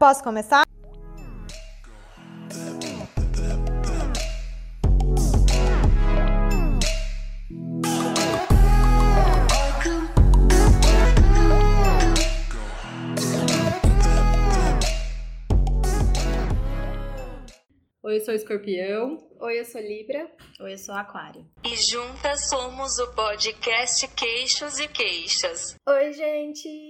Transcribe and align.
Posso 0.00 0.24
começar? 0.24 0.66
Oi, 18.02 18.16
eu 18.16 18.20
sou 18.24 18.32
Escorpião. 18.32 19.18
Oi, 19.38 19.60
eu 19.60 19.64
sou 19.66 19.82
Libra. 19.82 20.30
Oi, 20.60 20.72
eu 20.72 20.78
sou 20.78 20.94
Aquário. 20.94 21.46
E 21.62 21.76
juntas 21.76 22.48
somos 22.48 22.98
o 22.98 23.12
podcast 23.12 24.08
Queixos 24.08 24.78
e 24.78 24.88
Queixas. 24.88 25.76
Oi, 25.86 26.12
gente! 26.14 26.89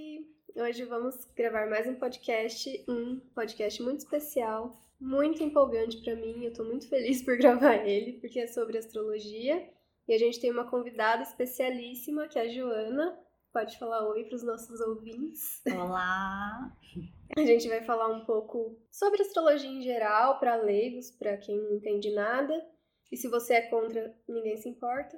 Hoje 0.53 0.83
vamos 0.83 1.15
gravar 1.33 1.69
mais 1.69 1.87
um 1.87 1.95
podcast, 1.95 2.83
um 2.85 3.19
podcast 3.33 3.81
muito 3.81 3.99
especial, 3.99 4.77
muito 4.99 5.41
empolgante 5.41 6.01
para 6.03 6.13
mim. 6.15 6.43
Eu 6.43 6.53
tô 6.53 6.65
muito 6.65 6.89
feliz 6.89 7.23
por 7.23 7.37
gravar 7.39 7.87
ele, 7.87 8.19
porque 8.19 8.37
é 8.37 8.47
sobre 8.47 8.77
astrologia. 8.77 9.69
E 10.07 10.13
a 10.13 10.17
gente 10.17 10.41
tem 10.41 10.51
uma 10.51 10.69
convidada 10.69 11.23
especialíssima, 11.23 12.27
que 12.27 12.37
é 12.37 12.41
a 12.41 12.47
Joana. 12.49 13.17
Pode 13.53 13.79
falar 13.79 14.05
oi 14.09 14.25
para 14.25 14.35
os 14.35 14.43
nossos 14.43 14.81
ouvintes. 14.81 15.61
Olá! 15.67 16.77
A 17.37 17.45
gente 17.45 17.69
vai 17.69 17.81
falar 17.81 18.09
um 18.09 18.25
pouco 18.25 18.77
sobre 18.91 19.21
astrologia 19.21 19.69
em 19.69 19.81
geral, 19.81 20.37
para 20.37 20.57
leigos, 20.57 21.11
para 21.11 21.37
quem 21.37 21.57
não 21.57 21.77
entende 21.77 22.13
nada. 22.13 22.53
E 23.09 23.15
se 23.15 23.29
você 23.29 23.53
é 23.53 23.61
contra, 23.61 24.13
ninguém 24.27 24.57
se 24.57 24.67
importa. 24.67 25.17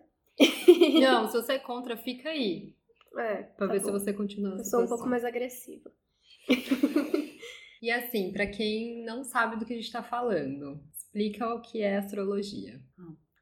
Não, 1.02 1.26
se 1.28 1.34
você 1.34 1.54
é 1.54 1.59
contra, 1.59 1.98
fica 1.98 2.30
aí. 2.30 2.76
É, 3.17 3.44
Pra 3.44 3.67
tá 3.67 3.73
ver 3.73 3.80
bom. 3.80 3.85
se 3.85 3.91
você 3.91 4.13
continua. 4.13 4.58
Eu 4.58 4.63
sou 4.63 4.84
um 4.84 4.88
pouco 4.88 5.08
mais 5.08 5.23
agressiva. 5.23 5.91
E 7.81 7.91
assim, 7.91 8.31
pra 8.31 8.48
quem 8.48 9.03
não 9.03 9.26
sabe 9.26 9.58
do 9.58 9.66
que 9.66 9.73
a 9.73 9.76
gente 9.76 9.91
tá 9.91 10.02
falando, 10.02 10.81
explica 10.89 11.53
o 11.53 11.59
que 11.62 11.81
é 11.81 11.97
astrologia. 11.97 12.81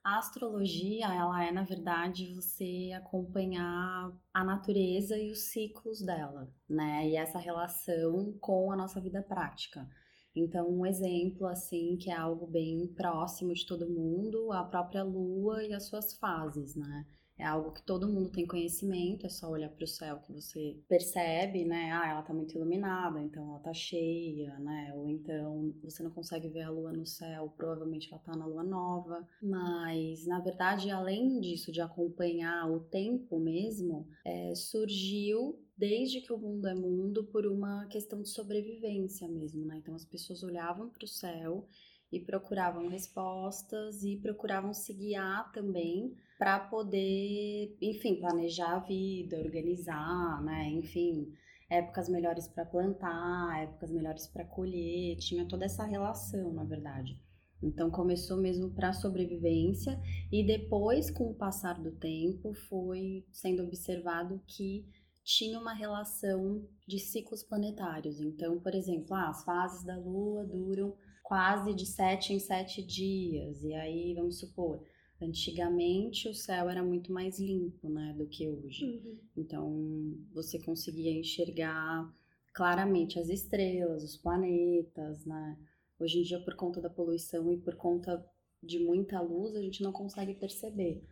A 0.04 0.18
astrologia, 0.18 1.06
ela 1.06 1.46
é, 1.46 1.52
na 1.52 1.62
verdade, 1.64 2.34
você 2.34 2.90
acompanhar 2.98 4.12
a 4.34 4.44
natureza 4.44 5.16
e 5.16 5.30
os 5.30 5.52
ciclos 5.52 6.02
dela, 6.04 6.52
né? 6.68 7.08
E 7.08 7.16
essa 7.16 7.38
relação 7.38 8.36
com 8.42 8.72
a 8.72 8.76
nossa 8.76 9.00
vida 9.00 9.22
prática. 9.22 9.88
Então, 10.36 10.68
um 10.72 10.88
exemplo, 10.88 11.46
assim, 11.46 11.96
que 11.98 12.10
é 12.10 12.16
algo 12.18 12.48
bem 12.48 12.88
próximo 12.96 13.54
de 13.54 13.64
todo 13.64 13.88
mundo, 13.88 14.52
a 14.52 14.64
própria 14.64 15.04
lua 15.04 15.64
e 15.64 15.72
as 15.72 15.88
suas 15.88 16.18
fases, 16.18 16.76
né? 16.76 17.06
É 17.42 17.46
algo 17.46 17.72
que 17.72 17.82
todo 17.82 18.08
mundo 18.08 18.30
tem 18.30 18.46
conhecimento, 18.46 19.26
é 19.26 19.30
só 19.30 19.50
olhar 19.50 19.70
para 19.70 19.84
o 19.84 19.88
céu 19.88 20.20
que 20.20 20.32
você 20.32 20.78
percebe, 20.88 21.66
né? 21.66 21.92
Ah, 21.92 22.08
ela 22.08 22.22
tá 22.22 22.32
muito 22.32 22.56
iluminada, 22.56 23.20
então 23.20 23.50
ela 23.50 23.58
tá 23.58 23.74
cheia, 23.74 24.60
né? 24.60 24.94
Ou 24.96 25.10
então 25.10 25.74
você 25.84 26.04
não 26.04 26.12
consegue 26.12 26.48
ver 26.50 26.62
a 26.62 26.70
lua 26.70 26.94
no 26.94 27.04
céu, 27.04 27.52
provavelmente 27.58 28.10
ela 28.12 28.22
tá 28.22 28.36
na 28.36 28.46
lua 28.46 28.64
nova. 28.64 29.28
Mas, 29.42 30.28
na 30.28 30.40
verdade, 30.40 30.92
além 30.92 31.40
disso, 31.40 31.72
de 31.72 31.82
acompanhar 31.82 32.70
o 32.70 32.80
tempo 32.82 33.40
mesmo, 33.40 34.08
é, 34.24 34.54
surgiu 34.54 35.60
desde 35.76 36.22
que 36.22 36.32
o 36.32 36.38
mundo 36.38 36.68
é 36.68 36.76
mundo 36.76 37.24
por 37.24 37.48
uma 37.48 37.88
questão 37.88 38.22
de 38.22 38.30
sobrevivência 38.30 39.28
mesmo, 39.28 39.66
né? 39.66 39.78
Então 39.78 39.96
as 39.96 40.06
pessoas 40.06 40.44
olhavam 40.44 40.90
para 40.90 41.06
o 41.06 41.08
céu 41.08 41.68
e 42.12 42.20
procuravam 42.20 42.88
respostas 42.88 44.04
e 44.04 44.18
procuravam 44.18 44.76
se 44.76 44.94
guiar 44.94 45.52
também 45.52 46.14
para 46.42 46.58
poder, 46.58 47.78
enfim, 47.80 48.16
planejar 48.16 48.78
a 48.78 48.80
vida, 48.80 49.38
organizar, 49.38 50.42
né? 50.44 50.72
Enfim, 50.72 51.32
épocas 51.70 52.10
melhores 52.10 52.48
para 52.48 52.66
plantar, 52.66 53.62
épocas 53.62 53.92
melhores 53.92 54.26
para 54.26 54.44
colher, 54.44 55.18
tinha 55.18 55.48
toda 55.48 55.66
essa 55.66 55.86
relação, 55.86 56.52
na 56.52 56.64
verdade. 56.64 57.16
Então 57.62 57.92
começou 57.92 58.38
mesmo 58.38 58.72
para 58.72 58.92
sobrevivência 58.92 60.02
e 60.32 60.44
depois, 60.44 61.12
com 61.12 61.30
o 61.30 61.36
passar 61.36 61.80
do 61.80 61.92
tempo, 61.92 62.56
foi 62.68 63.24
sendo 63.32 63.62
observado 63.62 64.42
que 64.48 64.84
tinha 65.24 65.60
uma 65.60 65.76
relação 65.76 66.68
de 66.88 66.98
ciclos 66.98 67.44
planetários. 67.44 68.20
Então, 68.20 68.60
por 68.60 68.74
exemplo, 68.74 69.14
ah, 69.14 69.30
as 69.30 69.44
fases 69.44 69.86
da 69.86 69.96
Lua 69.96 70.44
duram 70.44 70.96
quase 71.22 71.72
de 71.76 71.86
sete 71.86 72.34
em 72.34 72.40
sete 72.40 72.84
dias. 72.84 73.64
E 73.64 73.76
aí, 73.76 74.16
vamos 74.16 74.40
supor, 74.40 74.84
antigamente 75.22 76.28
o 76.28 76.34
céu 76.34 76.70
era 76.70 76.84
muito 76.84 77.12
mais 77.12 77.40
limpo, 77.40 77.90
né, 77.90 78.14
do 78.18 78.28
que 78.28 78.50
hoje. 78.50 79.02
Então, 79.36 80.18
você 80.34 80.60
conseguia 80.60 81.12
enxergar 81.12 82.12
claramente 82.54 83.20
as 83.20 83.30
estrelas, 83.30 84.04
os 84.04 84.18
planetas, 84.18 85.26
né? 85.26 85.58
Hoje 86.00 86.20
em 86.20 86.24
dia, 86.24 86.40
por 86.44 86.56
conta 86.56 86.82
da 86.82 86.90
poluição 86.90 87.52
e 87.52 87.58
por 87.58 87.76
conta 87.76 88.26
de 88.62 88.80
muita 88.80 89.22
luz, 89.22 89.56
a 89.56 89.62
gente 89.62 89.84
não 89.84 89.92
consegue 89.92 90.34
perceber. 90.34 91.04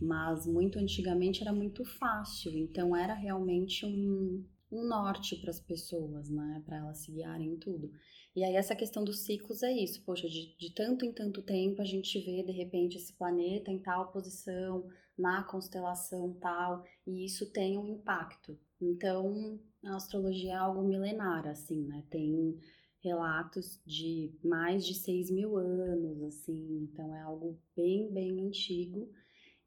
Mas 0.00 0.46
muito 0.46 0.78
antigamente 0.78 1.42
era 1.42 1.52
muito 1.52 1.84
fácil, 1.84 2.56
então 2.56 2.94
era 2.94 3.14
realmente 3.14 3.84
um, 3.84 4.44
um 4.70 4.86
norte 4.86 5.36
para 5.36 5.50
as 5.50 5.60
pessoas, 5.60 6.28
né? 6.28 6.62
Para 6.64 6.78
elas 6.78 6.98
se 6.98 7.12
guiarem 7.12 7.52
em 7.52 7.56
tudo. 7.56 7.90
E 8.34 8.44
aí 8.44 8.54
essa 8.54 8.76
questão 8.76 9.02
dos 9.02 9.20
ciclos 9.20 9.62
é 9.62 9.72
isso, 9.72 10.02
poxa, 10.04 10.28
de, 10.28 10.54
de 10.58 10.74
tanto 10.74 11.04
em 11.06 11.12
tanto 11.12 11.42
tempo 11.42 11.80
a 11.80 11.84
gente 11.84 12.18
vê 12.20 12.42
de 12.42 12.52
repente 12.52 12.98
esse 12.98 13.14
planeta 13.14 13.70
em 13.70 13.78
tal 13.78 14.12
posição, 14.12 14.86
na 15.16 15.42
constelação 15.42 16.34
tal, 16.34 16.84
e 17.06 17.24
isso 17.24 17.50
tem 17.50 17.78
um 17.78 17.88
impacto. 17.88 18.58
Então, 18.80 19.58
a 19.84 19.96
astrologia 19.96 20.52
é 20.52 20.56
algo 20.56 20.82
milenar, 20.82 21.46
assim, 21.46 21.82
né? 21.84 22.04
Tem 22.10 22.58
relatos 23.02 23.80
de 23.86 24.34
mais 24.44 24.84
de 24.84 24.94
6 24.94 25.30
mil 25.30 25.56
anos, 25.56 26.22
assim, 26.24 26.82
então 26.82 27.14
é 27.14 27.22
algo 27.22 27.58
bem, 27.74 28.12
bem 28.12 28.40
antigo. 28.46 29.08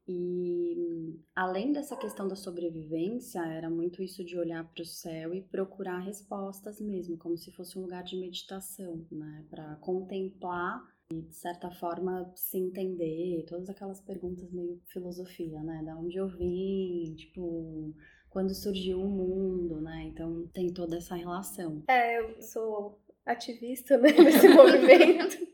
E 0.08 1.20
além 1.34 1.72
dessa 1.72 1.96
questão 1.96 2.26
da 2.26 2.34
sobrevivência, 2.34 3.40
era 3.40 3.70
muito 3.70 4.02
isso 4.02 4.24
de 4.24 4.36
olhar 4.36 4.64
para 4.72 4.82
o 4.82 4.86
céu 4.86 5.34
e 5.34 5.42
procurar 5.42 6.00
respostas 6.00 6.80
mesmo, 6.80 7.16
como 7.16 7.36
se 7.36 7.52
fosse 7.52 7.78
um 7.78 7.82
lugar 7.82 8.02
de 8.02 8.16
meditação, 8.16 9.06
né? 9.10 9.46
Para 9.48 9.76
contemplar 9.76 10.82
e, 11.12 11.22
de 11.22 11.34
certa 11.34 11.70
forma, 11.70 12.30
se 12.34 12.58
entender, 12.58 13.44
todas 13.46 13.68
aquelas 13.68 14.00
perguntas 14.00 14.50
meio 14.52 14.80
filosofia, 14.86 15.62
né? 15.62 15.82
Da 15.84 15.96
onde 15.96 16.16
eu 16.16 16.28
vim, 16.28 17.14
tipo, 17.16 17.94
quando 18.28 18.54
surgiu 18.54 19.00
o 19.00 19.08
mundo, 19.08 19.80
né? 19.80 20.04
Então 20.04 20.46
tem 20.52 20.72
toda 20.72 20.96
essa 20.96 21.14
relação. 21.14 21.82
É, 21.88 22.20
eu 22.20 22.40
sou 22.40 23.00
ativista 23.26 23.98
né, 23.98 24.12
nesse 24.18 24.48
movimento. 24.48 25.49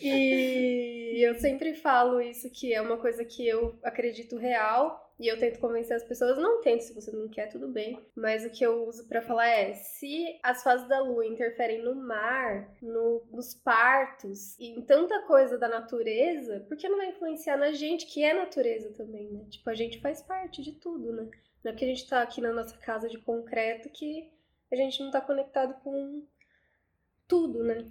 E 0.00 1.20
eu 1.26 1.34
sempre 1.34 1.74
falo 1.74 2.20
isso 2.20 2.50
que 2.50 2.72
é 2.72 2.80
uma 2.80 2.96
coisa 2.96 3.24
que 3.24 3.46
eu 3.46 3.78
acredito 3.82 4.36
real 4.36 5.00
e 5.18 5.28
eu 5.28 5.38
tento 5.38 5.60
convencer 5.60 5.96
as 5.96 6.02
pessoas, 6.02 6.36
não 6.38 6.60
tento, 6.62 6.80
se 6.80 6.94
você 6.94 7.12
não 7.12 7.28
quer, 7.28 7.46
tudo 7.48 7.68
bem. 7.68 7.98
Mas 8.14 8.44
o 8.44 8.50
que 8.50 8.64
eu 8.64 8.86
uso 8.88 9.06
pra 9.06 9.22
falar 9.22 9.46
é: 9.48 9.74
se 9.74 10.38
as 10.42 10.62
fases 10.64 10.88
da 10.88 10.98
lua 11.00 11.24
interferem 11.26 11.82
no 11.82 11.94
mar, 11.94 12.74
no- 12.82 13.22
nos 13.30 13.54
partos 13.54 14.58
e 14.58 14.66
em 14.70 14.82
tanta 14.82 15.20
coisa 15.22 15.56
da 15.58 15.68
natureza, 15.68 16.60
por 16.66 16.76
que 16.76 16.88
não 16.88 16.96
vai 16.96 17.10
influenciar 17.10 17.56
na 17.56 17.72
gente, 17.72 18.06
que 18.06 18.24
é 18.24 18.34
natureza 18.34 18.90
também, 18.94 19.30
né? 19.30 19.44
Tipo, 19.48 19.70
a 19.70 19.74
gente 19.74 20.00
faz 20.00 20.22
parte 20.22 20.60
de 20.62 20.72
tudo, 20.72 21.12
né? 21.12 21.28
Não 21.62 21.70
é 21.70 21.72
porque 21.72 21.84
a 21.84 21.88
gente 21.88 22.08
tá 22.08 22.22
aqui 22.22 22.40
na 22.40 22.52
nossa 22.52 22.76
casa 22.78 23.08
de 23.08 23.18
concreto 23.18 23.88
que 23.90 24.28
a 24.72 24.74
gente 24.76 25.00
não 25.00 25.10
tá 25.12 25.20
conectado 25.20 25.74
com 25.84 26.24
tudo, 27.28 27.62
né? 27.62 27.86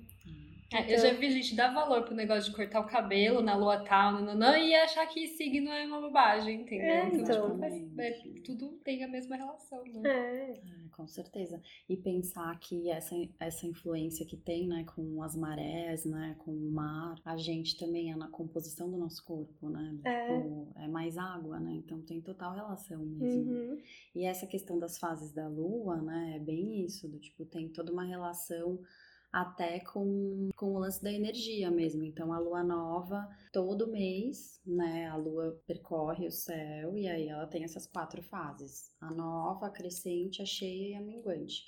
É, 0.73 0.93
eu 0.93 0.99
já 0.99 1.13
vi 1.13 1.29
gente 1.31 1.53
dar 1.55 1.73
valor 1.73 2.03
pro 2.03 2.15
negócio 2.15 2.49
de 2.49 2.55
cortar 2.55 2.79
o 2.79 2.85
cabelo 2.87 3.41
na 3.41 3.55
lua 3.55 3.83
tal, 3.83 4.13
nananã, 4.13 4.57
e 4.57 4.73
achar 4.73 5.05
que 5.05 5.27
signo 5.27 5.69
é 5.69 5.85
uma 5.85 5.99
bobagem, 5.99 6.61
entendeu? 6.61 6.87
É, 6.87 7.07
então. 7.07 7.49
tipo, 7.49 7.59
faz- 7.59 7.97
é, 7.99 8.11
tudo 8.43 8.69
tem 8.83 9.03
a 9.03 9.07
mesma 9.07 9.35
relação, 9.35 9.83
né? 9.83 10.09
É. 10.09 10.51
É, 10.51 10.89
com 10.95 11.05
certeza. 11.07 11.61
E 11.89 11.97
pensar 11.97 12.57
que 12.59 12.89
essa, 12.89 13.15
essa 13.39 13.65
influência 13.67 14.25
que 14.25 14.37
tem, 14.37 14.67
né, 14.67 14.85
com 14.95 15.21
as 15.21 15.35
marés, 15.35 16.05
né, 16.05 16.35
com 16.39 16.51
o 16.51 16.71
mar, 16.71 17.15
a 17.25 17.35
gente 17.35 17.77
também 17.77 18.11
é 18.11 18.15
na 18.15 18.29
composição 18.29 18.89
do 18.89 18.97
nosso 18.97 19.23
corpo, 19.25 19.69
né? 19.69 19.97
É. 20.05 20.25
Tipo, 20.37 20.71
é 20.77 20.87
mais 20.87 21.17
água, 21.17 21.59
né? 21.59 21.73
Então 21.73 22.01
tem 22.01 22.21
total 22.21 22.53
relação 22.53 22.99
mesmo. 23.05 23.51
Uhum. 23.51 23.81
E 24.15 24.23
essa 24.25 24.47
questão 24.47 24.79
das 24.79 24.97
fases 24.97 25.31
da 25.33 25.47
lua, 25.47 26.01
né, 26.01 26.33
é 26.37 26.39
bem 26.39 26.85
isso, 26.85 27.07
do 27.09 27.19
tipo, 27.19 27.45
tem 27.45 27.67
toda 27.67 27.91
uma 27.91 28.03
relação 28.05 28.79
até 29.31 29.79
com, 29.79 30.49
com 30.55 30.73
o 30.73 30.79
lance 30.79 31.01
da 31.01 31.11
energia 31.11 31.71
mesmo. 31.71 32.03
Então, 32.03 32.33
a 32.33 32.39
lua 32.39 32.63
nova, 32.63 33.27
todo 33.53 33.91
mês, 33.91 34.59
né, 34.65 35.07
a 35.07 35.15
lua 35.15 35.61
percorre 35.65 36.27
o 36.27 36.31
céu 36.31 36.97
e 36.97 37.07
aí 37.07 37.27
ela 37.27 37.47
tem 37.47 37.63
essas 37.63 37.87
quatro 37.87 38.21
fases: 38.21 38.93
a 38.99 39.11
nova, 39.11 39.67
a 39.67 39.71
crescente, 39.71 40.41
a 40.41 40.45
cheia 40.45 40.89
e 40.89 40.95
a 40.95 41.01
minguante. 41.01 41.63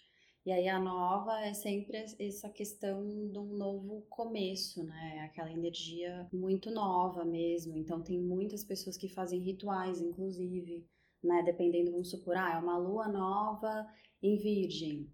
E 0.46 0.52
aí 0.52 0.68
a 0.68 0.78
nova 0.78 1.40
é 1.40 1.54
sempre 1.54 2.06
essa 2.20 2.50
questão 2.50 3.02
de 3.32 3.40
um 3.40 3.56
novo 3.58 4.06
começo, 4.10 4.84
né? 4.84 5.22
Aquela 5.22 5.50
energia 5.50 6.28
muito 6.34 6.70
nova 6.70 7.24
mesmo. 7.24 7.78
Então 7.78 8.02
tem 8.04 8.20
muitas 8.20 8.62
pessoas 8.62 8.98
que 8.98 9.08
fazem 9.08 9.40
rituais, 9.40 10.02
inclusive, 10.02 10.86
né? 11.24 11.44
Dependendo, 11.44 11.92
vamos 11.92 12.12
supor, 12.12 12.36
ah, 12.36 12.56
é 12.56 12.58
uma 12.58 12.78
lua 12.78 13.08
nova 13.08 13.88
em 14.22 14.38
virgem. 14.38 15.10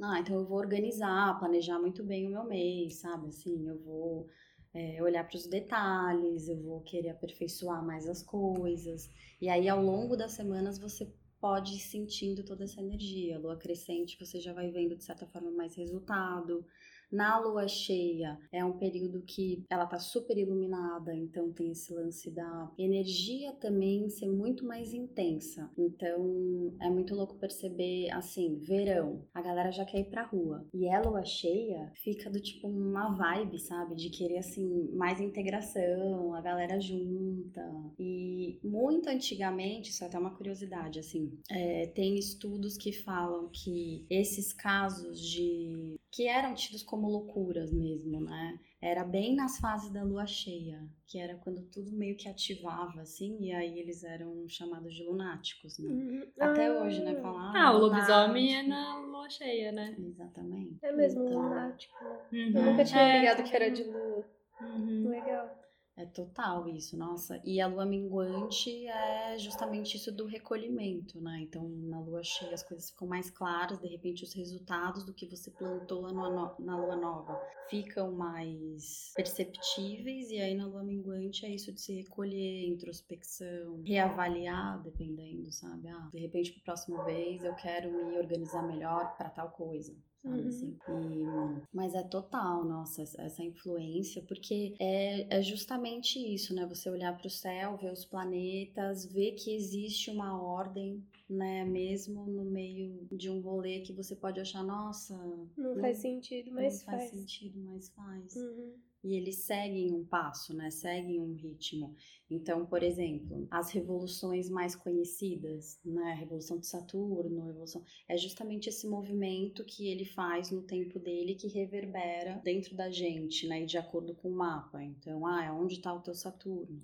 Ah, 0.00 0.20
então 0.20 0.36
eu 0.36 0.44
vou 0.46 0.58
organizar, 0.58 1.38
planejar 1.38 1.78
muito 1.78 2.04
bem 2.04 2.26
o 2.26 2.30
meu 2.30 2.44
mês, 2.44 2.96
sabe? 3.00 3.28
Assim, 3.28 3.66
eu 3.68 3.78
vou 3.78 4.28
é, 4.74 5.02
olhar 5.02 5.24
para 5.26 5.36
os 5.36 5.46
detalhes, 5.46 6.48
eu 6.48 6.62
vou 6.62 6.80
querer 6.82 7.10
aperfeiçoar 7.10 7.84
mais 7.84 8.06
as 8.06 8.22
coisas. 8.22 9.08
E 9.40 9.48
aí, 9.48 9.68
ao 9.68 9.82
longo 9.82 10.14
das 10.16 10.32
semanas, 10.32 10.78
você 10.78 11.10
pode 11.40 11.74
ir 11.76 11.80
sentindo 11.80 12.44
toda 12.44 12.64
essa 12.64 12.80
energia. 12.80 13.38
Lua 13.38 13.56
crescente, 13.56 14.18
você 14.18 14.38
já 14.38 14.52
vai 14.52 14.70
vendo 14.70 14.96
de 14.96 15.04
certa 15.04 15.26
forma 15.26 15.50
mais 15.50 15.74
resultado. 15.74 16.64
Na 17.10 17.38
lua 17.38 17.68
cheia 17.68 18.38
é 18.52 18.64
um 18.64 18.76
período 18.78 19.22
que 19.22 19.64
ela 19.70 19.86
tá 19.86 19.98
super 19.98 20.36
iluminada, 20.36 21.14
então 21.14 21.52
tem 21.52 21.70
esse 21.70 21.92
lance 21.94 22.30
da 22.30 22.70
energia 22.78 23.52
também 23.54 24.08
ser 24.08 24.28
muito 24.28 24.64
mais 24.64 24.92
intensa. 24.92 25.70
Então 25.78 26.74
é 26.80 26.90
muito 26.90 27.14
louco 27.14 27.36
perceber 27.36 28.10
assim, 28.10 28.58
verão, 28.58 29.24
a 29.32 29.40
galera 29.40 29.70
já 29.70 29.84
quer 29.84 30.00
ir 30.00 30.10
pra 30.10 30.26
rua. 30.26 30.66
E 30.74 30.88
a 30.88 31.00
lua 31.00 31.24
cheia 31.24 31.92
fica 31.94 32.30
do 32.30 32.40
tipo 32.40 32.68
uma 32.68 33.14
vibe, 33.14 33.58
sabe? 33.58 33.94
De 33.94 34.10
querer 34.10 34.38
assim 34.38 34.90
mais 34.92 35.20
integração, 35.20 36.34
a 36.34 36.40
galera 36.40 36.80
junta. 36.80 37.62
E 37.98 38.58
muito 38.62 39.08
antigamente, 39.08 39.90
isso 39.90 40.04
é 40.04 40.06
até 40.06 40.18
uma 40.18 40.34
curiosidade, 40.34 40.98
assim, 40.98 41.32
é, 41.50 41.86
tem 41.88 42.16
estudos 42.16 42.76
que 42.76 42.92
falam 42.92 43.48
que 43.52 44.04
esses 44.10 44.52
casos 44.52 45.20
de 45.20 45.96
que 46.16 46.26
eram 46.26 46.54
tidos 46.54 46.82
como 46.82 47.10
loucuras 47.10 47.70
mesmo, 47.70 48.22
né? 48.22 48.58
Era 48.80 49.04
bem 49.04 49.36
nas 49.36 49.58
fases 49.58 49.90
da 49.92 50.02
lua 50.02 50.26
cheia, 50.26 50.82
que 51.06 51.18
era 51.18 51.36
quando 51.36 51.60
tudo 51.70 51.92
meio 51.92 52.16
que 52.16 52.26
ativava, 52.26 53.02
assim, 53.02 53.36
e 53.38 53.52
aí 53.52 53.78
eles 53.78 54.02
eram 54.02 54.48
chamados 54.48 54.94
de 54.94 55.04
lunáticos, 55.04 55.78
né? 55.78 55.90
Uhum. 55.90 56.26
Até 56.40 56.68
Ah, 56.68 56.82
hoje, 56.82 57.04
né? 57.04 57.14
Falar, 57.20 57.52
Ah, 57.54 57.70
o 57.74 57.78
lunático. 57.80 58.10
lobisomem 58.10 58.56
é 58.56 58.62
na 58.62 58.98
lua 59.00 59.28
cheia, 59.28 59.72
né? 59.72 59.94
Exatamente. 59.98 60.78
É 60.82 60.90
mesmo 60.92 61.22
Então, 61.26 61.42
lunático. 61.42 61.92
Eu 62.32 62.46
Uhum. 62.46 62.64
nunca 62.64 62.84
tinha 62.84 63.02
É, 63.02 63.20
ligado 63.20 63.42
que 63.44 63.54
era 63.54 63.70
de 63.70 63.84
lua. 63.84 64.24
Uhum. 64.62 65.10
Legal. 65.10 65.65
É 65.98 66.04
total 66.04 66.68
isso, 66.68 66.94
nossa. 66.96 67.40
E 67.42 67.58
a 67.58 67.66
lua 67.66 67.86
minguante 67.86 68.86
é 68.86 69.38
justamente 69.38 69.96
isso 69.96 70.12
do 70.12 70.26
recolhimento, 70.26 71.18
né? 71.22 71.40
Então, 71.40 71.66
na 71.66 71.98
lua 72.00 72.22
cheia 72.22 72.52
as 72.52 72.62
coisas 72.62 72.90
ficam 72.90 73.08
mais 73.08 73.30
claras, 73.30 73.78
de 73.80 73.88
repente 73.88 74.22
os 74.22 74.34
resultados 74.34 75.04
do 75.04 75.14
que 75.14 75.24
você 75.26 75.50
plantou 75.50 76.12
no- 76.12 76.54
na 76.58 76.76
lua 76.76 76.96
nova 76.96 77.40
ficam 77.70 78.12
mais 78.12 79.10
perceptíveis, 79.16 80.30
e 80.30 80.38
aí 80.38 80.54
na 80.54 80.66
lua 80.66 80.82
minguante 80.84 81.46
é 81.46 81.48
isso 81.54 81.72
de 81.72 81.80
se 81.80 81.94
recolher, 82.02 82.66
introspecção, 82.68 83.80
reavaliar, 83.82 84.82
dependendo, 84.82 85.50
sabe? 85.50 85.88
Ah, 85.88 86.10
de 86.12 86.18
repente 86.20 86.52
pro 86.52 86.62
próximo 86.62 87.02
vez 87.04 87.42
eu 87.42 87.54
quero 87.54 87.90
me 87.90 88.18
organizar 88.18 88.62
melhor 88.62 89.16
para 89.16 89.30
tal 89.30 89.50
coisa. 89.50 89.96
Sabe, 90.26 90.40
Uhum. 90.42 90.48
assim? 90.48 90.76
E- 90.88 91.62
mas 91.72 91.94
é 91.94 92.02
total, 92.02 92.64
nossa, 92.64 93.02
essa- 93.02 93.42
influência, 93.44 94.22
porque 94.22 94.74
é, 94.80 95.38
é 95.38 95.42
justamente 95.42 96.18
isso, 96.18 96.54
né? 96.54 96.66
Você 96.66 96.90
olhar 96.90 97.16
para 97.16 97.26
o 97.28 97.30
céu, 97.30 97.76
ver 97.76 97.92
os 97.92 98.04
planetas, 98.04 99.06
ver 99.06 99.32
que 99.32 99.54
existe 99.54 100.10
uma 100.10 100.40
ordem, 100.40 101.02
né? 101.30 101.64
Mesmo 101.64 102.26
no 102.26 102.44
meio 102.44 103.06
de 103.12 103.30
um 103.30 103.40
rolê 103.40 103.80
que 103.80 103.92
você 103.92 104.16
pode 104.16 104.40
achar, 104.40 104.64
nossa, 104.64 105.14
Não 105.56 105.76
faz 105.80 105.98
sentido, 105.98 106.50
mas 106.52 106.74
não 106.78 106.80
faz, 106.86 107.02
faz. 107.02 107.10
sentido, 107.10 107.58
mas 107.60 107.88
faz. 107.90 108.34
Uhum. 108.36 108.72
E 109.02 109.14
eles 109.14 109.44
seguem 109.44 109.92
um 109.92 110.04
passo, 110.04 110.54
né? 110.54 110.70
Seguem 110.70 111.20
um 111.20 111.32
ritmo. 111.32 111.94
Então, 112.28 112.66
por 112.66 112.82
exemplo, 112.82 113.46
as 113.50 113.70
revoluções 113.70 114.50
mais 114.50 114.74
conhecidas, 114.74 115.78
né? 115.84 116.12
A 116.12 116.14
Revolução 116.14 116.58
de 116.58 116.66
Saturno, 116.66 117.42
a 117.42 117.46
Revolução... 117.46 117.82
é 118.08 118.16
justamente 118.16 118.68
esse 118.68 118.88
movimento 118.88 119.64
que 119.64 119.86
ele 119.88 120.04
faz 120.04 120.50
no 120.50 120.62
tempo 120.62 120.98
dele 120.98 121.34
que 121.34 121.46
reverbera 121.46 122.40
dentro 122.42 122.74
da 122.74 122.90
gente, 122.90 123.46
né? 123.46 123.62
E 123.62 123.66
de 123.66 123.78
acordo 123.78 124.14
com 124.14 124.28
o 124.28 124.36
mapa. 124.36 124.82
Então, 124.82 125.24
ah, 125.26 125.44
é 125.44 125.52
onde 125.52 125.74
está 125.74 125.94
o 125.94 126.00
teu 126.00 126.14
Saturno? 126.14 126.80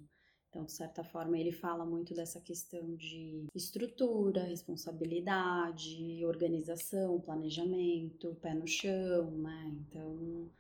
Então, 0.53 0.67
de 0.67 0.73
certa 0.73 1.03
forma, 1.03 1.39
ele 1.39 1.51
fala 1.51 1.83
muito 1.83 2.13
dessa 2.13 2.39
questão 2.39 2.95
de 2.95 3.47
estrutura, 3.55 4.45
responsabilidade, 4.45 6.23
organização, 6.27 7.19
planejamento, 7.23 8.37
pé 8.43 8.53
no 8.53 8.67
chão, 8.67 9.31
né? 9.31 9.75
Então, 9.81 10.51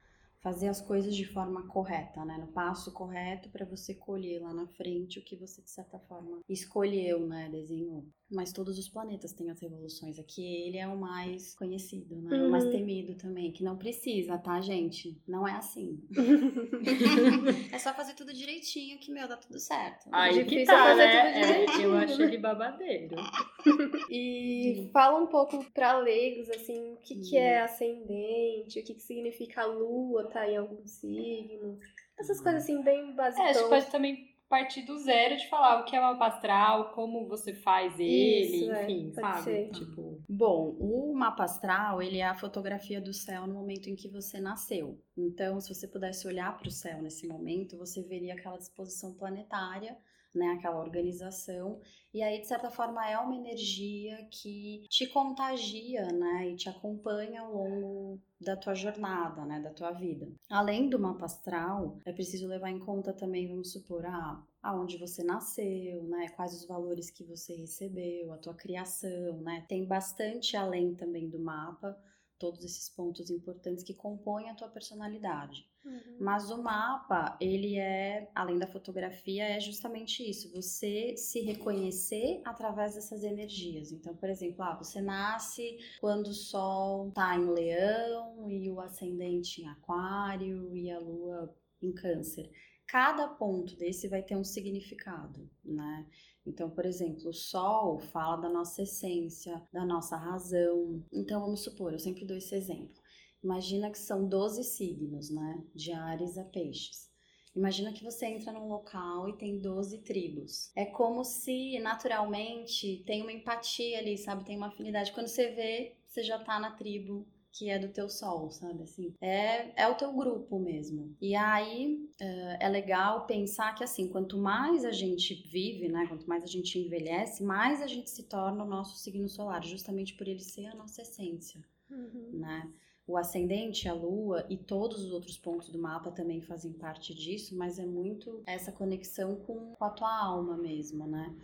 fazer 0.43 0.69
as 0.69 0.81
coisas 0.81 1.15
de 1.15 1.25
forma 1.25 1.67
correta, 1.69 2.25
né? 2.25 2.37
No 2.37 2.49
passo 2.49 2.93
correto 2.93 3.49
para 3.51 3.65
você 3.65 3.95
colher 3.95 4.43
lá 4.43 4.53
na 4.53 4.67
frente 4.67 5.19
o 5.19 5.25
que 5.25 5.37
você 5.37 5.63
de 5.63 5.71
certa 5.71 5.99
forma 6.01 6.41
escolheu, 6.49 7.27
né? 7.27 7.49
Desenhou. 7.49 8.05
Mas 8.33 8.51
todos 8.53 8.79
os 8.79 8.89
planetas 8.89 9.33
têm 9.35 9.51
as 9.51 9.61
revoluções. 9.61 10.19
Aqui 10.19 10.43
ele 10.67 10.79
é 10.79 10.87
o 10.89 10.97
mais 10.97 11.55
conhecido, 11.55 12.17
né? 12.17 12.43
O 12.45 12.51
mais 12.51 12.65
Uhum. 12.65 12.71
temido 12.71 13.15
também, 13.17 13.53
que 13.53 13.63
não 13.63 13.77
precisa, 13.77 14.39
tá, 14.39 14.59
gente? 14.61 15.21
Não 15.29 15.47
é 15.47 15.53
assim. 15.53 16.01
é 17.73 17.79
só 17.79 17.93
fazer 17.93 18.15
tudo 18.15 18.33
direitinho 18.33 18.99
que, 18.99 19.13
meu, 19.13 19.29
dá 19.29 19.37
tudo 19.37 19.59
certo. 19.59 20.09
Aí 20.13 20.33
que 20.45 20.45
Difícil 20.45 20.67
tá, 20.75 20.83
fazer 20.85 21.07
né? 21.07 21.27
tudo 21.27 21.39
É, 21.39 21.53
direitinho, 21.53 21.89
eu 21.91 21.95
acho 21.95 22.23
ele 22.23 22.39
babadeiro. 22.39 23.17
E 24.11 24.91
fala 24.93 25.21
um 25.23 25.27
pouco 25.27 25.65
pra 25.73 25.99
leigos, 25.99 26.51
assim, 26.51 26.95
o 26.95 26.97
que, 26.99 27.15
que 27.21 27.37
é 27.37 27.61
ascendente, 27.61 28.81
o 28.81 28.85
que, 28.85 28.95
que 28.95 29.01
significa 29.03 29.63
a 29.63 29.67
lua, 29.67 30.29
tá 30.29 30.49
em 30.51 30.57
algum 30.57 30.85
signo. 30.87 31.79
Essas 32.19 32.41
coisas 32.41 32.63
assim, 32.65 32.83
bem 32.83 33.01
É, 33.01 33.11
a 33.11 33.13
basicas. 33.15 33.57
gente 33.57 33.69
pode 33.69 33.91
também 33.91 34.32
partir 34.53 34.83
do 34.83 34.99
zero 34.99 35.35
de 35.35 35.49
falar 35.49 35.81
o 35.81 35.85
que 35.87 35.97
é 35.97 35.99
o 35.99 36.03
mapa 36.03 36.27
astral, 36.27 36.91
como 36.91 37.27
você 37.27 37.55
faz 37.55 37.99
ele, 37.99 38.65
Isso, 38.65 38.71
é, 38.71 38.85
enfim, 38.85 39.11
pode 39.11 39.21
sabe? 39.21 39.43
ser. 39.45 39.71
Tipo, 39.71 40.23
Bom, 40.29 40.77
o 40.79 41.15
mapa 41.15 41.45
astral, 41.45 42.03
ele 42.03 42.19
é 42.19 42.27
a 42.27 42.35
fotografia 42.35 43.01
do 43.01 43.15
céu 43.15 43.47
no 43.47 43.55
momento 43.55 43.89
em 43.89 43.97
que 43.97 44.11
você 44.11 44.39
nasceu. 44.39 45.03
Então, 45.17 45.59
se 45.59 45.75
você 45.75 45.89
pudesse 45.89 46.27
olhar 46.27 46.55
para 46.59 46.69
o 46.69 46.71
céu 46.71 47.01
nesse 47.01 47.27
momento, 47.27 47.79
você 47.79 48.03
veria 48.03 48.35
aquela 48.35 48.59
disposição 48.59 49.15
planetária, 49.15 49.97
né, 50.35 50.49
aquela 50.59 50.81
organização, 50.81 51.81
e 52.13 52.23
aí 52.23 52.41
de 52.41 52.47
certa 52.47 52.71
forma 52.71 53.09
é 53.09 53.19
uma 53.19 53.35
energia 53.35 54.17
que 54.31 54.87
te 54.89 55.07
contagia, 55.07 56.07
né, 56.09 56.51
e 56.51 56.57
te 56.57 56.69
acompanha 56.69 57.41
ao 57.41 57.53
longo 57.53 58.21
da 58.41 58.57
tua 58.57 58.75
jornada, 58.75 59.45
né, 59.45 59.61
da 59.61 59.71
tua 59.71 59.93
vida. 59.93 60.29
Além 60.51 60.89
do 60.89 60.99
mapa 60.99 61.25
astral, 61.25 61.99
é 62.05 62.13
preciso 62.13 62.47
levar 62.49 62.71
em 62.71 62.79
conta 62.79 63.13
também, 63.13 63.49
vamos 63.49 63.73
supor, 63.73 64.05
ah, 64.07 64.43
aonde 64.63 64.99
você 64.99 65.23
nasceu, 65.25 66.03
né, 66.05 66.29
quais 66.37 66.55
os 66.55 66.67
valores 66.67 67.11
que 67.11 67.25
você 67.25 67.55
recebeu, 67.55 68.33
a 68.33 68.39
tua 68.39 68.55
criação, 68.55 69.41
né, 69.41 69.65
tem 69.69 69.85
bastante 69.85 70.57
além 70.57 70.95
também 70.95 71.29
do 71.29 71.39
mapa, 71.39 71.99
todos 72.43 72.65
esses 72.65 72.89
pontos 72.89 73.31
importantes 73.31 73.85
que 73.85 73.95
compõem 73.95 74.51
a 74.51 74.55
tua 74.57 74.69
personalidade. 74.69 75.65
Uhum. 75.85 76.17
Mas 76.19 76.51
o 76.51 76.61
mapa, 76.61 77.37
ele 77.41 77.79
é, 77.79 78.29
além 78.35 78.59
da 78.59 78.67
fotografia, 78.67 79.45
é 79.45 79.61
justamente 79.61 80.29
isso, 80.29 80.53
você 80.53 81.17
se 81.17 81.41
reconhecer 81.41 82.43
através 82.45 82.97
dessas 82.97 83.23
energias. 83.23 83.93
Então, 83.93 84.17
por 84.17 84.29
exemplo, 84.29 84.61
ah, 84.65 84.75
você 84.75 85.01
nasce 85.01 85.79
quando 86.01 86.27
o 86.29 86.35
sol 86.35 87.13
tá 87.13 87.37
em 87.37 87.49
leão 87.49 88.51
e 88.51 88.69
o 88.69 88.81
ascendente 88.81 89.63
em 89.63 89.69
aquário 89.69 90.77
e 90.77 90.91
a 90.91 90.99
lua 90.99 91.55
em 91.81 91.93
câncer. 91.93 92.51
Cada 92.93 93.27
ponto 93.27 93.75
desse 93.75 94.07
vai 94.07 94.23
ter 94.23 94.37
um 94.37 94.45
significado, 94.45 95.49
né? 95.65 96.07
Então, 96.47 96.69
por 96.69 96.85
exemplo, 96.85 97.31
o 97.31 97.33
sol 97.33 97.99
fala 97.99 98.37
da 98.37 98.51
nossa 98.51 98.83
essência, 98.83 99.67
da 99.73 99.83
nossa 99.83 100.15
razão. 100.15 101.03
Então, 101.11 101.41
vamos 101.41 101.63
supor, 101.63 101.95
eu 101.95 101.99
sempre 101.99 102.27
dou 102.27 102.37
esse 102.37 102.55
exemplo. 102.55 103.01
Imagina 103.43 103.91
que 103.91 103.97
são 103.97 104.29
12 104.29 104.63
signos, 104.63 105.31
né? 105.31 105.65
De 105.75 105.91
Ares 105.91 106.37
a 106.37 106.45
Peixes. 106.45 107.11
Imagina 107.57 107.95
que 107.95 108.05
você 108.05 108.27
entra 108.27 108.53
num 108.53 108.69
local 108.69 109.27
e 109.27 109.39
tem 109.39 109.59
12 109.59 110.03
tribos. 110.03 110.71
É 110.77 110.85
como 110.85 111.25
se 111.25 111.79
naturalmente 111.79 113.03
tem 113.07 113.23
uma 113.23 113.33
empatia 113.33 114.01
ali, 114.01 114.19
sabe? 114.19 114.45
Tem 114.45 114.59
uma 114.59 114.69
afinidade. 114.69 115.13
Quando 115.13 115.29
você 115.29 115.51
vê, 115.53 115.97
você 116.07 116.23
já 116.23 116.39
tá 116.39 116.61
na 116.61 116.73
tribo 116.73 117.27
que 117.53 117.69
é 117.71 117.79
do 117.79 117.89
teu 117.93 118.09
sol, 118.09 118.51
sabe? 118.51 118.83
Assim, 118.83 119.15
é, 119.21 119.83
é 119.83 119.89
o 119.89 119.95
teu 119.95 120.13
grupo 120.13 120.59
mesmo. 120.59 121.15
E 121.21 121.35
aí 121.37 122.09
eh, 122.21 122.57
é 122.61 122.69
legal 122.69 123.27
pensar 123.27 123.75
que 123.75 123.85
assim, 123.85 124.09
quanto 124.09 124.39
mais 124.39 124.85
a 124.85 124.91
gente 124.93 125.35
vive, 125.51 125.89
né? 125.89 126.07
Quanto 126.09 126.27
mais 126.29 126.43
a 126.43 126.47
gente 126.47 126.79
envelhece, 126.79 127.43
mais 127.45 127.83
a 127.83 127.87
gente 127.87 128.11
se 128.11 128.25
torna 128.25 128.65
o 128.65 128.69
nosso 128.69 128.97
signo 128.99 129.29
solar, 129.29 129.63
justamente 129.65 130.15
por 130.15 130.27
ele 130.27 130.41
ser 130.41 130.67
a 130.67 130.75
nossa 130.75 131.03
essência 131.03 131.63
Uhum. 131.91 132.31
né? 132.39 132.73
O 133.07 133.17
ascendente, 133.19 133.89
a 133.89 133.93
lua 133.93 134.47
e 134.49 134.57
todos 134.57 135.05
os 135.05 135.13
outros 135.13 135.37
pontos 135.37 135.69
do 135.71 135.79
mapa 135.79 136.11
também 136.13 136.41
fazem 136.41 136.73
parte 136.73 137.13
disso, 137.13 137.57
mas 137.57 137.79
é 137.79 137.85
muito 137.85 138.43
essa 138.47 138.71
conexão 138.73 139.37
com 139.37 139.75
a 139.81 139.91
tua 139.91 140.17
alma 140.25 140.57
mesmo, 140.57 141.07
né? 141.07 141.35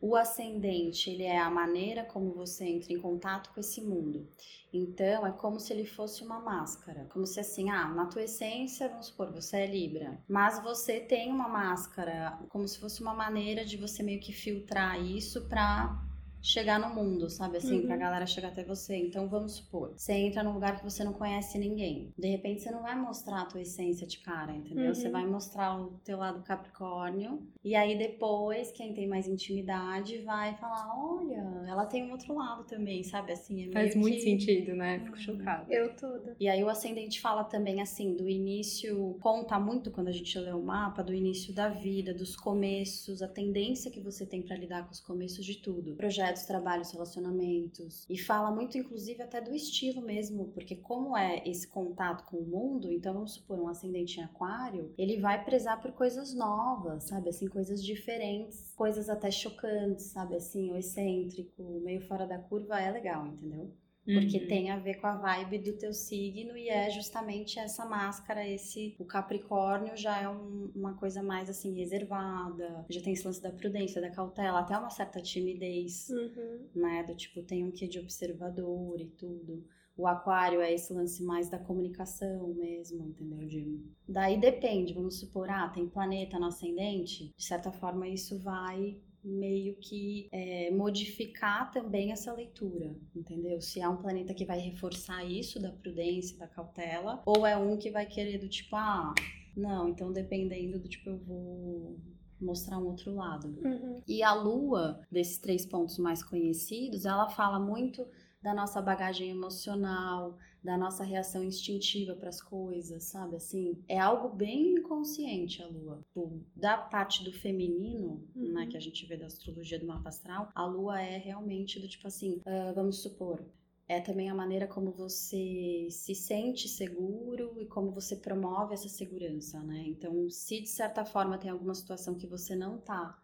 O 0.00 0.14
ascendente, 0.14 1.10
ele 1.10 1.24
é 1.24 1.38
a 1.38 1.50
maneira 1.50 2.04
como 2.04 2.32
você 2.32 2.64
entra 2.64 2.92
em 2.92 3.00
contato 3.00 3.50
com 3.52 3.60
esse 3.60 3.80
mundo. 3.80 4.28
Então, 4.72 5.26
é 5.26 5.32
como 5.32 5.58
se 5.58 5.72
ele 5.72 5.84
fosse 5.84 6.22
uma 6.22 6.38
máscara. 6.38 7.06
Como 7.10 7.26
se 7.26 7.40
assim, 7.40 7.68
ah, 7.68 7.88
na 7.88 8.06
tua 8.06 8.22
essência, 8.22 8.88
vamos 8.88 9.06
supor, 9.06 9.32
você 9.32 9.56
é 9.56 9.66
Libra. 9.66 10.22
Mas 10.28 10.62
você 10.62 11.00
tem 11.00 11.32
uma 11.32 11.48
máscara, 11.48 12.38
como 12.48 12.68
se 12.68 12.78
fosse 12.78 13.02
uma 13.02 13.12
maneira 13.12 13.64
de 13.64 13.76
você 13.76 14.02
meio 14.02 14.20
que 14.20 14.32
filtrar 14.32 15.04
isso 15.04 15.48
pra 15.48 16.07
chegar 16.42 16.78
no 16.78 16.94
mundo, 16.94 17.28
sabe 17.28 17.56
assim, 17.58 17.80
Uhum. 17.80 17.86
pra 17.86 17.96
galera 17.96 18.26
chegar 18.26 18.48
até 18.48 18.62
você. 18.64 18.96
Então 18.96 19.28
vamos 19.28 19.52
supor, 19.56 19.92
você 19.96 20.12
entra 20.12 20.42
num 20.42 20.52
lugar 20.52 20.76
que 20.78 20.84
você 20.84 21.02
não 21.04 21.12
conhece 21.12 21.58
ninguém. 21.58 22.12
De 22.18 22.28
repente 22.28 22.62
você 22.62 22.70
não 22.70 22.82
vai 22.82 22.96
mostrar 22.98 23.42
a 23.42 23.46
tua 23.46 23.60
essência 23.60 24.06
de 24.06 24.18
cara, 24.18 24.52
entendeu? 24.52 24.86
Uhum. 24.88 24.94
Você 24.94 25.08
vai 25.10 25.26
mostrar 25.26 25.78
o 25.80 25.98
teu 26.04 26.18
lado 26.18 26.42
Capricórnio 26.42 27.42
e 27.64 27.74
aí 27.74 27.96
depois 27.98 28.70
quem 28.72 28.94
tem 28.94 29.06
mais 29.06 29.26
intimidade 29.26 30.18
vai 30.18 30.54
falar, 30.56 30.88
olha, 30.96 31.64
ela 31.68 31.84
tem 31.86 32.04
um 32.04 32.12
outro 32.12 32.34
lado 32.34 32.64
também, 32.64 33.02
sabe 33.02 33.32
assim, 33.32 33.68
é 33.68 33.72
Faz 33.72 33.94
muito 33.94 34.14
que- 34.16 34.22
sentido, 34.22 34.74
né? 34.74 35.00
Fico 35.00 35.16
Hum. 35.16 35.20
chocada. 35.20 35.66
Eu 35.72 35.94
tudo. 35.96 36.34
e 36.38 36.48
aí 36.48 36.62
o 36.62 36.68
ascendente 36.68 37.20
fala 37.20 37.44
também 37.44 37.80
assim 37.80 38.14
do 38.14 38.28
início, 38.28 39.16
conta 39.20 39.58
muito 39.58 39.90
quando 39.90 40.08
a 40.08 40.12
gente 40.12 40.38
lê 40.38 40.52
o 40.52 40.62
mapa 40.62 41.02
do 41.02 41.12
início 41.14 41.52
da 41.52 41.68
vida, 41.68 42.14
dos 42.14 42.36
começos, 42.36 43.22
a 43.22 43.28
tendência 43.28 43.90
que 43.90 44.00
você 44.00 44.24
tem 44.26 44.42
pra 44.42 44.56
lidar 44.56 44.84
com 44.84 44.92
os 44.92 45.00
começos 45.00 45.44
de 45.44 45.56
tudo, 45.56 45.94
projetos, 46.28 46.44
trabalhos, 46.44 46.90
relacionamentos. 46.90 48.06
E 48.08 48.18
fala 48.18 48.50
muito 48.50 48.76
inclusive 48.76 49.22
até 49.22 49.40
do 49.40 49.54
estilo 49.54 50.02
mesmo, 50.02 50.48
porque 50.48 50.76
como 50.76 51.16
é 51.16 51.42
esse 51.46 51.66
contato 51.66 52.24
com 52.24 52.38
o 52.38 52.46
mundo, 52.46 52.90
então 52.90 53.14
vamos 53.14 53.34
supor 53.34 53.58
um 53.58 53.68
ascendente 53.68 54.20
em 54.20 54.24
aquário, 54.24 54.92
ele 54.98 55.20
vai 55.20 55.44
prezar 55.44 55.80
por 55.80 55.92
coisas 55.92 56.34
novas, 56.34 57.04
sabe? 57.04 57.28
Assim, 57.30 57.48
coisas 57.48 57.82
diferentes, 57.84 58.72
coisas 58.76 59.08
até 59.08 59.30
chocantes, 59.30 60.06
sabe? 60.06 60.36
Assim, 60.36 60.70
o 60.70 60.76
excêntrico, 60.76 61.80
meio 61.80 62.00
fora 62.06 62.26
da 62.26 62.38
curva 62.38 62.80
é 62.80 62.90
legal, 62.90 63.26
entendeu? 63.26 63.72
Porque 64.12 64.38
Uhum. 64.38 64.46
tem 64.48 64.70
a 64.70 64.78
ver 64.78 64.94
com 65.00 65.06
a 65.06 65.16
vibe 65.16 65.58
do 65.58 65.72
teu 65.78 65.92
signo 65.92 66.56
e 66.56 66.68
é 66.68 66.88
justamente 66.90 67.58
essa 67.58 67.84
máscara, 67.84 68.46
esse 68.48 68.96
o 68.98 69.04
Capricórnio 69.04 69.96
já 69.96 70.20
é 70.20 70.28
um- 70.28 70.70
uma 70.74 70.94
coisa 70.94 71.22
mais 71.22 71.50
assim 71.50 71.74
reservada, 71.74 72.84
já 72.88 73.00
tem 73.02 73.12
esse 73.12 73.24
lance 73.26 73.42
da 73.42 73.50
prudência, 73.52 74.00
da 74.00 74.10
cautela, 74.10 74.60
até 74.60 74.76
uma 74.78 74.90
certa 74.90 75.20
timidez, 75.20 76.08
Uhum. 76.10 76.68
né, 76.74 77.02
do 77.04 77.14
tipo 77.14 77.42
tem 77.42 77.64
um 77.64 77.70
quê 77.70 77.86
de 77.86 77.98
observador 77.98 79.00
e 79.00 79.06
tudo. 79.10 79.64
O 79.96 80.06
aquário 80.06 80.60
é 80.60 80.72
esse 80.72 80.92
lance 80.92 81.22
mais 81.24 81.50
da 81.50 81.58
comunicação 81.58 82.54
mesmo, 82.54 83.04
entendeu? 83.08 83.46
De... 83.48 83.84
Daí 84.08 84.38
depende, 84.40 84.94
vamos 84.94 85.18
supor, 85.18 85.50
ah, 85.50 85.68
tem 85.68 85.88
planeta 85.88 86.38
no 86.38 86.46
ascendente, 86.46 87.32
de 87.36 87.44
certa 87.44 87.72
forma 87.72 88.06
isso 88.08 88.38
vai 88.38 88.96
meio 89.28 89.76
que 89.76 90.28
é, 90.32 90.70
modificar 90.70 91.70
também 91.70 92.12
essa 92.12 92.32
leitura, 92.32 92.96
entendeu? 93.14 93.60
Se 93.60 93.80
é 93.80 93.88
um 93.88 93.96
planeta 93.96 94.34
que 94.34 94.44
vai 94.44 94.58
reforçar 94.58 95.24
isso 95.24 95.60
da 95.60 95.70
prudência, 95.70 96.38
da 96.38 96.46
cautela, 96.46 97.22
ou 97.26 97.46
é 97.46 97.56
um 97.56 97.76
que 97.76 97.90
vai 97.90 98.06
querer 98.06 98.38
do 98.38 98.48
tipo, 98.48 98.74
ah, 98.76 99.14
não, 99.56 99.88
então 99.88 100.12
dependendo 100.12 100.78
do 100.78 100.88
tipo, 100.88 101.10
eu 101.10 101.18
vou 101.18 101.98
mostrar 102.40 102.78
um 102.78 102.86
outro 102.86 103.14
lado. 103.14 103.48
Uhum. 103.62 104.00
E 104.06 104.22
a 104.22 104.32
lua, 104.32 105.00
desses 105.10 105.38
três 105.38 105.66
pontos 105.66 105.98
mais 105.98 106.22
conhecidos, 106.22 107.04
ela 107.04 107.28
fala 107.28 107.58
muito 107.58 108.06
da 108.42 108.54
nossa 108.54 108.80
bagagem 108.82 109.30
emocional, 109.30 110.36
da 110.62 110.76
nossa 110.76 111.04
reação 111.04 111.42
instintiva 111.44 112.14
para 112.14 112.28
as 112.28 112.40
coisas, 112.42 113.04
sabe? 113.04 113.36
Assim, 113.36 113.82
é 113.88 113.98
algo 113.98 114.28
bem 114.34 114.74
inconsciente 114.74 115.62
a 115.62 115.66
lua. 115.68 116.00
Tipo, 116.08 116.40
Da 116.54 116.76
parte 116.78 117.24
do 117.24 117.32
feminino, 117.32 118.22
Uhum. 118.34 118.52
né, 118.52 118.66
que 118.66 118.76
a 118.76 118.80
gente 118.80 119.04
vê 119.06 119.16
da 119.16 119.26
astrologia 119.26 119.78
do 119.78 119.86
mapa 119.86 120.08
astral, 120.08 120.50
a 120.54 120.64
lua 120.66 121.00
é 121.00 121.16
realmente 121.18 121.80
do 121.80 121.88
tipo 121.88 122.06
assim, 122.06 122.40
ah, 122.46 122.72
vamos 122.74 123.02
supor, 123.02 123.44
é 123.88 124.00
também 124.00 124.28
a 124.30 124.34
maneira 124.34 124.66
como 124.66 124.90
você 124.92 125.88
se 125.90 126.14
sente 126.14 126.68
seguro 126.68 127.54
e 127.60 127.66
como 127.66 127.90
você 127.90 128.16
promove 128.16 128.74
essa 128.74 128.88
segurança, 128.88 129.60
né? 129.62 129.84
Então, 129.86 130.28
se 130.30 130.60
de 130.60 130.68
certa 130.68 131.04
forma 131.04 131.38
tem 131.38 131.50
alguma 131.50 131.74
situação 131.74 132.14
que 132.14 132.26
você 132.26 132.54
não 132.54 132.78
tá 132.78 133.18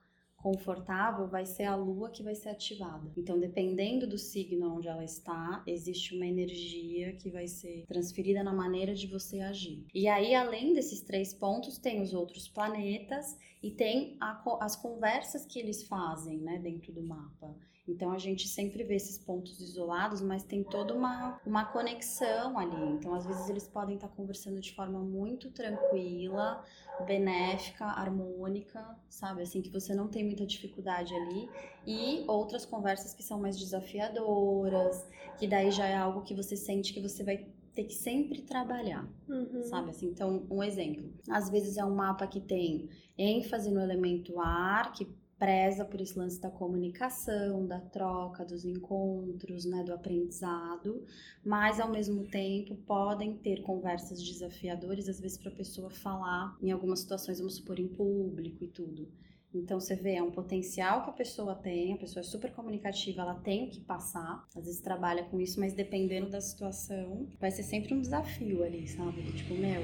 confortável, 0.44 1.26
vai 1.26 1.46
ser 1.46 1.64
a 1.64 1.74
lua 1.74 2.10
que 2.10 2.22
vai 2.22 2.34
ser 2.34 2.50
ativada. 2.50 3.10
Então, 3.16 3.40
dependendo 3.40 4.06
do 4.06 4.18
signo 4.18 4.76
onde 4.76 4.86
ela 4.86 5.02
está, 5.02 5.64
existe 5.66 6.14
uma 6.14 6.26
energia 6.26 7.14
que 7.14 7.30
vai 7.30 7.48
ser 7.48 7.86
transferida 7.86 8.44
na 8.44 8.52
maneira 8.52 8.94
de 8.94 9.06
você 9.06 9.40
agir. 9.40 9.86
E 9.94 10.06
aí, 10.06 10.34
além 10.34 10.74
desses 10.74 11.00
três 11.00 11.32
pontos, 11.32 11.78
tem 11.78 12.02
os 12.02 12.12
outros 12.12 12.46
planetas 12.46 13.38
e 13.62 13.70
tem 13.70 14.18
a 14.20 14.34
as 14.60 14.76
conversas 14.76 15.46
que 15.46 15.58
eles 15.58 15.84
fazem, 15.84 16.36
né, 16.38 16.58
dentro 16.58 16.92
do 16.92 17.02
mapa. 17.02 17.56
Então 17.86 18.12
a 18.12 18.18
gente 18.18 18.48
sempre 18.48 18.82
vê 18.82 18.94
esses 18.96 19.18
pontos 19.18 19.60
isolados, 19.60 20.20
mas 20.22 20.42
tem 20.42 20.64
toda 20.64 20.94
uma, 20.94 21.38
uma 21.44 21.64
conexão 21.66 22.58
ali. 22.58 22.92
Então, 22.92 23.14
às 23.14 23.26
vezes, 23.26 23.48
eles 23.48 23.68
podem 23.68 23.96
estar 23.96 24.08
conversando 24.08 24.60
de 24.60 24.72
forma 24.74 24.98
muito 25.00 25.50
tranquila, 25.50 26.64
benéfica, 27.06 27.84
harmônica, 27.84 28.82
sabe? 29.08 29.42
Assim, 29.42 29.60
que 29.60 29.70
você 29.70 29.94
não 29.94 30.08
tem 30.08 30.24
muita 30.24 30.46
dificuldade 30.46 31.14
ali. 31.14 31.48
E 31.86 32.24
outras 32.26 32.64
conversas 32.64 33.12
que 33.12 33.22
são 33.22 33.38
mais 33.40 33.58
desafiadoras, 33.58 35.06
que 35.38 35.46
daí 35.46 35.70
já 35.70 35.86
é 35.86 35.96
algo 35.96 36.22
que 36.22 36.34
você 36.34 36.56
sente 36.56 36.92
que 36.92 37.00
você 37.00 37.22
vai 37.22 37.46
ter 37.74 37.84
que 37.84 37.94
sempre 37.94 38.40
trabalhar 38.42 39.04
Uhum. 39.28 39.62
sabe 39.64 39.90
assim? 39.90 40.06
Então, 40.06 40.46
um 40.48 40.62
exemplo. 40.62 41.12
Às 41.28 41.50
vezes 41.50 41.76
é 41.76 41.84
um 41.84 41.94
mapa 41.94 42.24
que 42.26 42.40
tem 42.40 42.88
ênfase 43.18 43.70
no 43.70 43.80
elemento 43.80 44.40
ar, 44.40 44.92
que 44.92 45.08
preza 45.38 45.84
por 45.84 46.00
esse 46.00 46.18
lance 46.18 46.40
da 46.40 46.50
comunicação, 46.50 47.66
da 47.66 47.80
troca, 47.80 48.44
dos 48.44 48.64
encontros, 48.64 49.64
né, 49.64 49.82
do 49.82 49.92
aprendizado, 49.92 51.04
mas 51.44 51.80
ao 51.80 51.90
mesmo 51.90 52.24
tempo 52.24 52.76
podem 52.86 53.36
ter 53.36 53.62
conversas 53.62 54.22
desafiadoras, 54.22 55.08
às 55.08 55.20
vezes 55.20 55.38
para 55.38 55.50
a 55.50 55.54
pessoa 55.54 55.90
falar 55.90 56.56
em 56.62 56.70
algumas 56.70 57.00
situações, 57.00 57.38
vamos 57.38 57.56
supor, 57.56 57.78
em 57.78 57.88
público 57.88 58.64
e 58.64 58.68
tudo. 58.68 59.08
Então 59.58 59.78
você 59.78 59.94
vê, 59.94 60.14
é 60.14 60.22
um 60.22 60.30
potencial 60.30 61.04
que 61.04 61.10
a 61.10 61.12
pessoa 61.12 61.54
tem, 61.54 61.94
a 61.94 61.98
pessoa 61.98 62.20
é 62.20 62.24
super 62.24 62.52
comunicativa, 62.52 63.22
ela 63.22 63.34
tem 63.34 63.66
o 63.66 63.70
que 63.70 63.80
passar, 63.80 64.46
às 64.56 64.64
vezes 64.64 64.80
trabalha 64.80 65.24
com 65.24 65.40
isso, 65.40 65.60
mas 65.60 65.72
dependendo 65.72 66.28
da 66.30 66.40
situação, 66.40 67.28
vai 67.38 67.50
ser 67.50 67.62
sempre 67.62 67.94
um 67.94 68.00
desafio 68.00 68.62
ali, 68.64 68.86
sabe? 68.86 69.22
Tipo, 69.32 69.54
meu, 69.54 69.82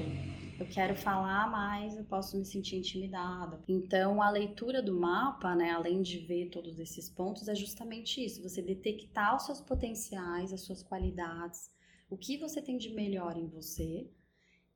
eu 0.59 0.67
quero 0.67 0.95
falar, 0.95 1.49
mas 1.49 1.97
eu 1.97 2.03
posso 2.03 2.37
me 2.37 2.45
sentir 2.45 2.75
intimidada. 2.75 3.59
Então, 3.67 4.21
a 4.21 4.29
leitura 4.29 4.81
do 4.81 4.99
mapa, 4.99 5.55
né, 5.55 5.71
além 5.71 6.01
de 6.01 6.19
ver 6.19 6.49
todos 6.49 6.77
esses 6.79 7.09
pontos, 7.09 7.47
é 7.47 7.55
justamente 7.55 8.23
isso: 8.23 8.43
você 8.43 8.61
detectar 8.61 9.35
os 9.35 9.45
seus 9.45 9.59
potenciais, 9.59 10.53
as 10.53 10.61
suas 10.61 10.83
qualidades, 10.83 11.71
o 12.09 12.17
que 12.17 12.37
você 12.37 12.61
tem 12.61 12.77
de 12.77 12.93
melhor 12.93 13.37
em 13.37 13.47
você 13.47 14.07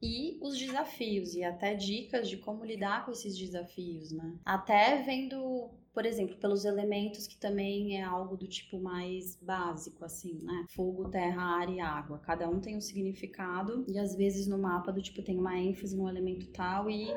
e 0.02 0.38
os 0.42 0.58
desafios 0.58 1.36
e 1.36 1.44
até 1.44 1.74
dicas 1.74 2.30
de 2.30 2.38
como 2.38 2.64
lidar 2.66 3.06
com 3.06 3.12
esses 3.12 3.38
desafios, 3.38 4.12
né? 4.12 4.38
Até 4.46 5.02
vendo, 5.02 5.70
por 5.94 6.06
exemplo, 6.06 6.38
pelos 6.38 6.66
elementos 6.66 7.28
que 7.28 7.38
também 7.38 7.98
é 7.98 8.04
algo 8.04 8.38
do 8.38 8.48
tipo 8.48 8.80
mais 8.80 9.36
básico 9.42 10.04
assim, 10.06 10.42
né? 10.44 10.66
Fogo, 10.70 11.10
terra, 11.10 11.42
ar 11.62 11.70
e 11.70 11.80
água. 11.80 12.20
Cada 12.20 12.50
um 12.50 12.60
tem 12.60 12.76
um 12.78 12.82
significado 12.82 13.86
e 13.88 13.98
às 13.98 14.16
vezes 14.16 14.48
no 14.48 14.58
mapa 14.58 14.92
do 14.92 15.02
tipo 15.02 15.24
tem 15.24 15.38
uma 15.38 15.58
ênfase 15.58 15.96
no 15.98 16.08
elemento 16.10 16.48
tal 16.52 16.90
e 16.90 17.08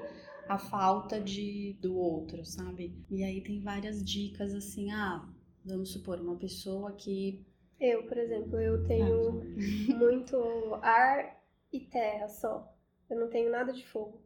a 0.49 0.59
falta 0.59 1.21
de 1.21 1.77
do 1.81 1.97
outro, 1.97 2.45
sabe? 2.45 2.95
E 3.11 3.23
aí 3.23 3.43
tem 3.43 3.61
várias 3.61 4.03
dicas 4.03 4.55
assim, 4.55 4.91
ah, 4.91 5.29
vamos 5.65 5.91
supor 5.93 6.21
uma 6.21 6.37
pessoa 6.37 6.93
que 6.93 7.45
Eu, 7.81 8.05
por 8.09 8.19
exemplo, 8.19 8.59
eu 8.61 8.85
tenho 8.87 9.43
muito 9.99 10.37
ar 10.83 11.38
e 11.73 11.81
terra 11.81 12.29
só. 12.29 12.73
Eu 13.11 13.19
não 13.19 13.29
tenho 13.31 13.51
nada 13.51 13.73
de 13.73 13.87
fogo. 13.87 14.21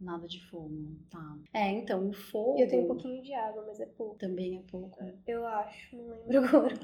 nada 0.00 0.26
de 0.26 0.40
fogo, 0.48 0.96
tá? 1.10 1.38
É, 1.54 1.70
então 1.70 2.08
o 2.08 2.12
fogo 2.12 2.58
E 2.58 2.62
eu 2.62 2.68
tenho 2.68 2.84
um 2.84 2.86
pouquinho 2.88 3.22
de 3.22 3.32
água, 3.32 3.64
mas 3.66 3.78
é 3.80 3.86
pouco. 3.86 4.16
também 4.16 4.56
é 4.58 4.62
pouco. 4.70 4.98
Eu 5.26 5.46
acho, 5.46 5.96
não 5.96 6.26
lembro 6.26 6.48
agora. 6.58 6.74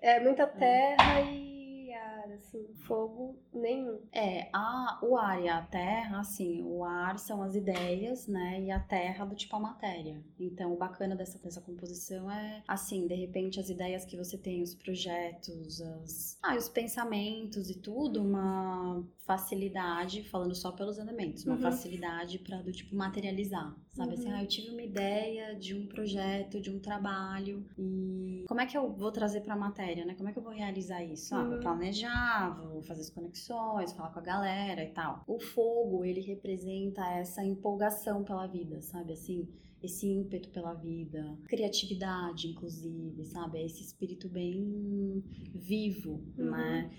É. 0.00 0.16
É 0.16 0.20
muita 0.20 0.46
terra 0.46 1.20
e 1.22 1.57
ar, 1.98 2.32
assim. 2.32 2.66
Fogo 2.86 3.38
nenhum. 3.52 4.00
É, 4.12 4.48
a, 4.52 4.98
o 5.02 5.16
ar 5.16 5.42
e 5.42 5.48
a 5.48 5.60
terra, 5.62 6.20
assim, 6.20 6.62
o 6.64 6.84
ar 6.84 7.18
são 7.18 7.42
as 7.42 7.54
ideias, 7.54 8.26
né? 8.26 8.62
E 8.62 8.70
a 8.70 8.80
terra 8.80 9.24
do 9.24 9.34
tipo 9.34 9.54
a 9.56 9.60
matéria. 9.60 10.22
Então, 10.38 10.72
o 10.72 10.76
bacana 10.76 11.14
dessa, 11.16 11.38
dessa 11.38 11.60
composição 11.60 12.30
é, 12.30 12.62
assim, 12.66 13.06
de 13.06 13.14
repente 13.14 13.60
as 13.60 13.68
ideias 13.68 14.04
que 14.04 14.16
você 14.16 14.38
tem, 14.38 14.62
os 14.62 14.74
projetos, 14.74 15.80
as, 15.80 16.38
ah, 16.42 16.56
os 16.56 16.68
pensamentos 16.68 17.68
e 17.70 17.74
tudo, 17.78 18.22
uma 18.22 19.04
facilidade, 19.26 20.22
falando 20.24 20.54
só 20.54 20.72
pelos 20.72 20.98
elementos, 20.98 21.44
uma 21.44 21.56
Uhum. 21.56 21.60
facilidade 21.62 22.38
para 22.38 22.62
do 22.62 22.72
tipo 22.72 22.94
materializar, 22.96 23.74
sabe? 23.98 24.14
Assim, 24.14 24.28
Uhum. 24.28 24.34
ah, 24.36 24.42
eu 24.42 24.46
tive 24.48 24.70
uma 24.70 24.82
ideia 24.82 25.54
de 25.54 25.74
um 25.74 25.86
projeto, 25.86 26.60
de 26.60 26.70
um 26.70 26.78
trabalho 26.78 27.64
e 27.76 28.44
como 28.48 28.60
é 28.60 28.66
que 28.66 28.78
eu 28.78 28.90
vou 28.92 29.12
trazer 29.12 29.42
para 29.42 29.54
a 29.54 29.56
matéria, 29.56 30.04
né? 30.06 30.14
Como 30.14 30.28
é 30.28 30.32
que 30.32 30.38
eu 30.38 30.42
vou 30.42 30.52
realizar 30.52 31.04
isso? 31.04 31.34
Ah, 31.34 31.44
vou 31.44 31.54
Uhum. 31.56 31.60
planejar, 31.60 32.56
vou 32.62 32.80
fazer 32.82 33.02
as 33.02 33.10
conexões, 33.10 33.92
falar 33.92 34.10
com 34.10 34.20
a 34.20 34.22
galera 34.22 34.82
e 34.84 34.92
tal. 34.92 35.22
O 35.26 35.38
fogo, 35.38 36.04
ele 36.04 36.20
representa 36.20 37.02
essa 37.10 37.44
empolgação 37.44 38.24
pela 38.24 38.46
vida, 38.46 38.80
sabe? 38.80 39.12
Assim, 39.12 39.46
esse 39.82 40.06
ímpeto 40.08 40.48
pela 40.50 40.72
vida, 40.74 41.36
criatividade, 41.46 42.48
inclusive, 42.48 43.24
sabe? 43.24 43.62
Esse 43.64 43.82
espírito 43.82 44.28
bem 44.28 45.22
vivo, 45.54 46.22
Uhum. 46.38 46.50
né? 46.50 46.90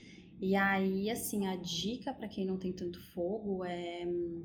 E 0.41 0.55
aí, 0.55 1.09
assim, 1.09 1.47
a 1.47 1.55
dica 1.57 2.13
para 2.13 2.27
quem 2.29 2.45
não 2.45 2.57
tem 2.57 2.71
tanto 2.71 3.01
fogo 3.11 3.65
é 3.65 4.05
hum, 4.07 4.43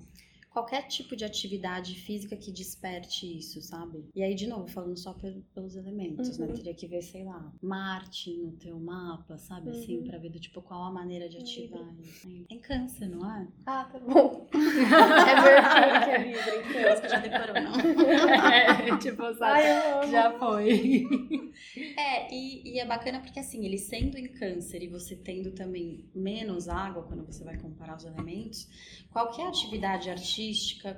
qualquer 0.55 0.87
tipo 0.87 1.17
de 1.17 1.25
atividade 1.25 1.97
física 1.97 2.37
que 2.37 2.53
desperte 2.53 3.27
isso, 3.39 3.61
sabe? 3.61 4.05
E 4.15 4.23
aí, 4.23 4.37
de 4.37 4.47
novo, 4.47 4.69
falando 4.69 4.97
só 4.97 5.13
pelos 5.53 5.75
elementos, 5.75 6.39
né? 6.39 6.47
Uhum. 6.47 6.55
Teria 6.55 6.73
que 6.73 6.87
ver, 6.87 7.03
sei 7.03 7.25
lá, 7.25 7.53
Marte 7.61 8.31
no 8.37 8.53
teu 8.53 8.79
mapa, 8.79 9.37
sabe? 9.37 9.71
Assim, 9.71 9.99
Uhum. 9.99 10.05
pra 10.05 10.17
ver 10.19 10.31
do 10.31 10.39
tipo 10.39 10.63
qual 10.63 10.85
a 10.85 10.93
maneira 10.93 11.29
de 11.29 11.39
ativar 11.39 11.83
isso. 12.01 12.29
Tem 12.49 12.61
câncer, 12.61 13.09
não 13.09 13.29
é? 13.29 13.49
Ah, 13.67 13.85
tá 13.93 13.99
bom. 13.99 14.47
é 14.55 16.19
Mercúrio 16.21 16.63
que 16.73 16.79
é 16.79 16.93
Acho 16.93 16.99
então. 16.99 17.01
que 17.01 17.09
já 17.09 17.19
decorou, 17.19 17.63
não. 17.63 17.75
É, 18.55 18.97
tipo, 18.99 19.23
sabe? 19.35 19.63
Ai. 19.63 20.11
Já 20.11 20.39
foi. 20.39 21.05
É, 21.97 22.35
e, 22.35 22.73
e 22.75 22.79
é 22.81 22.85
bacana 22.85 23.21
porque 23.21 23.39
assim, 23.39 23.65
ele 23.65 23.79
sendo 23.79 24.19
em 24.19 24.27
câncer 24.27 24.83
e 24.83 24.89
você 24.89 25.15
tendo 25.15 25.53
também 25.53 26.05
menos 26.15 26.69
água 26.69 27.05
quando 27.05 27.25
você 27.25 27.45
vai 27.45 27.57
comparar 27.57 27.97
os 27.97 28.05
elementos, 28.05 28.69
qualquer 29.11 29.47
atividade 29.47 30.11
artística, 30.11 30.44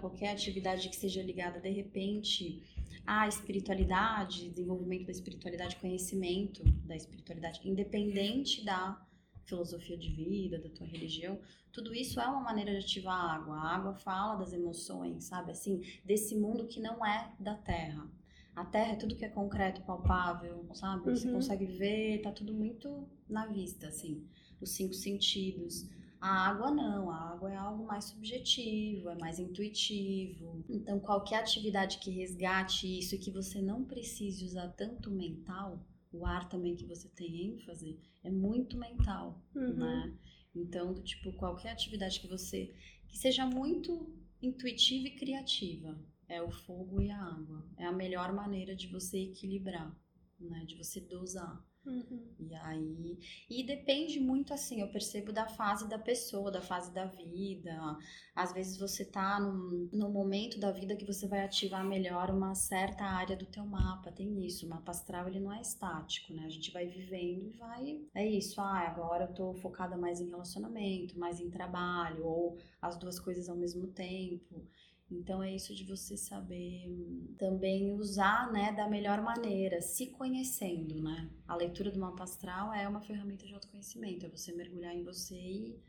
qualquer 0.01 0.31
atividade 0.31 0.89
que 0.89 0.97
seja 0.97 1.23
ligada 1.23 1.61
de 1.61 1.71
repente 1.71 2.63
à 3.07 3.29
espiritualidade, 3.29 4.49
desenvolvimento 4.51 5.07
da 5.07 5.13
espiritualidade, 5.13 5.77
conhecimento 5.77 6.65
da 6.85 6.97
espiritualidade, 6.97 7.61
independente 7.65 8.65
da 8.65 9.01
filosofia 9.45 9.97
de 9.97 10.11
vida, 10.11 10.59
da 10.59 10.69
tua 10.71 10.87
religião, 10.87 11.39
tudo 11.73 11.95
isso 11.95 12.21
é 12.21 12.27
uma 12.27 12.41
maneira 12.41 12.73
de 12.73 12.79
ativar 12.79 13.15
a 13.15 13.35
água. 13.35 13.57
A 13.57 13.75
água 13.77 13.95
fala 13.95 14.35
das 14.37 14.53
emoções, 14.53 15.25
sabe? 15.25 15.53
Assim, 15.53 15.81
desse 16.05 16.35
mundo 16.35 16.67
que 16.67 16.81
não 16.81 17.05
é 17.07 17.33
da 17.39 17.55
Terra. 17.55 18.11
A 18.57 18.65
Terra 18.65 18.93
é 18.93 18.97
tudo 18.97 19.15
que 19.15 19.25
é 19.25 19.29
concreto, 19.29 19.83
palpável, 19.83 20.67
sabe? 20.75 21.05
Você 21.11 21.29
Uhum. 21.29 21.35
consegue 21.35 21.67
ver, 21.67 22.23
tá 22.23 22.33
tudo 22.33 22.53
muito 22.55 23.07
na 23.29 23.47
vista, 23.47 23.89
assim. 23.89 24.25
Os 24.61 24.71
cinco 24.71 24.95
sentidos. 24.95 25.87
A 26.21 26.49
água 26.49 26.71
não, 26.71 27.11
a 27.11 27.33
água 27.33 27.53
é 27.53 27.57
algo 27.57 27.85
mais 27.85 28.05
subjetivo, 28.07 29.11
é 29.11 29.15
mais 29.19 29.39
intuitivo. 29.39 30.65
Então, 30.69 30.99
qualquer 30.99 31.37
atividade 31.41 31.99
que 31.99 32.11
resgate 32.11 32.99
isso 32.99 33.15
e 33.15 33.19
que 33.19 33.31
você 33.31 33.61
não 33.61 33.85
precise 33.85 34.45
usar 34.45 34.69
tanto 34.69 35.11
mental, 35.11 35.85
o 36.13 36.25
ar 36.25 36.49
também 36.49 36.75
que 36.75 36.87
você 36.87 37.09
tem 37.09 37.55
ênfase, 37.55 37.99
é 38.25 38.31
muito 38.31 38.77
mental 38.79 39.41
Uhum. 39.55 39.75
né? 39.75 40.15
Então, 40.55 40.93
do 40.95 41.03
tipo, 41.03 41.33
qualquer 41.35 41.73
atividade 41.73 42.19
que 42.21 42.27
você 42.27 42.75
que 43.09 43.19
seja 43.19 43.47
muito 43.47 44.13
intuitiva 44.43 45.09
e 45.09 45.17
criativa, 45.17 45.99
é 46.29 46.43
o 46.43 46.51
fogo 46.51 47.01
e 47.01 47.11
a 47.11 47.23
água. 47.23 47.65
É 47.77 47.87
a 47.87 47.93
melhor 47.93 48.33
maneira 48.33 48.75
de 48.75 48.87
você 48.89 49.19
equilibrar, 49.19 49.95
né? 50.41 50.65
De 50.65 50.77
você 50.77 51.01
dosar. 51.01 51.65
Uhum. 51.87 52.35
E 52.41 52.53
aí, 52.57 53.19
e 53.49 53.63
depende 53.65 54.19
muito 54.19 54.53
assim, 54.53 54.81
eu 54.81 54.89
percebo 54.89 55.33
da 55.33 55.47
fase 55.47 55.89
da 55.89 55.97
pessoa, 55.97 56.51
da 56.51 56.61
fase 56.61 56.93
da 56.93 57.07
vida. 57.07 57.97
Às 58.35 58.53
vezes 58.53 58.77
você 58.77 59.05
tá 59.05 59.39
num, 59.39 59.89
num 59.93 60.11
momento 60.11 60.59
da 60.59 60.73
vida 60.73 60.97
que 60.97 61.05
você 61.07 61.29
vai 61.29 61.45
ativar 61.45 61.85
melhor 61.85 62.29
uma 62.31 62.57
certa 62.57 63.05
área 63.05 63.37
do 63.37 63.47
teu 63.47 63.65
mapa. 63.65 64.11
Tem 64.11 64.45
isso, 64.45 64.67
o 64.67 64.69
mapa 64.69 64.91
astral 64.91 65.29
ele 65.29 65.39
não 65.39 65.53
é 65.53 65.61
estático, 65.61 66.35
né? 66.35 66.45
A 66.45 66.49
gente 66.49 66.73
vai 66.73 66.87
vivendo 66.89 67.47
e 67.47 67.57
vai, 67.57 68.01
é 68.13 68.27
isso, 68.27 68.61
ah, 68.61 68.81
agora 68.81 69.27
eu 69.27 69.35
tô 69.35 69.55
focada 69.55 69.97
mais 69.97 70.21
em 70.21 70.29
relacionamento, 70.29 71.17
mais 71.19 71.41
em 71.41 71.49
trabalho 71.49 72.27
ou 72.27 72.59
as 72.83 72.97
duas 72.99 73.21
coisas 73.21 73.49
ao 73.49 73.57
mesmo 73.57 73.87
tempo. 73.87 74.67
Então 75.11 75.43
é 75.43 75.55
isso 75.55 75.75
de 75.75 75.85
você 75.85 76.17
saber 76.17 76.89
hum, 76.89 77.35
também 77.39 77.93
usar, 77.93 78.53
né, 78.53 78.73
da 78.73 78.89
melhor 78.89 79.23
maneira, 79.23 79.81
se 79.81 80.07
conhecendo, 80.09 81.01
né? 81.01 81.31
A 81.47 81.55
leitura 81.55 81.91
do 81.93 82.01
mapa 82.01 82.25
astral 82.25 82.73
é 82.75 82.89
uma 82.89 83.01
ferramenta 83.01 83.47
de 83.47 83.55
autoconhecimento, 83.55 84.27
é 84.27 84.29
você 84.29 84.53
mergulhar 84.53 84.95
em 84.95 85.05
você 85.05 85.37
e, 85.37 85.81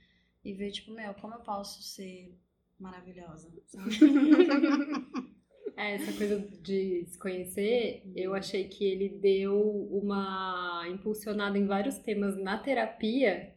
e 0.45 0.53
ver, 0.53 0.71
tipo, 0.71 0.91
meu, 0.91 1.13
como 1.15 1.33
eu 1.33 1.39
posso 1.39 1.81
ser 1.81 2.37
maravilhosa, 2.79 3.51
sabe? 3.65 3.89
É, 5.77 5.93
essa 5.93 6.11
coisa 6.17 6.39
de 6.39 7.05
se 7.05 7.19
conhecer, 7.19 8.01
eu 8.15 8.33
achei 8.33 8.67
que 8.67 8.83
ele 8.83 9.09
deu 9.09 9.61
uma 9.91 10.83
impulsionada 10.89 11.55
em 11.55 11.67
vários 11.67 11.99
temas 11.99 12.35
na 12.35 12.57
terapia 12.57 13.55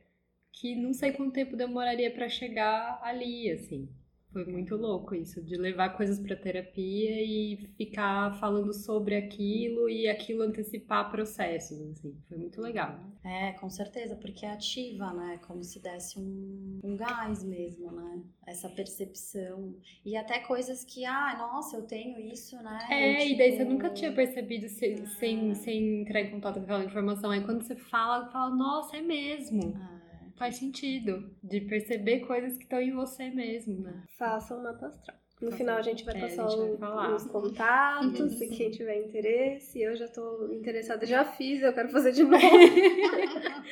que 0.53 0.77
não 0.77 0.93
sei 0.93 1.13
quanto 1.13 1.33
tempo 1.33 1.57
demoraria 1.57 2.11
pra 2.13 2.29
chegar 2.29 3.01
ali, 3.03 3.51
assim. 3.51 3.89
Foi 4.33 4.45
muito 4.47 4.77
louco 4.77 5.15
isso, 5.15 5.43
de 5.43 5.57
levar 5.57 5.91
coisas 5.97 6.19
pra 6.21 6.37
terapia 6.37 7.21
e 7.21 7.57
ficar 7.77 8.33
falando 8.39 8.73
sobre 8.73 9.17
aquilo 9.17 9.89
e 9.91 10.07
aquilo 10.09 10.43
antecipar 10.43 11.11
processos, 11.11 11.81
assim. 11.81 12.17
Foi 12.29 12.39
muito 12.39 12.61
legal. 12.61 13.01
É, 13.25 13.53
com 13.53 13.69
certeza, 13.69 14.15
porque 14.17 14.47
é 14.47 14.51
ativa, 14.53 15.13
né? 15.13 15.39
Como 15.47 15.63
se 15.65 15.81
desse 15.81 16.19
um, 16.19 16.79
um 16.83 16.97
gás 16.97 17.43
mesmo, 17.43 17.91
né? 17.91 18.23
Essa 18.47 18.69
percepção. 18.69 19.75
E 20.05 20.17
até 20.17 20.39
coisas 20.39 20.85
que, 20.85 21.05
ah, 21.05 21.37
nossa, 21.37 21.77
eu 21.77 21.83
tenho 21.83 22.19
isso, 22.21 22.57
né? 22.63 22.79
É, 22.91 23.25
Eu, 23.25 23.33
e 23.33 23.37
daí 23.37 23.51
você 23.53 23.59
tipo, 23.59 23.73
nunca 23.73 23.91
tinha 23.91 24.13
percebido 24.13 24.69
se- 24.69 25.07
sem, 25.19 25.55
sem 25.55 26.03
entrar 26.03 26.21
em 26.21 26.31
contato 26.31 26.55
com 26.57 26.63
aquela 26.65 26.85
informação. 26.85 27.31
Aí 27.31 27.45
quando 27.45 27.63
você 27.63 27.75
fala, 27.77 28.31
fala, 28.31 28.55
nossa, 28.55 28.97
é 28.97 29.03
mesmo. 29.03 29.61
É. 29.97 30.00
Faz 30.41 30.57
sentido. 30.57 31.31
De 31.45 31.61
perceber 31.61 32.21
coisas 32.21 32.57
que 32.57 32.65
estão 32.65 32.81
em 32.81 32.93
você 32.93 33.29
mesmo, 33.31 33.79
né? 33.83 34.03
Façam 34.19 34.59
um 34.59 34.63
mapa 34.63 34.87
astral. 34.87 35.17
No 35.41 35.53
final 35.53 35.77
a 35.79 35.83
gente 35.83 36.05
vai 36.05 36.17
É, 36.17 36.21
passar 36.21 36.45
a 36.47 36.49
gente 36.49 36.59
vai 36.61 36.71
o- 36.73 36.79
falar. 36.79 37.15
os 37.15 37.25
contatos, 37.25 38.39
se 38.39 38.49
quem 38.49 38.71
tiver 38.71 39.07
interesse. 39.07 39.81
Eu 39.81 39.95
já 39.97 40.09
tô 40.09 40.51
interessada, 40.53 41.05
já 41.07 41.25
fiz, 41.25 41.63
eu 41.63 41.73
quero 41.75 41.89
fazer 41.91 42.13
de 42.13 42.23
novo. 42.25 42.41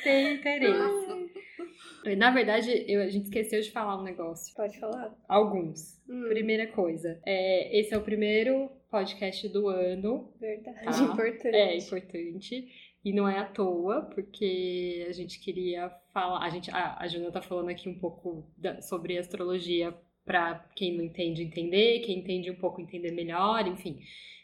Tem 0.03 0.35
interesse. 0.35 1.29
Na 2.17 2.31
verdade, 2.31 2.85
eu- 2.87 3.01
a 3.01 3.07
gente 3.09 3.25
esqueceu 3.25 3.61
de 3.61 3.71
falar 3.71 3.99
um 3.99 4.03
negócio. 4.03 4.55
Pode 4.55 4.79
falar. 4.79 5.13
Alguns. 5.27 5.99
Hum, 6.09 6.25
Primeira 6.29 6.67
coisa. 6.67 7.19
É, 7.25 7.79
esse 7.79 7.93
é 7.93 7.97
o 7.97 8.01
primeiro 8.01 8.69
podcast 8.89 9.47
do 9.49 9.67
ano. 9.67 10.33
verdade, 10.39 10.83
Tá. 10.85 11.03
importante. 11.03 11.55
É 11.55 11.77
importante. 11.77 12.67
E 13.03 13.13
não 13.13 13.27
é 13.27 13.39
à 13.39 13.45
toa, 13.45 14.01
porque 14.13 15.05
a 15.09 15.13
gente 15.13 15.39
queria 15.39 15.89
falar. 16.13 16.43
A, 16.45 16.49
gente, 16.49 16.69
a, 16.71 16.97
a 16.99 17.07
Juna 17.07 17.31
tá 17.31 17.41
falando 17.41 17.69
aqui 17.69 17.87
um 17.87 17.97
pouco 17.97 18.45
da- 18.57 18.81
sobre 18.81 19.17
astrologia 19.17 19.93
para 20.25 20.55
quem 20.75 20.95
não 20.95 21.03
entende 21.03 21.41
entender, 21.41 21.99
quem 22.01 22.19
entende 22.19 22.51
um 22.51 22.55
pouco 22.55 22.81
entender 22.81 23.11
melhor, 23.11 23.65
enfim. 23.67 23.99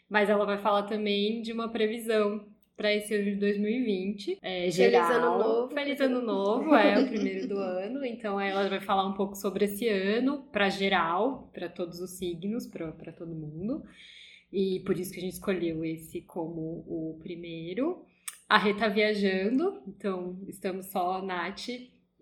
Mas 0.08 0.30
ela 0.30 0.44
vai 0.46 0.58
falar 0.58 0.84
também 0.84 1.42
de 1.42 1.52
uma 1.52 1.68
previsão 1.68 2.46
para 2.76 2.92
esse 2.92 3.14
ano 3.14 3.24
de 3.24 3.36
2020. 3.36 4.38
É, 4.42 4.60
Feliz 4.62 4.74
geral. 4.74 5.12
ano 5.12 5.38
novo. 5.44 5.74
Feliz 5.74 6.00
ano 6.00 6.20
novo, 6.22 6.74
é 6.74 6.98
o 7.02 7.08
primeiro 7.08 7.48
do 7.48 7.58
ano. 7.58 8.04
Então 8.04 8.40
ela 8.40 8.68
vai 8.68 8.80
falar 8.80 9.06
um 9.06 9.14
pouco 9.14 9.34
sobre 9.36 9.64
esse 9.66 9.88
ano, 9.88 10.42
para 10.50 10.68
geral, 10.68 11.50
para 11.52 11.68
todos 11.68 12.00
os 12.00 12.10
signos, 12.12 12.66
para 12.66 13.12
todo 13.12 13.34
mundo. 13.34 13.82
E 14.52 14.80
por 14.80 14.98
isso 14.98 15.12
que 15.12 15.18
a 15.18 15.22
gente 15.22 15.32
escolheu 15.34 15.84
esse 15.84 16.20
como 16.22 16.84
o 16.86 17.18
primeiro. 17.22 18.04
A 18.48 18.58
Rê 18.58 18.74
tá 18.74 18.86
viajando, 18.86 19.82
então 19.88 20.38
estamos 20.46 20.86
só 20.86 21.20
Nath, 21.20 21.66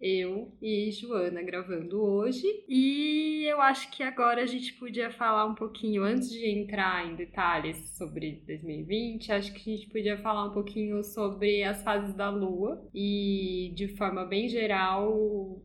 eu 0.00 0.56
e 0.60 0.90
Joana 0.90 1.42
gravando 1.42 2.02
hoje. 2.02 2.46
E 2.66 3.44
eu 3.46 3.60
acho 3.60 3.90
que 3.90 4.02
agora 4.02 4.42
a 4.42 4.46
gente 4.46 4.72
podia 4.74 5.10
falar 5.10 5.44
um 5.44 5.54
pouquinho, 5.54 6.02
antes 6.02 6.30
de 6.30 6.46
entrar 6.48 7.06
em 7.06 7.14
detalhes 7.14 7.76
sobre 7.98 8.42
2020, 8.46 9.32
acho 9.32 9.52
que 9.52 9.70
a 9.70 9.76
gente 9.76 9.90
podia 9.90 10.16
falar 10.16 10.46
um 10.46 10.52
pouquinho 10.54 11.04
sobre 11.04 11.62
as 11.62 11.82
fases 11.82 12.14
da 12.14 12.30
Lua 12.30 12.88
e, 12.94 13.74
de 13.76 13.88
forma 13.88 14.24
bem 14.24 14.48
geral, 14.48 15.12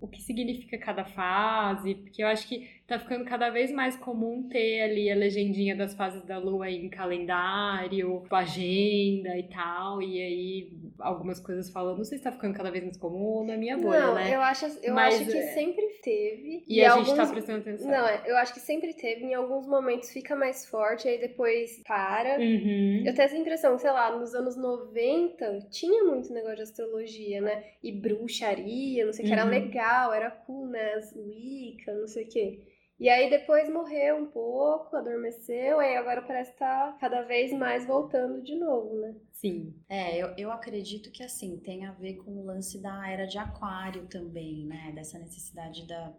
o 0.02 0.10
que 0.10 0.22
significa 0.22 0.78
cada 0.78 1.06
fase, 1.06 1.96
porque 1.96 2.22
eu 2.22 2.28
acho 2.28 2.46
que 2.50 2.79
tá 2.90 3.00
ficando 3.00 3.24
cada 3.24 3.50
vez 3.50 3.72
mais 3.72 3.96
comum 3.96 4.48
ter 4.50 4.82
ali 4.82 5.12
a 5.12 5.16
legendinha 5.16 5.76
das 5.76 5.94
fases 5.94 6.24
da 6.24 6.38
Lua 6.38 6.70
em 6.70 6.90
calendário, 6.90 8.24
com 8.28 8.36
agenda 8.36 9.38
e 9.38 9.44
tal, 9.44 10.02
e 10.02 10.20
aí 10.22 10.72
algumas 11.00 11.40
coisas 11.40 11.70
falando, 11.70 11.98
não 11.98 12.04
sei 12.04 12.18
se 12.18 12.24
tá 12.24 12.32
ficando 12.32 12.56
cada 12.56 12.72
vez 12.72 12.84
mais 12.84 12.98
comum 12.98 13.24
ou 13.24 13.46
na 13.46 13.56
minha 13.56 13.78
bolha, 13.78 14.00
Não, 14.08 14.16
né? 14.16 14.34
eu 14.36 14.42
acho, 14.42 14.66
eu 14.84 14.94
Mas, 14.94 15.16
acho 15.16 15.26
que 15.26 15.38
é, 15.38 15.54
sempre 15.54 15.86
teve. 16.04 16.64
E, 16.68 16.84
a 16.84 16.92
alguns... 16.92 17.08
gente 17.08 17.18
tá 17.18 17.28
prestando 17.28 17.60
atenção. 17.60 17.90
Não, 17.92 18.08
eu 18.26 18.36
acho 18.38 18.54
que 18.54 18.60
sempre 18.60 18.94
teve. 18.94 19.26
Em 19.26 19.34
alguns 19.34 19.68
momentos 19.68 20.12
fica 20.12 20.36
mais 20.36 20.66
forte, 20.66 21.08
aí 21.08 21.20
depois 21.20 21.82
para. 21.88 22.40
Uhum. 22.40 23.04
Eu 23.06 23.14
tenho 23.14 23.26
essa 23.26 23.38
impressão, 23.38 23.78
sei 23.78 23.92
lá, 23.92 24.18
nos 24.18 24.34
anos 24.34 24.58
90 24.58 25.68
tinha 25.70 26.04
muito 26.04 26.34
negócio 26.34 26.58
de 26.58 26.64
astrologia, 26.64 27.42
né? 27.42 27.64
E 27.84 27.92
bruxaria, 27.92 29.06
não 29.06 29.14
sei 29.14 29.26
o 29.26 29.28
que, 29.28 29.34
era 29.34 29.46
Uhum. 29.46 29.52
legal, 29.52 30.14
era 30.14 30.32
cool, 30.32 30.68
né? 30.68 30.94
As 30.96 31.14
Wicca, 31.16 31.94
não 31.94 32.08
sei 32.08 32.24
o 32.26 32.28
que. 32.28 32.60
E 33.00 33.08
aí 33.08 33.30
depois 33.30 33.72
morreu 33.72 34.18
um 34.18 34.26
pouco, 34.26 34.98
adormeceu, 34.98 35.80
aí 35.80 35.96
agora 35.96 36.22
parece 36.22 36.52
que 36.52 36.60
tá 36.60 36.98
cada 37.00 37.22
vez 37.22 37.54
mais 37.54 37.86
voltando 37.88 38.42
de 38.42 38.56
novo, 38.56 38.94
né? 38.96 39.16
Sim. 39.32 39.74
É, 39.88 40.18
eu, 40.18 40.34
eu 40.38 40.52
acredito 40.52 41.10
que 41.10 41.24
assim 41.24 41.58
tem 41.58 41.86
a 41.86 41.94
ver 41.94 42.16
com 42.16 42.32
o 42.32 42.44
lance 42.44 42.78
da 42.82 43.10
era 43.10 43.26
de 43.26 43.38
aquário 43.38 44.06
também, 44.08 44.66
né? 44.66 44.92
Dessa 44.94 45.18
necessidade 45.18 45.88
da. 45.88 46.14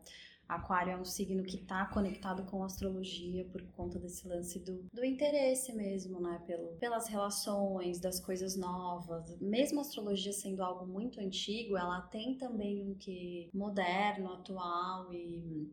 Aquário 0.49 0.93
é 0.93 0.97
um 0.97 1.05
signo 1.05 1.45
que 1.45 1.55
está 1.59 1.87
conectado 1.87 2.45
com 2.51 2.65
a 2.65 2.67
astrologia 2.67 3.45
por 3.45 3.63
conta 3.69 4.01
desse 4.01 4.27
lance 4.27 4.59
do, 4.59 4.85
do 4.93 5.05
interesse 5.05 5.73
mesmo, 5.73 6.19
né? 6.19 6.43
Pelo, 6.45 6.73
pelas 6.73 7.07
relações, 7.07 8.01
das 8.01 8.19
coisas 8.19 8.57
novas. 8.57 9.39
Mesmo 9.39 9.79
a 9.79 9.83
astrologia 9.83 10.33
sendo 10.33 10.61
algo 10.61 10.85
muito 10.87 11.21
antigo, 11.21 11.77
ela 11.77 12.01
tem 12.01 12.37
também 12.37 12.83
um 12.83 12.95
que 12.95 13.49
moderno, 13.55 14.33
atual 14.33 15.13
e 15.13 15.71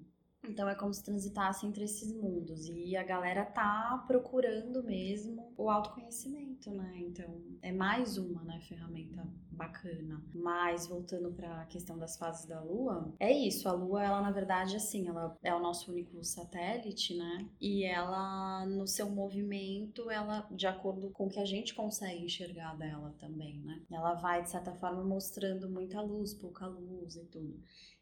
Então 0.50 0.68
é 0.68 0.76
como 0.76 0.94
se 0.94 1.04
transitasse 1.04 1.66
entre 1.66 1.84
esses 1.84 2.12
mundos. 2.14 2.68
E 2.68 2.96
a 2.96 3.04
galera 3.04 3.46
tá 3.46 4.04
procurando 4.08 4.84
mesmo 4.84 5.54
o 5.58 5.70
autoconhecimento, 5.70 6.72
né? 6.72 6.94
Então 6.98 7.42
é 7.62 7.72
mais 7.72 8.18
uma 8.18 8.44
né, 8.44 8.60
ferramenta 8.62 9.28
bacana. 9.58 10.24
Mas 10.34 10.88
voltando 10.88 11.32
para 11.32 11.62
a 11.62 11.66
questão 11.66 11.98
das 11.98 12.18
fases 12.18 12.46
da 12.46 12.62
Lua, 12.62 13.14
é 13.20 13.32
isso. 13.32 13.68
A 13.68 13.72
Lua, 13.72 14.04
ela 14.04 14.22
na 14.22 14.32
verdade, 14.32 14.76
assim, 14.76 15.08
ela 15.08 15.36
é 15.44 15.54
o 15.54 15.60
nosso 15.60 15.92
único 15.92 16.24
satélite, 16.24 17.16
né? 17.16 17.50
E 17.60 17.84
ela, 17.84 18.66
no 18.66 18.88
seu 18.88 19.10
movimento, 19.10 20.10
ela, 20.10 20.48
de 20.52 20.68
acordo 20.68 21.10
com 21.10 21.26
o 21.26 21.30
que 21.30 21.40
a 21.40 21.46
gente 21.46 21.74
consegue 21.74 22.24
enxergar 22.24 22.78
dela 22.78 23.16
também, 23.20 23.60
né? 23.62 23.82
Ela 23.92 24.14
vai, 24.14 24.44
de 24.44 24.50
certa 24.50 24.74
forma, 24.76 25.04
mostrando 25.04 25.70
muita 25.70 26.02
luz, 26.02 26.34
pouca 26.34 26.68
luz 26.68 27.16
e 27.16 27.26
tudo. 27.26 27.60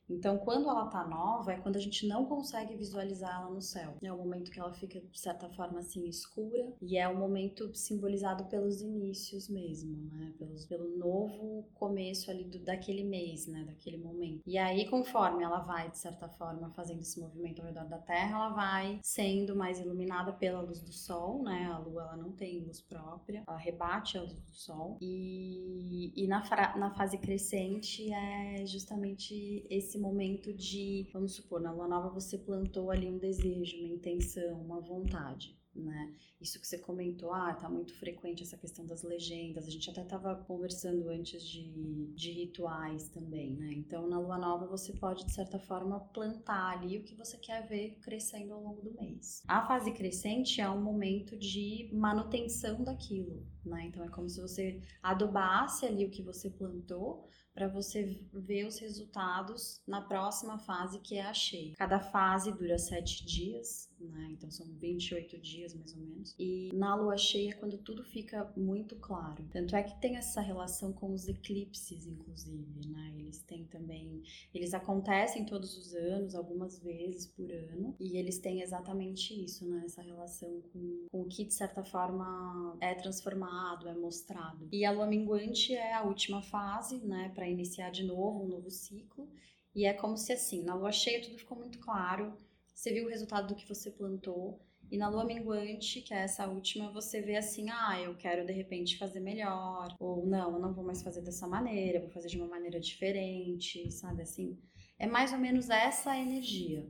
Então, 0.10 0.38
quando 0.38 0.70
ela 0.70 0.88
tá 0.88 1.06
nova, 1.06 1.54
é 1.54 1.58
quando 1.58 1.78
a 1.78 1.80
gente 1.80 2.08
não 2.08 2.26
consegue 2.26 2.76
visualizar 2.76 3.42
ela 3.42 3.50
no 3.50 3.62
céu. 3.62 3.96
É 4.04 4.12
o 4.12 4.18
momento 4.18 4.52
que 4.52 4.60
ela 4.60 4.74
fica, 4.74 5.00
de 5.00 5.20
certa 5.20 5.50
forma, 5.50 5.80
assim, 5.80 6.08
escura. 6.08 6.74
E 6.82 6.98
é 6.98 7.08
o 7.08 7.18
momento 7.18 7.74
simbolizado 7.76 8.46
pelos 8.46 8.82
inícios 8.82 9.50
mesmo, 9.50 10.10
né? 10.12 10.34
Pelos, 10.38 10.66
pelo 10.66 10.98
novo 10.98 11.68
começo 11.74 12.30
ali 12.30 12.44
do, 12.44 12.60
daquele 12.60 13.04
mês, 13.04 13.48
né? 13.48 13.64
Daquele 13.66 13.98
momento. 13.98 14.42
E 14.46 14.58
aí, 14.58 14.88
conforme 14.90 15.44
ela 15.44 15.60
vai, 15.60 15.90
de 15.90 15.98
certa 15.98 16.30
forma, 16.30 16.70
fazendo 16.72 17.02
esse 17.02 17.20
movimento 17.20 17.62
ao 17.62 17.68
redor 17.68 17.86
da 17.86 17.98
Terra, 17.98 18.38
ela 18.38 18.50
vai 18.50 19.00
sendo 19.02 19.56
mais 19.56 19.80
iluminada 19.80 20.32
pela 20.34 20.62
luz 20.62 20.82
do 20.82 20.94
Sol, 20.94 21.44
né? 21.44 21.66
A 21.72 21.80
Lua, 21.80 22.04
ela 22.04 22.18
não 22.18 22.32
tem 22.32 22.60
luz 22.60 22.82
própria. 22.82 23.44
Ela 23.48 23.58
rebate 23.58 24.18
a 24.18 24.22
luz 24.22 24.34
do 24.34 24.56
Sol. 24.56 24.98
E, 25.02 26.12
e 26.16 26.28
na, 26.28 26.44
na 26.78 26.92
fase 26.92 27.18
crescente 27.18 28.12
é 28.12 28.66
justamente 28.66 29.66
esse 29.70 29.95
esse 29.96 29.98
momento 29.98 30.54
de, 30.54 31.08
vamos 31.14 31.36
supor, 31.36 31.62
na 31.62 31.72
lua 31.72 31.88
nova 31.88 32.10
você 32.10 32.38
plantou 32.38 32.92
ali 32.92 33.08
um 33.08 33.18
desejo, 33.18 33.78
uma 33.78 33.88
intenção, 33.88 34.62
uma 34.62 34.82
vontade. 34.82 35.58
Né? 35.74 36.14
Isso 36.40 36.58
que 36.60 36.66
você 36.66 36.78
comentou, 36.78 37.34
ah, 37.34 37.54
tá 37.54 37.68
muito 37.68 37.94
frequente 37.96 38.42
essa 38.42 38.58
questão 38.58 38.86
das 38.86 39.04
legendas. 39.04 39.68
A 39.68 39.70
gente 39.70 39.90
até 39.90 40.04
estava 40.04 40.34
conversando 40.34 41.10
antes 41.10 41.44
de, 41.44 42.14
de 42.14 42.32
rituais 42.32 43.10
também, 43.10 43.58
né? 43.58 43.74
Então, 43.74 44.08
na 44.08 44.18
lua 44.18 44.38
nova 44.38 44.66
você 44.68 44.94
pode 44.94 45.26
de 45.26 45.34
certa 45.34 45.60
forma 45.60 46.00
plantar 46.00 46.78
ali 46.78 46.98
o 46.98 47.04
que 47.04 47.14
você 47.14 47.38
quer 47.38 47.68
ver 47.68 48.00
crescendo 48.00 48.54
ao 48.54 48.64
longo 48.64 48.82
do 48.82 48.94
mês. 48.94 49.44
A 49.50 49.68
fase 49.68 49.92
crescente 49.92 50.62
é 50.62 50.70
um 50.70 50.82
momento 50.82 51.38
de 51.38 51.90
manutenção 51.92 52.82
daquilo, 52.82 53.46
né? 53.66 53.88
Então 53.88 54.02
é 54.06 54.08
como 54.08 54.30
se 54.30 54.40
você 54.40 54.82
adubasse 55.04 55.86
ali 55.86 56.06
o 56.06 56.10
que 56.10 56.24
você 56.24 56.50
plantou 56.50 57.28
para 57.56 57.70
você 57.70 58.20
ver 58.34 58.66
os 58.66 58.78
resultados 58.80 59.82
na 59.88 60.02
próxima 60.02 60.60
fase, 60.60 61.00
que 61.00 61.16
é 61.16 61.26
a 61.26 61.34
cheia. 61.34 61.74
Cada 61.78 62.02
fase 62.02 62.52
dura 62.52 62.78
sete 62.78 63.26
dias, 63.26 63.90
né? 64.08 64.30
Então 64.32 64.50
são 64.50 64.66
28 64.66 65.38
dias 65.38 65.74
mais 65.74 65.94
ou 65.94 66.02
menos. 66.02 66.36
E 66.40 66.70
na 66.74 66.96
lua 66.96 67.18
cheia 67.18 67.52
é 67.52 67.54
quando 67.54 67.78
tudo 67.78 68.04
fica 68.04 68.52
muito 68.56 68.96
claro. 68.96 69.46
Tanto 69.52 69.76
é 69.76 69.84
que 69.84 70.00
tem 70.00 70.18
essa 70.18 70.42
relação 70.42 70.94
com 70.94 71.14
os 71.14 71.28
eclipses, 71.28 72.06
inclusive, 72.06 72.88
né? 72.88 73.14
Eles 73.18 73.42
têm 73.42 73.66
também. 73.66 74.24
Eles 74.54 74.74
acontecem 74.74 75.46
todos 75.46 75.78
os 75.78 75.94
anos, 75.94 76.36
algumas 76.36 76.80
vezes 76.80 77.28
por 77.28 77.52
ano, 77.52 77.96
e 78.00 78.18
eles 78.18 78.40
têm 78.40 78.62
exatamente 78.62 79.34
isso, 79.34 79.68
né? 79.68 79.84
Essa 79.86 80.02
relação 80.02 80.62
com, 80.72 81.08
com 81.12 81.22
o 81.22 81.28
que, 81.28 81.46
de 81.46 81.54
certa 81.54 81.84
forma, 81.84 82.78
é 82.80 82.94
transformado, 82.94 83.88
é 83.88 83.94
mostrado. 83.94 84.68
E 84.72 84.86
a 84.86 84.92
lua 84.92 85.08
minguante 85.08 85.74
é 85.74 85.94
a 85.94 86.04
última 86.04 86.42
fase, 86.42 86.98
né? 87.00 87.32
Para 87.34 87.50
iniciar 87.50 87.90
de 87.90 88.04
novo 88.04 88.44
um 88.44 88.48
novo 88.48 88.70
ciclo. 88.70 89.28
E 89.76 89.86
é 89.86 89.94
como 89.94 90.18
se 90.18 90.32
assim, 90.32 90.64
na 90.64 90.74
lua 90.74 90.92
cheia 90.92 91.22
tudo 91.22 91.38
ficou 91.38 91.58
muito 91.58 91.80
claro, 91.80 92.34
você 92.76 92.94
viu 92.94 93.06
o 93.06 93.10
resultado 93.10 93.48
do 93.48 93.56
que 93.56 93.68
você 93.68 93.90
plantou, 93.90 94.60
e 94.92 94.98
na 94.98 95.10
lua 95.10 95.26
minguante, 95.26 96.02
que 96.02 96.14
é 96.14 96.24
essa 96.24 96.46
última, 96.48 96.92
você 96.92 97.22
vê 97.22 97.38
assim: 97.38 97.70
ah, 97.72 98.00
eu 98.00 98.16
quero 98.16 98.46
de 98.46 98.54
repente 98.54 98.98
fazer 98.98 99.20
melhor, 99.20 99.96
ou 100.00 100.28
não, 100.28 100.54
eu 100.54 100.60
não 100.60 100.74
vou 100.74 100.84
mais 100.84 101.02
fazer 101.02 101.22
dessa 101.22 101.48
maneira, 101.48 102.02
vou 102.02 102.10
fazer 102.10 102.28
de 102.28 102.38
uma 102.38 102.48
maneira 102.48 102.80
diferente, 102.80 103.90
sabe 103.92 104.22
assim? 104.22 104.60
É 105.00 105.08
mais 105.08 105.32
ou 105.34 105.40
menos 105.40 105.70
essa 105.70 106.16
energia. 106.18 106.88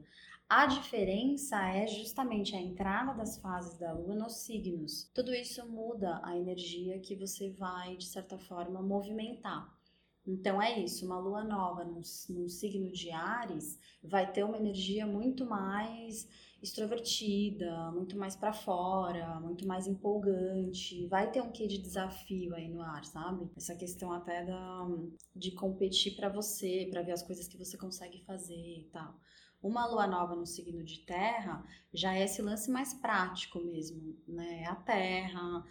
A 0.50 0.68
diferença 0.68 1.60
é 1.70 1.88
justamente 1.88 2.56
a 2.56 2.62
entrada 2.62 3.14
das 3.14 3.38
fases 3.40 3.80
da 3.80 3.94
lua 3.94 4.14
nos 4.14 4.38
signos. 4.46 5.10
Tudo 5.14 5.34
isso 5.34 5.66
muda 5.68 6.20
a 6.24 6.38
energia 6.38 7.00
que 7.00 7.16
você 7.16 7.50
vai, 7.50 7.96
de 7.96 8.06
certa 8.06 8.38
forma, 8.38 8.82
movimentar. 8.82 9.75
Então 10.28 10.62
é 10.62 10.80
isso, 10.80 11.06
uma 11.06 11.20
lua 11.20 11.44
nova 11.44 11.84
num, 11.84 12.02
num 12.30 12.50
signo 12.50 12.92
de 12.92 13.12
Ares 13.12 13.80
vai 14.04 14.32
ter 14.32 14.44
uma 14.44 14.58
energia 14.58 15.06
muito 15.06 15.46
mais 15.46 16.28
extrovertida, 16.62 17.92
muito 17.92 18.18
mais 18.18 18.36
para 18.36 18.52
fora, 18.52 19.40
muito 19.40 19.68
mais 19.68 19.86
empolgante, 19.86 21.06
vai 21.08 21.30
ter 21.30 21.42
um 21.42 21.52
quê 21.52 21.68
de 21.68 21.78
desafio 21.78 22.56
aí 22.56 22.68
no 22.68 22.82
ar, 22.82 23.06
sabe? 23.06 23.48
Essa 23.56 23.76
questão 23.76 24.12
até 24.12 24.44
da 24.44 24.88
de 25.36 25.52
competir 25.52 26.16
para 26.16 26.28
você, 26.30 26.88
para 26.90 27.04
ver 27.04 27.12
as 27.12 27.22
coisas 27.22 27.48
que 27.48 27.58
você 27.58 27.78
consegue 27.78 28.20
fazer 28.26 28.80
e 28.80 28.90
tal. 28.92 29.16
Uma 29.62 29.86
lua 29.88 30.08
nova 30.08 30.36
no 30.36 30.46
signo 30.46 30.84
de 30.84 31.00
Terra 31.00 31.64
já 31.94 32.16
é 32.16 32.24
esse 32.24 32.42
lance 32.42 32.70
mais 32.70 32.94
prático 32.94 33.60
mesmo, 33.60 34.16
né? 34.28 34.66
A 34.68 34.76
Terra, 34.76 35.64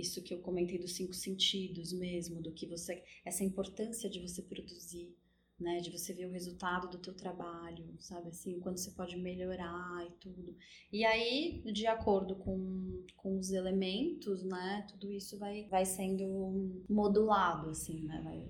isso 0.00 0.22
que 0.22 0.34
eu 0.34 0.40
comentei 0.40 0.78
dos 0.78 0.94
cinco 0.94 1.12
sentidos 1.12 1.92
mesmo, 1.92 2.40
do 2.40 2.52
que 2.52 2.66
você, 2.66 3.02
essa 3.24 3.44
importância 3.44 4.08
de 4.08 4.20
você 4.20 4.42
produzir, 4.42 5.14
né, 5.58 5.80
de 5.80 5.90
você 5.90 6.12
ver 6.14 6.26
o 6.26 6.30
resultado 6.30 6.88
do 6.88 6.98
teu 6.98 7.14
trabalho, 7.14 7.84
sabe 7.98 8.28
assim, 8.28 8.60
quando 8.60 8.78
você 8.78 8.92
pode 8.92 9.16
melhorar 9.16 10.06
e 10.06 10.12
tudo. 10.20 10.56
E 10.92 11.04
aí, 11.04 11.62
de 11.72 11.86
acordo 11.86 12.36
com, 12.36 13.04
com 13.16 13.36
os 13.38 13.50
elementos, 13.50 14.44
né, 14.44 14.86
tudo 14.88 15.10
isso 15.10 15.36
vai, 15.38 15.66
vai 15.68 15.84
sendo 15.84 16.84
modulado, 16.88 17.70
assim, 17.70 18.04
né, 18.04 18.20
vai, 18.22 18.48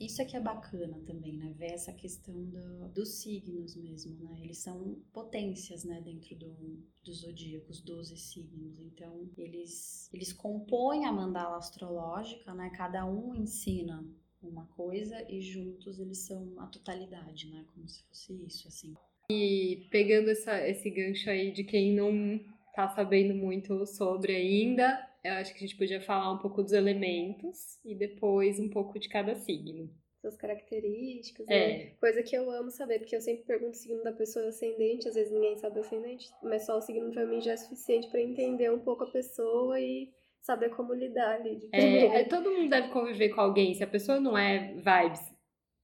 isso 0.00 0.22
é 0.22 0.24
que 0.24 0.36
é 0.36 0.40
bacana 0.40 0.98
também, 1.06 1.36
né? 1.36 1.52
Ver 1.56 1.72
essa 1.72 1.92
questão 1.92 2.34
do, 2.44 2.88
dos 2.88 3.20
signos 3.20 3.74
mesmo, 3.76 4.16
né? 4.22 4.40
Eles 4.42 4.58
são 4.58 4.96
potências, 5.12 5.84
né? 5.84 6.00
Dentro 6.00 6.36
do, 6.36 6.54
do 7.02 7.12
zodíaco, 7.12 7.70
os 7.70 7.80
12 7.80 8.16
signos. 8.16 8.78
Então, 8.78 9.28
eles, 9.36 10.08
eles 10.12 10.32
compõem 10.32 11.04
a 11.06 11.12
mandala 11.12 11.56
astrológica, 11.56 12.54
né? 12.54 12.70
Cada 12.76 13.04
um 13.04 13.34
ensina 13.34 14.04
uma 14.42 14.66
coisa 14.66 15.24
e 15.28 15.40
juntos 15.40 15.98
eles 15.98 16.18
são 16.18 16.54
a 16.58 16.66
totalidade, 16.66 17.50
né? 17.50 17.64
Como 17.74 17.88
se 17.88 18.02
fosse 18.04 18.32
isso, 18.46 18.68
assim. 18.68 18.94
E 19.30 19.88
pegando 19.90 20.30
essa, 20.30 20.66
esse 20.68 20.88
gancho 20.90 21.28
aí 21.28 21.50
de 21.50 21.64
quem 21.64 21.92
não 21.92 22.40
tá 22.74 22.88
sabendo 22.90 23.34
muito 23.34 23.86
sobre 23.86 24.36
ainda, 24.36 25.05
eu 25.28 25.34
acho 25.34 25.52
que 25.52 25.58
a 25.58 25.66
gente 25.66 25.76
podia 25.76 26.00
falar 26.00 26.32
um 26.32 26.38
pouco 26.38 26.62
dos 26.62 26.72
elementos 26.72 27.78
e 27.84 27.94
depois 27.94 28.58
um 28.58 28.68
pouco 28.68 28.98
de 28.98 29.08
cada 29.08 29.34
signo. 29.34 29.90
Suas 30.20 30.36
características, 30.36 31.46
é. 31.48 31.68
né? 31.68 31.86
Coisa 32.00 32.22
que 32.22 32.36
eu 32.36 32.50
amo 32.50 32.70
saber, 32.70 32.98
porque 32.98 33.14
eu 33.14 33.20
sempre 33.20 33.44
pergunto 33.44 33.72
o 33.72 33.80
signo 33.80 34.02
da 34.02 34.12
pessoa 34.12 34.48
ascendente, 34.48 35.08
às 35.08 35.14
vezes 35.14 35.32
ninguém 35.32 35.56
sabe 35.56 35.78
o 35.78 35.82
ascendente, 35.82 36.28
mas 36.42 36.66
só 36.66 36.78
o 36.78 36.80
signo 36.80 37.12
pra 37.12 37.26
mim 37.26 37.40
já 37.40 37.52
é 37.52 37.56
suficiente 37.56 38.08
para 38.08 38.20
entender 38.20 38.72
um 38.72 38.80
pouco 38.80 39.04
a 39.04 39.10
pessoa 39.10 39.78
e 39.80 40.10
saber 40.40 40.70
como 40.70 40.94
lidar 40.94 41.36
ali. 41.36 41.56
De 41.56 41.68
é, 41.72 42.20
é, 42.20 42.24
todo 42.24 42.50
mundo 42.50 42.70
deve 42.70 42.88
conviver 42.88 43.28
com 43.30 43.40
alguém. 43.40 43.74
Se 43.74 43.84
a 43.84 43.86
pessoa 43.86 44.18
não 44.18 44.36
é 44.36 44.74
vibes 44.74 45.35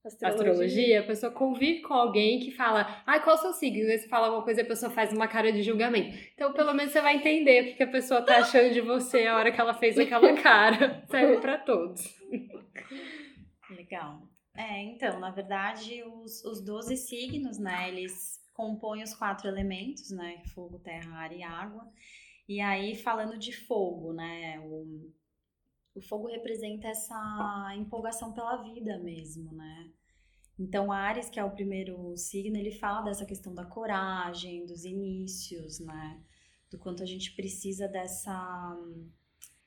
astrologia. 0.09 0.51
astrologia, 0.51 1.01
a 1.01 1.05
pessoa 1.05 1.33
convive 1.33 1.83
com 1.83 1.95
alguém 1.95 2.41
que 2.41 2.51
fala, 2.51 3.03
ai, 3.07 3.23
qual 3.23 3.37
é 3.37 3.39
o 3.39 3.43
seu 3.43 3.53
signo? 3.53 3.89
E 3.89 3.99
você 3.99 4.09
fala 4.09 4.31
uma 4.31 4.43
coisa 4.43 4.61
e 4.61 4.65
a 4.65 4.67
pessoa 4.67 4.91
faz 4.91 5.13
uma 5.13 5.29
cara 5.29 5.53
de 5.53 5.63
julgamento. 5.63 6.17
Então, 6.35 6.53
pelo 6.53 6.75
menos 6.75 6.93
você 6.93 7.01
vai 7.01 7.17
entender 7.17 7.63
o 7.63 7.65
que, 7.67 7.75
que 7.75 7.83
a 7.83 7.91
pessoa 7.91 8.23
tá 8.23 8.39
achando 8.39 8.73
de 8.73 8.81
você 8.81 9.27
a 9.27 9.37
hora 9.37 9.53
que 9.53 9.61
ela 9.61 9.75
fez 9.75 9.99
aquela 9.99 10.35
cara. 10.43 11.05
Serve 11.09 11.41
para 11.41 11.59
todos. 11.59 12.03
Legal. 13.71 14.23
É, 14.57 14.83
então, 14.83 15.19
na 15.19 15.31
verdade, 15.31 16.03
os, 16.05 16.45
os 16.45 16.63
12 16.63 16.97
signos, 16.97 17.59
né, 17.59 17.89
eles 17.89 18.39
compõem 18.53 19.03
os 19.03 19.15
quatro 19.15 19.49
elementos, 19.49 20.11
né, 20.11 20.43
fogo, 20.55 20.79
terra, 20.79 21.17
ar 21.17 21.33
e 21.33 21.43
água. 21.43 21.85
E 22.49 22.61
aí, 22.61 22.95
falando 22.95 23.39
de 23.39 23.53
fogo, 23.53 24.13
né, 24.13 24.61
o, 24.61 25.11
o 25.95 26.01
fogo 26.01 26.29
representa 26.29 26.89
essa 26.89 27.75
empolgação 27.77 28.33
pela 28.33 28.57
vida 28.63 28.99
mesmo, 28.99 29.53
né? 29.53 29.91
Então, 30.59 30.93
Ares, 30.93 31.29
que 31.31 31.41
é 31.41 31.45
o 31.45 31.51
primeiro 31.51 32.17
signo, 32.17 32.57
ele 32.57 32.73
fala 32.73 33.03
dessa 33.03 33.27
questão 33.27 33.55
da 33.55 33.65
coragem, 33.65 34.67
dos 34.67 34.85
inícios, 34.85 35.81
né? 35.81 36.23
Do 36.71 36.79
quanto 36.79 37.03
a 37.03 37.07
gente 37.07 37.35
precisa 37.35 37.89
dessa 37.89 38.77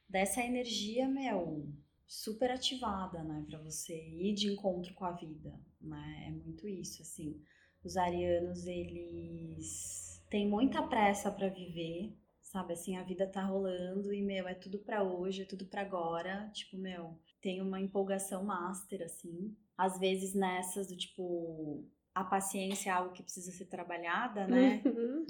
dessa 0.08 0.42
energia, 0.42 1.08
meu, 1.08 1.68
super 2.08 2.52
ativada, 2.52 3.24
né, 3.24 3.44
para 3.50 3.60
você 3.60 3.94
ir 3.94 4.34
de 4.34 4.48
encontro 4.48 4.94
com 4.94 5.04
a 5.04 5.12
vida, 5.12 5.60
né? 5.82 6.26
É 6.28 6.32
muito 6.32 6.68
isso, 6.68 7.02
assim. 7.02 7.42
Os 7.84 7.98
arianos, 7.98 8.66
eles 8.66 10.24
têm 10.30 10.48
muita 10.48 10.82
pressa 10.84 11.32
para 11.32 11.50
viver, 11.50 12.14
sabe? 12.56 12.72
Assim, 12.72 12.96
a 12.96 13.04
vida 13.04 13.28
tá 13.28 13.44
rolando 13.44 14.13
e, 14.13 14.22
meu, 14.22 14.48
é 14.48 14.54
tudo 14.54 14.80
para 14.80 15.04
hoje, 15.04 15.41
é 15.41 15.46
tudo 15.46 15.65
para 15.65 15.82
agora. 15.82 16.50
Tipo, 16.54 16.78
meu, 16.78 17.20
tem 17.41 17.62
uma 17.62 17.82
empolgação 17.82 18.46
master, 18.46 19.02
assim. 19.02 19.54
Às 19.78 20.00
vezes 20.00 20.34
nessas 20.34 20.88
do 20.88 20.96
tipo, 20.96 21.84
a 22.13 22.24
paciência 22.24 22.89
é 22.89 22.94
algo 22.94 23.12
que 23.12 23.22
precisa 23.22 23.52
ser 23.52 23.65
trabalhada, 23.65 24.48
né? 24.48 24.82
Uhum. 24.86 25.26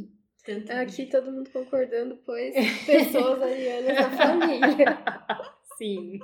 Tanto 0.46 0.72
Aqui 0.72 1.08
todo 1.08 1.32
mundo 1.32 1.50
concordando, 1.50 2.18
pois 2.24 2.54
pessoas 2.86 3.42
arianas 3.42 3.96
na 3.98 4.10
família. 4.16 4.86
Sim. 5.76 6.20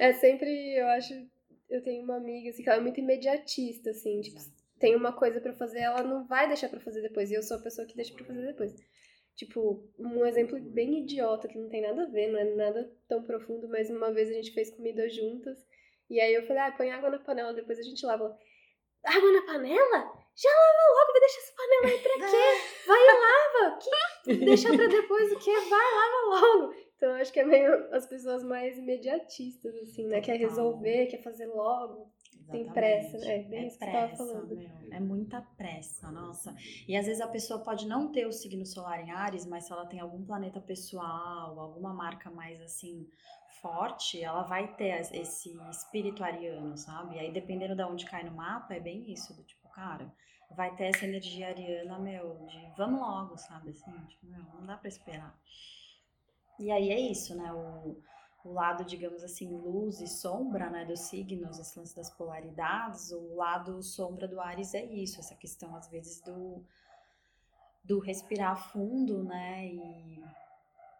É 0.00 0.12
sempre, 0.14 0.76
eu 0.76 0.88
acho, 0.88 1.14
eu 1.70 1.80
tenho 1.84 2.02
uma 2.02 2.16
amiga 2.16 2.50
assim, 2.50 2.64
que 2.64 2.68
ela 2.68 2.78
é 2.78 2.82
muito 2.82 2.98
imediatista, 2.98 3.90
assim, 3.90 4.20
tipo, 4.20 4.40
tem 4.80 4.96
uma 4.96 5.12
coisa 5.12 5.40
pra 5.40 5.52
fazer, 5.52 5.78
ela 5.78 6.02
não 6.02 6.26
vai 6.26 6.48
deixar 6.48 6.68
pra 6.68 6.80
fazer 6.80 7.00
depois, 7.02 7.30
e 7.30 7.34
eu 7.34 7.42
sou 7.44 7.56
a 7.56 7.62
pessoa 7.62 7.86
que 7.86 7.94
deixa 7.94 8.12
pra 8.12 8.24
fazer 8.24 8.44
depois. 8.44 8.74
Tipo, 9.36 9.82
um 9.98 10.24
exemplo 10.24 10.60
bem 10.60 11.00
idiota, 11.00 11.48
que 11.48 11.58
não 11.58 11.68
tem 11.68 11.82
nada 11.82 12.04
a 12.04 12.10
ver, 12.10 12.28
não 12.28 12.38
é 12.38 12.44
nada 12.54 12.92
tão 13.08 13.22
profundo, 13.22 13.68
mas 13.68 13.90
uma 13.90 14.12
vez 14.12 14.30
a 14.30 14.32
gente 14.32 14.52
fez 14.52 14.70
comida 14.70 15.08
juntas, 15.08 15.58
e 16.08 16.20
aí 16.20 16.34
eu 16.34 16.46
falei, 16.46 16.62
ah, 16.62 16.72
põe 16.72 16.90
água 16.90 17.10
na 17.10 17.18
panela, 17.18 17.52
depois 17.52 17.78
a 17.78 17.82
gente 17.82 18.06
lava. 18.06 18.38
Água 19.04 19.32
na 19.32 19.42
panela? 19.42 20.24
Já 20.36 20.50
lava 20.50 20.84
logo, 20.98 21.12
vai 21.12 21.20
deixar 21.20 21.40
essa 21.40 21.52
panela 21.56 21.86
aí 21.86 22.02
pra 22.02 22.30
quê? 22.30 22.64
Vai 22.86 23.00
e 23.00 23.20
lava! 23.20 23.78
Que 24.24 24.36
deixar 24.44 24.76
pra 24.76 24.86
depois 24.86 25.32
o 25.32 25.38
quê? 25.38 25.52
Vai, 25.52 25.94
lava 25.94 26.40
logo! 26.40 26.74
Então 26.96 27.10
eu 27.10 27.16
acho 27.16 27.32
que 27.32 27.40
é 27.40 27.44
meio 27.44 27.94
as 27.94 28.06
pessoas 28.06 28.42
mais 28.42 28.78
imediatistas, 28.78 29.74
assim, 29.76 30.06
né? 30.06 30.20
Quer 30.20 30.36
resolver, 30.36 31.06
quer 31.06 31.22
fazer 31.22 31.46
logo. 31.46 32.10
Tem 32.50 32.62
Exatamente. 32.62 32.72
pressa, 32.72 33.18
né? 33.18 33.38
É 33.38 33.42
bem 33.42 33.66
isso 33.66 33.78
que 33.78 33.84
você 33.84 33.90
tava 33.90 34.16
falando. 34.16 34.56
meu. 34.56 34.70
É 34.92 35.00
muita 35.00 35.40
pressa, 35.56 36.10
nossa. 36.10 36.54
E 36.86 36.96
às 36.96 37.06
vezes 37.06 37.20
a 37.20 37.28
pessoa 37.28 37.60
pode 37.60 37.86
não 37.86 38.12
ter 38.12 38.26
o 38.26 38.32
signo 38.32 38.64
solar 38.66 39.00
em 39.00 39.10
Ares, 39.10 39.46
mas 39.46 39.64
se 39.64 39.72
ela 39.72 39.86
tem 39.86 40.00
algum 40.00 40.24
planeta 40.24 40.60
pessoal, 40.60 41.58
alguma 41.58 41.92
marca 41.92 42.30
mais 42.30 42.60
assim 42.60 43.08
forte, 43.62 44.22
ela 44.22 44.42
vai 44.42 44.74
ter 44.76 45.00
esse 45.14 45.56
espírito 45.70 46.22
ariano, 46.22 46.76
sabe? 46.76 47.16
E 47.16 47.18
aí 47.18 47.32
dependendo 47.32 47.74
de 47.74 47.82
onde 47.82 48.04
cai 48.04 48.22
no 48.22 48.32
mapa, 48.32 48.74
é 48.74 48.80
bem 48.80 49.10
isso, 49.10 49.34
do 49.34 49.42
tipo, 49.42 49.68
cara, 49.70 50.12
vai 50.50 50.74
ter 50.76 50.84
essa 50.94 51.06
energia 51.06 51.48
ariana, 51.48 51.98
meu, 51.98 52.46
de 52.46 52.72
vamos 52.76 53.00
logo, 53.00 53.38
sabe? 53.38 53.70
Assim, 53.70 53.90
tipo, 54.06 54.26
meu, 54.26 54.42
não 54.54 54.66
dá 54.66 54.76
pra 54.76 54.88
esperar. 54.88 55.34
E 56.58 56.70
aí 56.70 56.90
é 56.90 57.00
isso, 57.00 57.34
né? 57.34 57.52
O, 57.52 57.96
o 58.44 58.52
lado, 58.52 58.84
digamos 58.84 59.24
assim, 59.24 59.48
luz 59.48 60.00
e 60.00 60.06
sombra, 60.06 60.68
né, 60.68 60.84
dos 60.84 61.00
signos, 61.00 61.58
esse 61.58 61.78
lance 61.78 61.96
das 61.96 62.10
polaridades, 62.10 63.10
o 63.10 63.34
lado 63.34 63.82
sombra 63.82 64.28
do 64.28 64.38
Ares 64.38 64.74
é 64.74 64.84
isso, 64.84 65.18
essa 65.18 65.34
questão, 65.34 65.74
às 65.74 65.88
vezes, 65.88 66.20
do, 66.20 66.62
do 67.82 67.98
respirar 67.98 68.56
fundo, 68.70 69.24
né, 69.24 69.66
e 69.66 70.22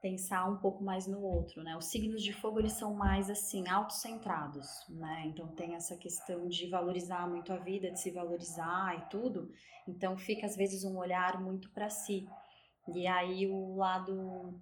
pensar 0.01 0.47
um 0.47 0.57
pouco 0.57 0.83
mais 0.83 1.07
no 1.07 1.21
outro, 1.21 1.63
né, 1.63 1.77
os 1.77 1.85
signos 1.87 2.23
de 2.23 2.33
fogo, 2.33 2.61
eles 2.61 2.73
são 2.73 2.95
mais, 2.95 3.29
assim, 3.29 3.69
autocentrados, 3.69 4.69
né, 4.89 5.25
então 5.27 5.47
tem 5.49 5.75
essa 5.75 5.97
questão 5.97 6.49
de 6.49 6.67
valorizar 6.71 7.29
muito 7.29 7.53
a 7.53 7.59
vida, 7.59 7.91
de 7.91 8.01
se 8.01 8.11
valorizar 8.11 8.97
e 8.99 9.11
tudo, 9.11 9.51
então 9.87 10.17
fica, 10.17 10.47
às 10.47 10.57
vezes, 10.57 10.83
um 10.83 10.97
olhar 10.97 11.39
muito 11.43 11.71
para 11.73 11.91
si, 11.91 12.27
e 12.89 13.07
aí 13.07 13.47
o 13.47 13.77
lado 13.77 14.59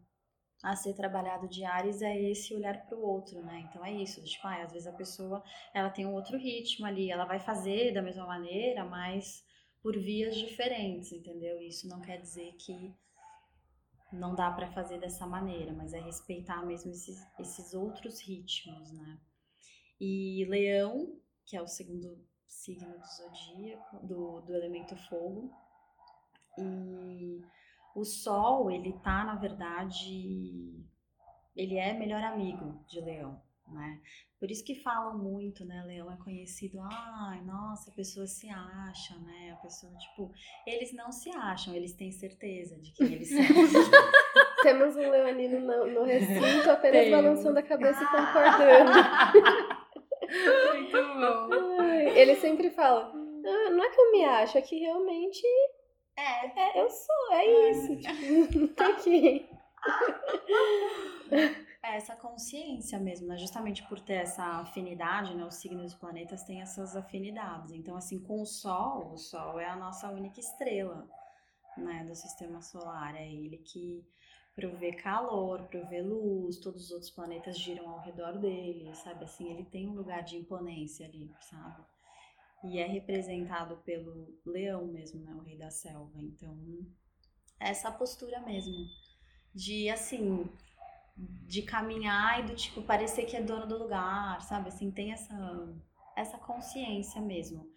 a 0.63 0.77
ser 0.77 0.95
trabalhado 0.95 1.49
de 1.49 1.65
Ares 1.65 2.03
é 2.03 2.31
esse 2.31 2.55
olhar 2.55 2.87
para 2.87 2.97
o 2.97 3.03
outro, 3.03 3.43
né? 3.43 3.67
Então 3.69 3.85
é 3.85 3.93
isso, 3.93 4.23
tipo, 4.23 4.47
ah, 4.47 4.63
às 4.63 4.73
vezes 4.73 4.87
a 4.87 4.93
pessoa 4.93 5.43
ela 5.75 5.91
tem 5.91 6.07
um 6.07 6.15
outro 6.15 6.39
ritmo 6.39 6.87
ali, 6.87 7.11
ela 7.11 7.25
vai 7.25 7.41
fazer 7.41 7.93
da 7.93 8.01
mesma 8.01 8.27
maneira, 8.27 8.85
mas 8.85 9.45
por 9.83 9.99
vias 9.99 10.37
diferentes, 10.37 11.11
entendeu? 11.11 11.61
Isso 11.61 11.89
não 11.89 12.01
quer 12.01 12.21
dizer 12.21 12.53
que 12.53 12.95
não 14.13 14.35
dá 14.35 14.53
para 14.53 14.71
fazer 14.71 15.01
dessa 15.01 15.27
maneira, 15.27 15.73
mas 15.73 15.93
é 15.93 16.01
respeitar 16.01 16.65
mesmo 16.65 16.93
esses, 16.93 17.19
esses 17.41 17.75
outros 17.75 18.21
ritmos, 18.21 18.93
né? 18.93 19.19
E 20.01 20.45
Leão, 20.49 21.21
que 21.45 21.57
é 21.57 21.63
o 21.63 21.67
segundo 21.67 22.25
signo 22.47 22.99
do 22.99 23.07
zodíaco, 23.07 24.07
do, 24.07 24.41
do 24.43 24.55
elemento 24.55 24.95
fogo, 25.09 25.51
e 26.59 27.41
o 27.95 28.05
Sol, 28.05 28.71
ele 28.71 28.93
tá, 29.05 29.25
na 29.25 29.35
verdade, 29.35 30.85
ele 31.57 31.77
é 31.77 31.93
melhor 31.93 32.23
amigo 32.23 32.83
de 32.89 33.01
Leão, 33.01 33.41
né? 33.69 34.01
Por 34.39 34.51
isso 34.51 34.65
que 34.65 34.75
falam 34.75 35.17
muito, 35.17 35.65
né? 35.65 35.85
Leão 35.87 36.11
é 36.11 36.17
conhecido, 36.17 36.81
ai, 36.81 37.41
nossa, 37.45 37.91
a 37.91 37.95
pessoa 37.95 38.27
se 38.27 38.49
acha, 38.51 39.17
né? 39.21 39.53
A 39.53 39.63
pessoa, 39.63 39.93
tipo, 39.97 40.33
eles 40.67 40.93
não 40.95 41.13
se 41.13 41.31
acham, 41.31 41.73
eles 41.75 41.93
têm 41.93 42.11
certeza 42.11 42.77
de 42.81 42.93
quem 42.93 43.13
eles 43.13 43.29
são. 43.29 43.39
Temos 44.63 44.97
um 44.97 45.11
leonino 45.11 45.61
no, 45.61 45.87
no 45.87 46.05
recinto 46.05 46.71
apenas 46.71 47.05
Temos. 47.05 47.11
balançando 47.23 47.59
a 47.59 47.63
cabeça 47.63 48.03
e 48.03 48.07
concordando. 48.07 48.93
Muito 50.73 50.97
bom. 51.15 51.81
Ai, 51.81 52.19
Ele 52.19 52.35
sempre 52.37 52.71
fala, 52.71 53.13
ah, 53.13 53.71
não 53.71 53.85
é 53.85 53.91
que 53.91 54.01
eu 54.01 54.13
me 54.13 54.25
acho, 54.25 54.59
é 54.59 54.63
que 54.63 54.77
realmente 54.79 55.43
é, 56.23 56.53
é, 56.57 56.83
eu 56.83 56.89
sou, 56.89 57.33
é 57.33 57.71
isso. 57.71 57.97
Tipo, 57.97 58.59
não 58.59 58.69
tem 58.69 58.97
que... 58.97 59.49
é 61.83 61.97
essa 61.97 62.15
consciência 62.17 62.99
mesmo, 62.99 63.27
né? 63.27 63.37
Justamente 63.37 63.83
por 63.89 63.99
ter 64.01 64.15
essa 64.15 64.45
afinidade, 64.61 65.35
né? 65.35 65.45
Os 65.45 65.57
signos 65.57 65.93
dos 65.93 65.95
planetas 65.95 66.43
têm 66.45 66.61
essas 66.63 66.97
afinidades. 66.97 67.73
Então, 67.73 67.97
assim, 67.97 68.19
com 68.21 68.41
o 68.41 68.47
Sol, 68.47 69.13
o 69.13 69.19
Sol 69.19 69.59
é 69.59 69.67
a 69.67 69.77
nossa 69.77 70.09
única 70.09 70.41
estrela, 70.41 71.09
né? 71.77 72.05
Do 72.05 72.15
sistema 72.15 72.63
solar. 72.63 73.17
É 73.17 73.27
ele 73.27 73.59
que 73.59 74.07
provê 74.55 74.93
calor, 74.93 75.63
provê 75.63 76.03
luz, 76.03 76.59
todos 76.59 76.85
os 76.85 76.91
outros 76.91 77.11
planetas 77.11 77.59
giram 77.59 77.89
ao 77.89 78.01
redor 78.01 78.39
dele, 78.39 78.95
sabe? 78.95 79.25
Assim, 79.25 79.51
ele 79.51 79.65
tem 79.65 79.89
um 79.89 79.95
lugar 79.95 80.23
de 80.23 80.37
imponência 80.37 81.07
ali, 81.07 81.31
sabe? 81.41 81.83
E 82.65 82.79
é 82.79 82.87
representado 82.87 83.77
pelo 83.79 84.39
leão 84.47 84.87
mesmo, 84.87 85.21
né? 85.21 85.35
O 85.35 85.41
rei 85.41 85.57
da 85.57 85.71
selva. 85.71 86.21
Então, 86.21 86.57
essa 87.59 87.91
postura 87.91 88.41
mesmo. 88.41 88.87
De, 89.55 89.91
assim, 89.91 90.49
de 91.17 91.63
caminhar 91.63 92.41
e 92.41 92.47
do 92.47 92.55
tipo 92.55 92.83
parecer 92.83 93.27
que 93.27 93.37
é 93.37 93.43
dono 93.43 93.67
do 93.67 93.79
lugar, 93.79 94.41
sabe? 94.43 94.69
Assim, 94.69 94.91
tem 94.91 95.13
essa, 95.13 95.35
essa 96.17 96.39
consciência 96.39 97.21
mesmo. 97.21 97.71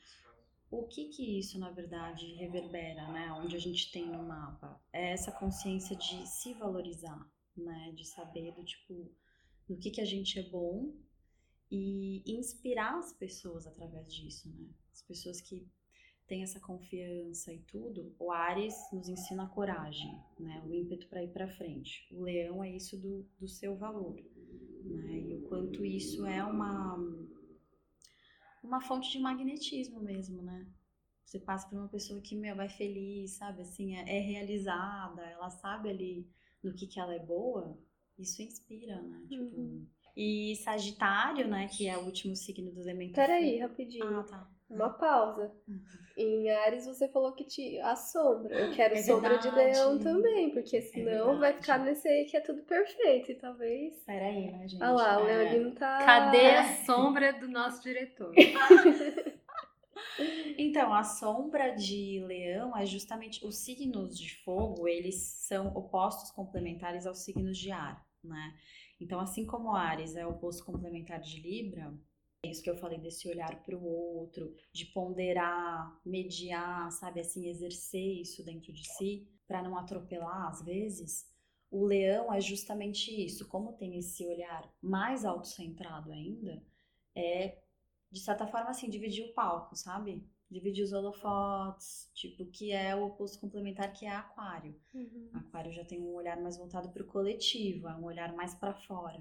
O 0.69 0.87
que 0.87 1.09
que 1.09 1.39
isso, 1.39 1.59
na 1.59 1.71
verdade, 1.71 2.33
reverbera, 2.35 3.07
né? 3.07 3.31
Onde 3.33 3.55
a 3.55 3.59
gente 3.59 3.91
tem 3.91 4.05
no 4.05 4.23
mapa? 4.23 4.81
É 4.91 5.11
essa 5.11 5.31
consciência 5.31 5.95
de 5.95 6.27
se 6.27 6.53
valorizar, 6.53 7.19
né? 7.55 7.91
De 7.95 8.05
saber 8.05 8.51
do 8.53 8.63
tipo, 8.63 9.11
no 9.69 9.77
que 9.77 9.91
que 9.91 10.01
a 10.01 10.05
gente 10.05 10.39
é 10.39 10.43
bom 10.43 10.93
e 11.71 12.23
inspirar 12.25 12.97
as 12.97 13.13
pessoas 13.13 13.65
através 13.67 14.13
disso, 14.13 14.49
né? 14.49 14.67
As 14.93 15.01
pessoas 15.01 15.41
que 15.41 15.67
têm 16.27 16.43
essa 16.43 16.59
confiança 16.59 17.53
e 17.53 17.59
tudo. 17.61 18.15
O 18.19 18.31
Ares 18.31 18.75
nos 18.91 19.09
ensina 19.09 19.43
a 19.45 19.49
coragem, 19.49 20.19
né? 20.39 20.63
O 20.65 20.73
ímpeto 20.73 21.07
para 21.07 21.23
ir 21.23 21.31
para 21.31 21.47
frente. 21.47 22.07
O 22.11 22.23
Leão 22.23 22.63
é 22.63 22.71
isso 22.75 22.97
do, 22.97 23.27
do 23.39 23.47
seu 23.47 23.75
valor, 23.75 24.15
né? 24.83 25.19
E 25.19 25.35
o 25.35 25.41
quanto 25.43 25.85
isso 25.85 26.25
é 26.25 26.43
uma 26.43 26.97
uma 28.63 28.81
fonte 28.81 29.11
de 29.11 29.19
magnetismo 29.19 30.01
mesmo, 30.01 30.41
né? 30.41 30.67
Você 31.25 31.39
passa 31.39 31.67
por 31.67 31.77
uma 31.77 31.87
pessoa 31.87 32.21
que, 32.21 32.35
meu, 32.35 32.55
vai 32.55 32.69
feliz, 32.69 33.31
sabe? 33.31 33.61
Assim, 33.61 33.95
é, 33.95 34.17
é 34.17 34.19
realizada, 34.19 35.21
ela 35.23 35.49
sabe 35.49 35.89
ali 35.89 36.27
no 36.63 36.73
que 36.73 36.87
que 36.87 36.99
ela 36.99 37.13
é 37.15 37.19
boa. 37.19 37.77
Isso 38.17 38.41
inspira, 38.41 39.01
né? 39.01 39.25
Tipo, 39.27 39.43
Uhum. 39.43 39.87
E 40.15 40.55
Sagitário, 40.63 41.47
né, 41.47 41.67
que 41.67 41.87
é 41.87 41.97
o 41.97 42.05
último 42.05 42.35
signo 42.35 42.71
do 42.71 42.81
elemento 42.81 43.15
Peraí, 43.15 43.59
rapidinho. 43.59 44.19
Ah, 44.19 44.23
tá. 44.23 44.47
Uma 44.67 44.89
pausa. 44.89 45.51
Em 46.17 46.49
Ares 46.49 46.87
você 46.87 47.07
falou 47.09 47.33
que 47.33 47.43
te 47.43 47.77
a 47.81 47.95
sombra. 47.95 48.51
Eu 48.57 48.71
quero 48.73 48.95
É 48.95 49.03
sombra 49.03 49.37
de 49.37 49.51
leão 49.51 49.99
também, 49.99 50.49
porque 50.51 50.81
senão 50.81 51.25
vai 51.37 51.51
verdade. 51.53 51.57
ficar 51.59 51.77
nesse 51.79 52.07
aí 52.07 52.25
que 52.25 52.35
é 52.35 52.39
tudo 52.41 52.63
perfeito. 52.63 53.31
E 53.31 53.35
talvez. 53.35 53.93
Peraí, 54.05 54.51
né, 54.51 54.67
gente? 54.67 54.81
Olha 54.81 54.91
lá, 54.93 55.21
o 55.23 55.27
É. 55.27 55.37
Leonino 55.43 55.71
tá. 55.75 55.99
Cadê 56.03 56.51
a 56.55 56.83
sombra 56.83 57.31
do 57.33 57.47
nosso 57.47 57.83
diretor? 57.83 58.33
Então, 60.57 60.93
a 60.93 61.03
sombra 61.03 61.71
de 61.75 62.23
leão 62.25 62.75
é 62.77 62.85
justamente 62.85 63.45
os 63.45 63.57
signos 63.57 64.17
de 64.17 64.33
fogo, 64.43 64.87
eles 64.87 65.15
são 65.15 65.67
opostos 65.75 66.31
complementares 66.31 67.05
aos 67.05 67.19
signos 67.19 67.57
de 67.57 67.69
ar, 67.71 68.01
né? 68.23 68.53
Então, 69.05 69.19
assim 69.19 69.45
como 69.45 69.75
Ares 69.75 70.15
é 70.15 70.25
o 70.25 70.31
oposto 70.31 70.65
complementar 70.65 71.19
de 71.19 71.39
Libra, 71.39 71.93
é 72.43 72.49
isso 72.49 72.63
que 72.63 72.69
eu 72.71 72.75
falei 72.75 72.97
desse 72.97 73.29
olhar 73.29 73.61
para 73.61 73.77
o 73.77 73.85
outro, 73.85 74.51
de 74.73 74.83
ponderar, 74.87 75.95
mediar, 76.03 76.91
sabe, 76.91 77.19
assim, 77.19 77.47
exercer 77.47 78.19
isso 78.19 78.43
dentro 78.43 78.73
de 78.73 78.83
si, 78.83 79.29
para 79.47 79.61
não 79.61 79.77
atropelar 79.77 80.47
às 80.47 80.63
vezes. 80.63 81.31
O 81.69 81.85
leão 81.85 82.33
é 82.33 82.41
justamente 82.41 83.11
isso, 83.11 83.47
como 83.47 83.73
tem 83.73 83.95
esse 83.95 84.25
olhar 84.25 84.67
mais 84.81 85.23
autocentrado 85.23 86.11
ainda, 86.11 86.63
é 87.13 87.59
de 88.11 88.19
certa 88.19 88.47
forma, 88.47 88.71
assim, 88.71 88.89
dividir 88.89 89.23
o 89.23 89.33
palco, 89.33 89.75
sabe? 89.75 90.27
Dividir 90.55 90.85
os 90.85 90.93
holofotes, 90.93 92.09
tipo, 92.13 92.45
que 92.45 92.71
é 92.71 92.95
o 92.95 93.07
oposto 93.07 93.41
complementar, 93.41 93.91
que 93.91 94.05
é 94.05 94.09
aquário. 94.09 94.73
Uhum. 94.93 95.29
Aquário 95.33 95.73
já 95.73 95.83
tem 95.83 95.99
um 95.99 96.13
olhar 96.13 96.41
mais 96.41 96.55
voltado 96.55 96.87
para 96.91 97.03
o 97.03 97.07
coletivo, 97.07 97.89
é 97.89 97.95
um 97.95 98.05
olhar 98.05 98.33
mais 98.33 98.55
para 98.55 98.73
fora, 98.73 99.19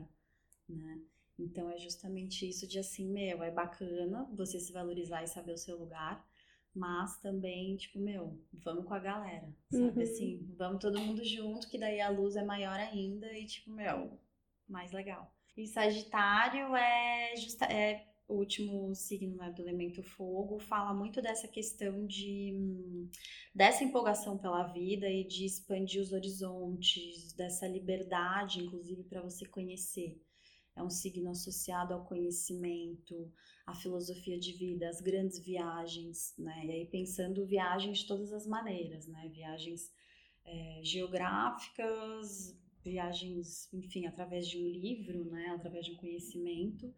né? 0.68 1.00
Então 1.36 1.68
é 1.68 1.76
justamente 1.76 2.48
isso 2.48 2.68
de 2.68 2.78
assim, 2.78 3.10
meu, 3.10 3.42
é 3.42 3.50
bacana 3.50 4.30
você 4.32 4.60
se 4.60 4.72
valorizar 4.72 5.24
e 5.24 5.26
saber 5.26 5.54
o 5.54 5.58
seu 5.58 5.76
lugar, 5.76 6.24
mas 6.72 7.20
também, 7.20 7.76
tipo, 7.76 7.98
meu, 7.98 8.40
vamos 8.52 8.84
com 8.84 8.94
a 8.94 9.00
galera, 9.00 9.52
sabe? 9.68 9.82
Uhum. 9.82 10.02
Assim, 10.04 10.54
vamos 10.56 10.80
todo 10.80 11.00
mundo 11.00 11.24
junto, 11.24 11.68
que 11.68 11.78
daí 11.78 12.00
a 12.00 12.10
luz 12.10 12.36
é 12.36 12.44
maior 12.44 12.78
ainda 12.78 13.26
e, 13.36 13.44
tipo, 13.44 13.72
meu, 13.72 14.20
mais 14.68 14.92
legal. 14.92 15.34
E 15.56 15.66
Sagitário 15.66 16.76
é, 16.76 17.34
justa, 17.34 17.64
é 17.64 18.13
o 18.26 18.34
último 18.34 18.94
signo 18.94 19.36
né, 19.36 19.50
do 19.50 19.62
elemento 19.62 20.02
fogo, 20.02 20.58
fala 20.58 20.94
muito 20.94 21.20
dessa 21.20 21.46
questão 21.46 22.06
de 22.06 23.08
dessa 23.54 23.84
empolgação 23.84 24.38
pela 24.38 24.64
vida 24.64 25.08
e 25.08 25.24
de 25.24 25.44
expandir 25.44 26.00
os 26.00 26.12
horizontes, 26.12 27.32
dessa 27.34 27.66
liberdade, 27.68 28.60
inclusive, 28.60 29.04
para 29.04 29.22
você 29.22 29.46
conhecer. 29.46 30.20
É 30.76 30.82
um 30.82 30.90
signo 30.90 31.30
associado 31.30 31.94
ao 31.94 32.04
conhecimento, 32.04 33.32
à 33.64 33.74
filosofia 33.74 34.38
de 34.38 34.52
vida, 34.52 34.88
às 34.88 35.00
grandes 35.00 35.38
viagens, 35.38 36.34
né? 36.36 36.66
E 36.66 36.70
aí 36.70 36.86
pensando 36.86 37.46
viagens 37.46 37.98
de 37.98 38.06
todas 38.06 38.32
as 38.32 38.46
maneiras, 38.46 39.06
né? 39.06 39.28
Viagens 39.28 39.92
é, 40.44 40.80
geográficas, 40.82 42.58
viagens, 42.82 43.72
enfim, 43.72 44.06
através 44.06 44.48
de 44.48 44.58
um 44.58 44.66
livro, 44.66 45.24
né? 45.26 45.50
Através 45.54 45.86
de 45.86 45.92
um 45.92 45.96
conhecimento. 45.96 46.92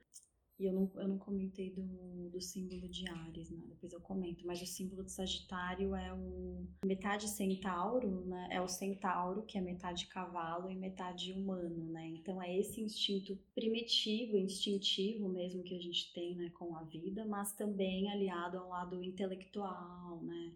E 0.59 0.65
eu 0.65 0.73
não, 0.73 0.91
eu 0.95 1.09
não 1.09 1.19
comentei 1.19 1.71
do, 1.71 2.31
do 2.31 2.41
símbolo 2.41 2.89
de 2.89 3.07
Ares, 3.11 3.51
né? 3.51 3.63
Depois 3.69 3.93
eu 3.93 4.01
comento. 4.01 4.47
Mas 4.47 4.63
o 4.63 4.67
símbolo 4.67 5.05
de 5.05 5.13
Sagitário 5.13 5.95
é 5.95 6.15
o 6.15 6.67
metade 6.85 7.29
centauro, 7.29 8.25
né? 8.25 8.49
É 8.51 8.61
o 8.61 8.69
centauro, 8.69 9.43
que 9.43 9.59
é 9.59 9.61
metade 9.61 10.07
cavalo 10.07 10.71
e 10.71 10.75
metade 10.75 11.33
humano, 11.33 11.93
né? 11.93 12.07
Então 12.09 12.43
é 12.43 12.59
esse 12.59 12.81
instinto 12.81 13.39
primitivo, 13.55 14.39
instintivo 14.39 15.29
mesmo 15.29 15.63
que 15.63 15.75
a 15.75 15.81
gente 15.81 16.11
tem, 16.15 16.35
né? 16.35 16.49
Com 16.51 16.75
a 16.75 16.85
vida, 16.85 17.27
mas 17.27 17.53
também 17.53 18.11
aliado 18.11 18.57
ao 18.59 18.71
lado 18.71 19.05
intelectual, 19.05 20.23
né? 20.23 20.55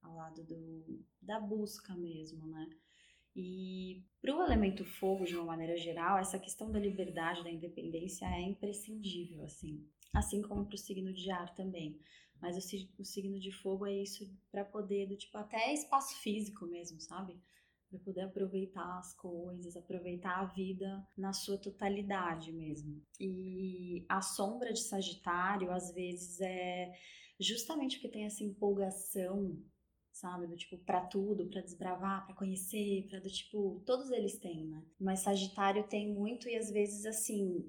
Ao 0.00 0.14
lado 0.14 0.44
do, 0.44 1.04
da 1.20 1.40
busca 1.40 1.92
mesmo, 1.96 2.46
né? 2.46 2.68
E 3.42 4.04
para 4.20 4.36
o 4.36 4.42
elemento 4.42 4.84
fogo, 4.84 5.24
de 5.24 5.34
uma 5.34 5.46
maneira 5.46 5.74
geral, 5.74 6.18
essa 6.18 6.38
questão 6.38 6.70
da 6.70 6.78
liberdade, 6.78 7.42
da 7.42 7.50
independência 7.50 8.26
é 8.26 8.42
imprescindível, 8.42 9.42
assim. 9.44 9.82
Assim 10.14 10.42
como 10.42 10.66
para 10.66 10.74
o 10.74 10.78
signo 10.78 11.10
de 11.10 11.30
ar 11.30 11.54
também. 11.54 11.98
Mas 12.38 12.56
o, 12.56 13.00
o 13.00 13.04
signo 13.04 13.40
de 13.40 13.50
fogo 13.50 13.86
é 13.86 14.02
isso 14.02 14.30
para 14.52 14.62
poder, 14.62 15.06
do 15.06 15.16
tipo, 15.16 15.38
até 15.38 15.72
espaço 15.72 16.20
físico 16.20 16.66
mesmo, 16.66 17.00
sabe? 17.00 17.40
Para 17.88 17.98
poder 18.00 18.20
aproveitar 18.22 18.98
as 18.98 19.14
coisas, 19.14 19.74
aproveitar 19.74 20.40
a 20.40 20.44
vida 20.44 21.02
na 21.16 21.32
sua 21.32 21.56
totalidade 21.56 22.52
mesmo. 22.52 23.02
E 23.18 24.04
a 24.06 24.20
sombra 24.20 24.70
de 24.70 24.82
Sagitário, 24.82 25.70
às 25.70 25.94
vezes, 25.94 26.38
é 26.42 26.92
justamente 27.38 27.96
porque 27.96 28.10
tem 28.10 28.26
essa 28.26 28.44
empolgação 28.44 29.58
sabe? 30.20 30.46
Do 30.46 30.56
tipo, 30.56 30.76
para 30.78 31.00
tudo, 31.00 31.46
para 31.46 31.62
desbravar, 31.62 32.26
para 32.26 32.34
conhecer, 32.34 33.06
para 33.08 33.20
do 33.20 33.30
tipo, 33.30 33.82
todos 33.86 34.10
eles 34.10 34.38
têm, 34.38 34.66
né? 34.66 34.82
Mas 35.00 35.20
Sagitário 35.20 35.82
tem 35.88 36.12
muito 36.12 36.48
e 36.48 36.56
às 36.56 36.70
vezes 36.70 37.06
assim, 37.06 37.66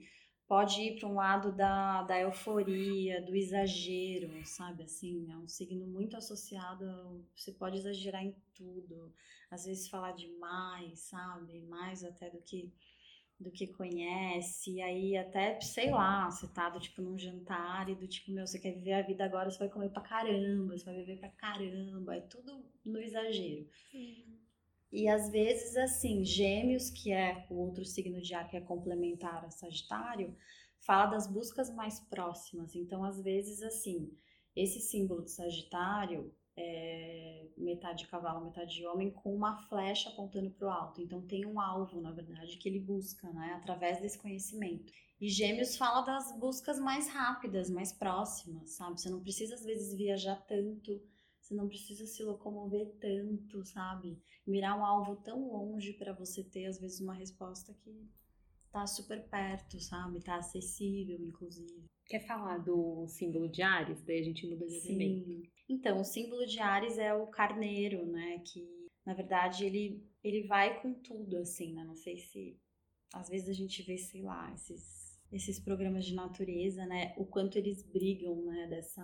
pode 0.47 0.81
ir 0.81 0.99
para 0.99 1.07
um 1.07 1.15
lado 1.15 1.51
da, 1.53 2.03
da 2.03 2.19
euforia, 2.19 3.21
do 3.21 3.33
exagero, 3.35 4.29
sabe? 4.45 4.83
Assim, 4.83 5.31
é 5.31 5.37
um 5.37 5.47
signo 5.47 5.87
muito 5.87 6.17
associado, 6.17 7.25
você 7.33 7.53
pode 7.53 7.77
exagerar 7.77 8.23
em 8.23 8.35
tudo, 8.53 9.13
às 9.49 9.65
vezes 9.65 9.87
falar 9.87 10.11
demais, 10.11 10.99
sabe? 10.99 11.61
Mais 11.61 12.03
até 12.03 12.29
do 12.29 12.41
que 12.41 12.69
do 13.41 13.51
que 13.51 13.67
conhece, 13.67 14.75
e 14.75 14.81
aí 14.81 15.17
até, 15.17 15.59
sei 15.61 15.89
lá, 15.91 16.29
você 16.29 16.47
tá 16.47 16.69
do 16.69 16.79
tipo 16.79 17.01
num 17.01 17.17
jantar 17.17 17.89
e 17.89 17.95
do 17.95 18.07
tipo, 18.07 18.31
meu, 18.31 18.45
você 18.45 18.59
quer 18.59 18.73
viver 18.73 18.93
a 18.93 19.01
vida 19.01 19.25
agora, 19.25 19.49
você 19.49 19.57
vai 19.57 19.69
comer 19.69 19.89
pra 19.89 20.01
caramba, 20.01 20.77
você 20.77 20.85
vai 20.85 20.95
beber 20.95 21.19
pra 21.19 21.29
caramba, 21.29 22.15
é 22.15 22.21
tudo 22.21 22.63
no 22.85 22.99
exagero. 22.99 23.67
Uhum. 23.93 24.37
E 24.91 25.07
às 25.07 25.29
vezes, 25.31 25.75
assim, 25.77 26.23
Gêmeos, 26.23 26.89
que 26.89 27.11
é 27.11 27.47
o 27.49 27.55
outro 27.55 27.85
signo 27.85 28.21
de 28.21 28.33
ar 28.33 28.47
que 28.47 28.57
é 28.57 28.61
complementar 28.61 29.45
a 29.45 29.49
Sagitário, 29.49 30.35
fala 30.81 31.11
das 31.11 31.27
buscas 31.27 31.73
mais 31.73 31.99
próximas. 31.99 32.75
Então, 32.75 33.03
às 33.03 33.21
vezes, 33.21 33.63
assim, 33.63 34.11
esse 34.55 34.79
símbolo 34.81 35.23
de 35.23 35.31
Sagitário 35.31 36.33
é, 36.57 37.47
metade 37.57 38.07
cavalo, 38.07 38.45
metade 38.45 38.85
homem, 38.85 39.11
com 39.11 39.33
uma 39.33 39.57
flecha 39.67 40.09
apontando 40.09 40.51
para 40.51 40.67
o 40.67 40.71
alto. 40.71 41.01
Então 41.01 41.21
tem 41.21 41.45
um 41.45 41.59
alvo, 41.59 42.01
na 42.01 42.11
verdade, 42.11 42.57
que 42.57 42.67
ele 42.67 42.79
busca, 42.79 43.31
né, 43.31 43.53
através 43.55 44.01
desse 44.01 44.17
conhecimento. 44.17 44.91
E 45.19 45.29
Gêmeos 45.29 45.77
fala 45.77 46.01
das 46.01 46.37
buscas 46.39 46.79
mais 46.79 47.07
rápidas, 47.07 47.69
mais 47.69 47.93
próximas, 47.93 48.71
sabe? 48.71 48.99
Você 48.99 49.09
não 49.09 49.21
precisa 49.21 49.53
às 49.53 49.63
vezes 49.63 49.95
viajar 49.95 50.35
tanto, 50.47 50.99
você 51.39 51.53
não 51.53 51.67
precisa 51.67 52.07
se 52.07 52.23
locomover 52.23 52.91
tanto, 52.99 53.63
sabe? 53.65 54.19
Mirar 54.47 54.77
um 54.77 54.83
alvo 54.83 55.15
tão 55.17 55.47
longe 55.51 55.93
para 55.93 56.13
você 56.13 56.43
ter 56.43 56.65
às 56.65 56.79
vezes 56.79 56.99
uma 56.99 57.13
resposta 57.13 57.73
que 57.83 58.09
tá 58.71 58.87
super 58.87 59.21
perto, 59.29 59.79
sabe? 59.79 60.21
Tá 60.21 60.37
acessível, 60.37 61.19
inclusive. 61.19 61.85
Quer 62.05 62.25
falar 62.25 62.57
do 62.57 63.05
símbolo 63.07 63.47
de 63.47 63.61
Ares? 63.61 64.01
Daí 64.01 64.19
a 64.19 64.23
gente 64.23 64.47
muda 64.47 64.65
de 64.65 64.79
Sim. 64.79 65.43
Então, 65.71 66.01
o 66.01 66.03
símbolo 66.03 66.45
de 66.45 66.59
Ares 66.59 66.97
é 66.97 67.13
o 67.13 67.27
carneiro, 67.27 68.05
né? 68.05 68.39
Que, 68.39 68.67
na 69.05 69.13
verdade, 69.13 69.65
ele, 69.65 70.05
ele 70.21 70.43
vai 70.43 70.81
com 70.81 70.93
tudo, 70.93 71.37
assim, 71.37 71.73
né? 71.73 71.81
Não 71.85 71.95
sei 71.95 72.17
se... 72.17 72.59
Às 73.13 73.29
vezes 73.29 73.47
a 73.47 73.53
gente 73.53 73.81
vê, 73.81 73.97
sei 73.97 74.21
lá, 74.21 74.51
esses, 74.53 75.17
esses 75.31 75.59
programas 75.61 76.03
de 76.03 76.13
natureza, 76.13 76.85
né? 76.85 77.13
O 77.15 77.25
quanto 77.25 77.57
eles 77.57 77.83
brigam, 77.83 78.35
né? 78.43 78.67
Dessa... 78.67 79.01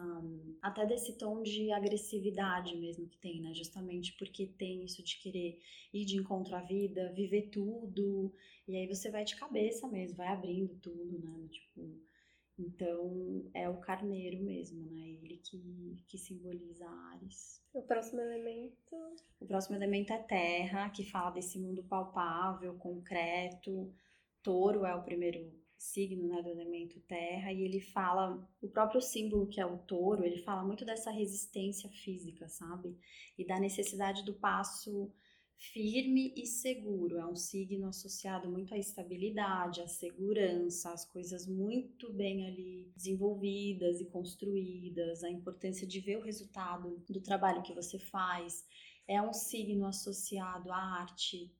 Até 0.62 0.86
desse 0.86 1.17
tom 1.17 1.41
de 1.41 1.71
agressividade 1.71 2.75
mesmo 2.75 3.08
que 3.08 3.17
tem, 3.17 3.41
né? 3.41 3.53
Justamente 3.53 4.12
porque 4.17 4.47
tem 4.47 4.84
isso 4.84 5.01
de 5.01 5.19
querer 5.19 5.62
ir 5.93 6.03
de 6.03 6.17
encontro 6.17 6.53
à 6.53 6.62
vida, 6.62 7.13
viver 7.13 7.43
tudo. 7.43 8.34
E 8.67 8.75
aí 8.75 8.88
você 8.88 9.10
vai 9.10 9.23
de 9.23 9.38
cabeça 9.38 9.88
mesmo, 9.88 10.17
vai 10.17 10.27
abrindo 10.27 10.75
tudo, 10.82 11.17
né? 11.17 11.47
Tipo 11.49 11.97
então 12.58 13.50
é 13.54 13.70
o 13.70 13.78
carneiro 13.78 14.43
mesmo, 14.43 14.89
né? 14.91 15.10
Ele 15.22 15.38
que, 15.38 16.04
que 16.08 16.17
simboliza 16.17 16.88
Ares. 16.88 17.62
O 17.74 17.82
próximo 17.82 18.22
elemento. 18.22 18.96
O 19.39 19.46
próximo 19.46 19.76
elemento 19.76 20.12
é 20.12 20.17
terra, 20.17 20.89
que 20.89 21.04
fala 21.04 21.32
desse 21.32 21.60
mundo 21.60 21.84
palpável, 21.84 22.74
concreto. 22.76 23.93
Touro 24.41 24.86
é 24.86 24.96
o 24.96 25.04
primeiro 25.04 25.52
signo 25.78 26.28
né, 26.28 26.41
do 26.41 26.50
elemento 26.50 27.00
terra, 27.02 27.52
e 27.52 27.62
ele 27.62 27.80
fala, 27.80 28.43
o 28.62 28.67
próprio 28.67 29.00
símbolo 29.00 29.48
que 29.48 29.62
é 29.62 29.65
o 29.65 29.78
touro, 29.78 30.26
ele 30.26 30.39
fala 30.39 30.63
muito 30.63 30.84
dessa 30.84 31.12
resistência 31.12 31.89
física, 31.89 32.48
sabe? 32.48 32.98
E 33.38 33.46
da 33.46 33.60
necessidade 33.60 34.26
do 34.26 34.34
passo 34.34 35.12
firme 35.58 36.34
e 36.36 36.46
seguro. 36.46 37.17
É 37.17 37.26
um 37.26 37.36
signo 37.36 37.88
associado 37.88 38.50
muito 38.50 38.74
à 38.74 38.78
estabilidade, 38.78 39.82
à 39.82 39.88
segurança, 39.88 40.91
às 40.91 41.04
coisas 41.06 41.48
muito 41.48 42.12
bem 42.13 42.48
ali 42.48 42.91
desenvolvidas 42.96 44.00
e 44.00 44.06
construídas, 44.06 45.24
a 45.24 45.30
importância 45.30 45.88
de 45.88 46.00
ver 46.00 46.17
o 46.17 46.24
resultado 46.24 47.04
do 47.10 47.22
trabalho 47.22 47.63
que 47.63 47.74
você 47.74 47.98
faz. 47.98 48.65
É 49.08 49.22
um 49.22 49.34
signo 49.34 49.86
associado 49.86 50.72
à 50.72 50.78
arte, 50.78 51.52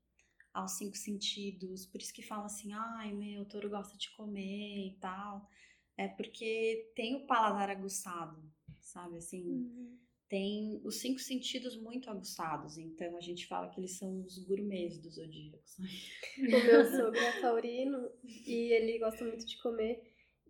aos 0.54 0.74
cinco 0.78 0.96
sentidos. 0.96 1.86
Por 1.86 2.02
isso 2.02 2.14
que 2.14 2.22
fala 2.22 2.46
assim: 2.46 2.74
ai, 2.74 3.14
meu, 3.14 3.42
o 3.44 3.46
touro 3.46 3.70
gosta 3.70 3.98
de 3.98 4.10
comer 4.12 4.88
e 4.88 4.98
tal. 5.00 5.50
É 5.98 6.08
porque 6.08 6.92
tem 6.96 7.16
o 7.16 7.26
paladar 7.26 7.70
aguçado, 7.70 8.40
sabe? 8.80 9.18
Assim. 9.18 9.44
Uhum 9.44 10.07
tem 10.30 10.82
os 10.84 11.00
cinco 11.00 11.20
sentidos 11.20 11.78
muito 11.78 12.10
aguçados, 12.10 12.78
então 12.78 13.16
a 13.16 13.22
gente 13.22 13.48
fala 13.48 13.70
que 13.70 13.80
eles 13.80 13.98
são 13.98 14.24
os 14.24 14.38
gourmets 14.46 15.00
do 15.00 15.10
zodíaco. 15.10 15.64
O 16.38 16.66
meu 16.66 16.86
sogro 16.86 17.20
é 17.20 17.42
taurino 17.42 18.12
e 18.24 18.74
ele 18.74 19.00
gosta 19.00 19.24
muito 19.26 19.46
de 19.46 19.62
comer 19.62 20.02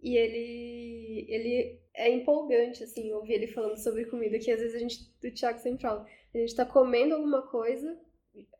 e 0.02 0.16
ele 0.16 1.26
ele 1.28 1.82
é 1.94 2.10
empolgante 2.12 2.84
assim 2.84 3.12
ouvir 3.14 3.34
ele 3.34 3.48
falando 3.48 3.78
sobre 3.78 4.06
comida 4.06 4.38
que 4.38 4.52
às 4.52 4.60
vezes 4.60 4.76
a 4.76 4.80
gente 4.80 5.12
do 5.22 5.32
Thiago 5.32 5.60
sempre 5.60 5.82
fala 5.82 6.06
a 6.34 6.38
gente 6.38 6.56
tá 6.56 6.66
comendo 6.66 7.16
alguma 7.16 7.42
coisa 7.48 8.00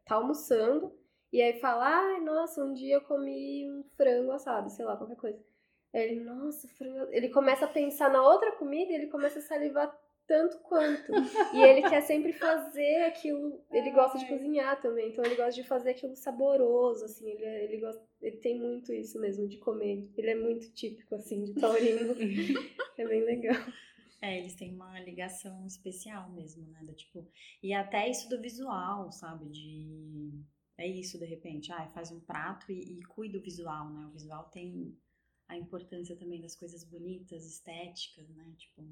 tá 0.06 0.16
almoçando 0.16 0.92
e 1.32 1.42
aí 1.42 1.60
fala 1.60 1.86
ai 1.86 2.22
nossa 2.22 2.64
um 2.64 2.74
dia 2.74 2.96
eu 2.96 3.02
comi 3.02 3.70
um 3.70 3.84
frango 3.96 4.32
assado 4.32 4.70
sei 4.70 4.86
lá 4.86 4.98
qualquer 4.98 5.18
coisa 5.18 5.40
ele 5.94 6.22
nossa 6.22 6.68
frango 6.70 7.12
ele 7.12 7.30
começa 7.30 7.66
a 7.66 7.70
pensar 7.70 8.12
na 8.12 8.28
outra 8.28 8.54
comida 8.54 8.92
e 8.92 8.96
ele 8.96 9.08
começa 9.08 9.40
a 9.40 9.44
salivar 9.44 9.96
tanto 10.28 10.60
quanto. 10.60 11.12
E 11.54 11.62
ele 11.64 11.82
quer 11.90 12.02
sempre 12.02 12.34
fazer 12.34 13.06
aquilo. 13.06 13.64
Ele 13.72 13.92
gosta 13.92 14.20
de 14.20 14.28
cozinhar 14.28 14.80
também, 14.82 15.10
então 15.10 15.24
ele 15.26 15.36
gosta 15.36 15.54
de 15.54 15.68
fazer 15.68 15.92
aquilo 15.92 16.16
saboroso, 16.16 17.06
assim. 17.06 17.30
Ele, 17.30 17.44
é, 17.44 17.64
ele, 17.64 17.78
gosta, 17.80 18.04
ele 18.22 18.38
tem 18.38 18.60
muito 18.60 18.94
isso 18.94 19.20
mesmo 19.20 19.48
de 19.48 19.58
comer. 19.58 20.10
Ele 20.16 20.30
é 20.30 20.36
muito 20.36 20.72
típico, 20.74 21.16
assim, 21.16 21.46
de 21.46 21.54
taurino. 21.54 22.14
é 22.98 23.08
bem 23.08 23.24
legal. 23.24 23.64
É, 24.22 24.40
eles 24.40 24.56
têm 24.56 24.74
uma 24.74 25.00
ligação 25.00 25.66
especial 25.66 26.30
mesmo, 26.32 26.68
né? 26.68 26.82
Do, 26.84 26.94
tipo, 26.94 27.26
e 27.64 27.74
até 27.74 28.10
isso 28.10 28.30
do 28.30 28.42
visual, 28.42 29.12
sabe? 29.12 29.50
De. 29.50 30.32
É 30.78 30.88
isso, 30.88 31.18
de 31.18 31.26
repente. 31.26 31.72
Ah, 31.72 31.88
faz 31.88 32.12
um 32.12 32.20
prato 32.20 32.72
e, 32.72 33.00
e 33.00 33.04
cuida 33.06 33.38
do 33.38 33.44
visual, 33.44 33.90
né? 33.90 34.06
O 34.08 34.12
visual 34.12 34.46
tem 34.50 34.96
a 35.48 35.58
importância 35.58 36.16
também 36.16 36.42
das 36.42 36.56
coisas 36.56 36.84
bonitas, 36.84 37.46
estéticas, 37.46 38.28
né? 38.30 38.54
Tipo, 38.58 38.84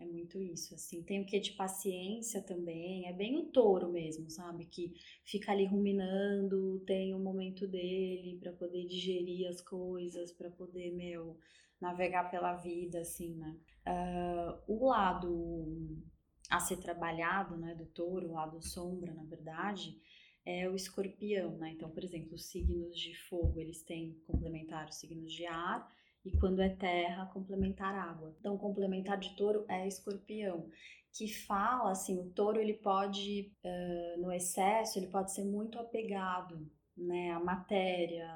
É 0.00 0.06
muito 0.06 0.40
isso, 0.40 0.74
assim. 0.74 1.02
Tem 1.02 1.20
o 1.20 1.26
que 1.26 1.38
de 1.38 1.52
paciência 1.52 2.42
também, 2.42 3.06
é 3.06 3.12
bem 3.12 3.36
o 3.36 3.44
touro 3.50 3.92
mesmo, 3.92 4.30
sabe? 4.30 4.64
Que 4.64 4.94
fica 5.24 5.52
ali 5.52 5.66
ruminando, 5.66 6.80
tem 6.86 7.12
o 7.12 7.18
um 7.18 7.22
momento 7.22 7.68
dele 7.68 8.38
para 8.40 8.50
poder 8.50 8.86
digerir 8.86 9.46
as 9.46 9.60
coisas, 9.60 10.32
para 10.32 10.50
poder, 10.50 10.90
meu, 10.92 11.38
navegar 11.78 12.30
pela 12.30 12.54
vida, 12.56 13.00
assim, 13.00 13.34
né? 13.34 13.56
Uh, 13.86 14.74
o 14.74 14.86
lado 14.86 16.02
a 16.48 16.58
ser 16.60 16.78
trabalhado, 16.78 17.56
né, 17.58 17.74
do 17.74 17.86
touro, 17.86 18.28
o 18.28 18.32
lado 18.32 18.60
sombra, 18.60 19.12
na 19.12 19.22
verdade, 19.24 20.00
é 20.44 20.68
o 20.68 20.74
escorpião, 20.74 21.58
né? 21.58 21.72
Então, 21.72 21.90
por 21.90 22.02
exemplo, 22.02 22.34
os 22.34 22.46
signos 22.46 22.98
de 22.98 23.14
fogo, 23.28 23.60
eles 23.60 23.82
têm 23.82 24.14
complementar 24.26 24.88
os 24.88 24.96
signos 24.96 25.30
de 25.30 25.46
ar, 25.46 25.86
e 26.24 26.36
quando 26.38 26.60
é 26.60 26.68
terra, 26.68 27.26
complementar 27.26 27.94
água. 27.94 28.34
Então, 28.38 28.58
complementar 28.58 29.18
de 29.18 29.34
touro 29.36 29.64
é 29.68 29.86
escorpião, 29.86 30.68
que 31.12 31.26
fala 31.26 31.90
assim, 31.90 32.18
o 32.18 32.30
touro 32.30 32.60
ele 32.60 32.74
pode, 32.74 33.52
uh, 33.64 34.20
no 34.20 34.32
excesso, 34.32 34.98
ele 34.98 35.08
pode 35.08 35.32
ser 35.32 35.44
muito 35.44 35.78
apegado, 35.78 36.70
né, 36.96 37.30
à 37.32 37.40
matéria, 37.40 38.28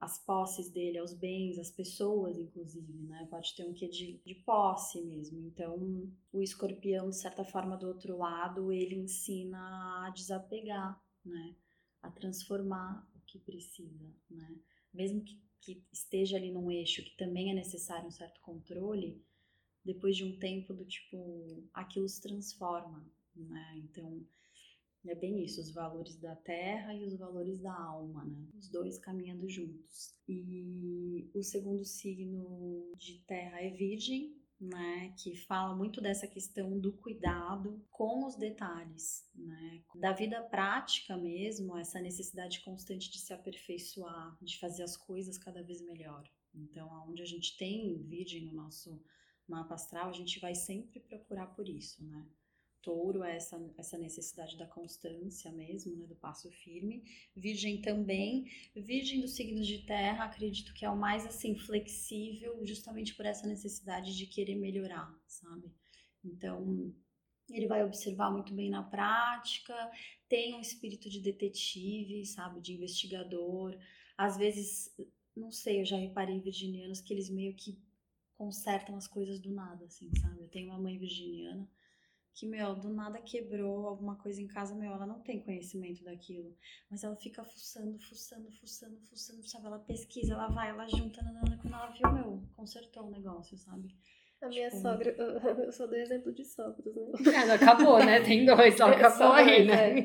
às 0.00 0.24
posses 0.24 0.70
dele, 0.70 0.98
aos 0.98 1.12
bens, 1.12 1.58
às 1.58 1.70
pessoas, 1.70 2.38
inclusive, 2.38 2.92
né, 3.04 3.26
pode 3.28 3.54
ter 3.56 3.64
um 3.64 3.74
quê 3.74 3.88
de, 3.88 4.22
de 4.24 4.34
posse 4.36 5.02
mesmo. 5.04 5.40
Então, 5.46 6.08
o 6.32 6.40
escorpião, 6.40 7.10
de 7.10 7.16
certa 7.16 7.44
forma, 7.44 7.76
do 7.76 7.88
outro 7.88 8.16
lado, 8.16 8.72
ele 8.72 8.94
ensina 8.94 10.06
a 10.06 10.10
desapegar, 10.10 11.02
né, 11.24 11.56
a 12.02 12.10
transformar 12.10 13.06
o 13.16 13.20
que 13.26 13.38
precisa, 13.40 14.14
né, 14.30 14.56
mesmo 14.92 15.22
que 15.22 15.43
que 15.64 15.82
esteja 15.90 16.36
ali 16.36 16.50
num 16.50 16.70
eixo 16.70 17.02
que 17.02 17.16
também 17.16 17.50
é 17.50 17.54
necessário 17.54 18.06
um 18.06 18.10
certo 18.10 18.40
controle, 18.42 19.24
depois 19.84 20.16
de 20.16 20.24
um 20.24 20.38
tempo 20.38 20.74
do 20.74 20.84
tipo, 20.84 21.64
aquilo 21.72 22.08
se 22.08 22.20
transforma, 22.20 23.04
né? 23.34 23.78
Então, 23.78 24.26
é 25.06 25.14
bem 25.14 25.42
isso, 25.42 25.60
os 25.60 25.70
valores 25.70 26.16
da 26.16 26.34
terra 26.36 26.94
e 26.94 27.04
os 27.04 27.14
valores 27.16 27.60
da 27.60 27.74
alma, 27.74 28.24
né? 28.24 28.46
Os 28.54 28.68
dois 28.68 28.98
caminhando 28.98 29.48
juntos. 29.48 30.14
E 30.28 31.30
o 31.34 31.42
segundo 31.42 31.84
signo 31.84 32.92
de 32.96 33.18
terra 33.20 33.60
é 33.60 33.70
virgem, 33.70 34.36
né, 34.60 35.12
que 35.18 35.36
fala 35.36 35.74
muito 35.74 36.00
dessa 36.00 36.26
questão 36.26 36.78
do 36.78 36.92
cuidado 36.92 37.84
com 37.90 38.24
os 38.24 38.36
detalhes, 38.36 39.28
né, 39.34 39.82
da 39.96 40.12
vida 40.12 40.42
prática 40.42 41.16
mesmo, 41.16 41.76
essa 41.76 42.00
necessidade 42.00 42.60
constante 42.60 43.10
de 43.10 43.18
se 43.18 43.32
aperfeiçoar, 43.32 44.36
de 44.40 44.58
fazer 44.58 44.82
as 44.82 44.96
coisas 44.96 45.36
cada 45.36 45.62
vez 45.62 45.80
melhor. 45.82 46.24
Então, 46.54 46.92
aonde 46.94 47.22
a 47.22 47.26
gente 47.26 47.56
tem 47.56 48.02
virgem 48.04 48.44
no 48.44 48.52
nosso 48.52 49.02
mapa 49.48 49.74
astral, 49.74 50.08
a 50.08 50.12
gente 50.12 50.38
vai 50.38 50.54
sempre 50.54 51.00
procurar 51.00 51.48
por 51.48 51.68
isso, 51.68 52.02
né? 52.04 52.26
Touro 52.84 53.24
é 53.24 53.36
essa, 53.36 53.58
essa 53.78 53.96
necessidade 53.96 54.58
da 54.58 54.66
constância 54.66 55.50
mesmo, 55.50 55.96
né, 55.96 56.06
do 56.06 56.14
passo 56.14 56.50
firme. 56.50 57.02
Virgem 57.34 57.80
também. 57.80 58.44
Virgem 58.76 59.20
dos 59.20 59.34
signos 59.34 59.66
de 59.66 59.78
terra, 59.86 60.24
acredito 60.24 60.74
que 60.74 60.84
é 60.84 60.90
o 60.90 60.96
mais 60.96 61.24
assim 61.26 61.56
flexível, 61.56 62.64
justamente 62.64 63.14
por 63.14 63.24
essa 63.24 63.46
necessidade 63.46 64.14
de 64.14 64.26
querer 64.26 64.56
melhorar, 64.56 65.10
sabe? 65.26 65.72
Então, 66.22 66.94
ele 67.50 67.66
vai 67.66 67.82
observar 67.82 68.30
muito 68.30 68.52
bem 68.52 68.68
na 68.68 68.82
prática, 68.82 69.74
tem 70.28 70.54
um 70.54 70.60
espírito 70.60 71.08
de 71.08 71.20
detetive, 71.20 72.26
sabe, 72.26 72.60
de 72.60 72.74
investigador. 72.74 73.76
Às 74.16 74.36
vezes, 74.36 74.94
não 75.34 75.50
sei, 75.50 75.80
eu 75.80 75.84
já 75.86 75.96
reparei 75.96 76.38
virginianos 76.40 77.00
que 77.00 77.14
eles 77.14 77.30
meio 77.30 77.54
que 77.54 77.78
consertam 78.34 78.94
as 78.96 79.08
coisas 79.08 79.40
do 79.40 79.50
nada, 79.50 79.86
assim, 79.86 80.10
sabe? 80.20 80.42
Eu 80.42 80.48
tenho 80.48 80.68
uma 80.68 80.78
mãe 80.78 80.98
virginiana 80.98 81.66
que, 82.34 82.46
meu, 82.46 82.74
do 82.74 82.88
nada 82.88 83.20
quebrou 83.20 83.86
alguma 83.86 84.16
coisa 84.16 84.42
em 84.42 84.48
casa, 84.48 84.74
meu, 84.74 84.92
ela 84.92 85.06
não 85.06 85.20
tem 85.20 85.40
conhecimento 85.40 86.02
daquilo. 86.02 86.52
Mas 86.90 87.04
ela 87.04 87.14
fica 87.16 87.44
fuçando, 87.44 87.96
fuçando, 88.00 88.50
fuçando, 88.50 89.00
fuçando, 89.08 89.48
sabe? 89.48 89.66
Ela 89.66 89.78
pesquisa, 89.78 90.34
ela 90.34 90.48
vai, 90.48 90.70
ela 90.70 90.86
junta, 90.88 91.22
nanana, 91.22 91.56
quando 91.62 91.74
ela 91.74 91.90
viu, 91.90 92.12
meu, 92.12 92.42
consertou 92.56 93.04
o 93.04 93.10
negócio, 93.10 93.56
sabe? 93.56 93.96
A 94.42 94.48
minha 94.48 94.68
tipo... 94.68 94.82
sogra, 94.82 95.14
eu 95.64 95.72
sou 95.72 95.86
do 95.86 95.94
exemplo 95.94 96.32
de 96.32 96.44
sogros, 96.44 96.94
né? 96.94 97.34
É, 97.34 97.46
não 97.46 97.54
acabou, 97.54 98.04
né? 98.04 98.20
Tem 98.20 98.44
dois, 98.44 98.76
só 98.76 98.86
acabou 98.90 99.32
aí, 99.32 99.64
né? 99.64 99.98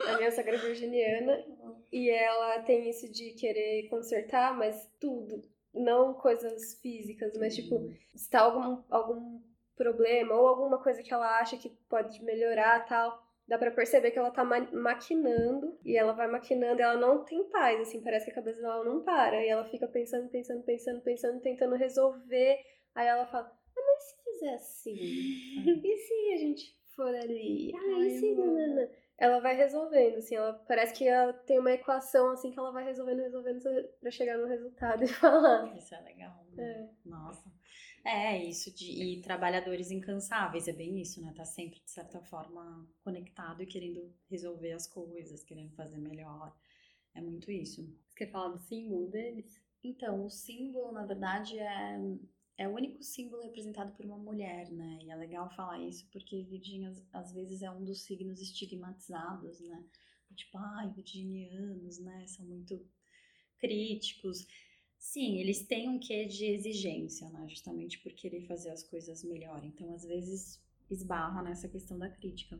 É. 0.00 0.12
A 0.12 0.16
minha 0.16 0.32
sogra 0.32 0.54
é 0.56 0.58
virginiana 0.58 1.44
e 1.92 2.10
ela 2.10 2.60
tem 2.60 2.88
isso 2.88 3.10
de 3.12 3.32
querer 3.32 3.88
consertar, 3.88 4.56
mas 4.56 4.90
tudo. 4.98 5.42
Não 5.74 6.14
coisas 6.14 6.80
físicas, 6.80 7.36
mas 7.38 7.54
tipo, 7.54 7.76
uhum. 7.76 7.94
se 8.14 8.30
tá 8.30 8.40
algum, 8.40 8.82
algum 8.90 9.40
problema 9.76 10.34
ou 10.34 10.46
alguma 10.46 10.82
coisa 10.82 11.02
que 11.02 11.12
ela 11.12 11.38
acha 11.38 11.56
que 11.56 11.70
pode 11.88 12.22
melhorar 12.24 12.84
tal. 12.86 13.24
Dá 13.46 13.56
pra 13.56 13.70
perceber 13.70 14.10
que 14.10 14.18
ela 14.18 14.32
tá 14.32 14.42
ma 14.42 14.60
maquinando 14.72 15.78
e 15.84 15.96
ela 15.96 16.12
vai 16.12 16.26
maquinando 16.26 16.80
e 16.80 16.82
ela 16.82 16.96
não 16.96 17.24
tem 17.24 17.48
paz, 17.48 17.80
assim, 17.80 18.02
parece 18.02 18.24
que 18.24 18.32
a 18.32 18.34
cabeça 18.34 18.60
dela 18.60 18.84
não 18.84 19.04
para. 19.04 19.40
E 19.40 19.48
ela 19.48 19.64
fica 19.64 19.86
pensando, 19.86 20.28
pensando, 20.28 20.64
pensando, 20.64 21.00
pensando, 21.00 21.40
tentando 21.40 21.76
resolver. 21.76 22.58
Aí 22.92 23.06
ela 23.06 23.24
fala, 23.26 23.46
ah, 23.46 23.80
mas 23.80 24.02
se 24.02 24.24
fizer 24.24 24.54
assim? 24.54 24.96
e 25.84 25.96
se 25.96 26.32
a 26.32 26.36
gente 26.38 26.76
for 26.96 27.14
ali? 27.14 27.72
Ah, 27.76 28.00
e 28.00 28.10
se... 28.18 28.34
Não, 28.34 28.88
Ela 29.16 29.38
vai 29.38 29.54
resolvendo, 29.54 30.16
assim, 30.16 30.34
ela 30.34 30.54
parece 30.66 30.92
que 30.94 31.06
ela 31.06 31.32
tem 31.32 31.60
uma 31.60 31.70
equação, 31.72 32.30
assim, 32.30 32.50
que 32.50 32.58
ela 32.58 32.72
vai 32.72 32.84
resolvendo, 32.84 33.20
resolvendo 33.20 33.60
pra 34.00 34.10
chegar 34.10 34.38
no 34.38 34.48
resultado 34.48 35.04
e 35.04 35.06
falar. 35.08 35.72
Isso 35.76 35.94
é 35.94 36.00
legal, 36.00 36.44
né? 36.52 36.64
É. 36.64 37.08
Nossa. 37.08 37.48
É, 38.08 38.44
isso 38.44 38.72
de 38.72 38.86
e 38.86 39.20
trabalhadores 39.20 39.90
incansáveis, 39.90 40.68
é 40.68 40.72
bem 40.72 41.00
isso, 41.00 41.20
né? 41.20 41.32
Tá 41.36 41.44
sempre, 41.44 41.80
de 41.84 41.90
certa 41.90 42.20
forma, 42.22 42.88
conectado 43.02 43.62
e 43.62 43.66
querendo 43.66 44.14
resolver 44.30 44.72
as 44.72 44.86
coisas, 44.86 45.42
querendo 45.42 45.74
fazer 45.74 45.98
melhor. 45.98 46.54
É 47.14 47.20
muito 47.20 47.50
isso. 47.50 47.82
Você 48.08 48.16
quer 48.18 48.30
falar 48.30 48.50
do 48.50 48.58
símbolo 48.60 49.08
deles? 49.10 49.60
Então, 49.82 50.24
o 50.24 50.30
símbolo, 50.30 50.92
na 50.92 51.04
verdade, 51.04 51.58
é, 51.58 52.00
é 52.58 52.68
o 52.68 52.74
único 52.74 53.02
símbolo 53.02 53.42
representado 53.42 53.92
por 53.96 54.06
uma 54.06 54.18
mulher, 54.18 54.70
né? 54.70 55.00
E 55.02 55.10
é 55.10 55.16
legal 55.16 55.50
falar 55.56 55.80
isso 55.80 56.08
porque 56.12 56.44
Virgínia, 56.44 56.92
às 57.12 57.32
vezes, 57.32 57.60
é 57.62 57.70
um 57.70 57.84
dos 57.84 58.02
signos 58.02 58.40
estigmatizados, 58.40 59.58
né? 59.60 59.84
Tipo, 60.36 60.58
ai, 60.58 60.90
virginianos, 60.90 61.98
né? 61.98 62.24
São 62.28 62.44
muito 62.46 62.86
críticos. 63.58 64.46
Sim, 64.98 65.38
eles 65.38 65.66
têm 65.66 65.88
um 65.88 65.98
quê 65.98 66.26
de 66.26 66.44
exigência, 66.46 67.28
né? 67.30 67.46
Justamente 67.48 67.98
por 68.00 68.12
querer 68.12 68.46
fazer 68.46 68.70
as 68.70 68.82
coisas 68.82 69.22
melhor. 69.24 69.64
Então, 69.64 69.92
às 69.94 70.04
vezes, 70.04 70.62
esbarra 70.90 71.42
nessa 71.42 71.68
questão 71.68 71.98
da 71.98 72.08
crítica. 72.08 72.58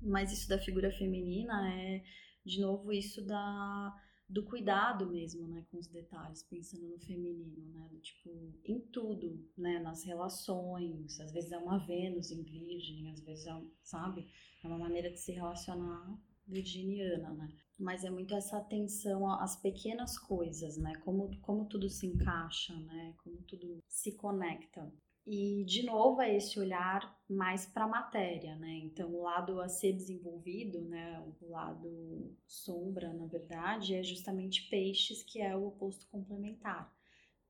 Mas 0.00 0.32
isso 0.32 0.48
da 0.48 0.58
figura 0.58 0.90
feminina 0.92 1.74
é, 1.74 2.02
de 2.44 2.60
novo, 2.60 2.92
isso 2.92 3.24
da, 3.24 3.94
do 4.28 4.44
cuidado 4.44 5.06
mesmo, 5.10 5.46
né? 5.48 5.64
Com 5.70 5.78
os 5.78 5.86
detalhes, 5.88 6.42
pensando 6.42 6.88
no 6.88 6.98
feminino, 6.98 7.72
né? 7.72 7.90
Tipo, 8.02 8.30
em 8.64 8.80
tudo, 8.80 9.44
né? 9.56 9.78
Nas 9.80 10.04
relações. 10.04 11.20
Às 11.20 11.32
vezes 11.32 11.52
é 11.52 11.58
uma 11.58 11.78
Vênus 11.78 12.30
em 12.30 12.42
Virgem, 12.42 13.10
às 13.10 13.20
vezes 13.20 13.46
é, 13.46 13.62
sabe? 13.82 14.26
É 14.62 14.68
uma 14.68 14.78
maneira 14.78 15.10
de 15.10 15.18
se 15.18 15.32
relacionar 15.32 16.18
virginiana, 16.46 17.30
né? 17.34 17.48
Mas 17.78 18.04
é 18.04 18.10
muito 18.10 18.34
essa 18.34 18.58
atenção 18.58 19.26
às 19.32 19.56
pequenas 19.56 20.18
coisas, 20.18 20.76
né? 20.76 20.94
Como, 21.04 21.34
como 21.40 21.64
tudo 21.66 21.88
se 21.88 22.06
encaixa, 22.06 22.74
né? 22.74 23.14
Como 23.22 23.42
tudo 23.42 23.78
se 23.88 24.16
conecta. 24.16 24.92
E, 25.26 25.64
de 25.64 25.84
novo, 25.84 26.20
é 26.20 26.36
esse 26.36 26.58
olhar 26.58 27.18
mais 27.28 27.66
para 27.66 27.84
a 27.84 27.88
matéria, 27.88 28.56
né? 28.56 28.78
Então, 28.78 29.14
o 29.14 29.22
lado 29.22 29.60
a 29.60 29.68
ser 29.68 29.92
desenvolvido, 29.92 30.80
né? 30.82 31.20
O 31.40 31.50
lado 31.50 32.36
sombra, 32.46 33.12
na 33.12 33.26
verdade, 33.26 33.94
é 33.94 34.02
justamente 34.02 34.68
peixes, 34.68 35.22
que 35.22 35.40
é 35.40 35.56
o 35.56 35.68
oposto 35.68 36.06
complementar. 36.08 36.92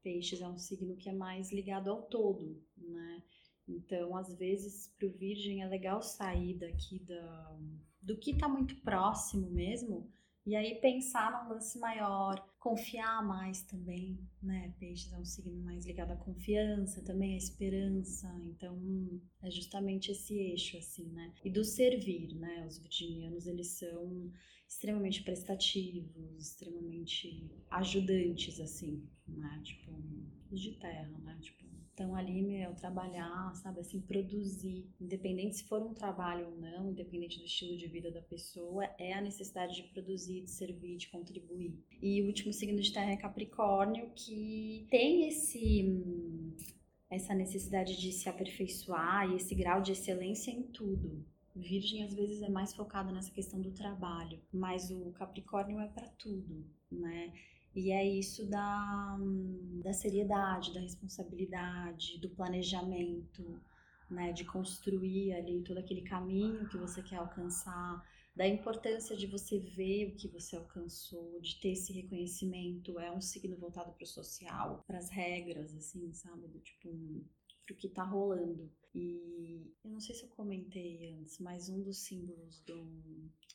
Peixes 0.03 0.41
é 0.41 0.49
um 0.49 0.59
signo 0.59 0.97
que 0.97 1.09
é 1.09 1.13
mais 1.13 1.53
ligado 1.53 1.91
ao 1.91 2.03
todo, 2.03 2.63
né? 2.77 3.23
Então, 3.67 4.17
às 4.17 4.35
vezes, 4.35 4.89
para 4.99 5.07
o 5.07 5.13
Virgem 5.13 5.63
é 5.63 5.67
legal 5.67 6.03
sair 6.03 6.59
daqui 6.59 6.99
da, 6.99 7.59
do 8.03 8.17
que 8.19 8.33
está 8.33 8.49
muito 8.49 8.77
próximo 8.77 9.51
mesmo 9.51 10.11
e 10.47 10.57
aí 10.57 10.81
pensar 10.81 11.45
num 11.45 11.51
lance 11.51 11.79
maior, 11.79 12.35
confiar 12.59 13.25
mais 13.25 13.63
também, 13.63 14.19
né? 14.43 14.75
Peixes 14.81 15.13
é 15.13 15.19
um 15.19 15.25
signo 15.25 15.63
mais 15.63 15.85
ligado 15.85 16.13
à 16.13 16.17
confiança, 16.17 17.05
também 17.05 17.35
à 17.35 17.37
esperança, 17.37 18.27
então 18.47 19.21
é 19.43 19.51
justamente 19.51 20.11
esse 20.11 20.35
eixo 20.35 20.79
assim, 20.79 21.07
né? 21.11 21.33
E 21.45 21.51
do 21.51 21.63
servir, 21.63 22.35
né? 22.35 22.67
Os 22.67 22.79
virginianos 22.79 23.47
eles 23.47 23.79
são 23.79 24.33
extremamente 24.67 25.23
prestativos, 25.23 26.41
extremamente 26.41 27.51
ajudantes 27.71 28.59
assim, 28.61 29.07
né? 29.29 29.61
Tipo, 29.63 29.93
os 30.51 30.61
de 30.61 30.73
terra, 30.79 31.19
né? 31.19 31.39
Tipo, 31.41 31.70
então, 32.01 32.17
ali, 32.17 32.41
meu, 32.41 32.75
trabalhar, 32.75 33.55
sabe, 33.57 33.81
assim, 33.81 34.01
produzir, 34.01 34.89
independente 34.99 35.57
se 35.57 35.65
for 35.65 35.83
um 35.83 35.93
trabalho 35.93 36.47
ou 36.49 36.57
não, 36.57 36.91
independente 36.91 37.39
do 37.39 37.45
estilo 37.45 37.77
de 37.77 37.87
vida 37.89 38.11
da 38.11 38.23
pessoa, 38.23 38.87
é 38.99 39.13
a 39.13 39.21
necessidade 39.21 39.77
de 39.77 39.83
produzir, 39.83 40.41
de 40.41 40.51
servir, 40.51 40.97
de 40.97 41.09
contribuir. 41.09 41.79
E 42.01 42.23
o 42.23 42.27
último 42.27 42.55
signo 42.55 42.81
de 42.81 42.91
terra 42.91 43.11
é 43.11 43.19
Capricórnio, 43.19 44.11
que 44.17 44.87
tem 44.91 45.29
esse 45.29 45.85
essa 47.11 47.35
necessidade 47.35 48.01
de 48.01 48.13
se 48.13 48.29
aperfeiçoar 48.31 49.29
e 49.29 49.37
esse 49.37 49.55
grau 49.55 49.83
de 49.83 49.93
excelência 49.93 50.51
em 50.51 50.63
tudo. 50.63 51.23
Virgem 51.55 52.05
às 52.05 52.15
vezes 52.15 52.41
é 52.41 52.49
mais 52.49 52.73
focado 52.73 53.13
nessa 53.13 53.33
questão 53.33 53.61
do 53.61 53.73
trabalho, 53.73 54.41
mas 54.51 54.91
o 54.91 55.11
Capricórnio 55.13 55.81
é 55.81 55.89
para 55.89 56.09
tudo, 56.09 56.65
né? 56.91 57.31
E 57.75 57.93
é 57.93 58.05
isso 58.05 58.47
da, 58.47 59.17
da 59.83 59.93
seriedade, 59.93 60.75
da 60.75 60.81
responsabilidade, 60.81 62.19
do 62.19 62.29
planejamento, 62.31 63.61
né? 64.11 64.33
De 64.33 64.45
construir 64.45 65.33
ali 65.35 65.63
todo 65.63 65.79
aquele 65.79 66.03
caminho 66.03 66.69
que 66.69 66.77
você 66.77 67.03
quer 67.03 67.17
alcançar, 67.17 68.05
da 68.35 68.47
importância 68.47 69.17
de 69.17 69.27
você 69.27 69.59
ver 69.59 70.09
o 70.09 70.17
que 70.17 70.29
você 70.29 70.57
alcançou, 70.57 71.41
de 71.41 71.61
ter 71.61 71.71
esse 71.73 71.93
reconhecimento. 71.93 72.99
É 72.99 73.11
um 73.13 73.21
signo 73.21 73.57
voltado 73.57 73.93
para 73.93 74.05
o 74.05 74.07
social, 74.07 74.83
para 74.87 74.99
as 74.99 75.11
regras, 75.11 75.75
assim, 75.75 76.13
sabe? 76.13 76.49
Do 76.49 76.59
tipo, 76.61 76.91
para 77.67 77.75
o 77.75 77.77
que 77.77 77.89
tá 77.89 78.05
rolando. 78.05 78.71
E 78.95 79.73
eu 79.85 79.91
não 79.91 80.01
sei 80.01 80.15
se 80.15 80.25
eu 80.25 80.29
comentei 80.31 81.13
antes, 81.15 81.39
mas 81.39 81.69
um 81.69 81.81
dos 81.83 81.99
símbolos 81.99 82.61
do, 82.67 82.85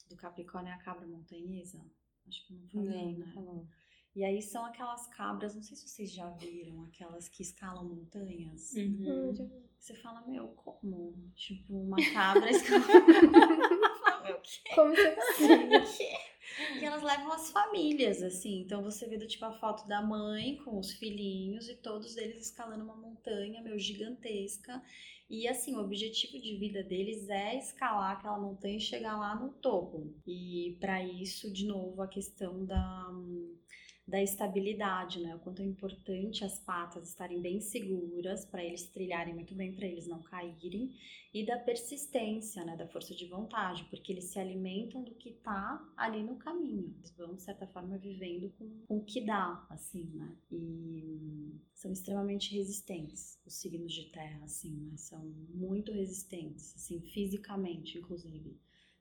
do 0.10 0.16
Capricórnio 0.16 0.72
é 0.72 0.74
a 0.74 0.78
cabra 0.78 1.06
montanhesa. 1.06 1.82
Acho 2.28 2.46
que 2.48 2.54
eu 2.54 2.58
não 2.60 2.68
falei, 2.70 3.14
Não, 3.14 3.20
né? 3.20 3.32
falou. 3.34 3.68
E 4.16 4.24
aí 4.24 4.42
são 4.42 4.66
aquelas 4.66 5.08
cabras, 5.08 5.54
não 5.54 5.62
sei 5.62 5.76
se 5.76 5.88
vocês 5.90 6.12
já 6.12 6.30
viram, 6.30 6.84
aquelas 6.86 7.28
que 7.28 7.42
escalam 7.42 7.84
montanhas. 7.84 8.72
Uhum. 8.74 9.32
Hum, 9.32 9.62
Você 9.78 9.94
fala, 9.94 10.22
meu, 10.26 10.48
como? 10.50 11.14
Tipo, 11.36 11.74
uma 11.76 11.98
cabra 12.14 12.50
escalando. 12.50 12.88
meu, 14.24 14.40
que? 14.42 14.76
Como 14.76 14.94
é 14.96 15.12
possível? 15.12 15.84
E 16.80 16.86
elas 16.86 17.02
levam 17.04 17.32
as 17.34 17.50
famílias, 17.52 18.24
assim. 18.24 18.62
Então 18.62 18.82
você 18.82 19.06
vê 19.08 19.18
do 19.18 19.28
tipo 19.28 19.44
a 19.46 19.52
foto 19.52 19.86
da 19.88 20.02
mãe 20.02 20.56
com 20.64 20.80
os 20.80 20.94
filhinhos 20.94 21.68
e 21.68 21.76
todos 21.76 22.16
eles 22.16 22.46
escalando 22.46 22.84
uma 22.86 22.96
montanha, 22.96 23.62
meu, 23.62 23.78
gigantesca. 23.78 24.82
E 25.30 25.48
assim, 25.48 25.76
o 25.76 25.80
objetivo 25.80 26.40
de 26.40 26.56
vida 26.56 26.84
deles 26.84 27.28
é 27.30 27.58
escalar 27.58 28.12
aquela 28.12 28.40
montanha 28.40 28.78
e 28.78 28.80
chegar 28.80 29.18
lá 29.18 29.36
no 29.36 29.50
topo. 29.54 30.14
E 30.26 30.78
para 30.80 31.04
isso, 31.04 31.52
de 31.52 31.66
novo, 31.66 32.02
a 32.02 32.08
questão 32.08 32.64
da, 32.64 33.12
da 34.08 34.22
estabilidade, 34.22 35.20
né? 35.20 35.36
O 35.36 35.40
quanto 35.40 35.62
é 35.62 35.66
importante 35.66 36.46
as 36.46 36.60
patas 36.60 37.10
estarem 37.10 37.42
bem 37.42 37.60
seguras 37.60 38.46
para 38.46 38.64
eles 38.64 38.88
trilharem 38.90 39.34
muito 39.34 39.56
bem, 39.56 39.74
para 39.74 39.88
eles 39.88 40.08
não 40.08 40.22
caírem, 40.22 40.94
e 41.34 41.44
da 41.46 41.58
persistência, 41.58 42.64
né? 42.64 42.76
Da 42.78 42.88
força 42.88 43.16
de 43.16 43.26
vontade, 43.26 43.84
porque 43.86 44.12
eles 44.14 44.26
se 44.26 44.40
alimentam 44.40 45.04
do 45.04 45.16
que 45.16 45.32
tá 45.32 45.84
ali 45.98 46.22
no 46.22 46.36
caminho. 46.36 46.94
Eles 47.00 47.12
vão, 47.18 47.34
de 47.34 47.42
certa 47.42 47.66
forma, 47.68 47.98
vivendo 47.98 48.52
com, 48.58 48.70
com 48.88 48.98
o 48.98 49.04
que 49.04 49.22
dá, 49.22 49.66
assim, 49.70 50.06
né? 50.14 50.38
E 50.52 51.60
são 51.74 51.92
extremamente 51.92 52.56
resistentes, 52.56 53.40
os 53.46 53.56
signos 53.56 53.92
de 53.92 54.12
terra, 54.12 54.44
assim, 54.44 54.72
né? 54.72 54.98
São 54.98 55.26
muito 55.50 55.92
resistentes, 55.92 56.76
assim, 56.76 57.02
fisicamente, 57.02 57.98
inclusive 57.98 58.56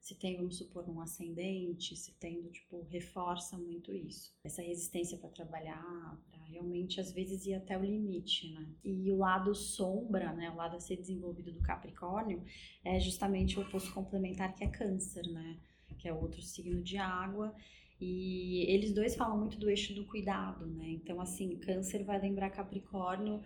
se 0.04 0.14
tem, 0.16 0.36
vamos 0.36 0.58
supor, 0.58 0.86
um 0.86 1.00
ascendente, 1.00 1.96
se 1.96 2.12
tem, 2.18 2.42
do 2.42 2.50
tipo, 2.50 2.82
reforça 2.90 3.56
muito 3.56 3.90
isso. 3.90 4.36
Essa 4.44 4.60
resistência 4.60 5.16
para 5.16 5.30
trabalhar, 5.30 6.20
para 6.30 6.44
realmente, 6.44 7.00
às 7.00 7.10
vezes, 7.10 7.46
ir 7.46 7.54
até 7.54 7.78
o 7.78 7.82
limite, 7.82 8.52
né? 8.52 8.68
E 8.84 9.10
o 9.10 9.16
lado 9.16 9.54
sombra, 9.54 10.30
né, 10.34 10.50
o 10.50 10.56
lado 10.56 10.76
a 10.76 10.80
ser 10.80 10.96
desenvolvido 10.98 11.52
do 11.52 11.62
Capricórnio, 11.62 12.44
é 12.84 13.00
justamente 13.00 13.58
o 13.58 13.62
oposto 13.62 13.94
complementar, 13.94 14.54
que 14.54 14.62
é 14.62 14.68
Câncer, 14.68 15.26
né? 15.32 15.58
Que 15.96 16.06
é 16.06 16.12
outro 16.12 16.42
signo 16.42 16.82
de 16.82 16.98
água. 16.98 17.54
E 17.98 18.70
eles 18.70 18.92
dois 18.92 19.16
falam 19.16 19.38
muito 19.38 19.58
do 19.58 19.70
eixo 19.70 19.94
do 19.94 20.04
cuidado, 20.04 20.66
né? 20.66 20.90
Então, 20.90 21.18
assim, 21.18 21.56
Câncer 21.56 22.04
vai 22.04 22.20
lembrar 22.20 22.50
Capricórnio 22.50 23.40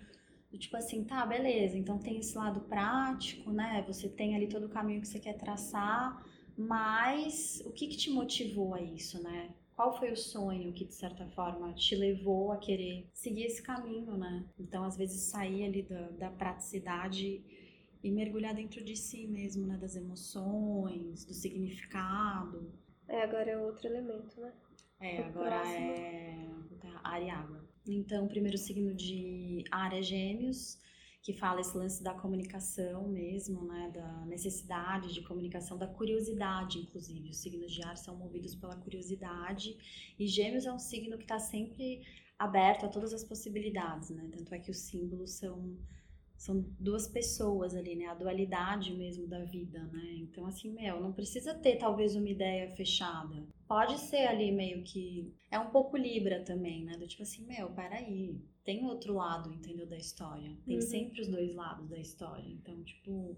tipo 0.57 0.77
assim, 0.79 1.05
tá, 1.05 1.27
beleza, 1.27 1.77
então 1.77 1.99
tem 1.99 2.19
esse 2.19 2.35
lado 2.37 2.63
prático, 2.63 3.53
né? 3.53 3.85
Você 3.87 4.09
tem 4.09 4.35
ali 4.35 4.49
todo 4.49 4.65
o 4.65 4.69
caminho 4.71 5.03
que 5.03 5.07
você 5.07 5.19
quer 5.19 5.35
traçar, 5.35 6.25
mas 6.59 7.63
o 7.65 7.71
que, 7.71 7.87
que 7.87 7.97
te 7.97 8.11
motivou 8.11 8.75
a 8.75 8.83
isso, 8.83 9.23
né? 9.23 9.55
Qual 9.77 9.97
foi 9.97 10.11
o 10.11 10.17
sonho 10.17 10.73
que, 10.73 10.85
de 10.85 10.95
certa 10.95 11.25
forma, 11.29 11.73
te 11.73 11.95
levou 11.95 12.51
a 12.51 12.57
querer 12.57 13.09
seguir 13.15 13.45
esse 13.45 13.63
caminho, 13.63 14.17
né? 14.17 14.45
Então, 14.59 14.83
às 14.83 14.97
vezes, 14.97 15.23
sair 15.31 15.65
ali 15.65 15.83
da, 15.83 16.09
da 16.11 16.31
praticidade 16.31 17.43
e 18.03 18.11
mergulhar 18.11 18.55
dentro 18.55 18.85
de 18.85 18.97
si 18.97 19.29
mesmo, 19.29 19.67
né? 19.67 19.77
Das 19.77 19.95
emoções, 19.95 21.25
do 21.25 21.33
significado. 21.33 22.73
É, 23.07 23.23
agora 23.23 23.51
é 23.53 23.59
outro 23.59 23.87
elemento, 23.87 24.41
né? 24.41 24.53
É, 25.01 25.21
O 25.21 25.25
agora 25.27 25.61
próximo. 25.61 25.91
é 25.93 26.49
e 27.23 27.31
água. 27.31 27.65
Então, 27.87 28.27
o 28.27 28.29
primeiro 28.29 28.59
signo 28.59 28.95
de 28.95 29.65
ar 29.71 29.97
é 29.97 30.03
gêmeos, 30.03 30.79
que 31.29 31.35
fala 31.35 31.61
esse 31.61 31.77
lance 31.77 32.03
da 32.03 32.15
comunicação 32.15 33.07
mesmo, 33.07 33.63
né? 33.67 33.91
Da 33.93 34.25
necessidade 34.25 35.13
de 35.13 35.21
comunicação, 35.21 35.77
da 35.77 35.87
curiosidade, 35.87 36.79
inclusive. 36.79 37.29
Os 37.29 37.37
signos 37.37 37.71
de 37.71 37.85
ar 37.85 37.99
são 37.99 38.17
movidos 38.17 38.55
pela 38.55 38.75
curiosidade. 38.77 39.77
E 40.19 40.27
gêmeos 40.27 40.65
é 40.65 40.73
um 40.73 40.79
signo 40.79 41.19
que 41.19 41.25
está 41.25 41.39
sempre 41.39 42.01
aberto 42.39 42.87
a 42.87 42.89
todas 42.89 43.13
as 43.13 43.23
possibilidades, 43.23 44.09
né? 44.09 44.27
Tanto 44.33 44.55
é 44.55 44.59
que 44.59 44.71
os 44.71 44.79
símbolos 44.79 45.33
são 45.33 45.77
são 46.39 46.65
duas 46.81 47.07
pessoas 47.09 47.75
ali, 47.75 47.97
né? 47.97 48.07
A 48.07 48.15
dualidade 48.15 48.95
mesmo 48.97 49.27
da 49.27 49.45
vida, 49.45 49.83
né? 49.93 50.15
Então, 50.19 50.47
assim, 50.47 50.71
meu, 50.73 51.01
não 51.01 51.13
precisa 51.13 51.55
ter 51.55 51.77
talvez 51.77 52.17
uma 52.17 52.31
ideia 52.31 52.71
fechada. 52.71 53.47
Pode 53.67 53.99
ser 53.99 54.27
ali 54.29 54.53
meio 54.53 54.83
que. 54.85 55.35
É 55.51 55.59
um 55.59 55.71
pouco 55.71 55.97
Libra 55.99 56.43
também, 56.45 56.85
né? 56.85 56.97
Do 56.97 57.07
tipo 57.09 57.23
assim, 57.25 57.45
meu, 57.47 57.71
peraí. 57.71 58.41
Tem 58.65 58.85
outro 58.87 59.15
lado, 59.15 59.53
entendeu? 59.53 59.87
Da 59.87 59.97
história. 59.99 60.57
Tem 60.67 60.77
Uhum. 60.77 60.83
sempre 60.83 61.21
os 61.23 61.29
dois 61.29 61.55
lados 61.55 61.89
da 61.89 61.99
história. 61.99 62.49
Então, 62.49 62.83
tipo. 62.85 63.37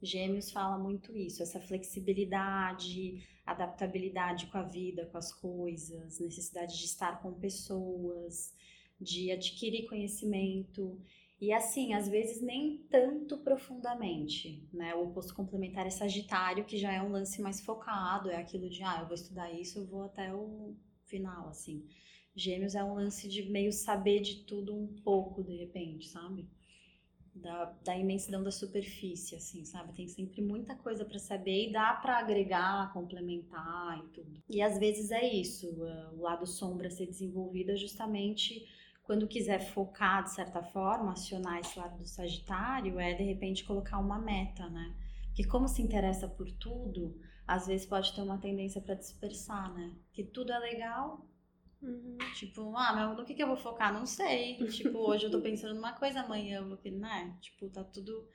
Gêmeos 0.00 0.52
fala 0.52 0.78
muito 0.78 1.16
isso, 1.16 1.42
essa 1.42 1.60
flexibilidade, 1.60 3.20
adaptabilidade 3.44 4.46
com 4.46 4.58
a 4.58 4.62
vida, 4.62 5.06
com 5.06 5.18
as 5.18 5.32
coisas, 5.32 6.20
necessidade 6.20 6.78
de 6.78 6.84
estar 6.84 7.20
com 7.20 7.32
pessoas, 7.34 8.54
de 9.00 9.32
adquirir 9.32 9.86
conhecimento. 9.88 11.00
E 11.40 11.52
assim, 11.52 11.94
às 11.94 12.08
vezes 12.08 12.42
nem 12.42 12.78
tanto 12.90 13.38
profundamente, 13.38 14.68
né? 14.72 14.94
O 14.96 15.04
oposto 15.04 15.34
complementar 15.34 15.86
é 15.86 15.90
Sagitário, 15.90 16.64
que 16.64 16.76
já 16.76 16.92
é 16.92 17.00
um 17.00 17.12
lance 17.12 17.40
mais 17.40 17.60
focado, 17.60 18.28
é 18.28 18.36
aquilo 18.36 18.68
de, 18.68 18.82
ah, 18.82 18.98
eu 19.00 19.06
vou 19.06 19.14
estudar 19.14 19.52
isso, 19.52 19.78
eu 19.78 19.86
vou 19.86 20.02
até 20.02 20.34
o 20.34 20.74
final, 21.06 21.48
assim. 21.48 21.86
Gêmeos 22.34 22.74
é 22.74 22.82
um 22.82 22.94
lance 22.94 23.28
de 23.28 23.42
meio 23.50 23.72
saber 23.72 24.20
de 24.20 24.44
tudo 24.44 24.74
um 24.74 24.88
pouco, 25.04 25.44
de 25.44 25.56
repente, 25.56 26.08
sabe? 26.08 26.48
Da, 27.32 27.66
da 27.84 27.96
imensidão 27.96 28.42
da 28.42 28.50
superfície, 28.50 29.36
assim, 29.36 29.64
sabe? 29.64 29.92
Tem 29.94 30.08
sempre 30.08 30.42
muita 30.42 30.74
coisa 30.74 31.04
para 31.04 31.20
saber 31.20 31.68
e 31.68 31.72
dá 31.72 31.92
para 31.94 32.18
agregar, 32.18 32.92
complementar 32.92 34.04
e 34.04 34.08
tudo. 34.08 34.42
E 34.48 34.60
às 34.60 34.76
vezes 34.76 35.12
é 35.12 35.24
isso, 35.32 35.68
eh, 35.84 36.10
o 36.14 36.20
lado 36.20 36.44
sombra 36.46 36.90
ser 36.90 37.06
desenvolvido 37.06 37.70
é 37.70 37.76
justamente 37.76 38.66
quando 39.08 39.26
quiser 39.26 39.58
focar 39.72 40.22
de 40.22 40.34
certa 40.34 40.62
forma, 40.62 41.12
acionar 41.12 41.58
esse 41.60 41.78
lado 41.78 41.96
do 41.96 42.06
Sagitário, 42.06 43.00
é 43.00 43.14
de 43.14 43.22
repente 43.22 43.64
colocar 43.64 43.98
uma 43.98 44.18
meta, 44.18 44.68
né? 44.68 44.94
Porque 45.28 45.44
como 45.44 45.66
se 45.66 45.80
interessa 45.80 46.28
por 46.28 46.52
tudo, 46.52 47.18
às 47.46 47.66
vezes 47.66 47.86
pode 47.86 48.14
ter 48.14 48.20
uma 48.20 48.36
tendência 48.36 48.82
para 48.82 48.94
dispersar, 48.96 49.72
né? 49.72 49.94
Que 50.12 50.22
tudo 50.22 50.52
é 50.52 50.58
legal, 50.58 51.26
Uhum. 51.80 52.18
tipo, 52.34 52.76
ah, 52.76 52.92
mas 52.92 53.16
no 53.16 53.24
que, 53.24 53.32
que 53.32 53.42
eu 53.42 53.46
vou 53.46 53.56
focar? 53.56 53.94
Não 53.94 54.04
sei. 54.04 54.58
Tipo, 54.68 54.98
hoje 54.98 55.24
eu 55.24 55.30
tô 55.30 55.40
pensando 55.40 55.74
numa 55.74 55.92
coisa, 55.92 56.20
amanhã 56.20 56.58
eu 56.58 56.68
vou 56.68 56.76
querer, 56.76 56.98
né? 56.98 57.34
Tipo, 57.40 57.70
tá 57.70 57.82
tudo 57.84 58.28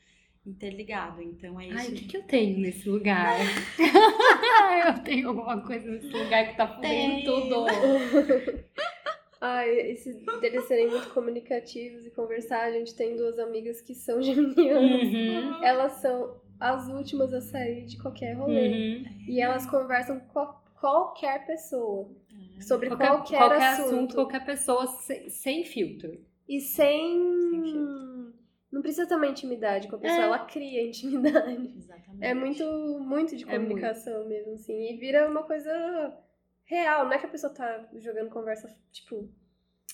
interligado. 0.44 1.22
Então 1.22 1.62
é 1.62 1.68
isso. 1.68 1.78
Ai, 1.78 1.88
o 1.90 1.94
que, 1.94 2.06
que 2.06 2.18
eu 2.18 2.24
tenho 2.24 2.58
nesse 2.58 2.90
lugar? 2.90 3.38
eu 4.88 5.04
tenho 5.04 5.30
alguma 5.30 5.62
coisa 5.62 5.88
nesse 5.88 6.08
lugar 6.08 6.50
que 6.50 6.58
tá 6.58 6.68
fudendo 6.68 7.26
tudo. 7.26 7.66
Ai, 9.46 9.70
esse 9.92 10.14
deles 10.40 10.64
serem 10.66 10.88
muito 10.90 11.10
comunicativos 11.14 12.06
e 12.06 12.12
conversar, 12.12 12.62
a 12.64 12.72
gente 12.72 12.96
tem 12.96 13.18
duas 13.18 13.38
amigas 13.38 13.82
que 13.82 13.94
são 13.94 14.22
geminianas. 14.24 15.04
Uhum. 15.04 15.64
Elas 15.64 15.92
são 15.94 16.40
as 16.60 16.88
últimas 16.88 17.34
a 17.34 17.42
sair 17.42 17.86
de 17.86 17.98
qualquer 18.02 18.34
rolê. 18.38 18.70
Uhum. 18.70 19.04
E 19.28 19.42
elas 19.42 19.66
conversam 19.66 20.20
com 20.34 20.48
qualquer 20.80 21.46
pessoa. 21.46 22.10
É. 22.58 22.62
Sobre 22.62 22.88
Qualquer, 22.88 23.08
qualquer, 23.10 23.38
qualquer 23.38 23.64
assunto. 23.68 23.86
assunto, 23.88 24.16
qualquer 24.16 24.46
pessoa 24.46 24.88
sem, 24.88 25.30
sem 25.30 25.66
filtro. 25.66 26.18
E 26.48 26.62
sem. 26.62 27.20
Sem 27.52 27.64
filtro. 27.64 28.34
Não 28.72 28.82
precisa 28.82 29.06
ter 29.06 29.16
uma 29.16 29.28
intimidade 29.28 29.88
com 29.90 29.98
a 29.98 30.00
pessoa, 30.00 30.20
É. 30.22 30.24
ela 30.24 30.40
cria 30.40 30.88
intimidade. 30.88 31.74
Exatamente. 31.78 32.24
É 32.26 32.34
muito, 32.34 32.64
muito 33.02 33.36
de 33.36 33.44
É 33.44 33.48
muito. 33.48 33.62
comunicação 33.68 34.26
mesmo, 34.28 34.54
assim. 34.54 34.90
E 34.90 34.98
vira 34.98 35.30
uma 35.30 35.44
coisa 35.44 36.18
real. 36.66 37.06
Não 37.06 37.14
é 37.14 37.20
que 37.20 37.26
a 37.26 37.30
pessoa 37.30 37.54
tá 37.54 37.90
jogando 37.96 38.30
conversa, 38.30 38.74
tipo, 38.92 39.30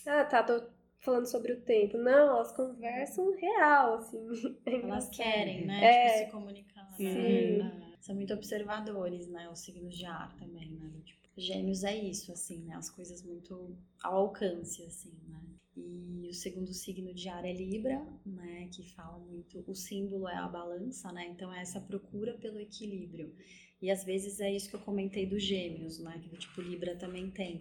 ah, 0.05 0.26
tá, 0.26 0.43
tô 0.43 0.70
falando 0.99 1.26
sobre 1.26 1.53
o 1.53 1.61
tempo. 1.61 1.97
Não, 1.97 2.36
elas 2.36 2.51
conversam 2.51 3.32
real, 3.36 3.95
assim. 3.95 4.28
É 4.65 4.76
Elas 4.76 5.09
querem, 5.09 5.65
né? 5.65 5.84
É. 5.84 6.07
Tipo, 6.13 6.26
se 6.26 6.32
comunicar. 6.32 6.84
né? 6.84 6.95
Sim. 6.97 7.61
É. 7.61 7.97
São 8.01 8.15
muito 8.15 8.34
observadores, 8.34 9.28
né? 9.28 9.49
Os 9.49 9.59
signos 9.59 9.95
de 9.95 10.05
ar 10.05 10.36
também, 10.38 10.72
né? 10.72 10.91
Tipo, 11.05 11.28
gêmeos 11.38 11.84
é 11.84 11.95
isso, 11.95 12.32
assim, 12.32 12.63
né? 12.65 12.76
As 12.76 12.89
coisas 12.89 13.22
muito 13.24 13.78
ao 14.03 14.15
alcance, 14.15 14.84
assim, 14.84 15.13
né? 15.28 15.39
E 15.76 16.28
o 16.30 16.34
segundo 16.34 16.74
signo 16.74 17.13
de 17.13 17.30
ar 17.30 17.45
é 17.45 17.53
Libra, 17.53 18.05
né, 18.26 18.67
que 18.74 18.84
fala 18.93 19.17
muito, 19.17 19.63
o 19.65 19.74
símbolo 19.74 20.28
é 20.28 20.36
a 20.36 20.47
balança, 20.47 21.09
né? 21.13 21.28
Então 21.30 21.53
é 21.53 21.61
essa 21.61 21.80
procura 21.80 22.34
pelo 22.34 22.59
equilíbrio. 22.59 23.34
E 23.82 23.89
às 23.89 24.03
vezes 24.03 24.39
é 24.39 24.53
isso 24.53 24.69
que 24.69 24.75
eu 24.75 24.82
comentei 24.82 25.25
dos 25.25 25.43
Gêmeos, 25.43 25.99
né, 25.99 26.19
que 26.19 26.38
tipo 26.38 26.61
Libra 26.61 26.95
também 26.97 27.30
tem. 27.32 27.59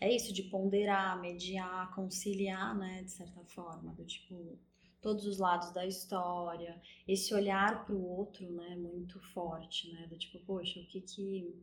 É 0.00 0.14
isso 0.14 0.32
de 0.32 0.44
ponderar, 0.44 1.20
mediar, 1.20 1.94
conciliar, 1.94 2.76
né, 2.76 3.02
de 3.02 3.10
certa 3.12 3.44
forma, 3.44 3.92
do 3.94 4.04
tipo 4.04 4.58
todos 5.00 5.26
os 5.26 5.38
lados 5.38 5.72
da 5.72 5.84
história, 5.84 6.80
esse 7.08 7.34
olhar 7.34 7.84
para 7.84 7.94
o 7.94 8.06
outro, 8.06 8.48
né, 8.52 8.76
muito 8.76 9.18
forte, 9.32 9.92
né, 9.92 10.06
do 10.06 10.16
tipo, 10.16 10.38
poxa, 10.46 10.78
o 10.78 10.86
que 10.86 11.00
que 11.00 11.62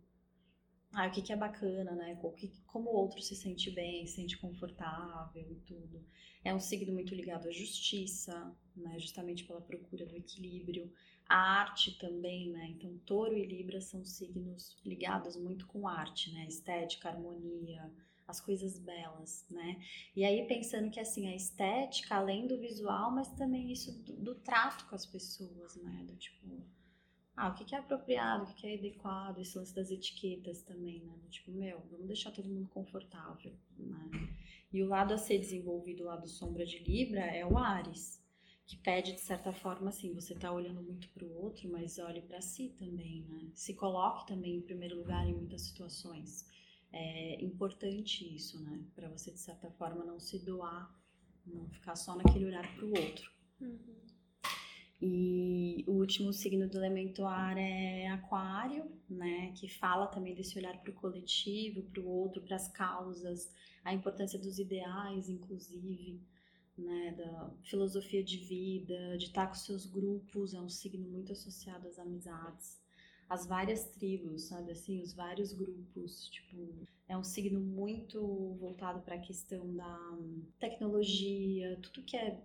ah, 0.92 1.08
o 1.08 1.12
que, 1.12 1.22
que 1.22 1.32
é 1.32 1.36
bacana, 1.36 1.92
né? 1.92 2.20
O 2.24 2.32
que, 2.32 2.52
como 2.66 2.90
o 2.90 2.96
outro 2.96 3.22
se 3.22 3.36
sente 3.36 3.70
bem, 3.70 4.08
se 4.08 4.16
sente 4.16 4.38
confortável 4.38 5.46
e 5.52 5.56
tudo. 5.62 6.04
É 6.44 6.54
um 6.54 6.60
signo 6.60 6.92
muito 6.94 7.14
ligado 7.14 7.48
à 7.48 7.52
justiça, 7.52 8.56
né? 8.76 8.98
Justamente 9.00 9.44
pela 9.44 9.62
procura 9.62 10.06
do 10.06 10.16
equilíbrio. 10.16 10.92
A 11.30 11.62
arte 11.62 11.98
também, 12.00 12.50
né? 12.50 12.70
Então, 12.72 12.98
touro 13.06 13.38
e 13.38 13.46
libra 13.46 13.80
são 13.80 14.04
signos 14.04 14.76
ligados 14.84 15.38
muito 15.38 15.68
com 15.68 15.88
arte, 15.88 16.34
né? 16.34 16.48
Estética, 16.48 17.10
harmonia, 17.10 17.94
as 18.30 18.42
coisas 18.42 18.80
belas, 18.80 19.46
né? 19.50 19.80
E 20.16 20.24
aí 20.24 20.48
pensando 20.48 20.90
que 20.90 21.00
assim 21.00 21.28
a 21.28 21.36
estética, 21.36 22.16
além 22.16 22.48
do 22.48 22.60
visual, 22.60 23.12
mas 23.12 23.32
também 23.34 23.72
isso 23.72 23.92
do, 24.04 24.14
do 24.14 24.36
trato 24.36 24.88
com 24.88 24.96
as 24.96 25.06
pessoas, 25.06 25.76
né? 25.78 26.04
Do 26.08 26.16
tipo, 26.16 26.66
ah, 27.36 27.50
o 27.50 27.54
que 27.54 27.74
é 27.74 27.78
apropriado, 27.78 28.44
o 28.44 28.56
que 28.56 28.68
é 28.68 28.76
adequado, 28.76 29.40
esse 29.40 29.58
lance 29.58 29.74
das 29.74 29.90
etiquetas 29.90 30.62
também, 30.62 31.02
né? 31.04 31.14
Do 31.22 31.30
tipo, 31.30 31.52
meu, 31.52 31.80
vamos 31.90 32.08
deixar 32.08 32.32
todo 32.32 32.50
mundo 32.50 32.70
confortável, 32.70 33.54
né? 33.78 34.30
E 34.72 34.84
o 34.84 34.88
lado 34.88 35.14
a 35.14 35.18
ser 35.18 35.40
desenvolvido, 35.40 36.04
o 36.04 36.08
lado 36.08 36.28
sombra 36.28 36.66
de 36.66 36.80
Libra, 36.80 37.22
é 37.22 37.46
o 37.46 37.58
Ares, 37.58 38.24
que 38.70 38.78
pede 38.78 39.14
de 39.14 39.20
certa 39.20 39.52
forma 39.52 39.90
assim, 39.90 40.14
você 40.14 40.36
tá 40.36 40.52
olhando 40.52 40.80
muito 40.84 41.10
para 41.10 41.26
o 41.26 41.44
outro, 41.44 41.68
mas 41.72 41.98
olhe 41.98 42.22
para 42.22 42.40
si 42.40 42.70
também, 42.78 43.24
né? 43.24 43.50
Se 43.56 43.74
coloque 43.74 44.28
também 44.28 44.58
em 44.58 44.62
primeiro 44.62 44.96
lugar 44.96 45.28
em 45.28 45.34
muitas 45.34 45.64
situações 45.64 46.48
é 46.94 47.44
importante 47.44 48.24
isso, 48.36 48.62
né? 48.64 48.80
Para 48.96 49.10
você, 49.10 49.32
de 49.32 49.40
certa 49.40 49.72
forma, 49.72 50.06
não 50.06 50.20
se 50.20 50.38
doar, 50.46 50.96
não 51.48 51.68
ficar 51.70 51.96
só 51.96 52.16
naquele 52.16 52.46
olhar 52.46 52.76
para 52.76 52.86
o 52.86 52.90
outro. 52.90 53.32
Uhum. 53.60 53.80
E 55.02 55.84
o 55.88 55.94
último 55.94 56.32
signo 56.32 56.70
do 56.70 56.78
elemento 56.78 57.26
ar 57.26 57.58
é 57.58 58.08
Aquário, 58.10 58.86
né? 59.10 59.52
Que 59.56 59.68
fala 59.68 60.06
também 60.06 60.36
desse 60.36 60.60
olhar 60.60 60.80
para 60.80 60.92
o 60.92 60.96
coletivo, 60.96 61.82
para 61.84 62.02
o 62.02 62.08
outro, 62.08 62.42
para 62.42 62.56
as 62.56 62.68
causas, 62.68 63.52
a 63.84 63.94
importância 63.96 64.38
dos 64.38 64.60
ideais, 64.60 65.28
inclusive, 65.28 66.22
né? 66.80 67.14
Da 67.18 67.52
filosofia 67.64 68.24
de 68.24 68.38
vida, 68.38 69.18
de 69.18 69.26
estar 69.26 69.48
com 69.48 69.56
seus 69.56 69.86
grupos, 69.86 70.54
é 70.54 70.62
um 70.62 70.70
signo 70.70 71.08
muito 71.08 71.32
associado 71.32 71.88
às 71.88 72.00
amizades 72.00 72.80
as 73.30 73.46
várias 73.46 73.86
tribos, 73.86 74.46
sabe 74.46 74.72
assim, 74.72 75.02
os 75.02 75.14
vários 75.14 75.54
grupos, 75.54 76.28
tipo, 76.30 76.58
é 77.08 77.16
um 77.16 77.24
signo 77.24 77.60
muito 77.60 78.56
voltado 78.60 79.02
para 79.02 79.16
a 79.16 79.20
questão 79.20 79.76
da 79.76 80.18
tecnologia, 80.58 81.78
tudo 81.84 82.04
que 82.04 82.18
é 82.18 82.42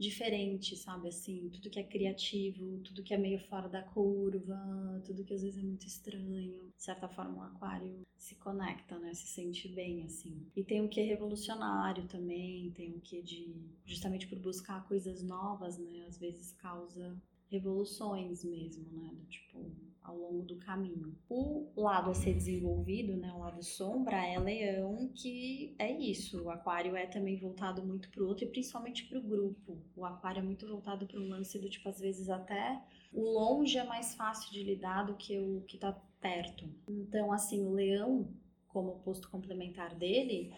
diferente, 0.00 0.76
sabe 0.76 1.08
assim, 1.08 1.50
tudo 1.50 1.68
que 1.68 1.78
é 1.78 1.84
criativo, 1.84 2.78
tudo 2.78 3.02
que 3.02 3.12
é 3.12 3.18
meio 3.18 3.38
fora 3.38 3.68
da 3.68 3.82
curva, 3.82 4.58
tudo 5.04 5.24
que 5.24 5.34
às 5.34 5.42
vezes 5.42 5.58
é 5.58 5.62
muito 5.62 5.86
estranho. 5.86 6.72
De 6.74 6.82
certa 6.82 7.06
forma, 7.06 7.36
o 7.36 7.42
aquário 7.42 8.00
se 8.16 8.34
conecta, 8.36 8.98
né, 8.98 9.12
se 9.12 9.26
sente 9.26 9.68
bem 9.68 10.02
assim. 10.04 10.46
E 10.56 10.64
tem 10.64 10.82
o 10.82 10.88
que 10.88 11.00
é 11.00 11.04
revolucionário 11.04 12.08
também, 12.08 12.70
tem 12.70 12.94
o 12.96 13.00
que 13.00 13.22
de 13.22 13.54
justamente 13.84 14.26
por 14.26 14.38
buscar 14.38 14.88
coisas 14.88 15.22
novas, 15.22 15.78
né, 15.78 16.06
às 16.08 16.18
vezes 16.18 16.52
causa 16.52 17.14
revoluções 17.50 18.42
mesmo, 18.42 18.84
né, 18.92 19.10
do 19.12 19.26
tipo 19.26 19.70
ao 20.02 20.16
longo 20.16 20.42
do 20.42 20.56
caminho. 20.56 21.16
O 21.28 21.70
lado 21.76 22.10
a 22.10 22.14
ser 22.14 22.34
desenvolvido, 22.34 23.16
né, 23.16 23.32
o 23.32 23.38
lado 23.38 23.62
sombra, 23.62 24.16
é 24.24 24.38
leão, 24.38 25.10
que 25.14 25.74
é 25.78 25.90
isso. 25.90 26.42
O 26.42 26.50
aquário 26.50 26.96
é 26.96 27.06
também 27.06 27.38
voltado 27.38 27.82
muito 27.82 28.10
para 28.10 28.22
o 28.22 28.26
outro 28.26 28.44
e 28.44 28.48
principalmente 28.48 29.06
para 29.06 29.18
o 29.18 29.22
grupo. 29.22 29.78
O 29.96 30.04
aquário 30.04 30.40
é 30.40 30.42
muito 30.42 30.66
voltado 30.66 31.06
para 31.06 31.20
um 31.20 31.28
lance 31.28 31.58
do 31.58 31.68
tipo, 31.68 31.88
às 31.88 32.00
vezes 32.00 32.28
até 32.28 32.82
o 33.12 33.22
longe 33.22 33.76
é 33.78 33.84
mais 33.84 34.14
fácil 34.14 34.52
de 34.52 34.62
lidar 34.62 35.04
do 35.04 35.14
que 35.14 35.38
o 35.38 35.62
que 35.66 35.76
está 35.76 35.92
perto. 36.20 36.68
Então, 36.88 37.32
assim, 37.32 37.64
o 37.64 37.72
leão, 37.72 38.28
como 38.68 39.00
posto 39.00 39.28
complementar 39.30 39.94
dele, 39.94 40.52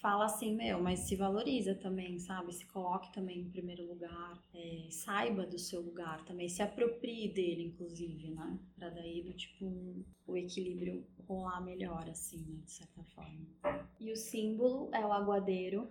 fala 0.00 0.26
assim, 0.26 0.54
meu, 0.54 0.80
mas 0.80 1.00
se 1.00 1.16
valoriza 1.16 1.74
também, 1.74 2.18
sabe? 2.18 2.52
Se 2.52 2.66
coloque 2.66 3.12
também 3.12 3.40
em 3.40 3.50
primeiro 3.50 3.86
lugar, 3.86 4.40
é, 4.54 4.86
saiba 4.90 5.46
do 5.46 5.58
seu 5.58 5.80
lugar 5.80 6.24
também, 6.24 6.48
se 6.48 6.62
aproprie 6.62 7.28
dele, 7.28 7.64
inclusive, 7.64 8.30
né? 8.30 8.58
Pra 8.76 8.90
daí, 8.90 9.22
do 9.22 9.32
tipo, 9.32 10.04
o 10.26 10.36
equilíbrio 10.36 11.04
rolar 11.26 11.60
melhor, 11.60 12.08
assim, 12.08 12.44
né? 12.48 12.60
De 12.64 12.72
certa 12.72 13.02
forma. 13.14 13.46
E 14.00 14.10
o 14.12 14.16
símbolo 14.16 14.88
é 14.92 15.04
o 15.04 15.12
aguadeiro, 15.12 15.88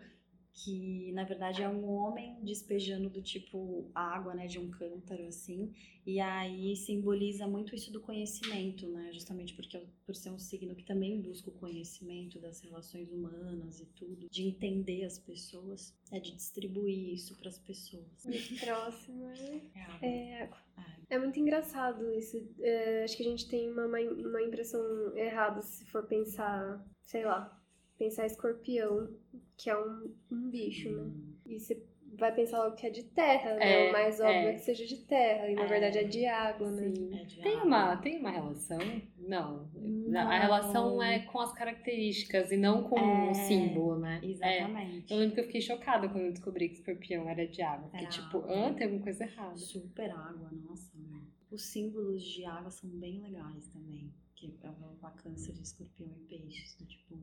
que 0.58 1.12
na 1.12 1.24
verdade 1.24 1.62
é 1.62 1.70
um 1.70 1.88
homem 1.88 2.36
despejando 2.42 3.10
do 3.10 3.22
tipo 3.22 3.92
água, 3.94 4.34
né, 4.34 4.48
de 4.48 4.58
um 4.58 4.72
cântaro 4.72 5.28
assim, 5.28 5.72
e 6.04 6.20
aí 6.20 6.76
simboliza 6.76 7.46
muito 7.48 7.76
isso 7.76 7.92
do 7.92 8.02
conhecimento, 8.02 8.88
né, 8.88 9.12
justamente 9.14 9.54
porque 9.54 9.80
por 10.04 10.16
ser 10.16 10.32
um 10.32 10.40
signo 10.40 10.76
que 10.76 10.84
também 10.84 11.22
busca 11.22 11.50
o 11.50 11.54
conhecimento 11.54 12.40
das 12.40 12.60
relações 12.62 13.12
humanas 13.12 13.80
e 13.80 13.86
tudo, 13.86 14.28
de 14.30 14.48
entender 14.48 15.06
as 15.06 15.20
pessoas, 15.20 15.94
é 16.12 16.20
de 16.20 16.36
distribuir 16.36 17.14
isso 17.14 17.36
para 17.36 17.50
as 17.50 17.60
pessoas. 17.60 18.26
Muito 18.26 18.60
próximo, 18.60 19.28
né? 19.28 19.62
É, 20.02 20.08
é, 20.08 20.44
é, 20.44 20.50
é 21.12 21.20
muito 21.20 21.40
engraçado 21.40 22.12
isso. 22.14 22.38
É, 22.62 23.04
acho 23.04 23.16
que 23.16 23.24
a 23.24 23.30
gente 23.30 23.48
tem 23.48 23.70
uma, 23.70 23.86
uma 23.86 24.42
impressão 24.42 25.16
errada 25.16 25.62
se 25.62 25.86
for 25.86 26.08
pensar, 26.08 26.84
sei 27.04 27.26
lá, 27.26 27.58
pensar 27.98 28.26
escorpião, 28.26 29.10
que 29.58 29.70
é 29.70 29.78
um, 29.78 30.14
um 30.32 30.50
bicho, 30.50 30.90
né? 30.92 31.12
E 31.46 31.60
você 31.60 31.82
vai 32.18 32.34
pensar 32.34 32.64
logo 32.64 32.76
que 32.76 32.88
é 32.88 32.90
de 32.90 33.04
terra, 33.04 33.56
né? 33.56 33.88
É, 33.88 33.90
o 33.90 33.92
mais 33.92 34.20
óbvio 34.20 34.34
é. 34.34 34.50
é. 34.50 34.54
que 34.54 34.62
seja 34.62 34.86
de 34.86 34.98
terra, 34.98 35.50
e 35.50 35.56
na 35.56 35.64
é, 35.64 35.68
verdade 35.68 35.98
é 35.98 36.04
de 36.04 36.26
água, 36.26 36.72
né? 36.72 36.90
Sim. 36.90 37.16
É 37.16 37.24
de 37.24 37.42
tem, 37.42 37.54
água. 37.54 37.66
Uma, 37.66 37.98
tem 37.98 38.20
uma 38.20 38.32
relação? 38.32 38.80
Não. 39.18 39.70
não. 39.74 40.30
A 40.30 40.40
relação 40.40 41.02
é 41.02 41.20
com 41.20 41.40
as 41.40 41.54
características 41.54 42.52
e 42.52 42.58
não 42.58 42.84
com 42.84 43.00
o 43.00 43.30
é, 43.30 43.34
símbolo, 43.34 44.00
né? 44.00 44.20
Exatamente. 44.24 45.12
Eu 45.12 45.20
lembro 45.20 45.36
que 45.36 45.42
eu 45.42 45.46
fiquei 45.46 45.62
chocada 45.62 46.08
quando 46.08 46.26
eu 46.26 46.32
descobri 46.32 46.70
que 46.70 46.76
escorpião 46.76 47.28
era 47.30 47.48
de 47.48 47.62
água. 47.62 47.90
Porque, 47.90 48.06
tipo, 48.08 48.40
ah, 48.48 48.74
tem 48.74 48.86
alguma 48.86 49.04
coisa 49.04 49.24
errada. 49.24 49.58
Super 49.58 50.12
água, 50.12 50.50
nossa. 50.52 50.98
Os 51.50 51.64
símbolos 51.64 52.24
de 52.24 52.46
água 52.46 52.70
são 52.70 52.90
bem 52.90 53.22
legais 53.22 53.68
também. 53.70 54.12
Que 54.36 54.54
é 54.64 54.70
o 54.70 55.12
câncer 55.12 55.54
de 55.54 55.64
escorpião 55.64 56.12
e 56.16 56.28
peixes, 56.28 56.76
do 56.76 56.86
tipo 56.86 57.16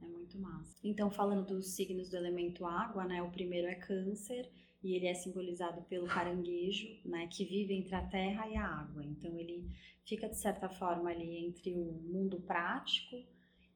é 0.00 0.06
muito 0.06 0.38
massa. 0.38 0.78
Então, 0.82 1.10
falando 1.10 1.46
dos 1.46 1.74
signos 1.74 2.08
do 2.10 2.16
elemento 2.16 2.64
água, 2.64 3.04
né? 3.04 3.22
O 3.22 3.30
primeiro 3.30 3.66
é 3.66 3.74
câncer 3.74 4.48
e 4.82 4.94
ele 4.94 5.06
é 5.06 5.14
simbolizado 5.14 5.82
pelo 5.82 6.06
caranguejo, 6.06 6.86
né? 7.04 7.26
Que 7.28 7.44
vive 7.44 7.74
entre 7.74 7.94
a 7.94 8.06
terra 8.06 8.48
e 8.48 8.56
a 8.56 8.64
água. 8.64 9.04
Então, 9.04 9.38
ele 9.38 9.68
fica, 10.04 10.28
de 10.28 10.36
certa 10.36 10.68
forma, 10.68 11.10
ali 11.10 11.46
entre 11.46 11.74
o 11.74 11.92
mundo 12.02 12.40
prático 12.40 13.16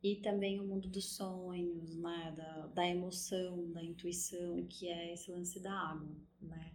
e 0.03 0.17
também 0.17 0.61
o 0.61 0.67
mundo 0.67 0.89
dos 0.89 1.17
sonhos, 1.17 1.97
né? 1.97 2.35
Da, 2.37 2.67
da 2.69 2.87
emoção, 2.87 3.71
da 3.73 3.83
intuição, 3.83 4.67
que 4.67 4.89
é 4.89 5.13
esse 5.13 5.31
lance 5.31 5.61
da 5.61 5.73
água, 5.73 6.17
né? 6.41 6.72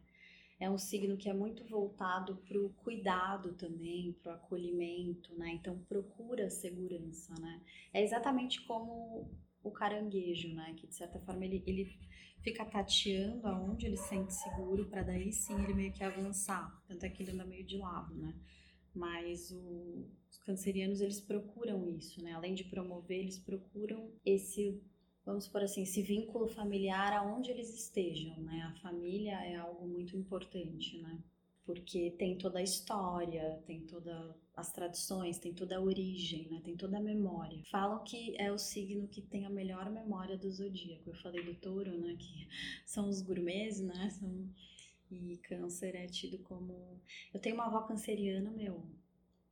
É 0.60 0.70
um 0.70 0.78
signo 0.78 1.18
que 1.18 1.30
é 1.30 1.34
muito 1.34 1.64
voltado 1.66 2.38
para 2.38 2.60
o 2.60 2.70
cuidado 2.70 3.54
também, 3.54 4.14
para 4.14 4.32
o 4.32 4.36
acolhimento, 4.36 5.38
né? 5.38 5.52
Então 5.54 5.78
procura 5.88 6.50
segurança, 6.50 7.34
né? 7.40 7.62
É 7.94 8.02
exatamente 8.02 8.62
como 8.66 9.30
o 9.64 9.72
caranguejo, 9.72 10.54
né? 10.54 10.74
Que 10.76 10.88
de 10.88 10.96
certa 10.96 11.20
forma 11.20 11.46
ele, 11.46 11.64
ele 11.68 11.86
fica 12.42 12.66
tateando 12.66 13.46
aonde 13.46 13.86
ele 13.86 13.98
se 13.98 14.08
sente 14.08 14.34
seguro 14.34 14.88
para 14.88 15.04
daí 15.04 15.32
sim 15.32 15.54
ele 15.64 15.74
meio 15.74 15.94
que 15.94 16.04
avançar. 16.04 16.82
Tanto 16.88 17.06
é 17.06 17.10
que 17.10 17.22
ele 17.22 17.32
anda 17.32 17.46
meio 17.46 17.66
de 17.66 17.78
lado, 17.78 18.16
né? 18.16 18.34
Mas 18.96 19.52
o, 19.52 20.08
os 20.28 20.38
cancerianos 20.40 21.02
eles 21.02 21.22
procuram 21.22 21.88
isso, 21.88 22.24
né? 22.24 22.34
Além 22.34 22.56
de 22.56 22.64
promover, 22.64 23.20
eles 23.20 23.38
procuram 23.38 24.12
esse 24.26 24.82
vamos 25.28 25.46
por 25.46 25.62
assim, 25.62 25.84
esse 25.84 26.02
vínculo 26.02 26.48
familiar 26.48 27.12
aonde 27.12 27.52
eles 27.52 27.76
estejam, 27.78 28.38
né? 28.38 28.62
A 28.62 28.80
família 28.80 29.34
é 29.46 29.58
algo 29.58 29.86
muito 29.86 30.16
importante, 30.16 30.98
né? 31.00 31.20
Porque 31.66 32.12
tem 32.12 32.38
toda 32.38 32.60
a 32.60 32.64
história, 32.64 33.62
tem 33.68 33.82
todas 33.82 34.34
as 34.56 34.72
tradições, 34.72 35.38
tem 35.38 35.54
toda 35.54 35.76
a 35.76 35.82
origem, 35.82 36.48
né? 36.48 36.62
Tem 36.64 36.78
toda 36.78 36.98
a 36.98 37.02
memória. 37.02 37.62
Falam 37.70 38.06
que 38.06 38.40
é 38.40 38.50
o 38.54 38.58
signo 38.58 39.06
que 39.10 39.22
tem 39.22 39.46
a 39.46 39.50
melhor 39.50 39.90
memória 39.90 40.38
do 40.38 40.50
zodíaco. 40.50 41.10
Eu 41.10 41.16
falei 41.16 41.44
do 41.44 41.56
touro, 41.56 41.98
né? 42.00 42.16
Que 42.18 42.48
são 42.88 43.10
os 43.10 43.22
gourmets, 43.22 43.82
né? 43.82 44.10
São... 44.10 44.50
E 45.10 45.38
câncer 45.38 45.96
é 45.96 46.06
tido 46.06 46.38
como. 46.40 47.02
Eu 47.34 47.40
tenho 47.40 47.56
uma 47.56 47.66
avó 47.66 47.82
canceriana, 47.82 48.52
meu. 48.52 48.86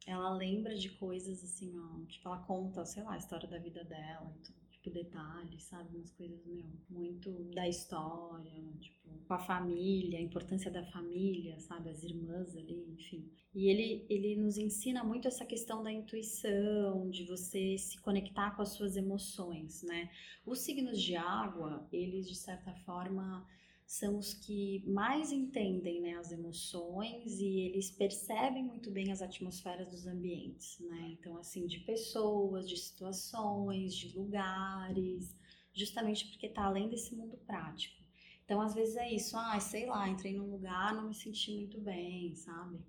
Ela 0.05 0.29
lembra 0.33 0.75
de 0.75 0.89
coisas 0.89 1.43
assim, 1.43 1.77
ó. 1.79 2.05
Tipo, 2.07 2.27
ela 2.29 2.39
conta, 2.39 2.85
sei 2.85 3.03
lá, 3.03 3.13
a 3.13 3.17
história 3.17 3.47
da 3.47 3.57
vida 3.57 3.83
dela. 3.83 4.35
Então, 4.41 4.64
tipo, 4.85 4.89
detalhes, 4.91 5.63
sabe? 5.63 5.95
Umas 5.95 6.11
coisas, 6.11 6.45
meu, 6.45 6.65
muito 6.89 7.31
da 7.53 7.67
história, 7.67 8.51
tipo, 8.79 9.09
com 9.27 9.33
a 9.33 9.39
família, 9.39 10.19
a 10.19 10.21
importância 10.21 10.69
da 10.69 10.83
família, 10.85 11.59
sabe? 11.59 11.89
As 11.89 12.03
irmãs 12.03 12.55
ali, 12.55 12.85
enfim. 12.93 13.29
E 13.53 13.67
ele, 13.69 14.05
ele 14.09 14.35
nos 14.35 14.57
ensina 14.57 15.03
muito 15.03 15.27
essa 15.27 15.45
questão 15.45 15.81
da 15.81 15.91
intuição, 15.91 17.09
de 17.09 17.25
você 17.25 17.77
se 17.77 17.99
conectar 18.01 18.55
com 18.55 18.61
as 18.61 18.69
suas 18.69 18.95
emoções, 18.95 19.81
né? 19.83 20.09
Os 20.45 20.59
signos 20.59 21.01
de 21.01 21.15
água, 21.15 21.87
eles, 21.91 22.27
de 22.27 22.35
certa 22.35 22.73
forma, 22.85 23.47
são 23.85 24.17
os 24.17 24.33
que 24.33 24.83
mais 24.87 25.31
entendem 25.31 26.01
né, 26.01 26.15
as 26.15 26.31
emoções 26.31 27.39
e 27.39 27.59
eles 27.59 27.91
percebem 27.91 28.63
muito 28.63 28.89
bem 28.89 29.11
as 29.11 29.21
atmosferas 29.21 29.89
dos 29.89 30.07
ambientes, 30.07 30.79
né? 30.79 31.15
Então, 31.19 31.37
assim, 31.37 31.67
de 31.67 31.79
pessoas, 31.79 32.67
de 32.67 32.77
situações, 32.77 33.95
de 33.95 34.17
lugares, 34.17 35.35
justamente 35.71 36.27
porque 36.27 36.47
está 36.47 36.65
além 36.65 36.89
desse 36.89 37.15
mundo 37.15 37.37
prático. 37.45 38.03
Então, 38.43 38.59
às 38.61 38.73
vezes 38.73 38.95
é 38.95 39.11
isso, 39.11 39.37
ah, 39.37 39.59
sei 39.59 39.85
lá, 39.85 40.07
entrei 40.09 40.33
num 40.33 40.51
lugar, 40.51 40.95
não 40.95 41.07
me 41.09 41.15
senti 41.15 41.51
muito 41.51 41.79
bem, 41.79 42.35
sabe? 42.35 42.79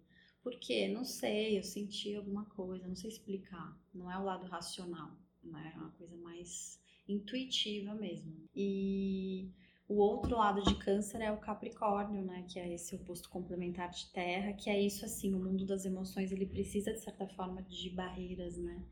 Por 0.43 0.59
quê? 0.59 0.89
Não 0.89 1.05
sei, 1.05 1.59
eu 1.59 1.63
senti 1.63 2.15
alguma 2.15 2.45
coisa, 2.45 2.87
não 2.87 2.95
sei 2.95 3.11
explicar. 3.11 3.77
Não 3.93 4.11
é 4.11 4.19
o 4.19 4.25
lado 4.25 4.47
racional, 4.47 5.11
né? 5.43 5.73
É 5.75 5.79
uma 5.79 5.91
coisa 5.91 6.17
mais 6.19 6.81
intuitiva 7.09 7.95
mesmo. 7.95 8.33
E 8.55 9.51
o 9.89 9.99
outro 9.99 10.37
lado 10.37 10.63
de 10.63 10.75
câncer 10.77 11.21
é 11.21 11.31
o 11.31 11.39
Capricórnio, 11.39 12.23
né, 12.23 12.45
que 12.49 12.59
é 12.59 12.75
esse 12.75 12.97
oposto 12.97 13.29
complementar 13.29 13.91
de 13.91 14.07
Terra, 14.13 14.53
que 14.53 14.69
é 14.69 14.81
isso 14.81 15.05
assim, 15.05 15.33
o 15.33 15.39
mundo 15.39 15.65
das 15.65 15.85
emoções, 15.85 16.33
ele 16.33 16.47
precisa 16.47 16.93
de 16.93 17.01
certa 17.01 17.27
forma 17.29 17.63
de 17.63 17.91
barreiras, 17.91 18.57
né, 18.57 18.83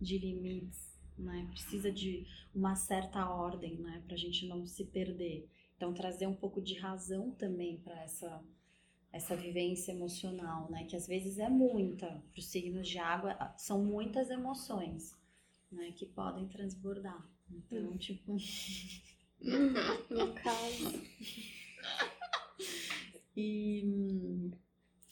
de 0.00 0.16
limites, 0.18 0.96
né, 1.18 1.46
precisa 1.50 1.90
de 1.90 2.26
uma 2.54 2.76
certa 2.76 3.28
ordem, 3.28 3.76
né, 3.78 4.02
pra 4.06 4.16
gente 4.16 4.46
não 4.46 4.64
se 4.64 4.84
perder. 4.84 5.48
Então 5.76 5.92
trazer 5.92 6.28
um 6.28 6.34
pouco 6.34 6.62
de 6.62 6.78
razão 6.78 7.32
também 7.32 7.78
para 7.78 8.00
essa 8.02 8.42
essa 9.12 9.36
vivência 9.36 9.92
emocional, 9.92 10.68
né, 10.68 10.84
que 10.84 10.96
às 10.96 11.06
vezes 11.06 11.38
é 11.38 11.48
muita. 11.48 12.06
Para 12.32 12.40
os 12.40 12.46
signos 12.46 12.88
de 12.88 12.98
água 12.98 13.54
são 13.56 13.84
muitas 13.84 14.28
emoções, 14.28 15.16
né, 15.70 15.92
que 15.92 16.04
podem 16.04 16.48
transbordar. 16.48 17.24
Então, 17.48 17.90
hum. 17.90 17.96
tipo 17.96 18.36
no 20.10 20.34
caso. 20.34 21.02
E 23.36 23.82
hum, 23.84 24.52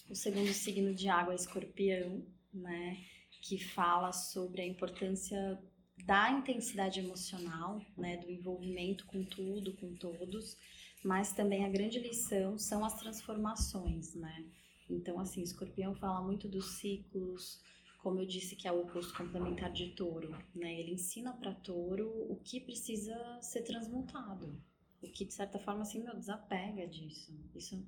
o 0.09 0.15
segundo 0.15 0.53
signo 0.53 0.95
de 0.95 1.09
água 1.09 1.33
é 1.33 1.37
escorpião, 1.37 2.25
né? 2.55 2.99
Que 3.41 3.59
fala 3.59 4.13
sobre 4.13 4.63
a 4.63 4.67
importância 4.67 5.59
da 6.07 6.31
intensidade 6.31 7.01
emocional, 7.01 7.85
né? 7.97 8.19
Do 8.19 8.31
envolvimento 8.31 9.07
com 9.07 9.25
tudo, 9.25 9.73
com 9.75 9.95
todos. 9.97 10.57
Mas 11.03 11.33
também 11.33 11.65
a 11.65 11.69
grande 11.69 11.99
lição 11.99 12.57
são 12.57 12.85
as 12.85 12.95
transformações, 12.95 14.15
né? 14.15 14.45
Então, 14.89 15.19
assim, 15.19 15.43
escorpião 15.43 15.95
fala 15.97 16.23
muito 16.23 16.47
dos 16.49 16.79
ciclos, 16.79 17.61
como 18.03 18.19
eu 18.19 18.27
disse, 18.27 18.57
que 18.57 18.67
é 18.67 18.73
o 18.73 18.83
oposto 18.83 19.17
complementar 19.17 19.73
de 19.73 19.91
touro, 19.91 20.37
né? 20.53 20.81
Ele 20.81 20.95
ensina 20.95 21.33
para 21.33 21.55
touro 21.55 22.09
o 22.29 22.37
que 22.37 22.61
precisa 22.61 23.17
ser 23.41 23.63
transmutado, 23.63 24.61
o 25.01 25.07
que 25.09 25.25
de 25.25 25.33
certa 25.33 25.59
forma 25.59 25.83
assim, 25.83 26.03
meu, 26.03 26.17
desapega 26.17 26.85
disso. 26.87 27.33
Isso 27.55 27.81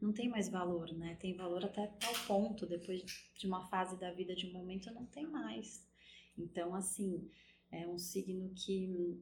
não 0.00 0.12
tem 0.12 0.28
mais 0.28 0.48
valor, 0.48 0.92
né? 0.92 1.16
Tem 1.16 1.34
valor 1.34 1.64
até 1.64 1.88
tal 1.88 2.14
ponto, 2.28 2.64
depois 2.64 3.02
de 3.36 3.46
uma 3.46 3.66
fase 3.66 3.98
da 3.98 4.12
vida, 4.12 4.36
de 4.36 4.46
um 4.46 4.52
momento, 4.52 4.92
não 4.92 5.04
tem 5.04 5.26
mais. 5.26 5.84
Então, 6.38 6.72
assim, 6.72 7.28
é 7.72 7.88
um 7.88 7.98
signo 7.98 8.52
que 8.54 9.20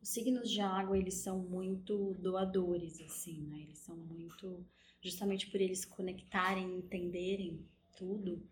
os 0.00 0.08
signos 0.08 0.50
de 0.50 0.60
água, 0.62 0.96
eles 0.96 1.14
são 1.14 1.38
muito 1.38 2.14
doadores, 2.14 2.98
assim, 3.02 3.42
né? 3.42 3.60
Eles 3.60 3.78
são 3.78 3.96
muito, 3.96 4.64
justamente 5.02 5.50
por 5.50 5.60
eles 5.60 5.84
conectarem, 5.84 6.78
entenderem 6.78 7.60
tudo, 7.96 8.42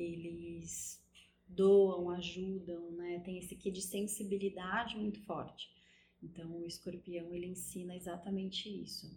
eles 0.00 1.00
doam, 1.46 2.10
ajudam, 2.10 2.90
né? 2.92 3.20
Tem 3.24 3.38
esse 3.38 3.54
quê 3.56 3.70
de 3.70 3.82
sensibilidade 3.82 4.96
muito 4.96 5.20
forte. 5.20 5.68
Então, 6.22 6.50
o 6.56 6.66
escorpião, 6.66 7.34
ele 7.34 7.46
ensina 7.46 7.94
exatamente 7.94 8.68
isso. 8.68 9.10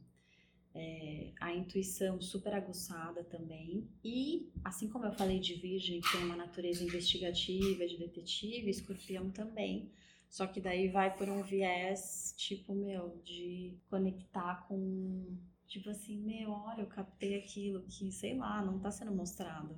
É, 0.75 1.31
a 1.39 1.53
intuição 1.53 2.19
super 2.21 2.53
aguçada 2.53 3.23
também. 3.23 3.87
E, 4.03 4.51
assim 4.63 4.89
como 4.89 5.05
eu 5.05 5.11
falei 5.11 5.39
de 5.39 5.55
virgem, 5.55 6.01
que 6.01 6.11
tem 6.11 6.25
uma 6.25 6.35
natureza 6.35 6.83
investigativa, 6.83 7.85
de 7.85 7.97
detetive, 7.97 8.69
escorpião 8.69 9.29
também. 9.29 9.91
Só 10.29 10.47
que 10.47 10.59
daí 10.59 10.87
vai 10.87 11.15
por 11.15 11.29
um 11.29 11.43
viés, 11.43 12.33
tipo, 12.37 12.73
meu, 12.73 13.21
de 13.23 13.77
conectar 13.89 14.65
com... 14.67 15.37
Tipo 15.67 15.89
assim, 15.89 16.17
meu, 16.19 16.51
olha, 16.51 16.81
eu 16.81 16.87
captei 16.87 17.35
aquilo 17.35 17.83
que, 17.83 18.11
sei 18.11 18.35
lá, 18.35 18.63
não 18.63 18.79
tá 18.79 18.91
sendo 18.91 19.13
mostrado 19.13 19.77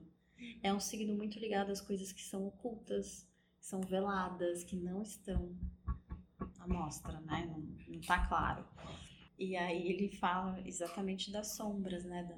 é 0.62 0.74
um 0.74 0.80
signo 0.80 1.16
muito 1.16 1.40
ligado 1.40 1.72
às 1.72 1.82
coisas 1.82 2.12
que 2.12 2.22
são 2.22 2.46
ocultas, 2.48 3.28
que 3.60 3.66
são 3.66 3.82
veladas, 3.82 4.64
que 4.64 4.76
não 4.76 5.02
estão 5.02 5.56
à 6.60 6.68
mostra, 6.68 7.20
né? 7.22 7.46
Não, 7.46 7.60
não 7.94 8.02
tá 8.02 8.28
claro. 8.28 8.66
E 9.38 9.56
aí 9.56 9.90
ele 9.90 10.10
fala 10.10 10.62
exatamente 10.66 11.32
das 11.32 11.56
sombras, 11.56 12.04
né? 12.04 12.24
Da, 12.24 12.38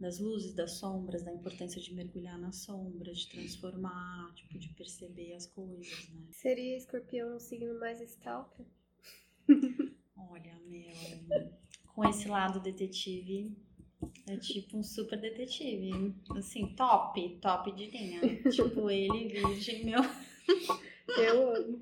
das 0.00 0.18
luzes, 0.18 0.54
das 0.54 0.72
sombras, 0.72 1.22
da 1.22 1.32
importância 1.32 1.80
de 1.80 1.94
mergulhar 1.94 2.38
nas 2.38 2.56
sombras, 2.56 3.18
de 3.18 3.28
transformar, 3.30 4.32
tipo, 4.34 4.58
de 4.58 4.68
perceber 4.70 5.34
as 5.34 5.46
coisas, 5.46 6.08
né? 6.08 6.26
Seria 6.32 6.76
escorpião 6.76 7.36
um 7.36 7.38
signo 7.38 7.78
mais 7.78 8.00
stalker? 8.00 8.66
Olha, 10.16 10.58
meu, 10.66 10.92
com 11.94 12.04
esse 12.08 12.26
lado 12.26 12.60
detetive, 12.60 13.56
é 14.26 14.36
tipo 14.36 14.76
um 14.76 14.82
super 14.82 15.20
detetive. 15.20 16.14
Assim, 16.36 16.74
top, 16.74 17.38
top 17.40 17.72
de 17.72 17.86
linha. 17.86 18.20
tipo, 18.50 18.88
ele, 18.90 19.28
virgem, 19.28 19.84
meu. 19.84 20.00
Eu 21.18 21.56
amo. 21.56 21.80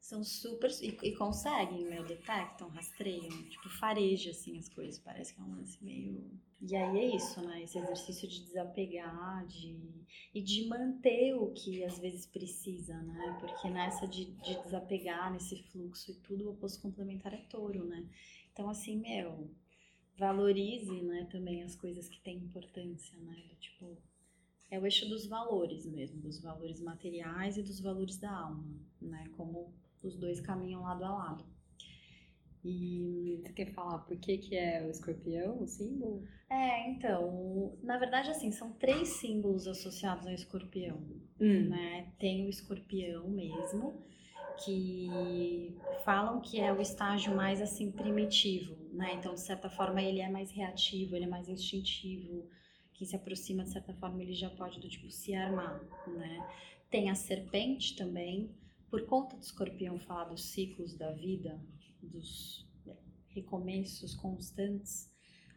São 0.00 0.22
super. 0.22 0.70
E, 0.82 0.98
e, 1.02 1.16
conseguem, 1.16 1.84
meu, 1.84 2.04
detectam, 2.04 2.68
rastreiam. 2.68 3.30
Tipo, 3.48 3.68
fareja, 3.70 4.30
assim, 4.30 4.58
as 4.58 4.68
coisas. 4.68 4.98
Parece 4.98 5.34
que 5.34 5.40
é 5.40 5.44
um 5.44 5.56
lance 5.56 5.82
meio. 5.82 6.30
E 6.60 6.76
aí 6.76 6.98
é 6.98 7.16
isso, 7.16 7.40
né? 7.40 7.62
Esse 7.62 7.78
exercício 7.78 8.28
de 8.28 8.44
desapegar, 8.44 9.46
de. 9.46 10.04
E 10.34 10.42
de 10.42 10.66
manter 10.66 11.34
o 11.34 11.52
que 11.52 11.84
às 11.84 11.98
vezes 11.98 12.26
precisa, 12.26 12.94
né? 13.02 13.38
Porque 13.40 13.68
nessa 13.70 14.06
de, 14.06 14.26
de 14.26 14.62
desapegar, 14.62 15.32
nesse 15.32 15.62
fluxo 15.64 16.10
e 16.10 16.14
tudo, 16.14 16.46
o 16.46 16.50
oposto 16.50 16.82
complementar 16.82 17.32
é 17.32 17.38
touro, 17.48 17.84
né? 17.84 18.04
Então, 18.52 18.68
assim, 18.68 18.98
meu 18.98 19.50
valorize, 20.16 21.02
né, 21.02 21.26
também 21.30 21.62
as 21.62 21.74
coisas 21.74 22.08
que 22.08 22.20
têm 22.20 22.38
importância, 22.38 23.16
né? 23.18 23.36
Tipo, 23.60 23.96
é 24.70 24.78
o 24.78 24.84
eixo 24.84 25.08
dos 25.08 25.26
valores 25.26 25.86
mesmo, 25.86 26.20
dos 26.20 26.40
valores 26.40 26.80
materiais 26.80 27.56
e 27.56 27.62
dos 27.62 27.80
valores 27.80 28.16
da 28.16 28.30
alma, 28.30 28.64
né? 29.00 29.28
Como 29.36 29.72
os 30.02 30.16
dois 30.16 30.40
caminham 30.40 30.82
lado 30.82 31.04
a 31.04 31.10
lado. 31.10 31.44
E 32.64 33.40
você 33.42 33.52
quer 33.52 33.72
falar 33.74 33.98
por 33.98 34.16
que, 34.16 34.38
que 34.38 34.56
é 34.56 34.82
o 34.86 34.90
escorpião, 34.90 35.62
o 35.62 35.66
símbolo? 35.66 36.26
É, 36.48 36.90
então, 36.90 37.76
na 37.82 37.98
verdade, 37.98 38.30
assim, 38.30 38.50
são 38.50 38.72
três 38.72 39.08
símbolos 39.08 39.66
associados 39.66 40.26
ao 40.26 40.32
escorpião, 40.32 40.96
hum. 41.38 41.68
né? 41.68 42.12
Tem 42.18 42.46
o 42.46 42.48
escorpião 42.48 43.28
mesmo, 43.28 44.02
que 44.58 45.76
falam 46.04 46.40
que 46.40 46.60
é 46.60 46.72
o 46.72 46.80
estágio 46.80 47.34
mais 47.34 47.60
assim 47.60 47.90
primitivo, 47.90 48.76
né? 48.92 49.14
Então, 49.14 49.34
de 49.34 49.40
certa 49.40 49.68
forma, 49.68 50.02
ele 50.02 50.20
é 50.20 50.28
mais 50.28 50.50
reativo, 50.50 51.14
ele 51.16 51.24
é 51.24 51.28
mais 51.28 51.48
instintivo. 51.48 52.48
Quem 52.92 53.06
se 53.06 53.16
aproxima, 53.16 53.64
de 53.64 53.70
certa 53.70 53.92
forma, 53.94 54.22
ele 54.22 54.34
já 54.34 54.50
pode 54.50 54.80
do 54.80 54.88
tipo 54.88 55.10
se 55.10 55.34
armar, 55.34 55.80
né? 56.06 56.46
Tem 56.90 57.10
a 57.10 57.14
serpente 57.14 57.96
também, 57.96 58.54
por 58.88 59.04
conta 59.06 59.36
do 59.36 59.42
escorpião 59.42 59.98
falar 59.98 60.24
dos 60.24 60.44
ciclos 60.44 60.94
da 60.94 61.10
vida, 61.12 61.60
dos 62.00 62.64
recomeços 63.28 64.14
constantes. 64.14 65.12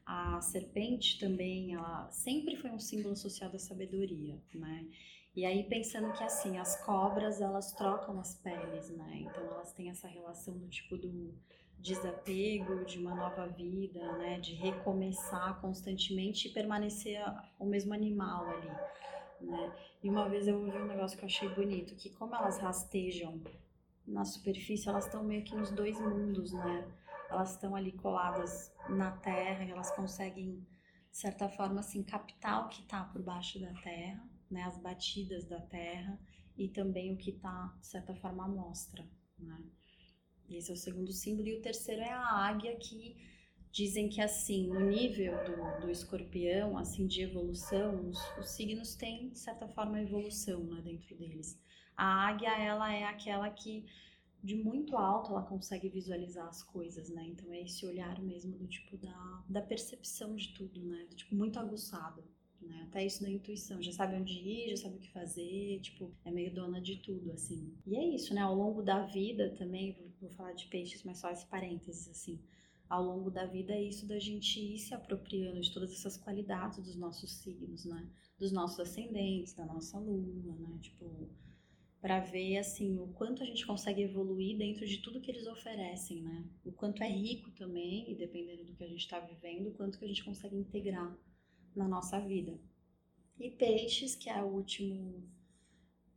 A 0.07 0.39
serpente 0.39 1.19
também, 1.19 1.73
ela 1.73 2.09
sempre 2.11 2.55
foi 2.55 2.71
um 2.71 2.79
símbolo 2.79 3.11
associado 3.11 3.57
à 3.57 3.59
sabedoria, 3.59 4.41
né? 4.55 4.87
E 5.35 5.45
aí 5.45 5.65
pensando 5.65 6.13
que 6.13 6.23
assim, 6.23 6.57
as 6.57 6.81
cobras, 6.85 7.41
elas 7.41 7.73
trocam 7.73 8.17
as 8.17 8.33
peles, 8.35 8.89
né? 8.89 9.17
Então 9.19 9.43
elas 9.43 9.73
têm 9.73 9.89
essa 9.89 10.07
relação 10.07 10.57
do 10.57 10.69
tipo 10.69 10.97
do 10.97 11.35
desapego, 11.77 12.85
de 12.85 12.99
uma 12.99 13.13
nova 13.13 13.47
vida, 13.47 13.99
né? 14.13 14.39
De 14.39 14.55
recomeçar 14.55 15.59
constantemente 15.59 16.47
e 16.47 16.53
permanecer 16.53 17.21
o 17.59 17.65
mesmo 17.65 17.93
animal 17.93 18.47
ali, 18.47 18.71
né? 19.41 19.75
E 20.01 20.09
uma 20.09 20.29
vez 20.29 20.47
eu 20.47 20.57
ouvi 20.57 20.77
um 20.77 20.87
negócio 20.87 21.17
que 21.17 21.25
eu 21.25 21.27
achei 21.27 21.49
bonito, 21.49 21.95
que 21.95 22.09
como 22.11 22.33
elas 22.33 22.59
rastejam 22.59 23.41
na 24.07 24.23
superfície, 24.23 24.87
elas 24.87 25.05
estão 25.05 25.21
meio 25.21 25.43
que 25.43 25.53
nos 25.53 25.69
dois 25.69 25.99
mundos, 25.99 26.53
né? 26.53 26.87
Elas 27.29 27.51
estão 27.51 27.75
ali 27.75 27.91
coladas 27.91 28.73
na 28.89 29.11
terra 29.11 29.63
elas 29.65 29.91
conseguem, 29.91 30.65
de 31.11 31.17
certa 31.17 31.49
forma, 31.49 31.79
assim, 31.79 32.03
captar 32.03 32.65
o 32.65 32.69
que 32.69 32.81
está 32.81 33.03
por 33.03 33.21
baixo 33.21 33.59
da 33.59 33.73
terra 33.81 34.27
né, 34.49 34.63
as 34.63 34.77
batidas 34.77 35.45
da 35.45 35.59
terra 35.59 36.19
e 36.57 36.69
também 36.69 37.13
o 37.13 37.17
que 37.17 37.31
está, 37.31 37.75
de 37.79 37.87
certa 37.87 38.15
forma, 38.15 38.45
à 38.45 38.47
mostra. 38.47 39.07
Né? 39.37 39.63
Esse 40.49 40.71
é 40.71 40.73
o 40.73 40.77
segundo 40.77 41.11
símbolo. 41.11 41.47
E 41.47 41.59
o 41.59 41.61
terceiro 41.61 42.01
é 42.01 42.11
a 42.11 42.47
águia, 42.47 42.75
que 42.77 43.15
dizem 43.71 44.09
que, 44.09 44.21
assim, 44.21 44.67
no 44.67 44.79
nível 44.79 45.35
do, 45.43 45.81
do 45.81 45.91
escorpião, 45.91 46.77
assim, 46.77 47.05
de 47.05 47.21
evolução, 47.21 48.09
os, 48.09 48.17
os 48.37 48.49
signos 48.51 48.95
têm, 48.95 49.29
de 49.29 49.39
certa 49.39 49.67
forma, 49.67 50.01
evolução 50.01 50.63
né, 50.63 50.81
dentro 50.81 51.15
deles. 51.15 51.61
A 51.95 52.27
águia, 52.29 52.57
ela 52.57 52.93
é 52.93 53.03
aquela 53.03 53.49
que 53.49 53.85
de 54.47 54.55
muito 54.55 54.95
alto 54.95 55.31
ela 55.31 55.43
consegue 55.43 55.89
visualizar 55.89 56.47
as 56.47 56.63
coisas, 56.63 57.09
né? 57.09 57.27
Então 57.27 57.51
é 57.51 57.63
esse 57.63 57.85
olhar 57.85 58.17
mesmo 58.21 58.57
do 58.57 58.65
tipo 58.65 58.95
da, 58.95 59.43
da 59.49 59.61
percepção 59.61 60.37
de 60.37 60.53
tudo, 60.53 60.81
né? 60.85 61.05
Do 61.09 61.17
tipo 61.17 61.35
muito 61.35 61.59
aguçado, 61.59 62.23
né? 62.61 62.83
Até 62.87 63.05
isso 63.05 63.21
da 63.21 63.29
intuição, 63.29 63.81
já 63.81 63.91
sabe 63.91 64.15
onde 64.15 64.31
ir, 64.31 64.69
já 64.69 64.83
sabe 64.83 64.95
o 64.95 64.99
que 64.99 65.11
fazer, 65.11 65.81
tipo, 65.81 66.15
é 66.23 66.31
meio 66.31 66.53
dona 66.53 66.79
de 66.79 66.95
tudo, 66.95 67.29
assim. 67.33 67.75
E 67.85 67.97
é 67.97 68.15
isso, 68.15 68.33
né? 68.33 68.39
Ao 68.39 68.55
longo 68.55 68.81
da 68.81 69.05
vida 69.05 69.53
também, 69.57 69.91
vou, 69.91 70.09
vou 70.21 70.29
falar 70.29 70.53
de 70.53 70.67
peixes, 70.67 71.03
mas 71.03 71.17
só 71.17 71.29
esse 71.29 71.45
parênteses, 71.45 72.07
assim. 72.07 72.39
Ao 72.89 73.03
longo 73.03 73.29
da 73.29 73.45
vida 73.45 73.73
é 73.73 73.83
isso 73.83 74.07
da 74.07 74.17
gente 74.17 74.61
ir 74.61 74.79
se 74.79 74.93
apropriando 74.93 75.59
de 75.59 75.73
todas 75.73 75.91
essas 75.91 76.15
qualidades 76.15 76.79
dos 76.79 76.95
nossos 76.95 77.33
signos, 77.39 77.83
né? 77.83 78.09
Dos 78.39 78.53
nossos 78.53 78.79
ascendentes, 78.79 79.53
da 79.53 79.65
nossa 79.65 79.99
lua, 79.99 80.55
né? 80.55 80.77
Tipo, 80.79 81.29
para 82.01 82.19
ver 82.19 82.57
assim 82.57 82.99
o 82.99 83.07
quanto 83.07 83.41
a 83.41 83.45
gente 83.45 83.65
consegue 83.65 84.03
evoluir 84.03 84.57
dentro 84.57 84.85
de 84.85 84.99
tudo 84.99 85.19
que 85.19 85.31
eles 85.31 85.47
oferecem, 85.47 86.21
né? 86.21 86.45
O 86.63 86.71
quanto 86.71 87.03
é 87.03 87.09
rico 87.09 87.51
também, 87.51 88.11
e 88.11 88.15
dependendo 88.15 88.63
do 88.65 88.73
que 88.75 88.83
a 88.83 88.87
gente 88.87 88.99
está 88.99 89.19
vivendo, 89.19 89.69
o 89.69 89.73
quanto 89.73 89.97
que 89.97 90.05
a 90.05 90.07
gente 90.07 90.23
consegue 90.23 90.55
integrar 90.55 91.17
na 91.75 91.87
nossa 91.87 92.19
vida. 92.19 92.59
E 93.39 93.51
peixes, 93.51 94.15
que 94.15 94.29
é 94.29 94.41
o 94.41 94.47
último 94.47 95.23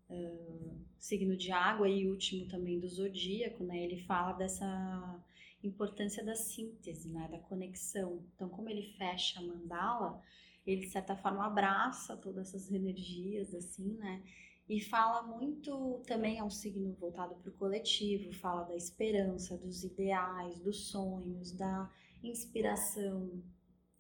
uh, 0.09 0.85
signo 0.99 1.37
de 1.37 1.51
água 1.51 1.89
e 1.89 2.09
último 2.09 2.47
também 2.49 2.79
do 2.79 2.89
zodíaco, 2.89 3.65
né? 3.65 3.83
Ele 3.83 4.03
fala 4.05 4.33
dessa 4.33 5.25
importância 5.63 6.25
da 6.25 6.35
síntese, 6.35 7.11
né? 7.11 7.29
Da 7.31 7.39
conexão. 7.39 8.25
Então, 8.35 8.49
como 8.49 8.69
ele 8.69 8.95
fecha 8.97 9.41
a 9.41 9.43
mandala, 9.43 10.23
ele 10.67 10.83
de 10.83 10.91
certa 10.91 11.17
forma 11.17 11.47
abraça 11.47 12.17
todas 12.17 12.49
essas 12.49 12.71
energias, 12.71 13.55
assim, 13.55 13.95
né? 13.95 14.23
E 14.71 14.81
fala 14.81 15.23
muito 15.23 16.01
também 16.07 16.39
é 16.39 16.45
um 16.45 16.49
signo 16.49 16.93
voltado 16.93 17.35
para 17.35 17.51
o 17.51 17.55
coletivo, 17.55 18.33
fala 18.33 18.63
da 18.63 18.77
esperança, 18.77 19.59
dos 19.59 19.83
ideais, 19.83 20.61
dos 20.61 20.87
sonhos, 20.87 21.51
da 21.51 21.91
inspiração. 22.23 23.43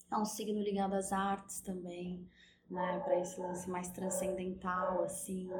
É 0.08 0.16
um 0.16 0.24
signo 0.24 0.62
ligado 0.62 0.94
às 0.94 1.10
artes 1.10 1.60
também, 1.60 2.24
né, 2.70 3.00
para 3.00 3.18
esse 3.18 3.40
lance 3.40 3.68
mais 3.68 3.90
transcendental, 3.90 5.02
assim. 5.02 5.50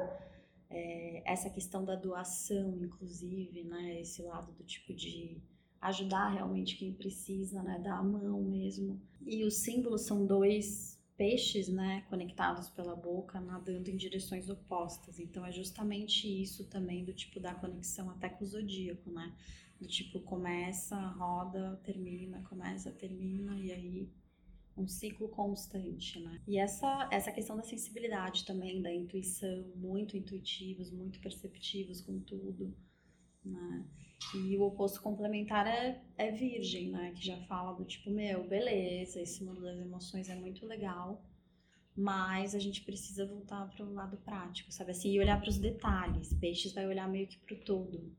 É, 0.69 1.29
essa 1.29 1.49
questão 1.49 1.83
da 1.83 1.97
doação, 1.97 2.77
inclusive, 2.81 3.65
né, 3.65 3.99
esse 3.99 4.21
lado 4.21 4.53
do 4.53 4.63
tipo 4.63 4.93
de 4.93 5.43
ajudar 5.81 6.29
realmente 6.29 6.77
quem 6.77 6.93
precisa, 6.93 7.61
né, 7.61 7.79
dar 7.79 7.97
a 7.97 8.03
mão 8.03 8.41
mesmo. 8.41 8.97
E 9.25 9.43
os 9.43 9.57
símbolos 9.57 10.03
são 10.03 10.25
dois 10.25 10.90
peixes, 11.21 11.67
né, 11.67 12.03
conectados 12.09 12.67
pela 12.67 12.95
boca, 12.95 13.39
nadando 13.39 13.91
em 13.91 13.95
direções 13.95 14.49
opostas. 14.49 15.19
Então 15.19 15.45
é 15.45 15.51
justamente 15.51 16.27
isso 16.27 16.67
também 16.67 17.05
do 17.05 17.13
tipo 17.13 17.39
da 17.39 17.53
conexão 17.53 18.09
até 18.09 18.27
com 18.27 18.43
o 18.43 18.47
zodíaco, 18.47 19.11
né? 19.11 19.31
Do 19.79 19.87
tipo 19.87 20.19
começa, 20.21 20.97
roda, 21.09 21.79
termina, 21.83 22.41
começa, 22.49 22.91
termina 22.91 23.55
e 23.59 23.71
aí 23.71 24.09
um 24.75 24.87
ciclo 24.87 25.29
constante, 25.29 26.19
né? 26.19 26.41
E 26.47 26.57
essa 26.57 27.07
essa 27.11 27.31
questão 27.31 27.55
da 27.55 27.61
sensibilidade 27.61 28.43
também, 28.43 28.81
da 28.81 28.91
intuição, 28.91 29.63
muito 29.75 30.17
intuitivos, 30.17 30.89
muito 30.89 31.19
perceptivos 31.19 32.01
com 32.01 32.19
tudo, 32.21 32.75
né? 33.43 33.85
E 34.35 34.55
o 34.55 34.61
oposto 34.63 35.01
complementar 35.01 35.67
é, 35.67 36.01
é 36.17 36.31
virgem, 36.31 36.89
né? 36.89 37.11
Que 37.11 37.25
já 37.25 37.37
fala 37.47 37.73
do 37.73 37.83
tipo, 37.83 38.09
meu, 38.09 38.47
beleza, 38.47 39.21
esse 39.21 39.43
mundo 39.43 39.61
das 39.61 39.79
emoções 39.79 40.29
é 40.29 40.35
muito 40.35 40.65
legal, 40.65 41.23
mas 41.95 42.55
a 42.55 42.59
gente 42.59 42.81
precisa 42.83 43.25
voltar 43.25 43.67
para 43.69 43.85
o 43.85 43.93
lado 43.93 44.17
prático, 44.17 44.71
sabe? 44.71 44.91
Assim, 44.91 45.11
e 45.11 45.19
olhar 45.19 45.39
para 45.39 45.49
os 45.49 45.57
detalhes. 45.57 46.33
Peixes 46.33 46.71
vai 46.71 46.87
olhar 46.87 47.09
meio 47.09 47.27
que 47.27 47.37
para 47.39 47.55
o 47.55 47.59
todo, 47.59 48.15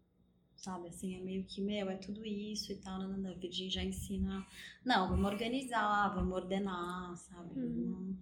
sabe? 0.54 0.88
Assim, 0.88 1.14
é 1.16 1.20
meio 1.20 1.44
que, 1.44 1.62
meu, 1.62 1.88
é 1.88 1.96
tudo 1.96 2.24
isso 2.24 2.72
e 2.72 2.76
tal. 2.76 2.98
Não. 2.98 3.38
Virgem 3.38 3.70
já 3.70 3.82
ensina, 3.82 4.46
não, 4.84 5.08
vamos 5.08 5.24
organizar, 5.24 6.14
vamos 6.14 6.34
ordenar, 6.34 7.16
sabe? 7.16 7.58
Uhum. 7.58 7.92
Vamos, 7.92 8.16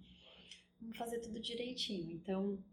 vamos 0.79 0.97
fazer 0.97 1.19
tudo 1.19 1.39
direitinho. 1.39 2.13
Então, 2.13 2.63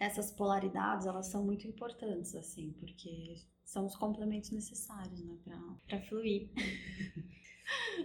essas 0.00 0.30
polaridades, 0.32 1.06
elas 1.06 1.26
são 1.26 1.44
muito 1.44 1.66
importantes, 1.66 2.34
assim, 2.34 2.72
porque 2.80 3.36
são 3.64 3.86
os 3.86 3.96
complementos 3.96 4.50
necessários, 4.50 5.22
né, 5.24 5.38
para 5.86 6.00
fluir. 6.02 6.48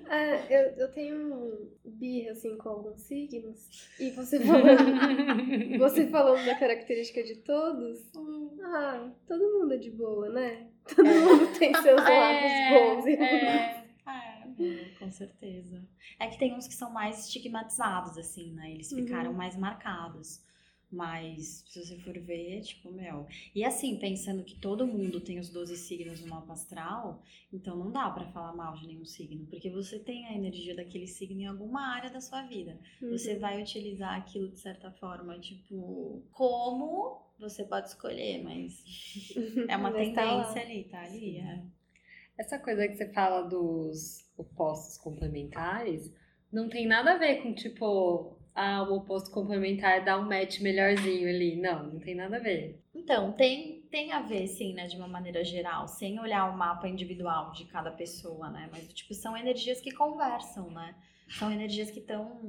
É, 0.08 0.46
eu, 0.50 0.70
eu 0.78 0.92
tenho 0.94 1.70
birra, 1.84 2.32
assim, 2.32 2.58
com 2.58 2.70
alguns 2.70 3.02
signos. 3.02 3.90
E 4.00 4.10
você 4.12 4.40
falando, 4.46 5.78
você 5.78 6.08
falando 6.08 6.46
da 6.46 6.58
característica 6.58 7.22
de 7.24 7.36
todos, 7.36 8.00
ah, 8.64 9.12
todo 9.28 9.60
mundo 9.60 9.74
é 9.74 9.78
de 9.78 9.92
boa, 9.92 10.30
né? 10.30 10.70
Todo 10.96 11.08
é. 11.08 11.20
mundo 11.20 11.60
tem 11.60 11.74
seus 11.74 12.02
é, 12.02 12.20
lados 12.20 12.96
bons 12.96 13.06
e 13.06 13.14
é, 13.16 13.86
é, 14.08 14.90
com 14.98 15.12
certeza. 15.12 15.82
É 16.20 16.28
que 16.28 16.38
tem 16.38 16.56
uns 16.56 16.68
que 16.68 16.76
são 16.76 16.92
mais 16.92 17.26
estigmatizados, 17.26 18.18
assim, 18.18 18.54
né? 18.54 18.72
Eles 18.72 18.92
ficaram 18.92 19.32
uhum. 19.32 19.38
mais 19.38 19.56
marcados. 19.56 20.42
Mas, 20.92 21.64
se 21.68 21.86
você 21.86 21.96
for 21.98 22.18
ver, 22.20 22.62
tipo, 22.62 22.92
meu. 22.92 23.28
E 23.54 23.64
assim, 23.64 24.00
pensando 24.00 24.44
que 24.44 24.56
todo 24.56 24.88
mundo 24.88 25.22
tem 25.22 25.40
os 25.40 25.50
12 25.50 25.78
signos 25.78 26.22
no 26.22 26.28
mapa 26.28 26.54
astral, 26.54 27.22
então 27.54 27.76
não 27.76 27.92
dá 27.92 28.10
para 28.10 28.26
falar 28.32 28.56
mal 28.56 28.76
de 28.76 28.88
nenhum 28.88 29.06
signo, 29.06 29.46
porque 29.46 29.70
você 29.70 30.00
tem 30.00 30.26
a 30.26 30.34
energia 30.34 30.76
daquele 30.76 31.06
signo 31.06 31.42
em 31.42 31.46
alguma 31.46 31.94
área 31.94 32.10
da 32.10 32.20
sua 32.20 32.42
vida. 32.42 32.80
Uhum. 33.02 33.12
Você 33.12 33.38
vai 33.38 33.62
utilizar 33.62 34.18
aquilo 34.18 34.50
de 34.50 34.60
certa 34.60 34.92
forma, 34.94 35.38
tipo, 35.40 36.24
como 36.32 37.22
você 37.38 37.64
pode 37.64 37.90
escolher, 37.90 38.44
mas 38.44 38.84
é 39.68 39.78
uma 39.78 39.92
mas 39.92 40.14
tá 40.14 40.24
tendência 40.24 40.54
tá 40.54 40.62
ali, 40.62 40.84
tá 40.86 41.02
ali. 41.02 41.38
É. 41.38 41.64
Essa 42.36 42.58
coisa 42.58 42.88
que 42.88 42.96
você 42.96 43.12
fala 43.14 43.44
dos 43.44 44.28
opostos 44.36 44.98
complementares 44.98 46.12
não 46.52 46.68
tem 46.68 46.88
nada 46.88 47.12
a 47.12 47.18
ver 47.18 47.44
com, 47.44 47.54
tipo, 47.54 48.39
ah, 48.56 48.84
o 48.84 48.98
oposto 48.98 49.32
complementar 49.32 50.04
dá 50.04 50.18
um 50.18 50.28
match 50.28 50.60
melhorzinho 50.60 51.30
ali. 51.30 51.56
Não, 51.56 51.94
não 51.94 52.00
tem 52.00 52.16
nada 52.16 52.38
a 52.38 52.40
ver. 52.40 52.82
Então, 52.94 53.32
tem, 53.32 53.82
tem 53.90 54.12
a 54.12 54.22
ver, 54.22 54.48
sim, 54.48 54.74
né, 54.74 54.88
de 54.88 54.96
uma 54.98 55.08
maneira 55.08 55.44
geral, 55.44 55.88
sem 55.88 56.20
olhar 56.20 56.52
o 56.54 56.58
mapa 56.58 56.88
individual 56.88 57.52
de 57.52 57.66
cada 57.66 57.92
pessoa, 57.92 58.50
né? 58.50 58.70
Mas, 58.72 58.88
tipo, 58.94 59.14
são 59.14 59.38
energias 59.38 59.80
que 59.80 59.92
conversam, 59.92 60.70
né? 60.72 60.96
São 61.30 61.52
energias 61.52 61.92
que 61.92 62.00
estão 62.00 62.40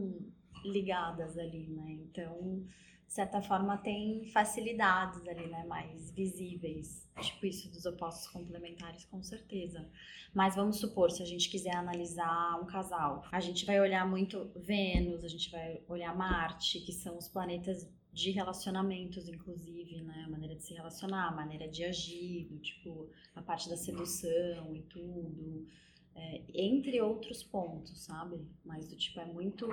ligadas 0.65 1.39
ali, 1.39 1.69
né? 1.69 1.93
Então, 1.93 2.65
de 3.11 3.15
certa 3.15 3.43
forma, 3.43 3.77
tem 3.77 4.25
facilidades 4.27 5.27
ali, 5.27 5.49
né? 5.49 5.65
Mais 5.65 6.13
visíveis. 6.13 7.11
Tipo, 7.21 7.45
isso 7.45 7.69
dos 7.69 7.85
opostos 7.85 8.29
complementares, 8.29 9.05
com 9.07 9.21
certeza. 9.21 9.85
Mas 10.33 10.55
vamos 10.55 10.77
supor, 10.77 11.11
se 11.11 11.21
a 11.21 11.27
gente 11.27 11.51
quiser 11.51 11.75
analisar 11.75 12.57
um 12.63 12.67
casal, 12.67 13.25
a 13.33 13.41
gente 13.41 13.67
vai 13.67 13.81
olhar 13.81 14.07
muito 14.09 14.53
Vênus, 14.55 15.25
a 15.25 15.29
gente 15.29 15.51
vai 15.51 15.83
olhar 15.89 16.17
Marte, 16.17 16.79
que 16.83 16.93
são 16.93 17.19
os 17.19 17.27
planetas 17.27 17.85
de 18.13 18.31
relacionamentos, 18.31 19.29
inclusive, 19.29 20.03
né? 20.03 20.23
A 20.25 20.31
maneira 20.31 20.55
de 20.55 20.63
se 20.63 20.73
relacionar, 20.73 21.31
a 21.31 21.35
maneira 21.35 21.67
de 21.67 21.83
agir, 21.83 22.45
do, 22.45 22.61
tipo, 22.61 23.11
a 23.35 23.43
parte 23.43 23.69
da 23.69 23.77
sedução 23.77 24.73
e 24.77 24.83
tudo 24.83 25.67
é, 26.15 26.43
entre 26.55 27.01
outros 27.01 27.43
pontos, 27.43 28.05
sabe? 28.05 28.41
Mas 28.65 28.89
do 28.89 28.97
tipo, 28.97 29.21
é 29.21 29.25
muito. 29.25 29.69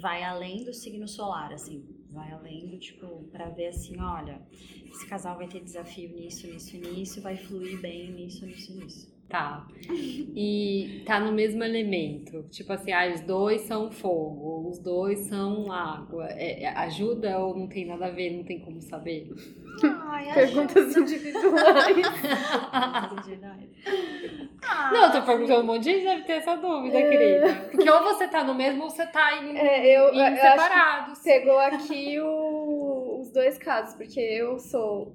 Vai 0.00 0.22
além 0.22 0.64
do 0.64 0.72
signo 0.72 1.06
solar, 1.06 1.52
assim. 1.52 1.84
Vai 2.10 2.32
além 2.32 2.68
do 2.68 2.78
tipo, 2.78 3.24
para 3.30 3.50
ver 3.50 3.68
assim, 3.68 4.00
olha, 4.00 4.40
esse 4.86 5.06
casal 5.06 5.36
vai 5.36 5.48
ter 5.48 5.62
desafio 5.62 6.10
nisso, 6.10 6.46
nisso 6.46 6.76
nisso, 6.76 7.20
vai 7.20 7.36
fluir 7.36 7.80
bem 7.80 8.12
nisso, 8.12 8.46
nisso 8.46 8.76
nisso. 8.76 9.20
Tá. 9.30 9.64
E 9.88 11.04
tá 11.06 11.20
no 11.20 11.30
mesmo 11.30 11.62
elemento. 11.62 12.42
Tipo 12.50 12.72
assim, 12.72 12.90
ah, 12.90 13.12
os 13.14 13.20
dois 13.20 13.60
são 13.60 13.88
fogo, 13.88 14.68
os 14.68 14.80
dois 14.80 15.20
são 15.20 15.70
água. 15.70 16.26
É, 16.30 16.64
é 16.64 16.68
ajuda 16.68 17.38
ou 17.38 17.56
não 17.56 17.68
tem 17.68 17.86
nada 17.86 18.06
a 18.06 18.10
ver, 18.10 18.36
não 18.36 18.42
tem 18.42 18.58
como 18.58 18.82
saber? 18.82 19.30
Ai, 19.84 20.34
Perguntas 20.34 20.96
individuais. 20.96 21.96
ah, 24.62 24.90
não, 24.92 25.04
eu 25.04 25.12
tô 25.12 25.22
perguntando 25.22 25.60
um 25.60 25.66
monte 25.66 25.84
de 25.84 25.92
gente 25.92 26.04
deve 26.04 26.22
ter 26.22 26.32
essa 26.34 26.56
dúvida, 26.56 26.98
é... 26.98 27.08
querida. 27.08 27.68
Porque 27.70 27.90
ou 27.90 28.02
você 28.02 28.28
tá 28.28 28.44
no 28.44 28.54
mesmo 28.54 28.84
ou 28.84 28.90
você 28.90 29.06
tá 29.06 29.42
em, 29.42 29.56
é, 29.56 29.86
eu, 29.86 30.12
em 30.12 30.20
eu 30.20 30.36
separados. 30.36 31.18
Pegou 31.20 31.58
aqui 31.58 32.20
o, 32.20 33.20
os 33.20 33.30
dois 33.32 33.58
casos, 33.58 33.94
porque 33.94 34.20
eu 34.20 34.58
sou 34.58 35.14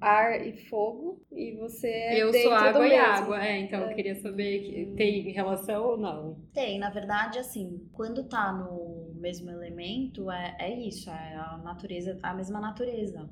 ar 0.00 0.46
e 0.46 0.52
fogo 0.68 1.22
e 1.32 1.52
você 1.56 1.88
é 1.88 2.22
Eu 2.22 2.32
sou 2.32 2.52
água 2.52 2.86
e 2.86 2.94
água, 2.94 3.44
é, 3.44 3.58
então 3.60 3.80
é. 3.80 3.90
eu 3.90 3.94
queria 3.94 4.14
saber 4.16 4.60
que 4.60 4.94
tem 4.96 5.30
relação 5.32 5.82
ou 5.82 5.96
não. 5.96 6.36
Tem, 6.52 6.78
na 6.78 6.90
verdade, 6.90 7.38
assim, 7.38 7.88
quando 7.92 8.28
tá 8.28 8.52
no 8.52 9.14
mesmo 9.14 9.50
elemento, 9.50 10.30
é, 10.30 10.56
é 10.58 10.78
isso, 10.78 11.08
é 11.10 11.34
a 11.36 11.58
natureza, 11.58 12.18
a 12.22 12.34
mesma 12.34 12.60
natureza, 12.60 13.28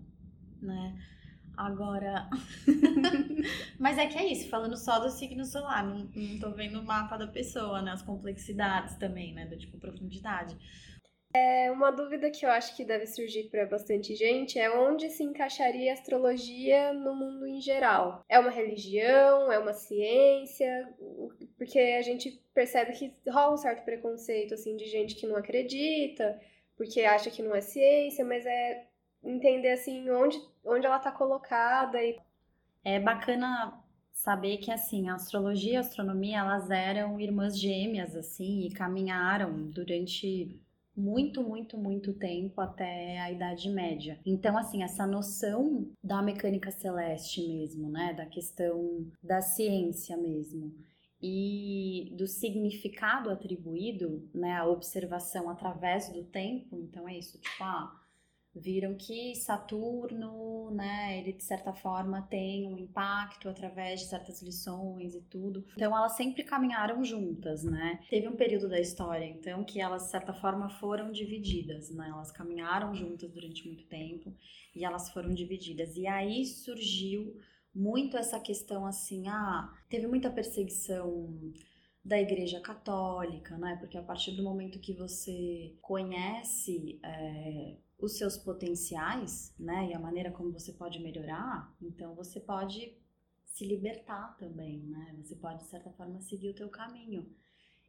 né? 0.61 0.97
Agora. 1.57 2.29
Mas 3.79 3.99
é 3.99 4.07
que 4.07 4.19
é 4.19 4.27
isso, 4.27 4.49
falando 4.49 4.77
só 4.77 4.99
do 4.99 5.11
signo 5.11 5.45
solar, 5.45 5.85
não, 5.85 6.09
não 6.15 6.39
tô 6.39 6.51
vendo 6.51 6.81
o 6.81 6.85
mapa 6.85 7.17
da 7.17 7.27
pessoa, 7.27 7.83
né? 7.83 7.93
As 7.93 8.03
complexidades 8.03 8.97
também, 8.97 9.35
né? 9.35 9.47
Do 9.47 9.57
tipo 9.57 9.79
profundidade. 9.79 10.57
É 11.35 11.71
uma 11.71 11.91
dúvida 11.91 12.31
que 12.31 12.45
eu 12.45 12.51
acho 12.51 12.77
que 12.77 12.85
deve 12.85 13.07
surgir 13.07 13.45
para 13.45 13.65
bastante 13.65 14.15
gente 14.15 14.59
é 14.59 14.71
onde 14.71 15.09
se 15.09 15.25
encaixaria 15.25 15.91
a 15.91 15.95
astrologia 15.95 16.93
no 16.93 17.15
mundo 17.15 17.47
em 17.47 17.59
geral. 17.59 18.23
É 18.29 18.39
uma 18.39 18.51
religião? 18.51 19.51
É 19.51 19.59
uma 19.59 19.73
ciência? 19.73 20.93
Porque 21.57 21.79
a 21.79 22.03
gente 22.03 22.39
percebe 22.53 22.93
que 22.93 23.15
rola 23.31 23.55
um 23.55 23.57
certo 23.57 23.83
preconceito 23.83 24.53
assim 24.53 24.77
de 24.77 24.85
gente 24.85 25.15
que 25.15 25.27
não 25.27 25.37
acredita, 25.37 26.39
porque 26.77 27.01
acha 27.01 27.31
que 27.31 27.43
não 27.43 27.55
é 27.55 27.63
ciência, 27.63 28.27
mas 28.27 28.45
é 28.45 28.87
entender 29.23 29.73
assim 29.73 30.09
onde, 30.11 30.41
onde 30.65 30.87
ela 30.87 30.97
está 30.97 31.13
colocada 31.13 32.03
e 32.03 32.19
é 32.85 32.99
bacana 32.99 33.81
saber 34.13 34.59
que 34.59 34.71
assim 34.71 35.09
a 35.09 35.15
astrologia 35.15 35.75
e 35.75 35.77
a 35.77 35.81
astronomia 35.81 36.39
elas 36.39 36.71
eram 36.71 37.21
irmãs 37.21 37.59
gêmeas 37.59 38.17
assim 38.17 38.67
e 38.67 38.73
caminharam 38.73 39.71
durante 39.71 40.61
muito, 40.97 41.43
muito, 41.43 41.79
muito 41.79 42.13
tempo 42.13 42.61
até 42.61 43.19
a 43.21 43.33
Idade 43.33 43.69
Média. 43.71 44.21
Então, 44.27 44.57
assim, 44.59 44.83
essa 44.83 45.07
noção 45.07 45.91
da 46.03 46.21
mecânica 46.21 46.71
celeste 46.71 47.47
mesmo, 47.47 47.91
né, 47.91 48.13
da 48.13 48.27
questão 48.27 49.07
da 49.23 49.41
ciência 49.41 50.17
mesmo 50.17 50.75
e 51.21 52.13
do 52.19 52.27
significado 52.27 53.31
atribuído, 53.31 54.29
né, 54.35 54.57
à 54.57 54.67
observação 54.67 55.49
através 55.49 56.13
do 56.13 56.25
tempo. 56.25 56.77
Então, 56.77 57.09
é 57.09 57.17
isso, 57.17 57.39
tipo, 57.39 57.63
ah, 57.63 58.02
viram 58.55 58.95
que 58.95 59.35
Saturno, 59.35 60.71
né, 60.73 61.19
ele 61.19 61.33
de 61.33 61.43
certa 61.43 61.73
forma 61.73 62.23
tem 62.23 62.67
um 62.67 62.79
impacto 62.79 63.49
através 63.49 64.01
de 64.01 64.07
certas 64.07 64.43
lições 64.43 65.15
e 65.15 65.23
tudo. 65.23 65.65
Então 65.73 65.97
elas 65.97 66.13
sempre 66.13 66.43
caminharam 66.45 67.03
juntas, 67.05 67.65
né? 67.65 68.01
Teve 68.11 68.29
um 68.29 68.37
período 68.37 68.69
da 68.69 68.79
história, 68.79 69.25
então, 69.25 69.65
que 69.65 69.81
elas 69.81 70.05
de 70.05 70.11
certa 70.11 70.33
forma 70.35 70.69
foram 70.69 71.11
divididas, 71.11 71.91
né? 71.91 72.09
Elas 72.11 72.31
caminharam 72.31 72.95
juntas 72.95 73.31
durante 73.31 73.67
muito 73.67 73.85
tempo 73.85 74.35
e 74.75 74.85
elas 74.85 75.11
foram 75.11 75.33
divididas. 75.33 75.97
E 75.97 76.07
aí 76.07 76.45
surgiu 76.45 77.37
muito 77.75 78.17
essa 78.19 78.39
questão 78.39 78.85
assim, 78.85 79.29
ah, 79.29 79.73
teve 79.89 80.07
muita 80.07 80.31
perseguição 80.31 81.53
da 82.05 82.21
Igreja 82.21 82.61
Católica, 82.61 83.57
né? 83.57 83.77
Porque 83.81 83.97
a 83.97 84.03
partir 84.03 84.33
do 84.33 84.43
momento 84.43 84.81
que 84.81 84.93
você 84.93 85.75
conhece 85.81 86.99
é, 87.03 87.77
os 88.03 88.19
seus 88.19 88.37
potenciais, 88.37 89.55
né, 89.57 89.91
e 89.91 89.95
a 89.95 89.99
maneira 89.99 90.33
como 90.33 90.53
você 90.53 90.73
pode 90.73 90.99
melhorar, 90.99 91.73
então 91.81 92.17
você 92.17 92.41
pode 92.41 92.99
se 93.45 93.65
libertar 93.65 94.37
também, 94.39 94.81
né? 94.81 95.15
Você 95.23 95.37
pode 95.37 95.61
de 95.61 95.69
certa 95.69 95.91
forma 95.93 96.21
seguir 96.21 96.49
o 96.49 96.55
teu 96.55 96.69
caminho. 96.69 97.31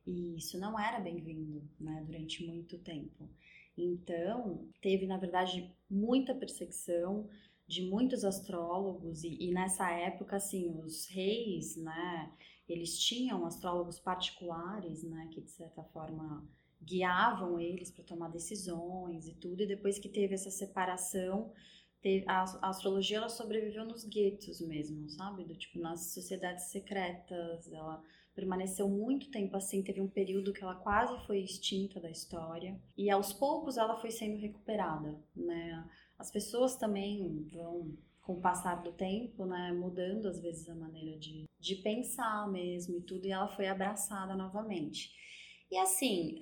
E 0.05 0.37
isso 0.37 0.59
não 0.59 0.79
era 0.79 0.99
bem-vindo, 0.99 1.67
né, 1.79 2.03
durante 2.05 2.45
muito 2.45 2.77
tempo. 2.77 3.27
Então, 3.75 4.67
teve 4.81 5.07
na 5.07 5.17
verdade 5.17 5.73
muita 5.89 6.35
perseguição 6.35 7.27
de 7.65 7.81
muitos 7.81 8.23
astrólogos 8.23 9.23
e, 9.23 9.35
e 9.39 9.51
nessa 9.51 9.89
época 9.89 10.35
assim, 10.35 10.69
os 10.79 11.07
reis, 11.07 11.75
né, 11.77 12.31
eles 12.69 12.99
tinham 12.99 13.45
astrólogos 13.47 13.99
particulares, 13.99 15.03
né, 15.03 15.27
que 15.31 15.41
de 15.41 15.49
certa 15.49 15.83
forma 15.85 16.47
guiavam 16.85 17.59
eles 17.59 17.91
para 17.91 18.03
tomar 18.03 18.29
decisões 18.29 19.27
e 19.27 19.33
tudo. 19.35 19.63
E 19.63 19.67
depois 19.67 19.99
que 19.99 20.09
teve 20.09 20.33
essa 20.33 20.51
separação, 20.51 21.51
teve, 22.01 22.25
a, 22.27 22.43
a, 22.61 22.69
astrologia 22.69 23.17
ela 23.17 23.29
sobreviveu 23.29 23.85
nos 23.85 24.05
guetos 24.05 24.61
mesmo, 24.61 25.09
sabe? 25.09 25.45
Do 25.45 25.55
tipo 25.55 25.79
nas 25.79 26.13
sociedades 26.13 26.65
secretas, 26.65 27.71
ela 27.71 28.01
permaneceu 28.35 28.89
muito 28.89 29.29
tempo 29.29 29.55
assim, 29.55 29.83
teve 29.83 30.01
um 30.01 30.07
período 30.07 30.53
que 30.53 30.63
ela 30.63 30.75
quase 30.75 31.15
foi 31.25 31.39
extinta 31.39 31.99
da 31.99 32.09
história 32.09 32.79
e 32.97 33.09
aos 33.09 33.31
poucos 33.31 33.77
ela 33.77 33.99
foi 34.01 34.11
sendo 34.11 34.37
recuperada, 34.37 35.19
né? 35.35 35.87
As 36.17 36.31
pessoas 36.31 36.75
também 36.75 37.47
vão 37.51 37.95
com 38.23 38.33
o 38.33 38.41
passar 38.41 38.81
do 38.81 38.93
tempo, 38.93 39.45
né, 39.45 39.71
mudando 39.73 40.27
às 40.27 40.39
vezes 40.39 40.67
a 40.69 40.75
maneira 40.75 41.19
de, 41.19 41.43
de 41.59 41.75
pensar 41.75 42.49
mesmo 42.49 42.97
e 42.97 43.01
tudo, 43.01 43.25
e 43.25 43.31
ela 43.31 43.49
foi 43.49 43.67
abraçada 43.67 44.33
novamente. 44.33 45.11
E 45.73 45.77
assim, 45.79 46.37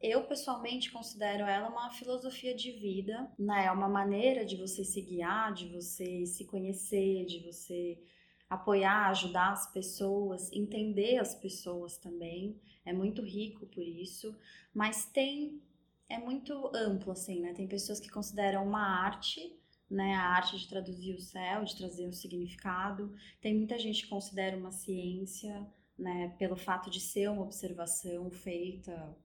eu 0.00 0.24
pessoalmente 0.24 0.90
considero 0.90 1.44
ela 1.44 1.68
uma 1.68 1.90
filosofia 1.90 2.54
de 2.54 2.72
vida, 2.72 3.30
né? 3.38 3.66
É 3.66 3.70
uma 3.70 3.90
maneira 3.90 4.42
de 4.42 4.56
você 4.56 4.82
se 4.82 5.02
guiar, 5.02 5.52
de 5.52 5.68
você 5.68 6.24
se 6.24 6.46
conhecer, 6.46 7.26
de 7.26 7.40
você 7.40 8.02
apoiar, 8.48 9.10
ajudar 9.10 9.52
as 9.52 9.70
pessoas, 9.70 10.50
entender 10.50 11.18
as 11.18 11.34
pessoas 11.34 11.98
também. 11.98 12.58
É 12.86 12.92
muito 12.94 13.20
rico 13.20 13.66
por 13.66 13.86
isso, 13.86 14.34
mas 14.72 15.04
tem 15.04 15.60
é 16.08 16.16
muito 16.16 16.74
amplo 16.74 17.12
assim, 17.12 17.42
né? 17.42 17.52
Tem 17.52 17.68
pessoas 17.68 18.00
que 18.00 18.08
consideram 18.08 18.66
uma 18.66 19.04
arte, 19.04 19.54
né, 19.90 20.14
a 20.14 20.22
arte 20.22 20.56
de 20.58 20.66
traduzir 20.66 21.14
o 21.14 21.20
céu, 21.20 21.64
de 21.64 21.76
trazer 21.76 22.08
um 22.08 22.12
significado. 22.12 23.14
Tem 23.42 23.54
muita 23.54 23.78
gente 23.78 24.04
que 24.04 24.08
considera 24.08 24.56
uma 24.56 24.72
ciência, 24.72 25.66
né, 25.98 26.34
pelo 26.38 26.56
fato 26.56 26.90
de 26.90 27.00
ser 27.00 27.30
uma 27.30 27.42
observação 27.42 28.30
feita 28.30 29.16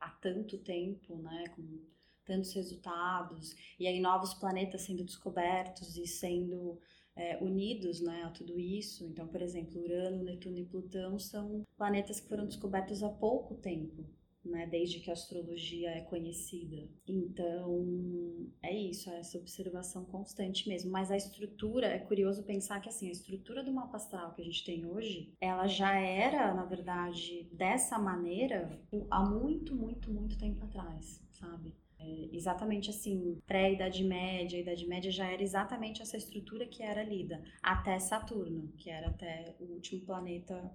há 0.00 0.10
tanto 0.10 0.58
tempo, 0.58 1.16
né, 1.16 1.44
com 1.54 1.80
tantos 2.24 2.52
resultados, 2.52 3.56
e 3.78 3.86
aí 3.86 4.00
novos 4.00 4.34
planetas 4.34 4.82
sendo 4.82 5.04
descobertos 5.04 5.96
e 5.96 6.06
sendo 6.06 6.78
é, 7.16 7.42
unidos 7.42 8.00
né, 8.00 8.22
a 8.24 8.30
tudo 8.30 8.58
isso. 8.60 9.04
Então, 9.04 9.26
por 9.26 9.42
exemplo, 9.42 9.82
Urano, 9.82 10.22
Netuno 10.22 10.58
e 10.58 10.64
Plutão 10.64 11.18
são 11.18 11.64
planetas 11.76 12.20
que 12.20 12.28
foram 12.28 12.46
descobertos 12.46 13.02
há 13.02 13.08
pouco 13.08 13.54
tempo, 13.56 14.04
né, 14.44 14.66
desde 14.66 15.00
que 15.00 15.10
a 15.10 15.12
astrologia 15.12 15.90
é 15.90 16.00
conhecida. 16.00 16.88
Então, 17.06 18.48
é 18.62 18.74
isso, 18.74 19.10
é 19.10 19.18
essa 19.18 19.38
observação 19.38 20.04
constante 20.04 20.68
mesmo. 20.68 20.90
Mas 20.90 21.10
a 21.10 21.16
estrutura, 21.16 21.86
é 21.86 21.98
curioso 21.98 22.42
pensar 22.42 22.80
que 22.80 22.88
assim, 22.88 23.08
a 23.08 23.12
estrutura 23.12 23.62
do 23.62 23.72
mapa 23.72 23.96
astral 23.96 24.34
que 24.34 24.42
a 24.42 24.44
gente 24.44 24.64
tem 24.64 24.86
hoje, 24.86 25.32
ela 25.40 25.66
já 25.66 25.98
era, 25.98 26.54
na 26.54 26.64
verdade, 26.64 27.48
dessa 27.52 27.98
maneira 27.98 28.80
há 29.10 29.24
muito, 29.24 29.74
muito, 29.74 30.10
muito 30.10 30.38
tempo 30.38 30.64
atrás, 30.64 31.22
sabe? 31.32 31.74
É 32.00 32.28
exatamente 32.32 32.90
assim, 32.90 33.40
pré-Idade 33.44 34.04
Média, 34.04 34.60
Idade 34.60 34.86
Média 34.86 35.10
já 35.10 35.26
era 35.26 35.42
exatamente 35.42 36.00
essa 36.00 36.16
estrutura 36.16 36.64
que 36.64 36.82
era 36.82 37.02
lida, 37.02 37.42
até 37.60 37.98
Saturno, 37.98 38.72
que 38.76 38.88
era 38.88 39.08
até 39.08 39.56
o 39.58 39.64
último 39.64 40.02
planeta 40.02 40.72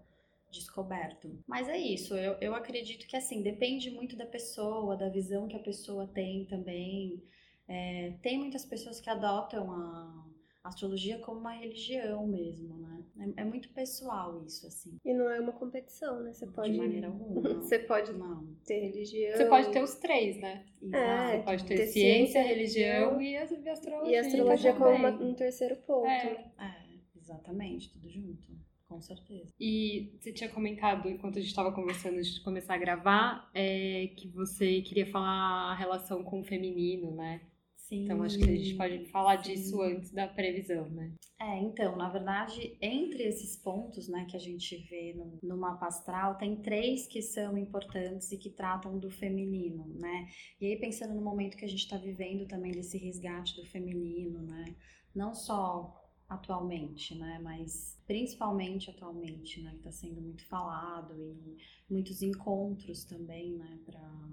descoberto. 0.53 1.37
Mas 1.47 1.67
é 1.67 1.77
isso, 1.77 2.15
eu, 2.15 2.37
eu 2.39 2.55
acredito 2.55 3.07
que 3.07 3.17
assim, 3.17 3.41
depende 3.41 3.89
muito 3.91 4.15
da 4.15 4.25
pessoa, 4.25 4.95
da 4.95 5.09
visão 5.09 5.47
que 5.47 5.55
a 5.55 5.59
pessoa 5.59 6.07
tem 6.07 6.45
também. 6.45 7.21
É, 7.67 8.13
tem 8.21 8.37
muitas 8.37 8.65
pessoas 8.65 8.99
que 8.99 9.09
adotam 9.09 9.71
a 9.71 10.25
astrologia 10.63 11.19
como 11.19 11.39
uma 11.39 11.53
religião 11.53 12.25
mesmo, 12.25 12.77
né? 12.77 13.03
É, 13.37 13.41
é, 13.41 13.45
muito 13.45 13.69
pessoal 13.69 14.43
isso, 14.45 14.65
assim. 14.65 14.97
E 15.03 15.13
não 15.13 15.29
é 15.29 15.39
uma 15.39 15.51
competição, 15.51 16.21
né? 16.21 16.33
Você 16.33 16.47
pode. 16.47 16.71
De 16.71 16.77
maneira 16.77 17.07
alguma. 17.07 17.41
Você 17.61 17.79
pode 17.79 18.13
não. 18.13 18.47
ter 18.65 18.79
religião. 18.79 19.37
Você 19.37 19.45
pode 19.45 19.71
ter 19.71 19.83
os 19.83 19.95
três, 19.95 20.39
né? 20.39 20.65
É, 20.91 21.37
você 21.37 21.43
pode 21.43 21.65
ter, 21.65 21.75
ter 21.75 21.87
ciência, 21.87 22.41
ciência, 22.41 22.43
religião 22.43 23.21
e 23.21 23.37
a 23.37 23.43
astrologia. 23.43 24.11
E 24.11 24.17
astrologia 24.17 24.73
como 24.73 24.89
uma, 24.89 25.09
um 25.09 25.33
terceiro 25.33 25.75
ponto. 25.77 26.07
É. 26.07 26.51
é, 26.59 27.19
exatamente, 27.19 27.91
tudo 27.91 28.09
junto. 28.09 28.53
Com 28.93 29.01
certeza. 29.01 29.51
E 29.59 30.15
você 30.19 30.31
tinha 30.31 30.49
comentado, 30.49 31.09
enquanto 31.09 31.37
a 31.37 31.41
gente 31.41 31.49
estava 31.49 31.71
conversando 31.71 32.17
antes 32.17 32.35
de 32.35 32.41
começar 32.41 32.75
a 32.75 32.77
gravar, 32.77 33.49
é, 33.51 34.11
que 34.15 34.27
você 34.27 34.83
queria 34.83 35.07
falar 35.07 35.71
a 35.71 35.75
relação 35.75 36.23
com 36.23 36.41
o 36.41 36.43
feminino, 36.43 37.09
né? 37.15 37.41
Sim. 37.75 38.03
Então 38.03 38.21
acho 38.21 38.37
que 38.37 38.43
a 38.43 38.55
gente 38.55 38.75
pode 38.75 39.05
falar 39.07 39.43
sim. 39.43 39.51
disso 39.51 39.81
antes 39.81 40.11
da 40.11 40.27
previsão, 40.27 40.87
né? 40.91 41.11
É, 41.41 41.59
então, 41.59 41.95
na 41.95 42.07
verdade, 42.07 42.77
entre 42.79 43.23
esses 43.23 43.57
pontos, 43.57 44.07
né, 44.07 44.27
que 44.29 44.37
a 44.37 44.39
gente 44.39 44.77
vê 44.87 45.15
no, 45.15 45.39
no 45.41 45.57
mapa 45.57 45.87
astral, 45.87 46.37
tem 46.37 46.61
três 46.61 47.07
que 47.07 47.21
são 47.21 47.57
importantes 47.57 48.31
e 48.31 48.37
que 48.37 48.51
tratam 48.51 48.99
do 48.99 49.09
feminino, 49.09 49.87
né? 49.95 50.27
E 50.61 50.67
aí 50.67 50.79
pensando 50.79 51.15
no 51.15 51.21
momento 51.21 51.57
que 51.57 51.65
a 51.65 51.67
gente 51.67 51.83
está 51.83 51.97
vivendo 51.97 52.47
também 52.47 52.71
desse 52.71 52.99
resgate 52.99 53.55
do 53.55 53.65
feminino, 53.65 54.39
né? 54.43 54.75
Não 55.15 55.33
só 55.33 56.02
atualmente, 56.34 57.15
né? 57.15 57.39
Mas 57.43 58.01
principalmente 58.05 58.89
atualmente, 58.89 59.61
né? 59.61 59.73
Está 59.75 59.91
sendo 59.91 60.21
muito 60.21 60.45
falado 60.47 61.13
e 61.19 61.57
muitos 61.89 62.21
encontros 62.21 63.03
também, 63.05 63.53
né? 63.53 63.79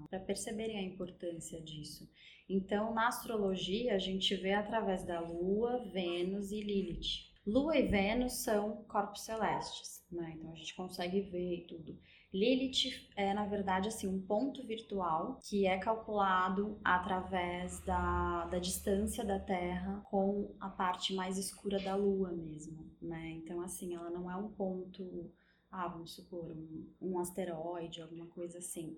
Para 0.09 0.19
perceberem 0.19 0.77
a 0.77 0.83
importância 0.83 1.61
disso. 1.61 2.09
Então, 2.49 2.93
na 2.93 3.07
astrologia, 3.07 3.95
a 3.95 3.99
gente 3.99 4.35
vê 4.35 4.53
através 4.53 5.03
da 5.05 5.19
Lua, 5.21 5.89
Vênus 5.91 6.51
e 6.51 6.61
Lilith. 6.61 7.31
Lua 7.45 7.77
e 7.77 7.87
Vênus 7.87 8.43
são 8.43 8.83
corpos 8.83 9.23
celestes, 9.23 10.05
né? 10.11 10.33
Então 10.37 10.51
a 10.51 10.55
gente 10.55 10.75
consegue 10.75 11.21
ver 11.21 11.65
tudo. 11.67 11.97
Lilith 12.33 13.09
é, 13.15 13.33
na 13.33 13.45
verdade, 13.45 13.89
assim, 13.89 14.07
um 14.07 14.21
ponto 14.21 14.65
virtual 14.65 15.37
que 15.43 15.65
é 15.67 15.77
calculado 15.77 16.79
através 16.83 17.81
da, 17.81 18.45
da 18.45 18.57
distância 18.57 19.25
da 19.25 19.37
Terra 19.37 20.01
com 20.09 20.55
a 20.59 20.69
parte 20.69 21.13
mais 21.13 21.37
escura 21.37 21.77
da 21.79 21.93
Lua 21.95 22.31
mesmo, 22.31 22.89
né? 23.01 23.31
Então, 23.31 23.61
assim, 23.61 23.95
ela 23.95 24.09
não 24.09 24.31
é 24.31 24.35
um 24.37 24.47
ponto, 24.49 25.29
ah, 25.69 25.89
vamos 25.89 26.15
supor, 26.15 26.45
um, 26.51 26.87
um 27.01 27.19
asteroide, 27.19 28.01
alguma 28.01 28.27
coisa 28.27 28.59
assim. 28.59 28.95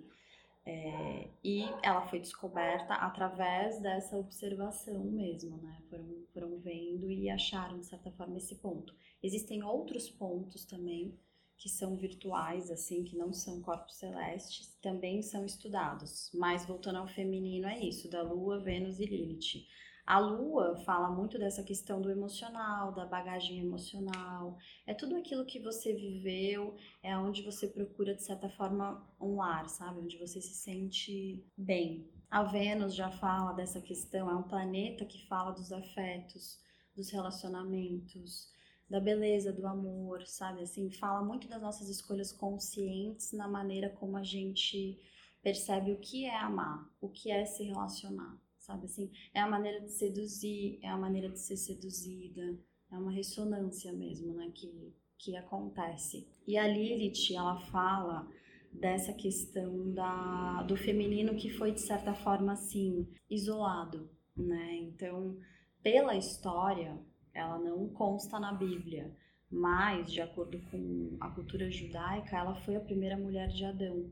É, 0.66 1.28
e 1.44 1.66
ela 1.82 2.04
foi 2.04 2.20
descoberta 2.20 2.94
através 2.94 3.82
dessa 3.82 4.18
observação 4.18 5.04
mesmo, 5.04 5.58
né? 5.58 5.82
Foram, 5.90 6.24
foram 6.34 6.60
vendo 6.60 7.12
e 7.12 7.30
acharam, 7.32 7.80
de 7.80 7.86
certa 7.88 8.12
forma, 8.12 8.38
esse 8.38 8.56
ponto. 8.56 8.96
Existem 9.22 9.64
outros 9.64 10.10
pontos 10.10 10.64
também 10.66 11.18
que 11.58 11.70
são 11.70 11.96
virtuais, 11.96 12.70
assim, 12.70 13.04
que 13.04 13.16
não 13.16 13.32
são 13.32 13.62
corpos 13.62 13.96
celestes, 13.96 14.76
também 14.82 15.22
são 15.22 15.46
estudados. 15.46 16.30
Mas 16.34 16.66
voltando 16.66 16.98
ao 16.98 17.08
feminino, 17.08 17.68
é 17.68 17.80
isso, 17.80 18.10
da 18.10 18.22
Lua, 18.22 18.60
Vênus 18.60 19.00
e 19.00 19.06
Lilith. 19.06 19.66
A 20.06 20.20
Lua 20.20 20.76
fala 20.84 21.10
muito 21.10 21.40
dessa 21.40 21.64
questão 21.64 22.02
do 22.02 22.12
emocional, 22.12 22.92
da 22.92 23.06
bagagem 23.06 23.60
emocional. 23.60 24.58
É 24.86 24.94
tudo 24.94 25.16
aquilo 25.16 25.46
que 25.46 25.60
você 25.60 25.94
viveu, 25.94 26.76
é 27.02 27.18
onde 27.18 27.42
você 27.42 27.68
procura, 27.68 28.14
de 28.14 28.22
certa 28.22 28.50
forma, 28.50 29.02
um 29.20 29.38
lar, 29.38 29.70
sabe? 29.70 30.02
Onde 30.02 30.18
você 30.18 30.42
se 30.42 30.56
sente 30.56 31.46
bem. 31.58 32.12
A 32.30 32.44
Vênus 32.44 32.94
já 32.94 33.10
fala 33.12 33.54
dessa 33.54 33.80
questão, 33.80 34.30
é 34.30 34.36
um 34.36 34.44
planeta 34.44 35.06
que 35.06 35.26
fala 35.28 35.52
dos 35.52 35.72
afetos, 35.72 36.60
dos 36.96 37.10
relacionamentos, 37.10 38.52
da 38.90 39.00
beleza, 39.00 39.52
do 39.52 39.66
amor, 39.66 40.26
sabe? 40.28 40.62
Assim, 40.62 40.92
fala 40.92 41.24
muito 41.24 41.48
das 41.48 41.62
nossas 41.62 41.90
escolhas 41.90 42.32
conscientes 42.32 43.32
na 43.34 43.48
maneira 43.48 43.90
como 43.90 44.18
a 44.18 44.24
gente 44.24 45.00
percebe 45.42 45.92
o 45.92 46.00
que 46.00 46.26
é 46.26 46.36
amar, 46.38 46.90
o 47.02 47.10
que 47.10 47.30
é 47.30 47.46
se 47.46 47.64
relacionar, 47.64 48.40
sabe? 48.58 48.86
Assim, 48.86 49.12
é 49.34 49.40
a 49.40 49.50
maneira 49.50 49.82
de 49.82 49.92
seduzir, 49.92 50.80
é 50.82 50.88
a 50.88 50.98
maneira 50.98 51.30
de 51.30 51.40
ser 51.40 51.58
seduzida, 51.58 52.58
é 52.92 52.98
uma 52.98 53.12
ressonância 53.12 53.92
mesmo, 53.92 54.34
né? 54.34 54.52
Que, 54.54 54.94
que 55.18 55.36
acontece. 55.36 56.28
E 56.48 56.58
a 56.58 56.68
Lilith, 56.68 57.36
ela 57.36 57.60
fala 57.60 58.28
dessa 58.72 59.14
questão 59.14 59.92
da, 59.92 60.64
do 60.64 60.76
feminino 60.76 61.36
que 61.36 61.50
foi, 61.50 61.72
de 61.72 61.82
certa 61.82 62.14
forma, 62.14 62.54
assim, 62.54 63.08
isolado, 63.30 64.10
né? 64.36 64.76
Então, 64.76 65.38
pela 65.82 66.16
história, 66.16 66.98
ela 67.34 67.58
não 67.58 67.90
consta 67.90 68.40
na 68.40 68.54
Bíblia, 68.54 69.16
mas, 69.50 70.12
de 70.12 70.22
acordo 70.22 70.60
com 70.70 71.18
a 71.20 71.30
cultura 71.30 71.70
judaica, 71.70 72.38
ela 72.38 72.56
foi 72.56 72.76
a 72.76 72.82
primeira 72.82 73.18
mulher 73.18 73.50
de 73.50 73.64
Adão. 73.64 74.12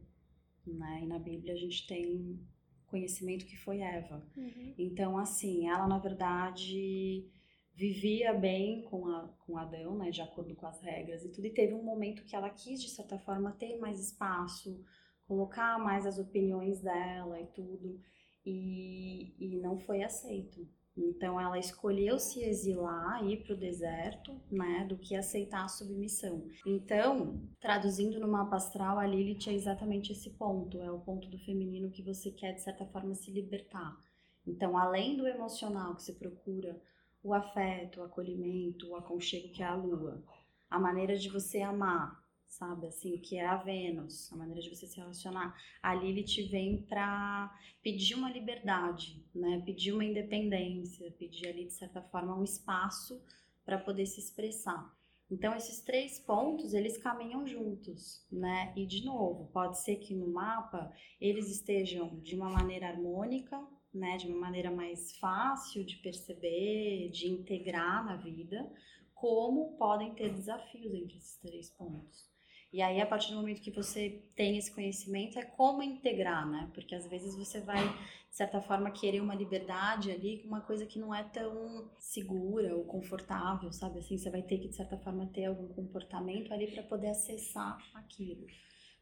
Né? 0.65 1.01
E 1.03 1.07
na 1.07 1.17
Bíblia 1.17 1.53
a 1.53 1.57
gente 1.57 1.87
tem 1.87 2.39
conhecimento 2.87 3.45
que 3.45 3.57
foi 3.57 3.79
Eva. 3.79 4.23
Uhum. 4.35 4.75
Então, 4.77 5.17
assim, 5.17 5.67
ela 5.67 5.87
na 5.87 5.97
verdade 5.97 7.25
vivia 7.73 8.33
bem 8.33 8.83
com, 8.83 9.07
a, 9.07 9.27
com 9.45 9.57
Adão, 9.57 9.97
né, 9.97 10.11
de 10.11 10.21
acordo 10.21 10.53
com 10.55 10.67
as 10.67 10.79
regras 10.81 11.23
e 11.23 11.29
tudo, 11.31 11.47
e 11.47 11.53
teve 11.53 11.73
um 11.73 11.83
momento 11.83 12.23
que 12.25 12.35
ela 12.35 12.49
quis, 12.49 12.81
de 12.81 12.89
certa 12.89 13.17
forma, 13.17 13.53
ter 13.53 13.79
mais 13.79 13.99
espaço, 13.99 14.83
colocar 15.25 15.79
mais 15.79 16.05
as 16.05 16.19
opiniões 16.19 16.81
dela 16.81 17.39
e 17.39 17.47
tudo, 17.47 17.99
e, 18.45 19.33
e 19.39 19.57
não 19.59 19.79
foi 19.79 20.03
aceito. 20.03 20.67
Então 20.97 21.39
ela 21.39 21.57
escolheu 21.57 22.19
se 22.19 22.43
exilar, 22.43 23.25
ir 23.25 23.43
para 23.43 23.53
o 23.53 23.57
deserto, 23.57 24.39
né, 24.51 24.85
do 24.87 24.97
que 24.97 25.15
aceitar 25.15 25.63
a 25.63 25.69
submissão. 25.69 26.49
Então, 26.65 27.41
traduzindo 27.59 28.19
no 28.19 28.27
mapa 28.27 28.57
astral, 28.57 28.99
a 28.99 29.07
Lilith 29.07 29.47
é 29.49 29.53
exatamente 29.53 30.11
esse 30.11 30.31
ponto, 30.31 30.81
é 30.81 30.91
o 30.91 30.99
ponto 30.99 31.29
do 31.29 31.39
feminino 31.39 31.89
que 31.89 32.03
você 32.03 32.29
quer 32.29 32.53
de 32.53 32.61
certa 32.61 32.85
forma 32.85 33.15
se 33.15 33.31
libertar. 33.31 33.97
Então, 34.45 34.77
além 34.77 35.15
do 35.15 35.27
emocional 35.27 35.95
que 35.95 36.03
você 36.03 36.13
procura, 36.13 36.79
o 37.23 37.33
afeto, 37.33 37.99
o 37.99 38.03
acolhimento, 38.03 38.89
o 38.89 38.95
aconchego 38.95 39.49
que 39.49 39.61
é 39.61 39.65
a 39.65 39.75
lua, 39.75 40.21
a 40.69 40.79
maneira 40.79 41.15
de 41.15 41.29
você 41.29 41.61
amar, 41.61 42.20
sabe? 42.51 42.87
Assim, 42.87 43.17
que 43.17 43.37
é 43.37 43.45
a 43.45 43.55
Vênus, 43.55 44.31
a 44.31 44.35
maneira 44.35 44.61
de 44.61 44.69
você 44.69 44.85
se 44.85 44.97
relacionar. 44.97 45.57
A 45.81 45.95
Lilith 45.95 46.49
vem 46.49 46.83
para 46.83 47.57
pedir 47.81 48.13
uma 48.13 48.29
liberdade, 48.29 49.25
né? 49.33 49.63
Pedir 49.65 49.93
uma 49.93 50.05
independência, 50.05 51.11
pedir 51.11 51.47
ali, 51.47 51.65
de 51.65 51.73
certa 51.73 52.01
forma, 52.01 52.37
um 52.37 52.43
espaço 52.43 53.23
para 53.65 53.77
poder 53.77 54.05
se 54.05 54.19
expressar. 54.19 54.93
Então, 55.29 55.55
esses 55.55 55.81
três 55.81 56.19
pontos, 56.19 56.73
eles 56.73 56.97
caminham 56.97 57.47
juntos, 57.47 58.27
né? 58.29 58.73
E, 58.75 58.85
de 58.85 59.05
novo, 59.05 59.49
pode 59.53 59.79
ser 59.79 59.95
que 59.95 60.13
no 60.13 60.27
mapa 60.27 60.93
eles 61.21 61.49
estejam 61.49 62.19
de 62.19 62.35
uma 62.35 62.49
maneira 62.49 62.89
harmônica, 62.89 63.65
né? 63.93 64.17
De 64.17 64.27
uma 64.27 64.37
maneira 64.37 64.69
mais 64.69 65.17
fácil 65.17 65.85
de 65.85 65.95
perceber, 65.97 67.09
de 67.11 67.29
integrar 67.29 68.05
na 68.05 68.17
vida, 68.17 68.69
como 69.15 69.77
podem 69.77 70.13
ter 70.15 70.33
desafios 70.33 70.93
entre 70.93 71.15
esses 71.15 71.37
três 71.37 71.69
pontos. 71.69 72.30
E 72.73 72.81
aí, 72.81 73.01
a 73.01 73.05
partir 73.05 73.31
do 73.31 73.37
momento 73.37 73.61
que 73.61 73.69
você 73.69 74.23
tem 74.33 74.57
esse 74.57 74.73
conhecimento, 74.73 75.37
é 75.37 75.43
como 75.43 75.83
integrar, 75.83 76.49
né? 76.49 76.69
Porque 76.73 76.95
às 76.95 77.05
vezes 77.05 77.35
você 77.35 77.59
vai, 77.59 77.85
de 77.85 78.35
certa 78.35 78.61
forma, 78.61 78.89
querer 78.91 79.19
uma 79.19 79.35
liberdade 79.35 80.09
ali, 80.09 80.41
uma 80.45 80.61
coisa 80.61 80.85
que 80.85 80.97
não 80.97 81.13
é 81.13 81.21
tão 81.21 81.91
segura 81.99 82.73
ou 82.73 82.85
confortável, 82.85 83.73
sabe? 83.73 83.99
Assim, 83.99 84.17
você 84.17 84.29
vai 84.29 84.41
ter 84.41 84.57
que, 84.57 84.69
de 84.69 84.75
certa 84.75 84.97
forma, 84.97 85.27
ter 85.27 85.45
algum 85.45 85.67
comportamento 85.67 86.53
ali 86.53 86.71
para 86.71 86.83
poder 86.83 87.09
acessar 87.09 87.77
aquilo. 87.93 88.45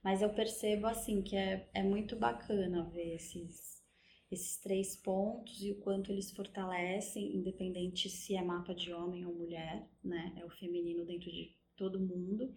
Mas 0.04 0.22
eu 0.24 0.30
percebo, 0.34 0.88
assim, 0.88 1.22
que 1.22 1.36
é, 1.36 1.70
é 1.74 1.84
muito 1.84 2.16
bacana 2.16 2.90
ver 2.90 3.16
esses, 3.16 3.84
esses 4.32 4.58
três 4.62 4.96
pontos 4.96 5.62
e 5.62 5.72
o 5.74 5.80
quanto 5.82 6.12
eles 6.12 6.32
fortalecem, 6.32 7.36
independente 7.36 8.10
se 8.10 8.36
é 8.36 8.42
mapa 8.42 8.74
de 8.74 8.92
homem 8.94 9.28
ou 9.28 9.36
mulher, 9.36 9.88
né? 10.04 10.34
É 10.38 10.46
o 10.46 10.50
feminino 10.50 11.06
dentro 11.06 11.30
de 11.30 11.59
todo 11.80 12.00
mundo 12.00 12.52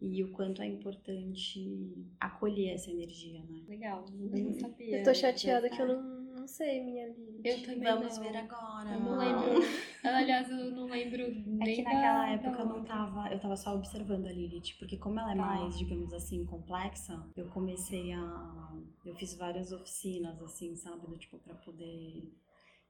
e 0.00 0.22
o 0.24 0.32
quanto 0.32 0.60
é 0.60 0.66
importante 0.66 1.94
acolher 2.20 2.70
essa 2.74 2.90
energia, 2.90 3.40
né? 3.48 3.62
Legal, 3.68 4.04
eu 4.20 4.44
não 4.44 4.52
sabia. 4.52 4.98
Eu 4.98 5.04
tô 5.04 5.14
chateada 5.14 5.70
que 5.70 5.80
eu 5.80 5.86
não, 5.86 6.02
não 6.40 6.48
sei 6.48 6.82
minha 6.82 7.06
Lilith. 7.06 7.40
Eu 7.44 7.62
também 7.62 7.84
Vamos 7.84 8.18
não. 8.18 8.24
ver 8.24 8.36
agora. 8.36 8.90
Eu 8.94 9.00
não 9.00 9.16
lembro. 9.16 9.62
Aliás, 10.02 10.50
eu 10.50 10.72
não 10.72 10.86
lembro 10.86 11.32
nem 11.46 11.72
É 11.72 11.76
que 11.76 11.82
naquela 11.82 12.26
da, 12.26 12.30
época 12.32 12.58
eu 12.62 12.66
não 12.66 12.84
tava, 12.84 13.32
eu 13.32 13.38
tava 13.38 13.56
só 13.56 13.76
observando 13.76 14.26
a 14.26 14.32
Lilith, 14.32 14.74
porque 14.80 14.96
como 14.96 15.20
ela 15.20 15.32
é 15.32 15.36
Tá. 15.36 15.40
mais, 15.46 15.78
digamos 15.78 16.12
assim, 16.12 16.44
complexa, 16.44 17.24
eu 17.36 17.46
comecei 17.46 18.12
a 18.12 18.72
eu 19.04 19.14
fiz 19.14 19.34
várias 19.34 19.70
oficinas 19.72 20.40
assim, 20.42 20.74
sabe, 20.76 21.06
do 21.06 21.16
tipo 21.16 21.38
para 21.38 21.54
poder 21.54 22.32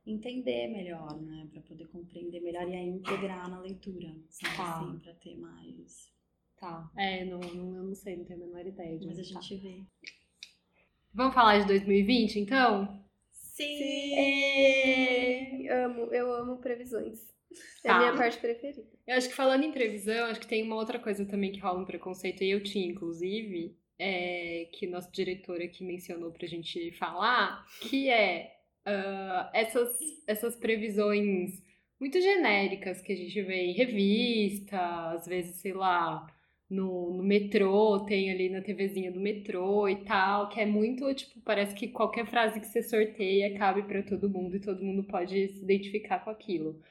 entender 0.06 0.68
melhor, 0.68 1.20
né, 1.20 1.46
Pra 1.52 1.60
poder 1.62 1.86
compreender 1.88 2.40
melhor 2.40 2.68
e 2.68 2.74
aí 2.74 2.88
integrar 2.88 3.48
na 3.50 3.60
leitura, 3.60 4.14
sabe, 4.28 4.56
Tá. 4.56 4.80
assim, 4.80 4.98
para 4.98 5.14
ter 5.14 5.36
mais. 5.36 6.10
Tá. 6.58 6.90
É, 6.96 7.24
não, 7.24 7.38
não, 7.40 7.76
eu 7.76 7.82
não 7.84 7.94
sei, 7.94 8.16
não 8.16 8.24
tenho 8.24 8.42
a 8.42 8.46
menor 8.46 8.66
ideia. 8.66 8.98
de 8.98 9.06
Mas 9.06 9.18
a 9.18 9.22
onde 9.22 9.34
tá. 9.34 9.40
gente 9.40 9.56
vê. 9.62 9.82
Vamos 11.14 11.34
falar 11.34 11.58
de 11.60 11.66
2020, 11.66 12.38
então? 12.40 13.02
Sim! 14.32 15.68
Amo, 15.68 16.06
eu 16.12 16.32
amo 16.34 16.56
previsões. 16.58 17.30
É 17.84 17.88
Tá. 17.88 17.96
a 17.96 17.98
minha 17.98 18.16
parte 18.16 18.38
preferida. 18.38 18.82
Eu 19.06 19.16
acho 19.16 19.28
que 19.28 19.34
falando 19.34 19.62
em 19.64 19.72
previsão, 19.72 20.26
acho 20.26 20.40
que 20.40 20.46
tem 20.46 20.62
uma 20.62 20.76
outra 20.76 20.98
coisa 20.98 21.26
também 21.26 21.52
que 21.52 21.58
rola 21.60 21.80
um 21.80 21.84
preconceito, 21.84 22.42
e 22.42 22.50
eu 22.50 22.62
tinha, 22.62 22.86
inclusive, 22.86 23.76
é, 23.98 24.70
que 24.72 24.86
nosso 24.86 25.12
diretor 25.12 25.60
aqui 25.60 25.84
mencionou 25.84 26.30
pra 26.32 26.46
gente 26.46 26.92
falar, 26.92 27.66
que 27.82 28.08
é 28.08 28.56
ah, 28.84 29.50
essas, 29.54 29.98
essas 30.26 30.56
previsões 30.56 31.62
muito 32.00 32.20
genéricas 32.20 33.00
que 33.00 33.12
a 33.12 33.16
gente 33.16 33.40
vê 33.42 33.66
em 33.66 33.72
revista, 33.72 34.78
às 35.12 35.26
vezes, 35.26 35.56
sei 35.56 35.72
lá, 35.72 36.26
no, 36.68 37.12
no 37.12 37.22
metrô, 37.22 38.00
tem 38.00 38.30
ali 38.30 38.48
na 38.48 38.62
TVzinha 38.62 39.12
do 39.12 39.20
metrô 39.20 39.88
e 39.88 39.96
tal, 40.04 40.48
que 40.48 40.60
é 40.60 40.66
muito, 40.66 41.12
tipo, 41.14 41.40
parece 41.42 41.74
que 41.74 41.88
qualquer 41.88 42.26
frase 42.26 42.58
que 42.58 42.66
você 42.66 42.82
sorteia 42.82 43.56
cabe 43.56 43.82
pra 43.82 44.02
todo 44.02 44.28
mundo 44.28 44.56
e 44.56 44.60
todo 44.60 44.84
mundo 44.84 45.04
pode 45.04 45.48
se 45.48 45.62
identificar 45.62 46.20
com 46.20 46.30
aquilo. 46.30 46.82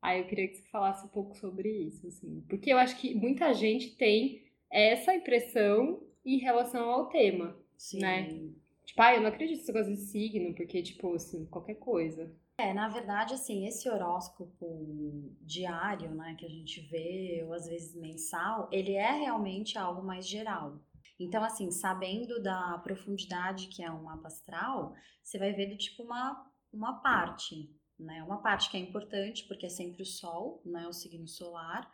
Aí 0.00 0.20
eu 0.20 0.26
queria 0.26 0.48
que 0.48 0.56
você 0.56 0.68
falasse 0.70 1.04
um 1.04 1.08
pouco 1.08 1.36
sobre 1.36 1.68
isso, 1.68 2.06
assim. 2.06 2.44
Porque 2.48 2.72
eu 2.72 2.78
acho 2.78 2.96
que 2.98 3.14
muita 3.14 3.52
gente 3.52 3.96
tem 3.96 4.42
essa 4.70 5.14
impressão 5.14 6.02
em 6.24 6.38
relação 6.38 6.88
ao 6.88 7.08
tema. 7.08 7.56
Sim. 7.76 8.00
Né? 8.00 8.50
Tipo, 8.90 9.02
ah, 9.02 9.14
eu 9.14 9.20
não 9.20 9.28
acredito 9.28 9.58
nesse 9.58 9.72
negócio 9.72 9.94
de 9.94 10.00
signo, 10.00 10.52
porque, 10.52 10.82
tipo, 10.82 11.14
assim, 11.14 11.46
qualquer 11.46 11.76
coisa. 11.76 12.36
É, 12.58 12.74
na 12.74 12.88
verdade, 12.88 13.34
assim, 13.34 13.64
esse 13.64 13.88
horóscopo 13.88 15.32
diário, 15.42 16.12
né, 16.12 16.34
que 16.36 16.44
a 16.44 16.48
gente 16.48 16.80
vê, 16.88 17.44
ou 17.46 17.54
às 17.54 17.68
vezes 17.68 17.94
mensal, 17.94 18.68
ele 18.72 18.94
é 18.94 19.12
realmente 19.12 19.78
algo 19.78 20.02
mais 20.02 20.26
geral. 20.26 20.82
Então, 21.20 21.44
assim, 21.44 21.70
sabendo 21.70 22.42
da 22.42 22.78
profundidade 22.78 23.68
que 23.68 23.80
é 23.80 23.90
um 23.92 24.02
mapa 24.02 24.26
astral, 24.26 24.92
você 25.22 25.38
vai 25.38 25.52
ver 25.52 25.68
do 25.68 25.78
tipo 25.78 26.02
uma, 26.02 26.50
uma 26.72 27.00
parte, 27.00 27.72
né? 27.96 28.24
Uma 28.24 28.42
parte 28.42 28.68
que 28.70 28.76
é 28.76 28.80
importante, 28.80 29.46
porque 29.46 29.66
é 29.66 29.70
sempre 29.70 30.02
o 30.02 30.06
Sol, 30.06 30.60
né? 30.66 30.88
O 30.88 30.92
signo 30.92 31.28
solar. 31.28 31.88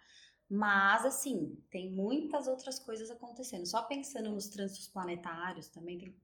Mas, 0.48 1.04
assim, 1.04 1.62
tem 1.70 1.92
muitas 1.92 2.46
outras 2.46 2.78
coisas 2.78 3.10
acontecendo. 3.10 3.66
Só 3.66 3.82
pensando 3.82 4.30
nos 4.30 4.48
trânsitos 4.48 4.88
planetários 4.88 5.68
também 5.68 5.98
tem, 5.98 6.16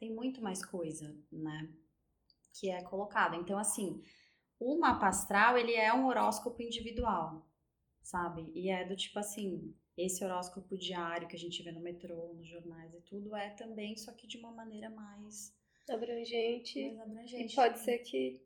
tem 0.00 0.10
muito 0.10 0.42
mais 0.42 0.64
coisa, 0.64 1.14
né? 1.30 1.68
Que 2.54 2.70
é 2.70 2.82
colocada. 2.82 3.36
Então, 3.36 3.58
assim, 3.58 4.02
o 4.58 4.78
mapa 4.78 5.08
astral, 5.08 5.58
ele 5.58 5.74
é 5.74 5.92
um 5.92 6.06
horóscopo 6.06 6.62
individual, 6.62 7.46
sabe? 8.02 8.50
E 8.54 8.70
é 8.70 8.84
do 8.84 8.96
tipo 8.96 9.18
assim, 9.18 9.74
esse 9.96 10.24
horóscopo 10.24 10.76
diário 10.76 11.28
que 11.28 11.36
a 11.36 11.38
gente 11.38 11.62
vê 11.62 11.70
no 11.70 11.80
metrô, 11.80 12.32
nos 12.32 12.48
jornais 12.48 12.94
e 12.94 13.00
tudo, 13.02 13.36
é 13.36 13.50
também, 13.50 13.94
só 13.96 14.10
que 14.12 14.26
de 14.26 14.38
uma 14.38 14.50
maneira 14.50 14.88
mais 14.88 15.54
abrangente. 15.88 16.82
Mais 16.82 17.00
abrangente. 17.00 17.52
E 17.52 17.54
pode 17.54 17.78
ser 17.80 17.98
que 17.98 18.42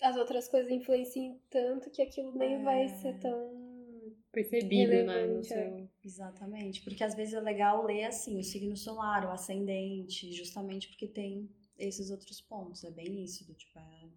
as 0.00 0.16
outras 0.16 0.48
coisas 0.48 0.72
influenciem 0.72 1.38
tanto 1.50 1.90
que 1.90 2.00
aquilo 2.00 2.34
nem 2.34 2.54
é... 2.54 2.62
vai 2.62 2.88
ser 2.88 3.20
tão 3.20 3.63
percebido, 4.34 5.04
né? 5.04 5.26
No 5.26 5.40
é. 5.40 5.42
seu... 5.42 5.88
Exatamente, 6.04 6.82
porque 6.82 7.02
às 7.02 7.14
vezes 7.14 7.34
é 7.34 7.40
legal 7.40 7.84
ler 7.84 8.04
assim, 8.04 8.38
o 8.38 8.44
signo 8.44 8.76
solar, 8.76 9.24
o 9.24 9.30
ascendente, 9.30 10.32
justamente 10.32 10.88
porque 10.88 11.06
tem 11.06 11.48
esses 11.78 12.10
outros 12.10 12.40
pontos. 12.40 12.84
É 12.84 12.90
bem 12.90 13.24
isso, 13.24 13.46
do 13.46 13.54
tipo, 13.54 13.78
é... 13.78 14.08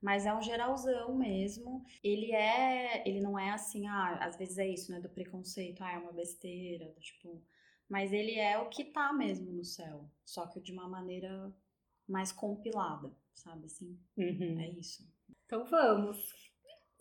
mas 0.00 0.26
é 0.26 0.34
um 0.34 0.42
geralzão 0.42 1.16
mesmo. 1.16 1.84
Ele 2.02 2.32
é, 2.32 3.02
ele 3.08 3.20
não 3.20 3.38
é 3.38 3.50
assim, 3.50 3.86
ah, 3.86 4.18
às 4.20 4.36
vezes 4.36 4.58
é 4.58 4.68
isso, 4.68 4.92
né, 4.92 5.00
do 5.00 5.08
preconceito, 5.08 5.82
ah, 5.82 5.92
é 5.92 5.98
uma 5.98 6.12
besteira, 6.12 6.86
do 6.90 7.00
tipo, 7.00 7.42
mas 7.88 8.12
ele 8.12 8.38
é 8.38 8.58
o 8.58 8.68
que 8.68 8.84
tá 8.84 9.12
mesmo 9.12 9.50
no 9.52 9.64
céu, 9.64 10.08
só 10.24 10.46
que 10.46 10.60
de 10.60 10.72
uma 10.72 10.88
maneira 10.88 11.52
mais 12.06 12.32
compilada, 12.32 13.10
sabe 13.34 13.66
assim? 13.66 13.98
Uhum. 14.16 14.60
É 14.60 14.68
isso. 14.70 15.06
Então 15.46 15.64
vamos. 15.64 16.43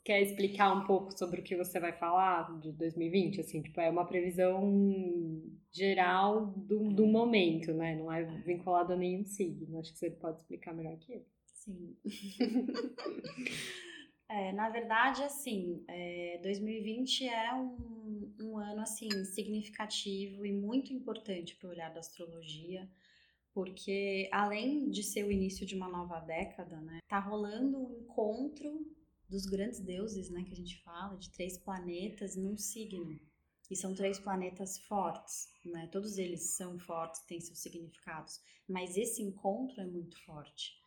Quer 0.03 0.21
explicar 0.21 0.73
um 0.73 0.85
pouco 0.85 1.17
sobre 1.17 1.39
o 1.39 1.43
que 1.43 1.55
você 1.55 1.80
vai 1.80 1.93
falar 1.93 2.59
de 2.59 2.73
2020? 2.73 3.39
Assim, 3.39 3.61
tipo, 3.61 3.80
é 3.80 3.89
uma 3.89 4.05
previsão 4.05 5.41
geral 5.71 6.47
do, 6.47 6.89
do 6.89 7.07
momento, 7.07 7.73
né? 7.73 7.95
Não 7.95 8.11
é 8.11 8.25
vinculado 8.41 8.91
a 8.91 8.97
nenhum 8.97 9.23
signo. 9.23 9.80
Acho 9.80 9.93
que 9.93 9.99
você 9.99 10.11
pode 10.11 10.39
explicar 10.39 10.73
melhor 10.73 10.97
que 10.97 11.13
eu. 11.13 11.25
Sim. 11.45 11.95
é, 14.27 14.51
na 14.51 14.69
verdade, 14.69 15.23
assim, 15.23 15.85
é, 15.88 16.38
2020 16.43 17.30
é 17.30 17.53
um, 17.53 18.35
um 18.41 18.57
ano, 18.57 18.81
assim, 18.81 19.07
significativo 19.23 20.45
e 20.45 20.51
muito 20.51 20.91
importante 20.91 21.55
para 21.55 21.69
o 21.69 21.71
olhar 21.71 21.93
da 21.93 22.01
astrologia 22.01 22.89
porque 23.53 24.27
além 24.31 24.89
de 24.89 25.03
ser 25.03 25.23
o 25.23 25.31
início 25.31 25.65
de 25.65 25.75
uma 25.75 25.88
nova 25.88 26.19
década, 26.19 26.81
né, 26.81 26.99
tá 27.07 27.19
rolando 27.19 27.77
um 27.77 28.01
encontro 28.01 28.92
dos 29.29 29.45
grandes 29.45 29.79
deuses, 29.79 30.29
né, 30.29 30.43
que 30.43 30.53
a 30.53 30.55
gente 30.55 30.81
fala, 30.83 31.17
de 31.17 31.31
três 31.31 31.57
planetas 31.57 32.35
num 32.35 32.57
signo. 32.57 33.19
E 33.71 33.75
são 33.75 33.95
três 33.95 34.19
planetas 34.19 34.77
fortes, 34.77 35.47
né? 35.65 35.87
Todos 35.87 36.17
eles 36.17 36.55
são 36.55 36.77
fortes, 36.77 37.21
têm 37.21 37.39
seus 37.39 37.59
significados, 37.59 38.39
mas 38.67 38.97
esse 38.97 39.21
encontro 39.23 39.81
é 39.81 39.85
muito 39.85 40.15
forte, 40.25 40.77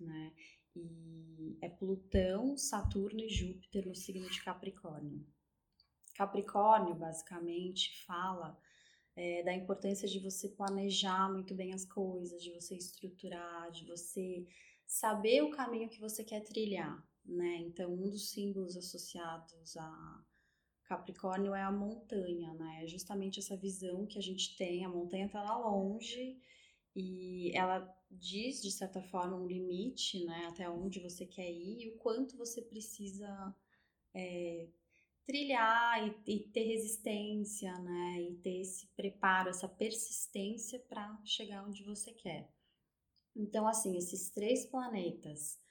né? 0.00 0.32
E 0.74 1.58
é 1.60 1.68
Plutão, 1.68 2.56
Saturno 2.56 3.20
e 3.20 3.28
Júpiter 3.28 3.86
no 3.86 3.94
signo 3.94 4.28
de 4.28 4.42
Capricórnio. 4.42 5.24
Capricórnio, 6.14 6.94
basicamente, 6.94 8.02
fala 8.04 8.58
é, 9.14 9.42
da 9.42 9.52
importância 9.54 10.08
de 10.08 10.18
você 10.18 10.48
planejar 10.48 11.30
muito 11.30 11.54
bem 11.54 11.72
as 11.72 11.84
coisas, 11.84 12.42
de 12.42 12.52
você 12.52 12.76
estruturar, 12.76 13.70
de 13.70 13.84
você 13.84 14.46
saber 14.86 15.42
o 15.42 15.50
caminho 15.50 15.88
que 15.88 16.00
você 16.00 16.24
quer 16.24 16.40
trilhar, 16.40 17.06
né? 17.24 17.58
Então, 17.58 17.92
um 17.92 18.10
dos 18.10 18.30
símbolos 18.30 18.76
associados 18.76 19.76
a 19.76 20.24
Capricórnio 20.84 21.54
é 21.54 21.62
a 21.62 21.72
montanha, 21.72 22.52
né? 22.54 22.84
É 22.84 22.86
justamente 22.86 23.38
essa 23.38 23.56
visão 23.56 24.06
que 24.06 24.18
a 24.18 24.22
gente 24.22 24.56
tem, 24.56 24.84
a 24.84 24.88
montanha 24.88 25.26
está 25.26 25.42
lá 25.42 25.56
longe 25.56 26.38
e 26.94 27.50
ela 27.56 27.88
diz, 28.10 28.60
de 28.60 28.70
certa 28.70 29.00
forma, 29.02 29.36
um 29.36 29.46
limite, 29.46 30.24
né? 30.24 30.46
Até 30.50 30.68
onde 30.68 31.00
você 31.00 31.24
quer 31.24 31.50
ir 31.50 31.84
e 31.84 31.88
o 31.88 31.96
quanto 31.98 32.36
você 32.36 32.60
precisa 32.60 33.56
é, 34.14 34.68
trilhar 35.26 36.06
e, 36.06 36.34
e, 36.34 36.40
ter 36.50 36.64
resistência, 36.64 37.72
né? 37.78 38.22
E 38.22 38.34
ter 38.42 38.60
esse 38.60 38.86
preparo, 38.88 39.48
essa 39.48 39.68
persistência 39.68 40.78
para 40.80 41.18
chegar 41.24 41.66
onde 41.66 41.82
você 41.84 42.12
quer. 42.12 42.52
Então, 43.34 43.66
assim, 43.66 43.96
esses 43.96 44.30
três 44.30 44.66
planetas 44.66 45.61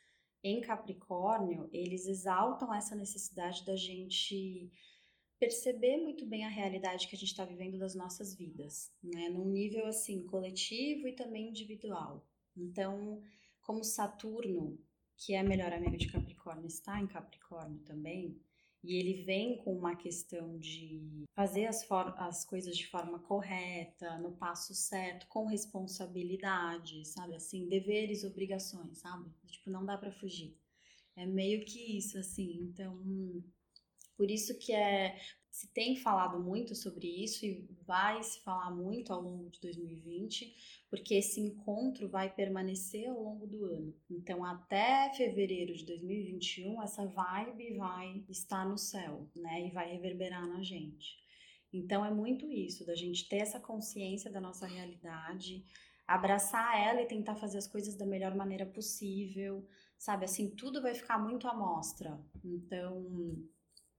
em 0.44 0.62
Capricórnio, 0.62 1.70
eles 1.72 2.08
exaltam 2.08 2.74
essa 2.74 2.96
necessidade 2.96 3.66
da 3.66 3.76
gente 3.76 4.72
perceber 5.40 5.98
muito 5.98 6.26
bem 6.26 6.46
a 6.46 6.50
realidade 6.50 7.08
que 7.08 7.16
a 7.16 7.18
gente 7.18 7.30
está 7.30 7.46
vivendo 7.46 7.78
das 7.78 7.96
nossas 7.96 8.36
vidas, 8.36 8.92
né? 9.02 9.30
Num 9.30 9.46
nível 9.46 9.88
assim 9.88 10.26
coletivo 10.26 11.08
e 11.08 11.14
também 11.14 11.50
individual. 11.50 12.26
Então, 12.56 13.24
como 13.62 13.84
Saturno, 13.84 14.80
que 15.18 15.34
é 15.34 15.44
melhor 15.44 15.72
amigo 15.74 15.98
de 15.98 16.12
Capricórnio, 16.12 16.68
está 16.68 17.00
em 17.00 17.08
Capricórnio 17.08 17.80
também, 17.80 18.40
e 18.84 18.96
ele 18.96 19.24
vem 19.24 19.58
com 19.58 19.76
uma 19.76 19.96
questão 19.96 20.58
de 20.58 21.26
fazer 21.36 21.68
as, 21.68 21.86
as 22.18 22.46
coisas 22.46 22.76
de 22.76 22.88
forma 22.88 23.20
correta, 23.20 24.18
no 24.18 24.32
passo 24.32 24.74
certo, 24.74 25.28
com 25.28 25.46
responsabilidade, 25.46 27.06
sabe? 27.08 27.36
Assim, 27.36 27.68
deveres, 27.68 28.24
obrigações, 28.24 28.98
sabe? 28.98 29.30
Tipo, 29.48 29.70
não 29.70 29.86
dá 29.86 29.98
para 29.98 30.12
fugir. 30.12 30.58
É 31.16 31.26
meio 31.26 31.64
que 31.64 31.98
isso, 31.98 32.18
assim. 32.18 32.58
Então, 32.62 33.44
por 34.18 34.32
isso 34.32 34.58
que 34.58 34.74
é 34.74 35.20
se 35.52 35.68
tem 35.74 35.98
falado 35.98 36.40
muito 36.40 36.74
sobre 36.74 37.08
isso 37.08 37.46
e 37.46 37.68
vai 37.86 38.24
se 38.24 38.40
falar 38.40 38.72
muito 38.72 39.12
ao 39.12 39.22
longo 39.22 39.50
de 39.50 39.60
2020, 39.60 40.56
porque 40.90 41.16
esse 41.16 41.42
encontro 41.42 42.08
vai 42.08 42.34
permanecer 42.34 43.10
ao 43.10 43.22
longo 43.22 43.46
do 43.46 43.66
ano. 43.66 43.94
Então, 44.10 44.46
até 44.46 45.12
fevereiro 45.14 45.76
de 45.76 45.86
2021, 45.86 46.82
essa 46.82 47.06
vibe 47.06 47.74
vai 47.74 48.24
estar 48.30 48.66
no 48.66 48.78
céu, 48.78 49.30
né? 49.36 49.68
E 49.68 49.72
vai 49.72 49.92
reverberar 49.92 50.48
na 50.48 50.64
gente. 50.64 51.20
Então, 51.74 52.06
é 52.06 52.12
muito 52.12 52.50
isso, 52.50 52.86
da 52.86 52.96
gente 52.96 53.28
ter 53.28 53.38
essa 53.38 53.60
consciência 53.60 54.32
da 54.32 54.40
nossa 54.40 54.66
realidade, 54.66 55.66
abraçar 56.08 56.80
ela 56.80 57.02
e 57.02 57.08
tentar 57.08 57.36
fazer 57.36 57.58
as 57.58 57.68
coisas 57.68 57.96
da 57.96 58.06
melhor 58.06 58.36
maneira 58.36 58.66
possível, 58.66 59.68
sabe? 59.98 60.24
Assim, 60.24 60.50
tudo 60.56 60.82
vai 60.82 60.94
ficar 60.94 61.20
muito 61.20 61.46
à 61.46 61.54
mostra. 61.54 62.18
Então, 62.44 63.38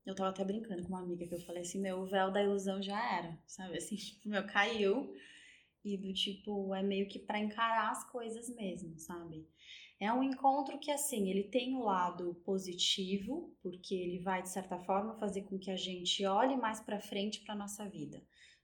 eu 0.05 0.15
tava 0.15 0.29
até 0.29 0.43
brincando 0.43 0.83
com 0.83 0.89
uma 0.89 1.01
amiga 1.01 1.27
que 1.27 1.35
eu 1.35 1.41
falei 1.41 1.61
assim, 1.61 1.79
meu, 1.79 1.99
o 1.99 2.05
véu 2.05 2.31
da 2.31 2.43
ilusão 2.43 2.81
já 2.81 3.17
era, 3.17 3.37
sabe? 3.47 3.77
Assim, 3.77 3.95
tipo, 3.95 4.27
meu, 4.27 4.45
caiu. 4.45 5.15
E 5.85 5.97
do 5.97 6.13
tipo, 6.13 6.73
é 6.73 6.81
meio 6.81 7.09
que 7.09 7.19
para 7.19 7.39
encarar 7.39 7.91
as 7.91 8.09
coisas 8.09 8.49
mesmo, 8.55 8.97
sabe? 8.97 9.45
É 9.99 10.11
um 10.11 10.23
encontro 10.23 10.79
que, 10.79 10.91
assim, 10.91 11.29
ele 11.29 11.43
tem 11.43 11.75
o 11.75 11.79
um 11.79 11.83
lado 11.83 12.35
positivo, 12.45 13.53
porque 13.61 13.93
ele 13.93 14.19
vai, 14.19 14.41
de 14.41 14.49
certa 14.49 14.77
forma, 14.79 15.15
fazer 15.15 15.43
com 15.43 15.59
que 15.59 15.71
a 15.71 15.75
gente 15.75 16.25
olhe 16.25 16.55
mais 16.55 16.79
para 16.79 16.99
frente 16.99 17.41
para 17.41 17.55
nossa 17.55 17.87
vida. 17.87 18.21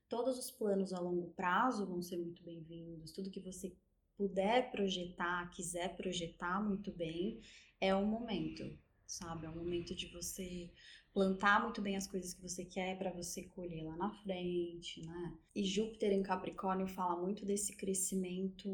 Todos 0.08 0.38
os 0.40 0.50
planos 0.50 0.92
a 0.92 1.00
longo 1.00 1.30
prazo 1.32 1.86
vão 1.86 2.02
ser 2.02 2.18
muito 2.18 2.44
bem-vindos, 2.44 3.12
tudo 3.12 3.30
que 3.30 3.40
você 3.40 3.76
puder 4.18 4.72
projetar, 4.72 5.50
quiser 5.52 5.96
projetar 5.96 6.62
muito 6.62 6.92
bem, 6.92 7.40
é 7.80 7.96
o 7.96 8.06
momento, 8.06 8.78
sabe? 9.06 9.46
É 9.46 9.50
o 9.50 9.56
momento 9.56 9.96
de 9.96 10.08
você 10.08 10.70
plantar 11.14 11.62
muito 11.64 11.82
bem 11.82 11.98
as 11.98 12.08
coisas 12.08 12.34
que 12.34 12.42
você 12.42 12.64
quer 12.64 12.98
para 12.98 13.12
você 13.12 13.44
colher 13.44 13.84
lá 13.84 13.96
na 13.96 14.12
frente, 14.12 15.02
né? 15.06 15.38
E 15.56 15.64
Júpiter 15.64 16.12
em 16.12 16.24
Capricórnio 16.24 16.88
fala 16.88 17.20
muito 17.20 17.46
desse 17.46 17.76
crescimento 17.76 18.70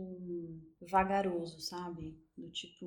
vagaroso, 0.81 1.59
sabe? 1.59 2.17
Do 2.37 2.49
tipo, 2.49 2.85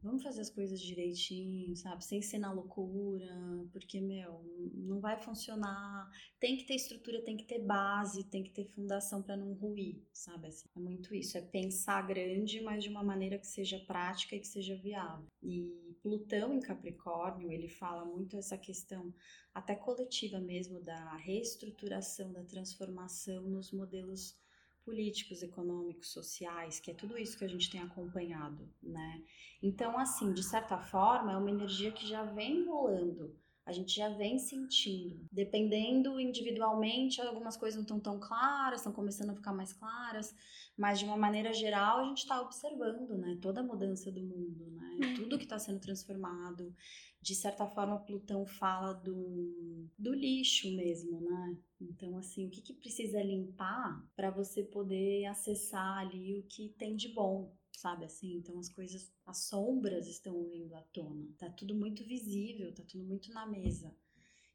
vamos 0.00 0.22
fazer 0.22 0.40
as 0.40 0.50
coisas 0.50 0.80
direitinho, 0.80 1.74
sabe? 1.74 2.04
Sem 2.04 2.22
ser 2.22 2.38
na 2.38 2.52
loucura, 2.52 3.28
porque, 3.72 4.00
meu, 4.00 4.40
não 4.74 5.00
vai 5.00 5.18
funcionar. 5.18 6.08
Tem 6.38 6.56
que 6.56 6.64
ter 6.64 6.74
estrutura, 6.74 7.24
tem 7.24 7.36
que 7.36 7.44
ter 7.44 7.58
base, 7.58 8.22
tem 8.30 8.44
que 8.44 8.52
ter 8.52 8.64
fundação 8.66 9.20
para 9.20 9.36
não 9.36 9.52
ruir, 9.54 10.00
sabe? 10.12 10.46
Assim, 10.46 10.68
é 10.76 10.78
muito 10.78 11.12
isso. 11.12 11.36
É 11.36 11.40
pensar 11.40 12.06
grande, 12.06 12.60
mas 12.60 12.84
de 12.84 12.88
uma 12.88 13.02
maneira 13.02 13.36
que 13.36 13.46
seja 13.48 13.80
prática 13.80 14.36
e 14.36 14.40
que 14.40 14.46
seja 14.46 14.76
viável. 14.76 15.26
E 15.42 15.91
Plutão 16.02 16.52
em 16.52 16.60
Capricórnio, 16.60 17.52
ele 17.52 17.68
fala 17.68 18.04
muito 18.04 18.36
essa 18.36 18.58
questão 18.58 19.14
até 19.54 19.74
coletiva 19.74 20.40
mesmo 20.40 20.80
da 20.80 21.16
reestruturação, 21.16 22.32
da 22.32 22.42
transformação 22.42 23.42
nos 23.42 23.70
modelos 23.72 24.36
políticos, 24.84 25.42
econômicos, 25.42 26.08
sociais, 26.08 26.80
que 26.80 26.90
é 26.90 26.94
tudo 26.94 27.16
isso 27.16 27.38
que 27.38 27.44
a 27.44 27.48
gente 27.48 27.70
tem 27.70 27.80
acompanhado, 27.80 28.68
né? 28.82 29.22
Então, 29.62 29.96
assim, 29.96 30.32
de 30.32 30.42
certa 30.42 30.76
forma, 30.76 31.32
é 31.32 31.36
uma 31.36 31.50
energia 31.50 31.92
que 31.92 32.06
já 32.06 32.24
vem 32.24 32.66
rolando 32.66 33.36
a 33.64 33.72
gente 33.72 33.94
já 33.94 34.08
vem 34.08 34.38
sentindo. 34.38 35.24
Dependendo 35.30 36.18
individualmente, 36.18 37.20
algumas 37.20 37.56
coisas 37.56 37.76
não 37.76 37.82
estão 37.82 38.00
tão 38.00 38.18
claras, 38.18 38.80
estão 38.80 38.92
começando 38.92 39.30
a 39.30 39.34
ficar 39.34 39.52
mais 39.52 39.72
claras, 39.72 40.34
mas 40.76 40.98
de 40.98 41.04
uma 41.04 41.16
maneira 41.16 41.52
geral 41.52 42.00
a 42.00 42.04
gente 42.04 42.18
está 42.18 42.40
observando, 42.40 43.16
né? 43.16 43.38
Toda 43.40 43.60
a 43.60 43.64
mudança 43.64 44.10
do 44.10 44.20
mundo, 44.20 44.70
né? 44.72 44.98
Uhum. 45.02 45.14
Tudo 45.14 45.38
que 45.38 45.44
está 45.44 45.58
sendo 45.58 45.80
transformado. 45.80 46.74
De 47.20 47.36
certa 47.36 47.64
forma, 47.68 48.00
Plutão 48.00 48.44
fala 48.44 48.92
do, 48.92 49.88
do 49.96 50.12
lixo 50.12 50.74
mesmo, 50.74 51.20
né? 51.20 51.56
Então, 51.80 52.18
assim, 52.18 52.46
o 52.46 52.50
que, 52.50 52.60
que 52.60 52.74
precisa 52.74 53.22
limpar 53.22 54.04
para 54.16 54.30
você 54.30 54.64
poder 54.64 55.26
acessar 55.26 55.98
ali 55.98 56.36
o 56.36 56.42
que 56.42 56.70
tem 56.70 56.96
de 56.96 57.08
bom, 57.14 57.54
sabe 57.82 58.04
assim? 58.04 58.36
Então 58.36 58.58
as 58.58 58.68
coisas, 58.68 59.12
as 59.26 59.38
sombras 59.38 60.06
estão 60.06 60.44
vindo 60.44 60.74
à 60.74 60.82
tona. 60.82 61.28
Tá 61.36 61.50
tudo 61.50 61.74
muito 61.74 62.04
visível, 62.04 62.72
tá 62.72 62.84
tudo 62.84 63.02
muito 63.04 63.32
na 63.32 63.44
mesa. 63.44 63.92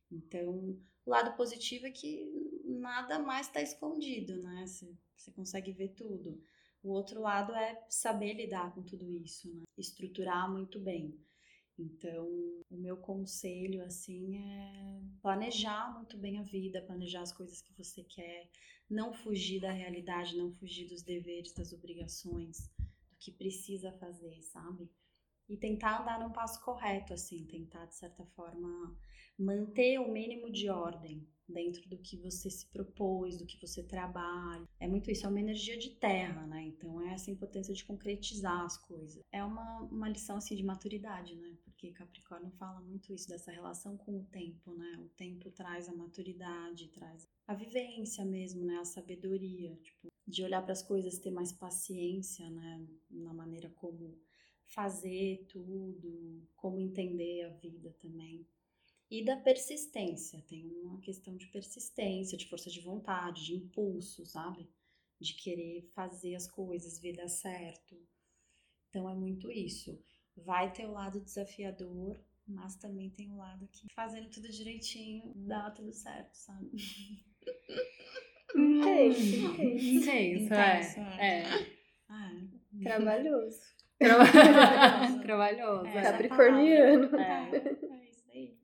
Então, 0.09 0.79
o 1.05 1.09
lado 1.09 1.35
positivo 1.35 1.85
é 1.85 1.91
que 1.91 2.25
nada 2.63 3.19
mais 3.19 3.47
está 3.47 3.61
escondido, 3.61 4.41
né? 4.41 4.65
Você, 4.65 5.31
consegue 5.35 5.73
ver 5.73 5.89
tudo. 5.89 6.41
O 6.81 6.89
outro 6.89 7.19
lado 7.19 7.53
é 7.53 7.83
saber 7.89 8.33
lidar 8.33 8.73
com 8.73 8.81
tudo 8.81 9.11
isso, 9.13 9.53
né? 9.53 9.63
Estruturar 9.77 10.49
muito 10.49 10.79
bem. 10.79 11.19
Então, 11.77 12.25
o 12.71 12.77
meu 12.77 12.95
conselho, 12.95 13.83
assim, 13.83 14.37
é 14.37 15.01
planejar 15.21 15.93
muito 15.93 16.17
bem 16.17 16.39
a 16.39 16.43
vida, 16.43 16.81
planejar 16.81 17.21
as 17.21 17.33
coisas 17.33 17.61
que 17.61 17.73
você 17.73 18.03
quer, 18.03 18.49
não 18.89 19.11
fugir 19.13 19.59
da 19.59 19.71
realidade, 19.71 20.37
não 20.37 20.49
fugir 20.53 20.87
dos 20.87 21.03
deveres, 21.03 21.53
das 21.53 21.73
obrigações 21.73 22.71
que 23.27 23.31
precisa 23.31 23.91
fazer, 23.91 24.41
sabe? 24.41 24.89
E 25.49 25.57
tentar 25.57 26.01
andar 26.01 26.19
num 26.19 26.31
passo 26.31 26.63
correto, 26.63 27.13
assim, 27.13 27.45
tentar, 27.45 27.85
de 27.85 27.95
certa 27.95 28.25
forma, 28.27 28.97
manter 29.37 29.99
o 29.99 30.11
mínimo 30.11 30.49
de 30.49 30.69
ordem 30.69 31.27
dentro 31.47 31.87
do 31.89 31.97
que 31.97 32.17
você 32.17 32.49
se 32.49 32.65
propôs, 32.67 33.37
do 33.37 33.45
que 33.45 33.59
você 33.59 33.83
trabalha. 33.83 34.67
É 34.79 34.87
muito 34.87 35.11
isso, 35.11 35.25
é 35.25 35.29
uma 35.29 35.39
energia 35.39 35.77
de 35.77 35.91
terra, 35.91 36.45
né? 36.47 36.63
Então 36.63 37.01
é 37.01 37.13
essa 37.13 37.31
importância 37.31 37.73
de 37.73 37.83
concretizar 37.83 38.63
as 38.63 38.77
coisas. 38.77 39.21
É 39.31 39.43
uma, 39.43 39.81
uma 39.83 40.09
lição, 40.09 40.37
assim, 40.37 40.55
de 40.55 40.63
maturidade, 40.63 41.35
né? 41.35 41.57
Porque 41.77 41.91
Capricórnio 41.91 42.49
fala 42.53 42.81
muito 42.81 43.13
isso, 43.13 43.29
dessa 43.29 43.51
relação 43.51 43.95
com 43.95 44.17
o 44.17 44.25
tempo, 44.25 44.73
né? 44.73 44.97
O 44.99 45.09
tempo 45.09 45.51
traz 45.51 45.87
a 45.87 45.95
maturidade, 45.95 46.87
traz 46.87 47.29
a 47.45 47.53
vivência 47.53 48.25
mesmo, 48.25 48.65
né? 48.65 48.77
A 48.77 48.83
sabedoria, 48.83 49.75
tipo, 49.75 50.07
de 50.27 50.43
olhar 50.43 50.63
para 50.63 50.71
as 50.71 50.81
coisas, 50.81 51.19
ter 51.19 51.29
mais 51.29 51.51
paciência, 51.51 52.49
né, 52.49 52.87
na 53.11 53.31
maneira 53.31 53.69
como 53.69 54.19
fazer 54.65 55.45
tudo, 55.47 56.49
como 56.55 56.79
entender 56.79 57.43
a 57.43 57.49
vida 57.49 57.95
também. 57.99 58.47
E 59.09 59.23
da 59.23 59.37
persistência, 59.37 60.41
tem 60.47 60.65
uma 60.81 60.99
questão 60.99 61.37
de 61.37 61.45
persistência, 61.47 62.39
de 62.39 62.47
força 62.49 62.71
de 62.71 62.81
vontade, 62.81 63.45
de 63.45 63.53
impulso, 63.53 64.25
sabe? 64.25 64.67
De 65.19 65.35
querer 65.35 65.83
fazer 65.93 66.33
as 66.33 66.47
coisas, 66.47 66.99
ver 66.99 67.13
dar 67.13 67.29
certo. 67.29 67.95
Então 68.89 69.07
é 69.07 69.13
muito 69.13 69.51
isso. 69.51 69.97
Vai 70.45 70.71
ter 70.71 70.85
o 70.85 70.91
lado 70.91 71.19
desafiador, 71.19 72.19
mas 72.47 72.75
também 72.75 73.09
tem 73.09 73.31
o 73.31 73.37
lado 73.37 73.67
que 73.67 73.87
fazendo 73.93 74.29
tudo 74.29 74.49
direitinho 74.49 75.33
dá 75.35 75.69
tudo 75.71 75.91
certo, 75.91 76.33
sabe? 76.33 76.71
Intenso, 78.55 79.21
intenso. 79.21 80.43
Intenso, 80.45 80.99
é. 80.99 81.19
é. 81.19 81.43
é. 81.43 82.57
Trabalhoso. 82.83 83.59
Trabalhoso. 85.21 85.87
É, 85.87 86.01
Capricorniano. 86.03 87.15
É. 87.17 87.55
é 87.55 88.09
isso 88.09 88.29
aí. 88.31 88.57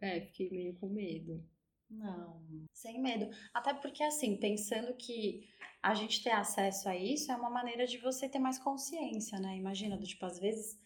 É, 0.00 0.20
fiquei 0.20 0.50
meio 0.50 0.74
com 0.74 0.88
medo. 0.88 1.42
Não, 1.88 2.42
sem 2.72 3.00
medo. 3.00 3.28
Até 3.52 3.74
porque, 3.74 4.02
assim, 4.02 4.36
pensando 4.36 4.94
que 4.96 5.48
a 5.82 5.94
gente 5.94 6.22
ter 6.22 6.30
acesso 6.30 6.88
a 6.88 6.96
isso 6.96 7.30
é 7.30 7.36
uma 7.36 7.50
maneira 7.50 7.86
de 7.86 7.98
você 7.98 8.28
ter 8.28 8.38
mais 8.38 8.58
consciência, 8.58 9.38
né? 9.38 9.56
Imagina, 9.56 9.96
do 9.96 10.06
tipo, 10.06 10.24
às 10.24 10.38
vezes, 10.38 10.78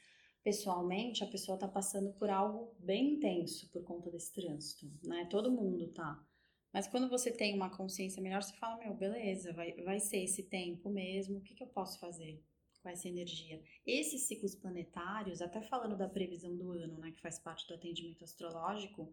pessoalmente, 0.47 1.25
a 1.25 1.27
pessoa 1.27 1.59
tá 1.59 1.67
passando 1.67 2.13
por 2.13 2.31
algo 2.31 2.73
bem 2.79 3.15
intenso 3.15 3.69
por 3.73 3.83
conta 3.83 4.09
desse 4.09 4.33
trânsito, 4.33 4.89
né? 5.03 5.27
Todo 5.29 5.51
mundo 5.51 5.89
tá. 5.89 6.25
Mas 6.73 6.87
quando 6.87 7.09
você 7.09 7.33
tem 7.33 7.57
uma 7.57 7.69
consciência 7.77 8.23
melhor, 8.23 8.41
você 8.41 8.55
fala, 8.55 8.79
meu, 8.79 8.95
beleza, 8.95 9.53
vai, 9.53 9.73
vai 9.83 9.99
ser 9.99 10.19
esse 10.19 10.45
tempo 10.45 10.89
mesmo, 10.89 11.39
o 11.39 11.41
que, 11.41 11.53
que 11.53 11.65
eu 11.65 11.67
posso 11.67 11.99
fazer 11.99 12.41
com 12.81 12.89
essa 12.89 13.09
energia? 13.09 13.61
Esses 13.85 14.29
ciclos 14.29 14.55
planetários, 14.55 15.43
até 15.43 15.61
falando 15.61 15.97
da 15.97 16.09
previsão 16.09 16.57
do 16.57 16.71
ano, 16.71 16.97
né, 16.99 17.11
que 17.11 17.21
faz 17.21 17.41
parte 17.41 17.67
do 17.67 17.75
atendimento 17.75 18.23
astrológico, 18.23 19.13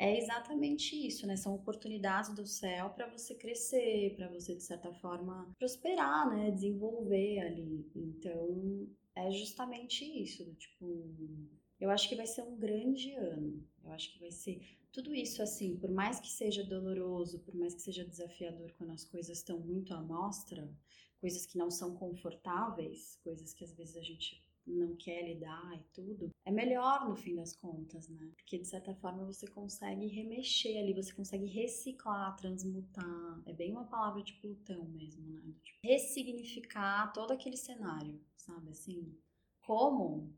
é 0.00 0.18
exatamente 0.18 0.96
isso, 1.06 1.28
né? 1.28 1.36
São 1.36 1.54
oportunidades 1.54 2.34
do 2.34 2.44
céu 2.44 2.90
para 2.90 3.06
você 3.06 3.36
crescer, 3.36 4.16
para 4.16 4.26
você, 4.26 4.56
de 4.56 4.64
certa 4.64 4.92
forma, 4.94 5.54
prosperar, 5.56 6.28
né? 6.28 6.50
Desenvolver 6.50 7.38
ali. 7.38 7.88
Então, 7.94 8.88
é 9.14 9.30
justamente 9.30 10.04
isso, 10.04 10.54
tipo, 10.54 11.08
eu 11.80 11.90
acho 11.90 12.08
que 12.08 12.16
vai 12.16 12.26
ser 12.26 12.42
um 12.42 12.56
grande 12.56 13.12
ano. 13.14 13.66
Eu 13.84 13.90
acho 13.90 14.12
que 14.12 14.20
vai 14.20 14.30
ser 14.30 14.60
tudo 14.92 15.14
isso, 15.14 15.42
assim, 15.42 15.76
por 15.76 15.90
mais 15.90 16.20
que 16.20 16.28
seja 16.28 16.62
doloroso, 16.62 17.40
por 17.40 17.54
mais 17.54 17.74
que 17.74 17.82
seja 17.82 18.04
desafiador 18.04 18.72
quando 18.78 18.90
as 18.90 19.04
coisas 19.04 19.38
estão 19.38 19.58
muito 19.58 19.92
à 19.94 20.00
mostra, 20.00 20.70
coisas 21.20 21.46
que 21.46 21.58
não 21.58 21.70
são 21.70 21.96
confortáveis, 21.96 23.18
coisas 23.24 23.52
que 23.52 23.64
às 23.64 23.72
vezes 23.72 23.96
a 23.96 24.02
gente 24.02 24.44
não 24.66 24.94
quer 24.94 25.22
lidar 25.22 25.76
e 25.76 25.82
tudo, 25.92 26.30
é 26.44 26.50
melhor 26.50 27.08
no 27.08 27.16
fim 27.16 27.34
das 27.34 27.56
contas, 27.56 28.08
né? 28.08 28.30
Porque 28.36 28.58
de 28.58 28.68
certa 28.68 28.94
forma 28.94 29.24
você 29.24 29.46
consegue 29.46 30.06
remexer 30.06 30.78
ali, 30.78 30.94
você 30.94 31.12
consegue 31.12 31.46
reciclar, 31.46 32.36
transmutar. 32.36 33.42
É 33.46 33.52
bem 33.52 33.72
uma 33.72 33.84
palavra 33.84 34.22
de 34.22 34.34
Plutão 34.34 34.84
mesmo, 34.84 35.26
né? 35.28 35.42
Tipo, 35.64 35.78
ressignificar 35.84 37.12
todo 37.12 37.32
aquele 37.32 37.56
cenário, 37.56 38.20
sabe? 38.44 38.70
Assim, 38.70 39.16
como 39.60 40.32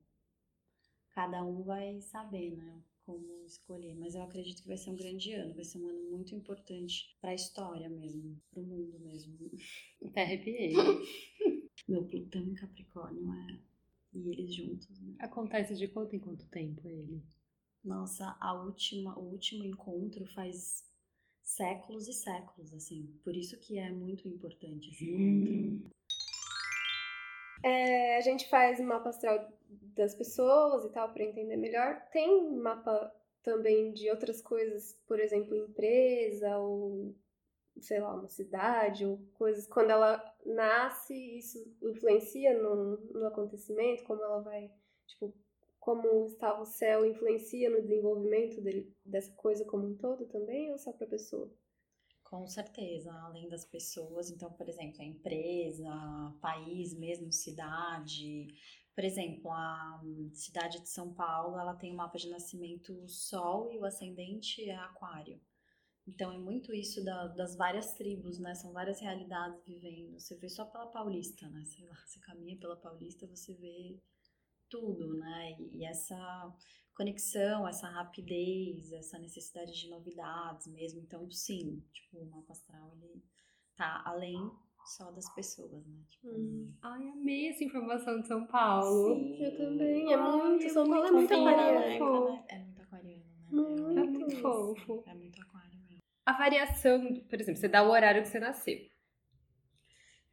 cada 1.10 1.44
um 1.44 1.62
vai 1.62 2.01
saber, 2.01 2.56
né? 2.56 2.82
como 3.05 3.44
escolher, 3.44 3.94
mas 3.97 4.14
eu 4.14 4.22
acredito 4.22 4.62
que 4.62 4.68
vai 4.68 4.76
ser 4.76 4.90
um 4.90 4.97
grande 4.97 5.32
ano, 5.35 5.55
vai 5.55 5.64
ser 5.64 5.78
um 5.78 5.89
ano 5.89 6.10
muito 6.10 6.35
importante 6.35 7.16
para 7.20 7.31
a 7.31 7.35
história 7.35 7.89
mesmo, 7.89 8.40
para 8.51 8.60
o 8.60 8.66
mundo 8.66 8.98
mesmo. 9.01 9.36
Até 10.05 10.22
arrepiei. 10.22 10.72
Meu 11.86 12.05
Plutão 12.05 12.43
em 12.43 12.55
Capricórnio 12.55 13.31
é. 13.31 13.59
E 14.14 14.31
eles 14.31 14.55
juntos, 14.55 15.01
né? 15.01 15.16
Acontece 15.18 15.74
de 15.76 15.89
quanto 15.89 16.16
em 16.16 16.20
quanto 16.20 16.47
tempo 16.47 16.89
ele? 16.89 17.22
Nossa, 17.85 18.36
a 18.40 18.55
última, 18.55 19.18
o 19.18 19.32
último 19.32 19.64
encontro 19.64 20.24
faz 20.26 20.85
séculos 21.43 22.09
e 22.09 22.12
séculos, 22.12 22.72
assim. 22.72 23.06
Por 23.22 23.36
isso 23.36 23.59
que 23.59 23.76
é 23.76 23.90
muito 23.90 24.26
importante 24.28 24.90
esse 24.90 25.05
hum. 25.05 25.74
encontro. 25.74 25.90
É, 27.65 28.19
a 28.19 28.20
gente 28.20 28.47
faz 28.51 28.78
mapa 28.78 29.09
astral 29.09 29.51
das 29.97 30.15
pessoas 30.15 30.85
e 30.85 30.91
tal 30.91 31.11
para 31.15 31.24
entender 31.24 31.57
melhor. 31.57 31.99
Tem 32.12 32.53
mapa 32.53 33.11
também 33.43 33.91
de 33.95 34.11
outras 34.11 34.43
coisas, 34.43 35.01
por 35.07 35.19
exemplo, 35.19 35.57
empresa 35.57 36.59
ou 36.59 37.15
sei 37.81 38.01
lá, 38.01 38.15
uma 38.15 38.28
cidade 38.28 39.07
ou 39.07 39.19
coisas. 39.32 39.66
Quando 39.66 39.91
ela 39.91 40.23
nasce, 40.45 41.15
isso 41.39 41.59
influencia 41.82 42.57
no, 42.62 42.99
no 43.12 43.27
acontecimento, 43.27 44.05
como 44.05 44.23
ela 44.23 44.41
vai, 44.41 44.70
tipo, 45.07 45.35
como 45.81 46.27
estava 46.27 46.61
o 46.61 46.66
céu 46.66 47.07
influencia 47.07 47.70
no 47.70 47.81
desenvolvimento 47.81 48.61
dele, 48.61 48.95
dessa 49.05 49.32
coisa 49.32 49.65
como 49.65 49.86
um 49.86 49.97
todo 49.97 50.27
também 50.27 50.70
ou 50.70 50.78
só 50.78 50.93
para 50.93 51.07
pessoa? 51.07 51.51
Com 52.35 52.48
certeza, 52.48 53.12
além 53.12 53.48
das 53.48 53.65
pessoas, 53.65 54.28
então, 54.28 54.52
por 54.52 54.69
exemplo, 54.69 55.01
a 55.01 55.05
empresa, 55.05 55.89
país 56.40 56.93
mesmo, 56.93 57.31
cidade. 57.31 58.48
Por 58.93 59.05
exemplo, 59.05 59.52
a 59.52 60.02
cidade 60.32 60.81
de 60.81 60.89
São 60.89 61.15
Paulo, 61.15 61.56
ela 61.56 61.77
tem 61.77 61.93
um 61.93 61.97
mapa 61.97 62.19
de 62.19 62.28
nascimento 62.28 63.06
Sol 63.06 63.73
e 63.73 63.78
o 63.78 63.85
ascendente 63.85 64.69
é 64.69 64.74
Aquário. 64.74 65.40
Então 66.09 66.32
é 66.32 66.39
muito 66.39 66.74
isso 66.74 67.05
da, 67.05 67.28
das 67.28 67.55
várias 67.55 67.94
tribos, 67.94 68.40
né? 68.40 68.52
São 68.56 68.73
várias 68.73 68.98
realidades 68.98 69.65
vivendo. 69.65 70.19
Você 70.19 70.36
vê 70.36 70.48
só 70.48 70.65
pela 70.65 70.89
Paulista, 70.89 71.48
né? 71.48 71.65
Sei 71.65 71.86
lá, 71.86 71.94
você 72.05 72.19
caminha 72.19 72.59
pela 72.59 72.77
Paulista, 72.77 73.28
você 73.28 73.55
vê 73.55 73.97
tudo, 74.74 75.16
né? 75.18 75.55
E, 75.59 75.78
e 75.78 75.84
essa 75.84 76.52
conexão, 76.96 77.66
essa 77.66 77.88
rapidez, 77.88 78.92
essa 78.92 79.18
necessidade 79.18 79.72
de 79.72 79.88
novidades 79.88 80.66
mesmo. 80.66 81.01
Então, 81.01 81.30
sim, 81.30 81.82
tipo, 81.92 82.18
o 82.18 82.30
mapa 82.30 82.52
astral, 82.52 82.96
ele 83.01 83.22
tá 83.76 84.02
além 84.05 84.51
só 84.84 85.10
das 85.12 85.32
pessoas, 85.34 85.86
né? 85.86 86.02
Tipo, 86.10 86.28
hum. 86.28 86.72
Ai, 86.82 87.09
amei 87.09 87.48
essa 87.48 87.64
informação 87.64 88.20
de 88.20 88.26
São 88.26 88.46
Paulo. 88.46 89.14
Sim, 89.14 89.42
eu 89.42 89.56
também. 89.56 90.12
É 90.12 90.16
muito, 90.16 90.68
São 90.70 90.88
Paulo 90.88 91.06
é 91.06 91.10
muito 91.10 91.34
aquariano. 91.34 92.32
Né? 92.32 92.44
É 92.48 92.59
muito 92.59 92.82
aquariano, 92.82 93.24
né? 93.24 93.48
Muito, 93.51 93.98
é 93.98 94.05
muito 94.05 94.36
fofo. 94.36 95.05
É 95.06 95.14
muito 95.14 95.40
aquário 95.40 95.78
mesmo. 95.88 96.02
A 96.26 96.32
variação, 96.32 97.14
por 97.28 97.40
exemplo, 97.40 97.60
você 97.60 97.68
dá 97.68 97.82
o 97.82 97.90
horário 97.90 98.22
que 98.22 98.28
você 98.28 98.40
nasceu. 98.40 98.78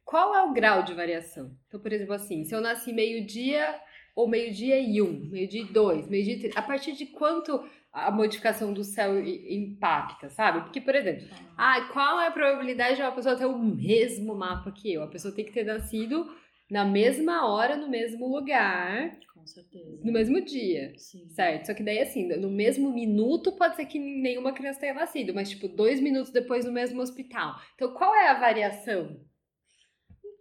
Qual 0.04 0.34
é 0.34 0.42
o 0.42 0.52
grau 0.52 0.82
de 0.82 0.92
variação? 0.94 1.56
Então, 1.66 1.80
por 1.80 1.92
exemplo, 1.92 2.12
assim, 2.12 2.44
se 2.44 2.54
eu 2.54 2.60
nasci 2.60 2.92
meio-dia, 2.92 3.80
ou 4.14 4.28
meio-dia 4.28 4.78
e 4.78 5.00
um, 5.00 5.28
meio-dia 5.30 5.62
e 5.62 5.72
dois, 5.72 6.08
meio-dia 6.08 6.34
e 6.34 6.38
três. 6.38 6.56
A 6.56 6.62
partir 6.62 6.92
de 6.92 7.06
quanto 7.06 7.62
a 7.92 8.10
modificação 8.10 8.72
do 8.72 8.82
céu 8.82 9.18
impacta, 9.22 10.30
sabe? 10.30 10.62
Porque, 10.62 10.80
por 10.80 10.94
exemplo, 10.94 11.26
ah, 11.56 11.88
qual 11.92 12.20
é 12.20 12.28
a 12.28 12.30
probabilidade 12.30 12.96
de 12.96 13.02
uma 13.02 13.12
pessoa 13.12 13.36
ter 13.36 13.44
o 13.44 13.58
mesmo 13.58 14.34
mapa 14.34 14.72
que 14.72 14.92
eu? 14.92 15.02
A 15.02 15.08
pessoa 15.08 15.34
tem 15.34 15.44
que 15.44 15.52
ter 15.52 15.64
nascido 15.64 16.26
na 16.70 16.86
mesma 16.86 17.46
hora, 17.46 17.76
no 17.76 17.90
mesmo 17.90 18.26
lugar, 18.26 19.14
Com 19.34 19.46
certeza. 19.46 20.00
no 20.02 20.10
mesmo 20.10 20.40
dia. 20.42 20.94
Sim. 20.96 21.28
Certo, 21.28 21.66
só 21.66 21.74
que 21.74 21.82
daí 21.82 21.98
assim, 21.98 22.26
no 22.38 22.50
mesmo 22.50 22.90
minuto 22.90 23.52
pode 23.52 23.76
ser 23.76 23.84
que 23.84 23.98
nenhuma 23.98 24.54
criança 24.54 24.80
tenha 24.80 24.94
nascido, 24.94 25.34
mas 25.34 25.50
tipo, 25.50 25.68
dois 25.68 26.00
minutos 26.00 26.32
depois 26.32 26.64
no 26.64 26.72
mesmo 26.72 27.02
hospital. 27.02 27.56
Então, 27.74 27.92
qual 27.92 28.14
é 28.14 28.28
a 28.28 28.40
variação? 28.40 29.20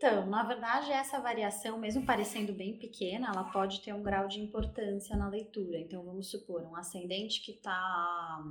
Então, 0.03 0.25
na 0.25 0.41
verdade, 0.41 0.91
essa 0.91 1.19
variação, 1.19 1.77
mesmo 1.77 2.03
parecendo 2.03 2.51
bem 2.53 2.75
pequena, 2.75 3.27
ela 3.27 3.43
pode 3.43 3.81
ter 3.81 3.93
um 3.93 4.01
grau 4.01 4.27
de 4.27 4.39
importância 4.39 5.15
na 5.15 5.29
leitura. 5.29 5.77
Então, 5.79 6.03
vamos 6.03 6.31
supor, 6.31 6.63
um 6.63 6.75
ascendente 6.75 7.39
que 7.39 7.51
está 7.51 8.43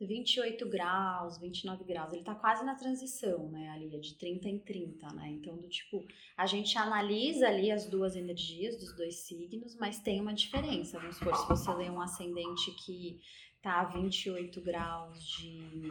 28 0.00 0.70
graus, 0.70 1.36
29 1.36 1.84
graus, 1.84 2.12
ele 2.12 2.22
está 2.22 2.34
quase 2.34 2.64
na 2.64 2.74
transição, 2.74 3.50
né, 3.50 3.68
ali, 3.68 3.94
é 3.94 3.98
de 3.98 4.14
30 4.14 4.48
em 4.48 4.58
30, 4.58 5.06
né? 5.12 5.28
Então, 5.32 5.54
do 5.58 5.68
tipo, 5.68 6.02
a 6.34 6.46
gente 6.46 6.78
analisa 6.78 7.48
ali 7.48 7.70
as 7.70 7.84
duas 7.84 8.16
energias 8.16 8.78
dos 8.78 8.96
dois 8.96 9.16
signos, 9.16 9.76
mas 9.76 10.00
tem 10.00 10.18
uma 10.18 10.32
diferença. 10.32 10.98
Vamos 10.98 11.16
supor, 11.16 11.36
se 11.36 11.46
você 11.46 11.70
lê 11.74 11.90
um 11.90 12.00
ascendente 12.00 12.70
que 12.86 13.20
tá 13.60 13.80
a 13.80 13.84
28 13.84 14.62
graus 14.62 15.22
de 15.22 15.90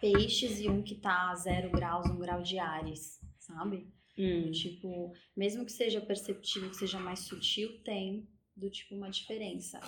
peixes 0.00 0.60
e 0.60 0.68
um 0.68 0.82
que 0.82 0.94
tá 0.94 1.30
a 1.30 1.34
0 1.34 1.70
graus, 1.70 2.06
1 2.10 2.18
grau 2.18 2.42
de 2.42 2.58
Ares, 2.58 3.20
sabe? 3.38 3.86
Hum. 4.18 4.50
Tipo, 4.52 5.12
mesmo 5.36 5.64
que 5.64 5.72
seja 5.72 6.00
perceptível, 6.00 6.70
que 6.70 6.76
seja 6.76 7.00
mais 7.00 7.20
sutil, 7.20 7.82
tem 7.82 8.28
do 8.56 8.70
tipo 8.70 8.94
uma 8.94 9.10
diferença. 9.10 9.80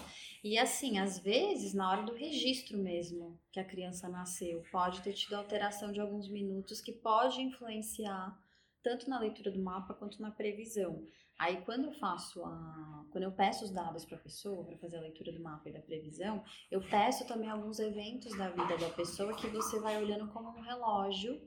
E 0.43 0.59
assim, 0.59 0.99
às 0.99 1.19
vezes, 1.19 1.73
na 1.73 1.91
hora 1.91 2.03
do 2.03 2.15
registro 2.15 2.77
mesmo 2.77 3.41
que 3.53 3.61
a 3.61 3.65
criança 3.65 4.09
nasceu, 4.09 4.65
pode 4.73 5.03
ter 5.03 5.13
tido 5.13 5.35
alteração 5.35 5.93
de 5.93 6.01
alguns 6.01 6.29
minutos 6.29 6.81
que 6.81 6.93
pode 6.93 7.41
influenciar 7.41 8.37
tanto 8.83 9.09
na 9.09 9.19
leitura 9.19 9.51
do 9.51 9.63
mapa 9.63 9.95
quanto 9.95 10.21
na 10.21 10.31
previsão. 10.31 11.05
Aí 11.39 11.61
quando 11.63 11.85
eu 11.85 11.93
faço 11.93 12.43
a, 12.45 13.07
quando 13.11 13.25
eu 13.25 13.33
peço 13.33 13.65
os 13.65 13.71
dados 13.71 14.05
para 14.05 14.17
a 14.17 14.21
pessoa 14.21 14.65
para 14.65 14.79
fazer 14.79 14.97
a 14.97 15.03
leitura 15.03 15.33
do 15.33 15.43
mapa 15.43 15.69
e 15.69 15.73
da 15.73 15.81
previsão, 15.81 16.43
eu 16.71 16.81
peço 16.81 17.27
também 17.27 17.49
alguns 17.49 17.79
eventos 17.79 18.37
da 18.37 18.49
vida 18.49 18.79
da 18.79 18.89
pessoa 18.91 19.37
que 19.37 19.47
você 19.49 19.79
vai 19.79 20.03
olhando 20.03 20.29
como 20.33 20.49
um 20.49 20.63
relógio 20.63 21.41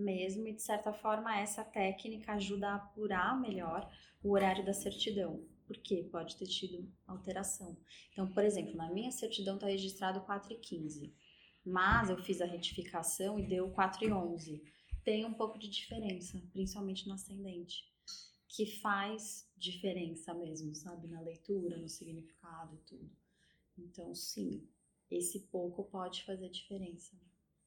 mesmo, 0.00 0.46
e 0.48 0.54
de 0.54 0.62
certa 0.62 0.92
forma 0.92 1.38
essa 1.38 1.64
técnica 1.64 2.32
ajuda 2.32 2.68
a 2.68 2.74
apurar 2.76 3.38
melhor 3.40 3.88
o 4.22 4.32
horário 4.32 4.64
da 4.64 4.72
certidão, 4.72 5.46
porque 5.66 6.04
pode 6.04 6.36
ter 6.36 6.46
tido 6.46 6.90
alteração. 7.06 7.76
Então, 8.12 8.26
por 8.32 8.44
exemplo, 8.44 8.74
na 8.74 8.90
minha 8.90 9.10
certidão 9.10 9.54
está 9.54 9.66
registrado 9.66 10.20
4 10.22 10.52
e 10.52 10.56
15, 10.56 11.14
mas 11.64 12.10
eu 12.10 12.18
fiz 12.18 12.40
a 12.40 12.46
retificação 12.46 13.38
e 13.38 13.46
deu 13.46 13.70
4 13.70 14.04
e 14.04 14.12
11. 14.12 14.62
Tem 15.04 15.24
um 15.24 15.34
pouco 15.34 15.58
de 15.58 15.68
diferença, 15.68 16.42
principalmente 16.52 17.06
no 17.06 17.14
ascendente, 17.14 17.89
que 18.50 18.66
faz 18.66 19.48
diferença 19.56 20.34
mesmo, 20.34 20.74
sabe? 20.74 21.06
Na 21.06 21.20
leitura, 21.20 21.78
no 21.78 21.88
significado 21.88 22.74
e 22.74 22.78
tudo. 22.78 23.10
Então, 23.78 24.12
sim, 24.12 24.66
esse 25.08 25.38
pouco 25.52 25.84
pode 25.84 26.24
fazer 26.24 26.48
diferença. 26.50 27.16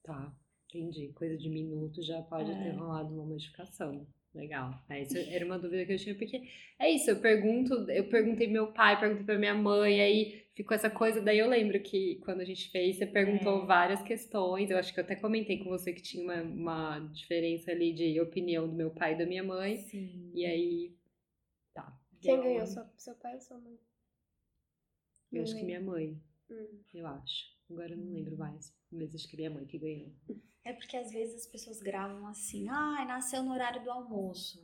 Tá, 0.03 0.35
entendi. 0.67 1.13
Coisa 1.13 1.37
de 1.37 1.49
minuto 1.49 2.01
já 2.01 2.21
pode 2.23 2.51
É. 2.51 2.63
ter 2.63 2.71
rolado 2.77 3.13
uma 3.13 3.25
modificação. 3.25 4.05
Legal. 4.33 4.83
É, 4.89 5.01
isso 5.03 5.15
era 5.17 5.45
uma 5.45 5.59
dúvida 5.59 5.85
que 5.85 5.93
eu 5.93 5.97
tinha, 5.97 6.15
porque 6.15 6.41
é 6.79 6.89
isso, 6.89 7.09
eu 7.11 7.19
pergunto, 7.19 7.73
eu 7.91 8.09
perguntei 8.09 8.47
meu 8.47 8.73
pai, 8.73 8.99
perguntei 8.99 9.23
pra 9.25 9.37
minha 9.37 9.53
mãe, 9.53 10.01
aí 10.01 10.43
ficou 10.55 10.73
essa 10.73 10.89
coisa, 10.89 11.21
daí 11.21 11.37
eu 11.37 11.47
lembro 11.47 11.79
que 11.83 12.15
quando 12.25 12.41
a 12.41 12.45
gente 12.45 12.71
fez, 12.71 12.97
você 12.97 13.05
perguntou 13.05 13.61
É. 13.61 13.65
várias 13.67 14.01
questões, 14.01 14.71
eu 14.71 14.77
acho 14.79 14.91
que 14.91 14.99
eu 14.99 15.03
até 15.03 15.15
comentei 15.15 15.59
com 15.59 15.69
você 15.69 15.93
que 15.93 16.01
tinha 16.01 16.23
uma, 16.23 16.41
uma 16.41 16.99
diferença 17.13 17.69
ali 17.71 17.93
de 17.93 18.19
opinião 18.19 18.67
do 18.67 18.73
meu 18.73 18.89
pai 18.89 19.13
e 19.13 19.17
da 19.19 19.25
minha 19.25 19.43
mãe, 19.43 19.77
Sim. 19.77 20.31
e 20.33 20.45
aí, 20.47 20.95
tá. 21.73 21.95
Quem 22.19 22.33
Deu- 22.33 22.43
ganhou? 22.43 22.65
Seu, 22.65 22.83
seu 22.97 23.13
pai 23.15 23.35
ou 23.35 23.41
sua 23.41 23.59
mãe? 23.59 23.77
Eu 25.31 25.43
acho 25.43 25.55
que 25.55 25.63
minha 25.63 25.79
mãe, 25.81 26.19
Hum. 26.49 26.79
eu 26.93 27.05
acho. 27.05 27.53
Agora 27.69 27.91
eu 27.91 27.97
não 27.97 28.13
lembro 28.13 28.35
mais, 28.37 28.73
mas 28.91 29.13
acho 29.13 29.27
que 29.27 29.35
minha 29.37 29.49
mãe 29.51 29.65
que 29.65 29.77
ganhou. 29.77 30.11
É 30.65 30.73
porque 30.73 30.95
às 30.97 31.11
vezes 31.11 31.41
as 31.41 31.47
pessoas 31.47 31.79
gravam 31.81 32.25
assim, 32.27 32.67
ai, 32.69 33.05
nasceu 33.05 33.43
no 33.43 33.51
horário 33.51 33.83
do 33.83 33.91
almoço. 33.91 34.59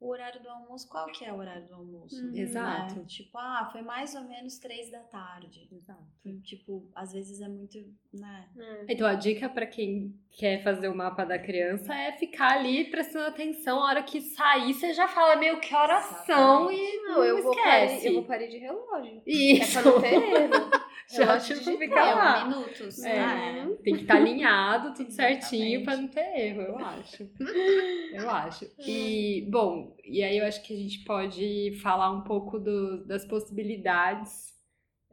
O 0.00 0.08
horário 0.10 0.42
do 0.42 0.48
almoço, 0.48 0.88
qual 0.88 1.06
que 1.12 1.24
é 1.24 1.32
o 1.32 1.36
horário 1.36 1.64
do 1.68 1.74
almoço? 1.74 2.16
Hum. 2.20 2.32
Exato. 2.34 2.96
Né? 2.96 3.04
Tipo, 3.06 3.38
ah, 3.38 3.68
foi 3.70 3.82
mais 3.82 4.16
ou 4.16 4.22
menos 4.24 4.58
três 4.58 4.90
da 4.90 4.98
tarde. 4.98 5.68
Exato. 5.70 6.02
Tipo, 6.42 6.90
às 6.92 7.12
vezes 7.12 7.40
é 7.40 7.46
muito, 7.46 7.78
né? 8.12 8.48
É. 8.58 8.92
Então, 8.92 9.06
a 9.06 9.14
dica 9.14 9.48
pra 9.48 9.64
quem 9.64 10.12
quer 10.32 10.60
fazer 10.64 10.88
o 10.88 10.94
mapa 10.96 11.24
da 11.24 11.38
criança 11.38 11.94
é 11.94 12.10
ficar 12.10 12.54
ali 12.58 12.90
prestando 12.90 13.26
atenção. 13.26 13.78
A 13.78 13.86
hora 13.86 14.02
que 14.02 14.20
sair, 14.20 14.74
você 14.74 14.92
já 14.92 15.06
fala, 15.06 15.36
meu, 15.36 15.60
que 15.60 15.72
horas 15.72 16.04
são 16.26 16.68
e 16.72 16.96
Não, 17.02 17.14
não, 17.18 17.24
eu 17.24 17.40
vou, 17.40 17.52
esquece. 17.54 17.94
parir, 17.94 18.06
eu 18.06 18.14
vou 18.14 18.24
parir 18.24 18.48
de 18.48 18.58
relógio. 18.58 19.22
Isso. 19.24 19.78
É 19.78 19.82
pra 19.82 19.92
não 19.92 20.00
ter 20.00 20.14
erro. 20.14 20.50
já 21.10 21.38
tipo, 21.38 21.78
fica 21.78 21.98
É, 22.00 22.14
lá. 22.14 22.48
minutos. 22.48 23.02
É. 23.04 23.14
né? 23.16 23.76
Tem 23.82 23.94
que 23.94 24.02
estar 24.02 24.16
alinhado, 24.16 24.94
tudo 24.94 25.10
certinho 25.12 25.84
pra 25.84 25.96
não 25.96 26.08
ter 26.08 26.20
erro, 26.38 26.62
eu 26.62 26.78
acho. 26.78 27.28
Eu 28.12 28.28
acho. 28.30 28.66
E, 28.78 29.46
bom, 29.50 29.96
e 30.04 30.22
aí 30.22 30.36
eu 30.38 30.44
acho 30.44 30.62
que 30.62 30.74
a 30.74 30.76
gente 30.76 31.04
pode 31.04 31.78
falar 31.82 32.10
um 32.10 32.22
pouco 32.22 32.58
do- 32.58 33.04
das 33.06 33.24
possibilidades 33.24 34.52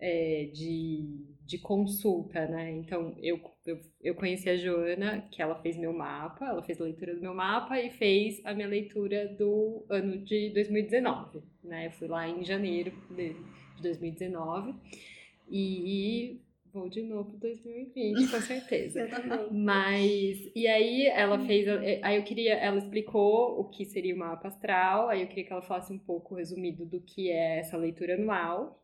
é, 0.01 0.49
de, 0.53 1.25
de 1.45 1.57
consulta, 1.57 2.45
né? 2.47 2.71
Então, 2.71 3.15
eu, 3.21 3.39
eu, 3.65 3.79
eu 4.01 4.15
conheci 4.15 4.49
a 4.49 4.55
Joana, 4.55 5.27
que 5.31 5.41
ela 5.41 5.55
fez 5.61 5.77
meu 5.77 5.91
mapa, 5.93 6.45
ela 6.45 6.61
fez 6.63 6.79
a 6.79 6.85
leitura 6.85 7.15
do 7.15 7.21
meu 7.21 7.33
mapa 7.33 7.77
e 7.79 7.89
fez 7.89 8.41
a 8.45 8.53
minha 8.53 8.67
leitura 8.67 9.27
do 9.37 9.85
ano 9.89 10.17
de 10.23 10.51
2019, 10.53 11.41
né? 11.63 11.87
Eu 11.87 11.91
fui 11.91 12.07
lá 12.07 12.27
em 12.29 12.43
janeiro 12.45 12.91
de 13.11 13.35
2019 13.81 14.73
e 15.49 16.41
vou 16.71 16.87
de 16.87 17.01
novo 17.01 17.35
2020, 17.37 18.31
com 18.31 18.41
certeza. 18.41 19.01
Eu 19.01 19.09
também. 19.09 19.51
Mas, 19.51 20.51
e 20.55 20.67
aí 20.67 21.07
ela 21.07 21.39
fez, 21.39 21.67
aí 22.01 22.15
eu 22.15 22.23
queria, 22.23 22.53
ela 22.53 22.77
explicou 22.77 23.59
o 23.59 23.65
que 23.65 23.85
seria 23.85 24.15
o 24.15 24.17
mapa 24.17 24.47
astral, 24.47 25.09
aí 25.09 25.21
eu 25.21 25.27
queria 25.27 25.45
que 25.45 25.53
ela 25.53 25.61
falasse 25.61 25.91
um 25.91 25.99
pouco 25.99 26.35
resumido 26.35 26.85
do 26.85 27.01
que 27.01 27.31
é 27.31 27.59
essa 27.59 27.77
leitura 27.77 28.15
anual. 28.15 28.83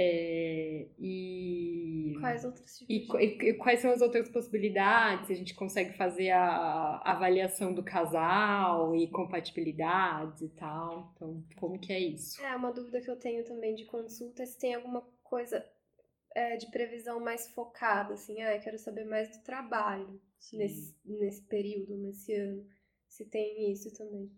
É, 0.00 0.86
e, 0.96 2.14
Quais 2.20 2.44
outros 2.44 2.78
tipos 2.78 3.20
e, 3.20 3.48
e 3.48 3.54
quais 3.54 3.80
são 3.80 3.90
as 3.90 4.00
outras 4.00 4.28
possibilidades? 4.28 5.28
A 5.28 5.34
gente 5.34 5.54
consegue 5.54 5.96
fazer 5.96 6.30
a, 6.30 6.40
a 6.40 7.12
avaliação 7.12 7.74
do 7.74 7.82
casal 7.82 8.94
e 8.94 9.08
compatibilidades 9.08 10.40
e 10.40 10.50
tal. 10.50 11.12
Então, 11.16 11.44
como 11.56 11.80
que 11.80 11.92
é 11.92 11.98
isso? 11.98 12.40
É, 12.40 12.54
uma 12.54 12.72
dúvida 12.72 13.00
que 13.00 13.10
eu 13.10 13.18
tenho 13.18 13.44
também 13.44 13.74
de 13.74 13.86
consulta 13.86 14.44
é 14.44 14.46
se 14.46 14.56
tem 14.56 14.72
alguma 14.72 15.02
coisa 15.24 15.66
é, 16.32 16.56
de 16.56 16.70
previsão 16.70 17.18
mais 17.18 17.48
focada, 17.48 18.14
assim, 18.14 18.40
ah, 18.40 18.54
eu 18.54 18.60
quero 18.60 18.78
saber 18.78 19.04
mais 19.04 19.28
do 19.36 19.42
trabalho 19.42 20.20
nesse, 20.52 20.96
nesse 21.04 21.42
período, 21.42 21.96
nesse 21.96 22.32
ano. 22.34 22.64
Se 23.08 23.24
tem 23.24 23.72
isso 23.72 23.92
também. 23.96 24.30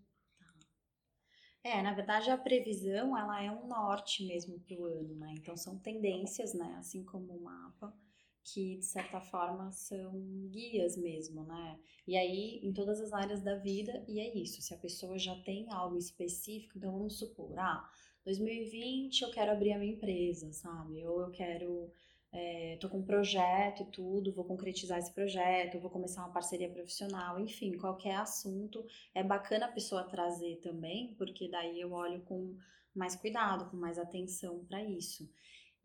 É, 1.63 1.83
na 1.83 1.93
verdade 1.93 2.31
a 2.31 2.39
previsão 2.39 3.17
ela 3.17 3.43
é 3.43 3.51
um 3.51 3.67
norte 3.67 4.25
mesmo 4.25 4.59
para 4.61 4.77
o 4.77 4.85
ano, 4.87 5.15
né? 5.17 5.35
Então 5.39 5.57
são 5.57 5.79
tendências, 5.79 6.55
né? 6.55 6.75
Assim 6.79 7.05
como 7.05 7.35
o 7.35 7.43
mapa, 7.43 7.95
que 8.43 8.77
de 8.79 8.85
certa 8.87 9.21
forma 9.21 9.71
são 9.71 10.13
guias 10.51 10.97
mesmo, 10.97 11.45
né? 11.45 11.79
E 12.07 12.17
aí 12.17 12.61
em 12.63 12.73
todas 12.73 12.99
as 13.01 13.13
áreas 13.13 13.43
da 13.43 13.57
vida, 13.57 14.03
e 14.09 14.21
é 14.21 14.35
isso. 14.39 14.63
Se 14.63 14.73
a 14.73 14.79
pessoa 14.79 15.19
já 15.19 15.35
tem 15.43 15.71
algo 15.71 15.99
específico, 15.99 16.79
então 16.79 16.93
vamos 16.93 17.19
supor, 17.19 17.59
ah, 17.59 17.87
2020 18.25 19.21
eu 19.23 19.31
quero 19.31 19.53
abrir 19.53 19.73
a 19.73 19.79
minha 19.79 19.93
empresa, 19.93 20.51
sabe? 20.53 21.07
Ou 21.07 21.21
eu 21.23 21.31
quero 21.31 21.91
é, 22.33 22.77
tô 22.81 22.89
com 22.89 22.99
um 22.99 23.05
projeto 23.05 23.83
e 23.83 23.87
tudo, 23.87 24.33
vou 24.33 24.45
concretizar 24.45 24.99
esse 24.99 25.13
projeto, 25.13 25.81
vou 25.81 25.91
começar 25.91 26.23
uma 26.23 26.33
parceria 26.33 26.71
profissional, 26.71 27.41
enfim, 27.41 27.77
qualquer 27.77 28.17
assunto 28.17 28.85
é 29.15 29.23
bacana 29.23 29.67
a 29.67 29.73
pessoa 29.73 30.05
trazer 30.05 30.61
também, 30.63 31.15
porque 31.15 31.49
daí 31.49 31.81
eu 31.81 31.93
olho 31.93 32.21
com 32.23 32.57
mais 32.95 33.17
cuidado, 33.17 33.69
com 33.71 33.77
mais 33.77 33.99
atenção 33.99 34.65
para 34.65 34.83
isso. 34.83 35.29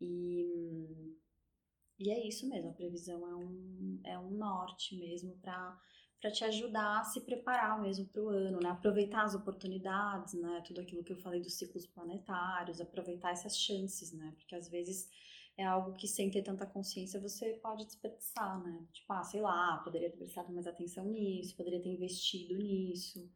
E, 0.00 1.14
e 1.98 2.10
é 2.10 2.26
isso 2.28 2.48
mesmo, 2.48 2.70
a 2.70 2.74
previsão 2.74 3.26
é 3.26 3.34
um, 3.34 4.00
é 4.04 4.18
um 4.18 4.30
norte 4.30 4.96
mesmo 4.96 5.36
para 5.38 5.78
para 6.18 6.30
te 6.30 6.44
ajudar 6.44 7.00
a 7.00 7.04
se 7.04 7.20
preparar 7.20 7.80
mesmo 7.80 8.06
para 8.06 8.22
o 8.22 8.30
ano, 8.30 8.58
né? 8.58 8.70
Aproveitar 8.70 9.22
as 9.22 9.34
oportunidades, 9.34 10.32
né? 10.34 10.62
Tudo 10.66 10.80
aquilo 10.80 11.04
que 11.04 11.12
eu 11.12 11.18
falei 11.18 11.40
dos 11.40 11.54
ciclos 11.54 11.86
planetários, 11.86 12.80
aproveitar 12.80 13.32
essas 13.32 13.56
chances, 13.56 14.12
né? 14.12 14.32
Porque 14.36 14.54
às 14.54 14.66
vezes 14.68 15.10
é 15.56 15.64
algo 15.64 15.94
que 15.94 16.06
sem 16.06 16.30
ter 16.30 16.42
tanta 16.42 16.66
consciência 16.66 17.20
você 17.20 17.54
pode 17.54 17.84
desperdiçar, 17.86 18.62
né? 18.62 18.86
Tipo, 18.92 19.12
ah, 19.14 19.22
sei 19.22 19.40
lá, 19.40 19.78
poderia 19.78 20.10
ter 20.10 20.18
prestado 20.18 20.52
mais 20.52 20.66
atenção 20.66 21.06
nisso, 21.06 21.56
poderia 21.56 21.80
ter 21.80 21.88
investido 21.88 22.56
nisso. 22.56 23.30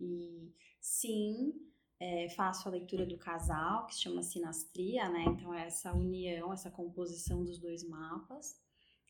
E 0.00 0.52
sim, 0.80 1.54
é, 2.00 2.28
faço 2.30 2.68
a 2.68 2.72
leitura 2.72 3.06
do 3.06 3.16
casal, 3.16 3.86
que 3.86 3.94
se 3.94 4.02
chama 4.02 4.22
sinastria, 4.22 5.08
né? 5.08 5.24
Então 5.28 5.54
é 5.54 5.66
essa 5.66 5.92
união, 5.92 6.52
essa 6.52 6.70
composição 6.70 7.44
dos 7.44 7.58
dois 7.58 7.84
mapas. 7.84 8.60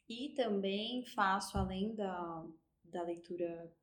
E 0.07 0.35
também 0.37 1.05
faço, 1.07 1.57
além 1.57 1.95
da, 1.95 2.47
da 2.85 3.03
leitura 3.03 3.75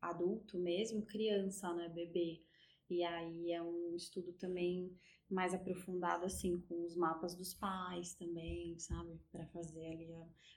adulto 0.00 0.58
mesmo, 0.58 1.06
criança, 1.06 1.72
né? 1.74 1.88
Bebê. 1.88 2.42
E 2.90 3.04
aí 3.04 3.52
é 3.52 3.62
um 3.62 3.94
estudo 3.94 4.32
também 4.32 4.96
mais 5.28 5.52
aprofundado 5.52 6.24
assim 6.24 6.60
com 6.68 6.84
os 6.84 6.94
mapas 6.96 7.34
dos 7.34 7.52
pais 7.54 8.14
também, 8.14 8.78
sabe? 8.78 9.18
Para 9.32 9.46
fazer 9.46 9.86
ali 9.86 10.06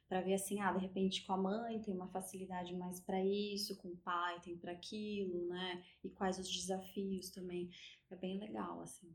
para 0.09 0.21
ver 0.21 0.33
assim, 0.33 0.59
ah, 0.59 0.71
de 0.71 0.79
repente 0.79 1.23
com 1.23 1.33
a 1.33 1.37
mãe 1.37 1.79
tem 1.81 1.93
uma 1.93 2.07
facilidade 2.07 2.75
mais 2.75 2.99
para 2.99 3.23
isso, 3.23 3.77
com 3.77 3.89
o 3.89 3.97
pai 3.97 4.39
tem 4.41 4.57
para 4.57 4.71
aquilo, 4.71 5.47
né? 5.47 5.83
E 6.03 6.09
quais 6.09 6.39
os 6.39 6.49
desafios 6.49 7.29
também. 7.29 7.69
É 8.09 8.15
bem 8.15 8.39
legal 8.39 8.81
assim. 8.81 9.13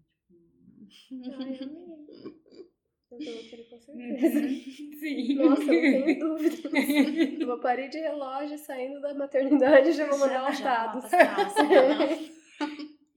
eu 1.10 1.18
vou 3.10 3.18
querer 3.18 3.68
com 3.68 3.81
certeza. 3.81 4.40
Sim. 5.01 5.35
Nossa, 5.35 5.62
eu 5.62 5.98
não 5.98 6.05
tenho 6.05 6.18
dúvidas. 6.20 7.43
Uma 7.43 7.60
parede 7.60 7.98
de 7.98 7.98
relógio 7.98 8.56
saindo 8.59 9.01
da 9.01 9.12
maternidade 9.14 9.93
já 9.93 10.09
vou 10.09 10.18
mandar 10.18 10.48
um 10.48 10.62
dados. 10.62 11.10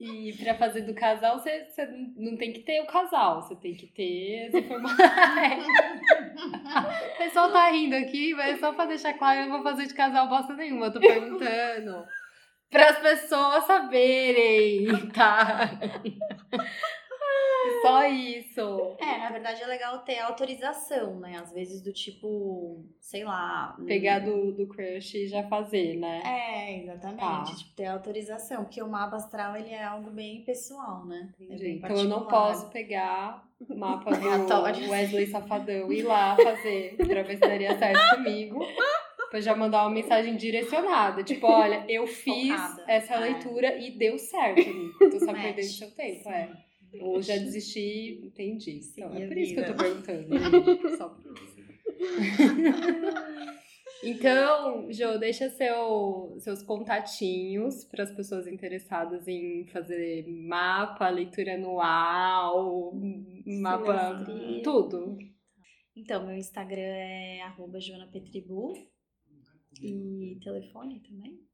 E 0.08 0.32
pra 0.32 0.54
fazer 0.54 0.82
do 0.82 0.94
casal, 0.94 1.38
você, 1.38 1.64
você 1.64 1.86
não 2.16 2.36
tem 2.36 2.52
que 2.52 2.60
ter 2.60 2.80
o 2.80 2.86
casal, 2.86 3.42
você 3.42 3.54
tem 3.56 3.74
que 3.74 3.86
ter 3.86 4.48
as 4.48 4.54
informações. 4.54 4.98
o 7.14 7.18
pessoal 7.18 7.52
tá 7.52 7.70
rindo 7.70 7.94
aqui, 7.94 8.34
mas 8.34 8.58
só 8.58 8.72
pra 8.72 8.86
deixar 8.86 9.12
claro, 9.14 9.40
eu 9.40 9.46
não 9.46 9.62
vou 9.62 9.64
fazer 9.64 9.86
de 9.86 9.94
casal 9.94 10.28
bosta 10.28 10.54
nenhuma, 10.54 10.86
eu 10.86 10.92
tô 10.92 11.00
perguntando. 11.00 12.06
Para 12.70 12.90
as 12.90 12.98
pessoas 12.98 13.64
saberem, 13.64 15.08
tá? 15.10 15.70
Só 17.82 18.06
isso. 18.06 18.96
É, 18.98 19.18
na 19.18 19.30
verdade 19.30 19.62
é 19.62 19.66
legal 19.66 19.98
ter 20.00 20.18
autorização, 20.18 21.18
né? 21.20 21.38
Às 21.40 21.52
vezes 21.52 21.82
do 21.82 21.92
tipo, 21.92 22.84
sei 23.00 23.24
lá. 23.24 23.76
Pegar 23.86 24.20
do, 24.20 24.52
do 24.52 24.66
crush 24.66 25.14
e 25.14 25.28
já 25.28 25.42
fazer, 25.44 25.96
né? 25.96 26.22
É, 26.24 26.82
exatamente. 26.82 27.20
Tá. 27.20 27.44
Tipo, 27.44 27.74
ter 27.74 27.86
autorização. 27.86 28.64
Porque 28.64 28.82
o 28.82 28.88
mapa 28.88 29.16
astral, 29.16 29.56
ele 29.56 29.70
é 29.70 29.84
algo 29.84 30.10
bem 30.10 30.44
pessoal, 30.44 31.04
né? 31.06 31.32
É 31.40 31.56
bem 31.56 31.76
então 31.76 31.96
eu 31.96 32.04
não 32.04 32.26
posso 32.26 32.70
pegar 32.70 33.46
o 33.68 33.74
mapa 33.74 34.10
do 34.10 34.90
Wesley 34.90 35.26
Safadão 35.26 35.92
e 35.92 36.00
ir 36.00 36.02
lá 36.02 36.36
fazer 36.36 36.96
pra 36.96 37.22
ver 37.22 37.34
se 37.34 37.40
daria 37.40 37.76
certo 37.78 38.16
comigo. 38.16 38.60
Pra 39.30 39.40
já 39.40 39.54
mandar 39.54 39.82
uma 39.82 39.90
mensagem 39.90 40.36
direcionada. 40.36 41.22
Tipo, 41.22 41.48
olha, 41.48 41.84
eu 41.86 42.06
fiz 42.06 42.50
Focada. 42.50 42.84
essa 42.86 43.14
é. 43.14 43.18
leitura 43.18 43.76
e 43.76 43.90
deu 43.90 44.16
certo. 44.16 44.62
Tô 44.98 45.18
só 45.20 45.32
perdendo 45.34 45.64
seu 45.64 45.90
tempo, 45.90 46.30
é. 46.30 46.50
Ou 47.00 47.20
já 47.22 47.36
desisti, 47.36 48.20
entendi. 48.24 48.80
Então, 48.96 49.14
é 49.14 49.26
por 49.26 49.36
isso 49.36 49.54
que 49.54 49.60
eu 49.60 49.66
tô 49.66 49.74
perguntando. 49.74 50.28
Só 50.96 51.08
por 51.10 51.34
isso. 51.34 51.58
Então, 54.02 54.92
Jo, 54.92 55.18
deixa 55.18 55.50
seu, 55.50 56.36
seus 56.38 56.62
contatinhos 56.62 57.84
para 57.84 58.04
as 58.04 58.12
pessoas 58.12 58.46
interessadas 58.46 59.26
em 59.26 59.66
fazer 59.66 60.24
mapa, 60.28 61.08
leitura 61.08 61.54
anual, 61.54 62.92
mapa, 63.44 64.24
tudo. 64.62 65.18
Então, 65.96 66.24
meu 66.24 66.36
Instagram 66.36 66.80
é 66.80 67.40
arroba 67.42 67.80
joanapetribu 67.80 68.72
e 69.82 70.38
telefone 70.42 71.00
também. 71.00 71.47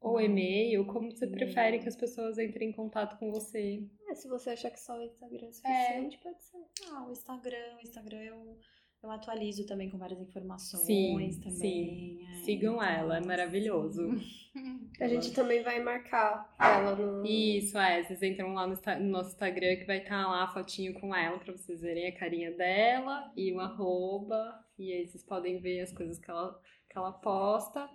Ou 0.00 0.18
e-mail, 0.18 0.86
como 0.86 1.10
você 1.10 1.26
prefere 1.26 1.78
que 1.78 1.88
as 1.88 1.96
pessoas 1.96 2.38
entrem 2.38 2.70
em 2.70 2.72
contato 2.72 3.18
com 3.18 3.30
você? 3.30 3.86
É, 4.08 4.14
se 4.14 4.28
você 4.28 4.50
achar 4.50 4.70
que 4.70 4.80
só 4.80 4.98
o 4.98 5.02
Instagram 5.02 5.48
é 5.48 5.52
suficiente, 5.52 6.16
é. 6.16 6.22
pode 6.22 6.42
ser. 6.42 6.58
Ah, 6.90 7.06
o 7.06 7.12
Instagram, 7.12 7.76
o 7.76 7.80
Instagram 7.82 8.22
eu, 8.22 8.58
eu 9.02 9.10
atualizo 9.10 9.66
também 9.66 9.90
com 9.90 9.98
várias 9.98 10.18
informações 10.18 10.86
sim, 10.86 11.40
também. 11.42 11.52
Sim. 11.52 12.26
É, 12.26 12.34
Sigam 12.44 12.76
então, 12.76 12.82
ela, 12.82 13.18
é 13.18 13.26
maravilhoso. 13.26 14.08
A 14.98 15.06
gente 15.06 15.32
também 15.32 15.62
vai 15.62 15.80
marcar 15.80 16.54
ela 16.58 16.96
no. 16.96 17.24
Isso, 17.26 17.78
é. 17.78 18.02
Vocês 18.02 18.22
entram 18.22 18.54
lá 18.54 18.66
no, 18.66 18.74
no 19.00 19.10
nosso 19.10 19.30
Instagram 19.30 19.76
que 19.76 19.84
vai 19.84 19.98
estar 19.98 20.24
tá 20.24 20.28
lá 20.28 20.44
a 20.44 20.48
fotinho 20.48 20.98
com 20.98 21.14
ela 21.14 21.38
pra 21.38 21.52
vocês 21.52 21.82
verem 21.82 22.06
a 22.06 22.18
carinha 22.18 22.50
dela 22.52 23.30
e 23.36 23.52
o 23.52 23.60
arroba. 23.60 24.58
E 24.78 24.92
aí 24.92 25.06
vocês 25.06 25.22
podem 25.22 25.60
ver 25.60 25.80
as 25.80 25.92
coisas 25.92 26.18
que 26.18 26.30
ela, 26.30 26.58
que 26.88 26.96
ela 26.96 27.12
posta. 27.12 27.88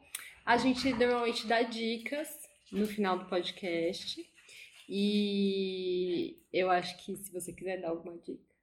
A 0.45 0.57
gente 0.57 0.93
normalmente 0.93 1.47
dá 1.47 1.63
dicas 1.63 2.29
no 2.71 2.85
final 2.85 3.17
do 3.17 3.25
podcast. 3.25 4.23
E 4.87 6.39
eu 6.53 6.69
acho 6.69 7.03
que 7.03 7.15
se 7.17 7.31
você 7.31 7.51
quiser 7.51 7.81
dar 7.81 7.89
alguma 7.89 8.15
dica. 8.19 8.53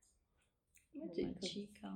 Uma, 0.94 1.08
dica. 1.08 1.40
dica. 1.40 1.88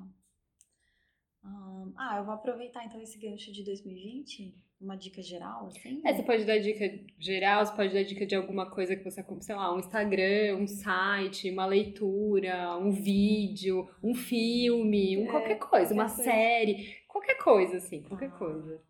Um, 1.44 1.92
ah, 1.96 2.16
eu 2.18 2.24
vou 2.24 2.34
aproveitar 2.34 2.84
então 2.84 3.00
esse 3.00 3.16
gancho 3.16 3.52
de 3.52 3.64
2020. 3.64 4.54
Uma 4.80 4.96
dica 4.96 5.22
geral, 5.22 5.68
assim? 5.68 6.02
É, 6.04 6.12
você 6.12 6.22
pode 6.22 6.44
dar 6.44 6.58
dica 6.58 6.84
geral, 7.18 7.64
você 7.64 7.74
pode 7.74 7.94
dar 7.94 8.02
dica 8.02 8.26
de 8.26 8.34
alguma 8.34 8.68
coisa 8.68 8.94
que 8.94 9.04
você, 9.04 9.24
sei 9.40 9.54
lá, 9.54 9.72
um 9.72 9.78
Instagram, 9.78 10.56
um 10.58 10.66
site, 10.66 11.50
uma 11.50 11.64
leitura, 11.64 12.76
um 12.76 12.90
vídeo, 12.90 13.88
um 14.02 14.14
filme, 14.14 15.16
um 15.16 15.28
é, 15.28 15.30
qualquer 15.30 15.58
coisa, 15.58 15.94
uma 15.94 16.06
coisa. 16.08 16.24
série, 16.24 16.94
qualquer 17.08 17.38
coisa, 17.38 17.76
assim, 17.78 18.02
qualquer 18.02 18.28
ah. 18.28 18.36
coisa. 18.36 18.82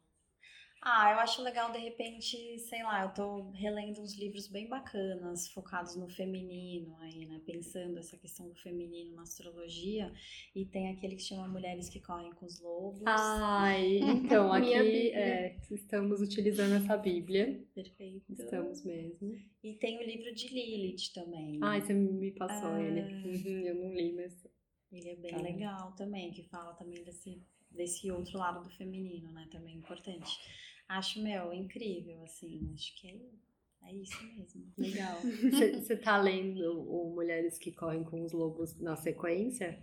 Ah, 0.89 1.11
eu 1.11 1.19
acho 1.19 1.43
legal, 1.43 1.73
de 1.73 1.79
repente, 1.79 2.61
sei 2.61 2.81
lá, 2.85 3.03
eu 3.03 3.13
tô 3.13 3.51
relendo 3.51 4.01
uns 4.01 4.17
livros 4.17 4.47
bem 4.47 4.69
bacanas, 4.69 5.49
focados 5.49 5.97
no 5.97 6.09
feminino 6.09 6.97
aí, 7.01 7.27
né? 7.27 7.41
Pensando 7.45 7.99
essa 7.99 8.17
questão 8.17 8.49
do 8.49 8.55
feminino 8.55 9.17
na 9.17 9.23
astrologia. 9.23 10.13
E 10.55 10.65
tem 10.65 10.91
aquele 10.91 11.17
que 11.17 11.23
chama 11.23 11.49
Mulheres 11.49 11.89
que 11.89 11.99
Correm 11.99 12.33
com 12.35 12.47
os 12.47 12.61
Lobos. 12.61 13.03
Ai, 13.05 13.99
então, 13.99 14.53
aqui 14.53 15.11
é, 15.11 15.57
estamos 15.73 16.21
utilizando 16.21 16.77
essa 16.77 16.97
Bíblia. 16.97 17.67
Perfeito. 17.75 18.33
Estamos 18.33 18.85
mesmo. 18.85 19.37
E 19.65 19.75
tem 19.75 19.99
o 19.99 20.07
livro 20.07 20.33
de 20.33 20.47
Lilith 20.55 21.13
também. 21.13 21.59
Ai, 21.65 21.81
você 21.81 21.95
me 21.95 22.31
passou 22.31 22.69
ah. 22.69 22.81
ele. 22.81 23.01
Uhum, 23.01 23.67
eu 23.67 23.75
não 23.75 23.93
li, 23.93 24.13
mas. 24.13 24.47
Ele 24.93 25.09
é 25.09 25.17
bem 25.17 25.33
tá. 25.33 25.43
legal 25.43 25.93
também, 25.97 26.31
que 26.31 26.45
fala 26.45 26.75
também 26.75 27.03
desse, 27.03 27.43
desse 27.73 28.09
outro 28.09 28.39
lado 28.39 28.63
do 28.63 28.71
feminino, 28.71 29.33
né? 29.33 29.49
Também 29.51 29.75
importante. 29.75 30.39
Acho, 30.89 31.23
meu, 31.23 31.53
incrível, 31.53 32.23
assim. 32.23 32.73
Acho 32.75 32.95
que 33.01 33.09
é, 33.09 33.89
é 33.89 33.95
isso 33.95 34.23
mesmo. 34.25 34.73
Legal. 34.79 35.21
Você 35.83 35.97
tá 35.97 36.17
lendo 36.17 36.83
o 36.83 37.15
Mulheres 37.15 37.59
que 37.59 37.73
Correm 37.73 38.05
com 38.05 38.23
os 38.23 38.33
Lobos 38.33 38.79
na 38.81 38.97
sequência? 38.97 39.83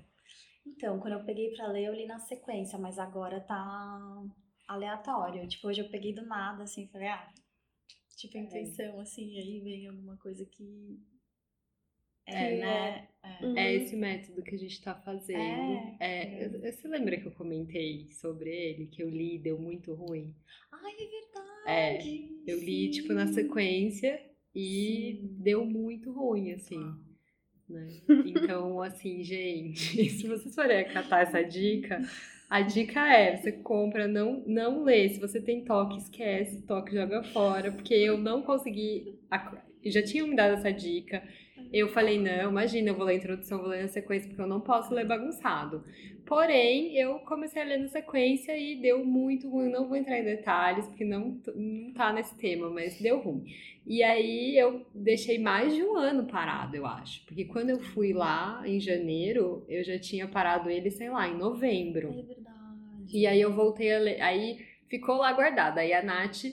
Então, 0.66 1.00
quando 1.00 1.14
eu 1.14 1.26
peguei 1.26 1.52
pra 1.52 1.68
ler, 1.68 1.86
eu 1.86 1.94
li 1.94 2.06
na 2.06 2.20
sequência, 2.20 2.80
mas 2.80 2.98
agora 2.98 3.42
tá 3.42 4.24
aleatório. 4.68 5.48
Tipo, 5.48 5.68
hoje 5.68 5.82
eu 5.82 5.90
peguei 5.90 6.14
do 6.14 6.26
nada, 6.26 6.64
assim, 6.64 6.88
falei, 6.88 7.10
ah, 7.10 7.34
tipo, 8.16 8.38
intuição, 8.38 9.00
assim, 9.00 9.38
aí 9.38 9.60
vem 9.60 9.88
alguma 9.88 10.18
coisa 10.18 10.46
que 10.46 11.00
é, 12.26 12.58
né? 12.58 13.08
É. 13.24 13.46
Uhum. 13.46 13.58
é. 13.58 13.74
esse 13.76 13.96
método 13.96 14.44
que 14.44 14.56
a 14.56 14.58
gente 14.58 14.82
tá 14.82 14.96
fazendo. 14.96 15.98
É, 16.00 16.44
é. 16.44 16.72
Você 16.72 16.88
lembra 16.88 17.18
que 17.18 17.26
eu 17.26 17.32
comentei 17.32 18.10
sobre 18.12 18.50
ele, 18.50 18.88
que 18.88 19.02
eu 19.02 19.10
li 19.10 19.36
e 19.36 19.40
deu 19.40 19.58
muito 19.58 19.94
ruim? 19.94 20.36
Ai, 20.72 20.94
é 20.94 21.08
verdade! 21.08 22.30
É, 22.46 22.52
eu 22.52 22.60
li, 22.60 22.86
Sim. 22.86 22.92
tipo, 22.92 23.14
na 23.14 23.28
sequência 23.28 24.20
e 24.54 25.20
Sim. 25.22 25.36
deu 25.40 25.66
muito 25.66 26.12
ruim, 26.12 26.52
assim. 26.52 26.80
Ah. 26.80 26.98
Né? 27.70 28.02
Então, 28.26 28.82
assim, 28.84 29.24
gente, 29.24 29.80
se 30.10 30.28
vocês 30.28 30.54
forem 30.54 30.86
catar 30.90 31.22
essa 31.22 31.42
dica, 31.42 32.02
a 32.50 32.62
dica 32.62 33.08
é, 33.08 33.38
você 33.38 33.52
compra, 33.52 34.08
não, 34.08 34.44
não 34.46 34.84
lê. 34.84 35.10
Se 35.10 35.20
você 35.20 35.42
tem 35.42 35.64
toque, 35.64 35.98
esquece, 35.98 36.62
toque 36.64 36.94
joga 36.94 37.24
fora, 37.24 37.72
porque 37.72 37.94
eu 37.94 38.18
não 38.18 38.44
consegui. 38.44 39.20
Já 39.86 40.04
tinham 40.04 40.28
me 40.28 40.36
dado 40.36 40.54
essa 40.54 40.72
dica. 40.72 41.24
Eu 41.72 41.88
falei, 41.90 42.20
não, 42.20 42.50
imagina, 42.50 42.90
eu 42.90 42.96
vou 42.96 43.06
ler 43.06 43.14
a 43.14 43.16
introdução, 43.18 43.60
vou 43.60 43.68
ler 43.68 43.84
na 43.84 43.88
sequência, 43.88 44.28
porque 44.28 44.42
eu 44.42 44.48
não 44.48 44.62
posso 44.62 44.94
ler 44.94 45.06
bagunçado. 45.06 45.84
Porém, 46.26 46.96
eu 46.98 47.20
comecei 47.20 47.62
a 47.62 47.66
ler 47.66 47.78
na 47.78 47.88
sequência 47.88 48.58
e 48.58 48.76
deu 48.76 49.04
muito 49.06 49.50
ruim. 49.50 49.70
Não 49.70 49.88
vou 49.88 49.98
entrar 49.98 50.20
em 50.20 50.24
detalhes, 50.24 50.88
porque 50.88 51.04
não, 51.04 51.40
não 51.56 51.94
tá 51.94 52.14
nesse 52.14 52.36
tema, 52.38 52.70
mas 52.70 53.00
deu 53.00 53.20
ruim. 53.20 53.46
E 53.86 54.02
aí 54.02 54.58
eu 54.58 54.86
deixei 54.96 55.38
mais 55.38 55.76
de 55.76 55.84
um 55.84 55.98
ano 55.98 56.26
parado, 56.26 56.76
eu 56.76 56.86
acho. 56.86 57.26
Porque 57.26 57.46
quando 57.46 57.72
eu 57.72 57.80
fui 57.80 58.14
lá 58.14 58.64
em 58.66 58.80
janeiro, 58.80 59.66
eu 59.68 59.84
já 59.84 60.00
tinha 60.00 60.28
parado 60.28 60.70
ele, 60.70 60.90
sei 60.90 61.10
lá, 61.10 61.28
em 61.28 61.38
novembro. 61.38 62.10
É 62.10 62.22
verdade. 62.22 62.54
E 63.14 63.28
aí 63.28 63.42
eu 63.42 63.54
voltei 63.54 63.94
a 63.94 64.00
ler. 64.00 64.22
Aí 64.22 64.60
ficou 64.88 65.18
lá 65.18 65.34
guardado. 65.34 65.80
Aí 65.80 65.92
a 65.92 66.02
Nath 66.02 66.46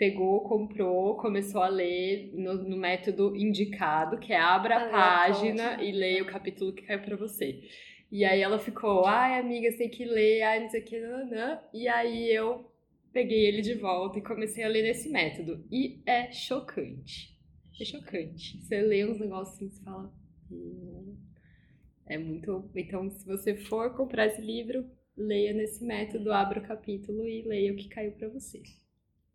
pegou, 0.00 0.40
comprou, 0.42 1.16
começou 1.18 1.62
a 1.62 1.68
ler 1.68 2.32
no, 2.34 2.54
no 2.54 2.76
método 2.76 3.36
indicado, 3.36 4.18
que 4.18 4.32
é 4.32 4.38
abra 4.40 4.76
a 4.78 4.80
página 4.90 5.82
e 5.82 5.92
leia 5.92 6.22
o 6.22 6.26
capítulo 6.26 6.72
que 6.72 6.84
caiu 6.84 7.02
para 7.02 7.16
você. 7.16 7.60
E 8.10 8.24
aí 8.24 8.40
ela 8.40 8.58
ficou, 8.58 9.04
ai 9.06 9.38
amiga, 9.38 9.70
você 9.70 9.76
tem 9.78 9.90
que 9.90 10.06
ler, 10.06 10.42
ai 10.42 10.60
não 10.60 10.70
sei 10.70 10.80
o 10.80 10.84
que, 10.84 10.98
nanã. 11.00 11.60
E 11.74 11.86
aí 11.86 12.32
eu 12.34 12.72
peguei 13.12 13.46
ele 13.46 13.60
de 13.60 13.74
volta 13.74 14.18
e 14.18 14.22
comecei 14.22 14.64
a 14.64 14.68
ler 14.68 14.82
nesse 14.84 15.10
método. 15.10 15.64
E 15.70 16.00
é 16.06 16.32
chocante. 16.32 17.38
É 17.78 17.84
chocante. 17.84 18.58
Você 18.62 18.80
lê 18.80 19.04
uns 19.04 19.20
negócios 19.20 19.54
assim, 19.56 19.68
você 19.70 19.84
fala. 19.84 20.12
"Hum, 20.50 21.16
É 22.06 22.18
muito. 22.18 22.70
Então, 22.74 23.10
se 23.10 23.26
você 23.26 23.54
for 23.54 23.94
comprar 23.96 24.26
esse 24.26 24.40
livro, 24.42 24.84
leia 25.16 25.52
nesse 25.52 25.84
método, 25.84 26.32
abra 26.32 26.60
o 26.60 26.66
capítulo 26.66 27.26
e 27.28 27.42
leia 27.42 27.72
o 27.72 27.76
que 27.76 27.88
caiu 27.88 28.12
pra 28.12 28.28
você. 28.28 28.62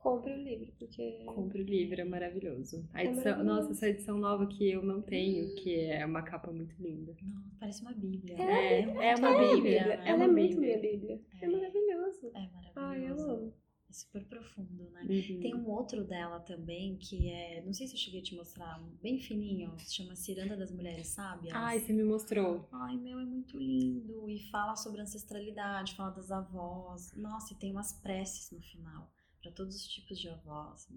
Compre 0.06 0.34
o 0.34 0.38
livro, 0.38 0.72
porque. 0.78 1.24
Compre 1.26 1.62
o 1.62 1.66
livro, 1.66 2.00
é 2.00 2.04
maravilhoso. 2.04 2.88
A 2.94 3.02
É 3.02 3.06
edição, 3.06 3.24
maravilhoso. 3.24 3.44
nossa, 3.62 3.72
essa 3.72 3.90
edição 3.90 4.18
nova 4.20 4.46
que 4.46 4.70
eu 4.70 4.84
não 4.84 5.02
tenho, 5.02 5.56
que 5.56 5.80
é 5.80 6.06
uma 6.06 6.22
capa 6.22 6.52
muito 6.52 6.76
linda. 6.80 7.16
Nossa, 7.24 7.56
parece 7.60 7.82
uma 7.82 7.92
bíblia. 7.94 8.36
É, 8.40 8.86
muito 8.86 9.02
é 9.02 9.16
uma 9.16 9.30
bíblia, 9.32 9.56
bíblia, 9.56 9.82
é 10.04 10.08
Ela 10.10 10.16
uma 10.18 10.24
é 10.26 10.28
muito 10.28 10.50
bíblia. 10.52 10.78
minha 10.80 10.92
Bíblia. 10.92 11.22
É, 11.42 11.46
É. 11.46 11.50
maravilhoso. 11.50 12.28
É 12.36 12.40
maravilhoso. 12.40 12.72
Ai, 12.76 13.10
eu 13.10 13.20
amo. 13.20 13.54
É 13.90 13.94
super 13.94 14.26
profundo, 14.26 14.90
né? 14.92 15.02
Uhum. 15.10 15.40
Tem 15.40 15.56
um 15.56 15.70
outro 15.70 16.04
dela 16.04 16.40
também 16.40 16.98
que 16.98 17.30
é, 17.30 17.64
não 17.66 17.72
sei 17.74 17.88
se 17.88 17.94
eu 17.94 18.00
cheguei 18.00 18.20
a 18.20 18.24
te 18.24 18.36
mostrar, 18.36 18.80
bem 19.02 19.20
fininho, 19.20 19.72
se 19.80 19.94
chama 19.96 20.16
Ciranda 20.16 20.58
das 20.58 20.72
Mulheres 20.72 21.08
Sábias. 21.08 21.54
Ai, 21.56 21.80
você 21.80 21.94
me 21.94 22.04
mostrou. 22.04 22.68
Ai, 22.72 22.98
meu, 22.98 23.20
é 23.20 23.26
muito 23.26 23.58
lindo. 23.58 24.28
E 24.30 24.40
fala 24.52 24.76
sobre 24.76 25.02
ancestralidade, 25.02 25.96
fala 25.96 26.10
das 26.12 26.32
avós. 26.32 27.14
Nossa, 27.16 27.54
e 27.54 27.58
tem 27.58 27.72
umas 27.72 27.94
preces 27.94 28.52
no 28.52 28.60
final, 28.62 29.08
pra 29.46 29.52
todos 29.52 29.76
os 29.76 29.88
tipos 29.88 30.20
de 30.20 30.28
avós. 30.28 30.88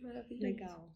Maravilhoso. 0.00 0.42
Legal. 0.42 0.90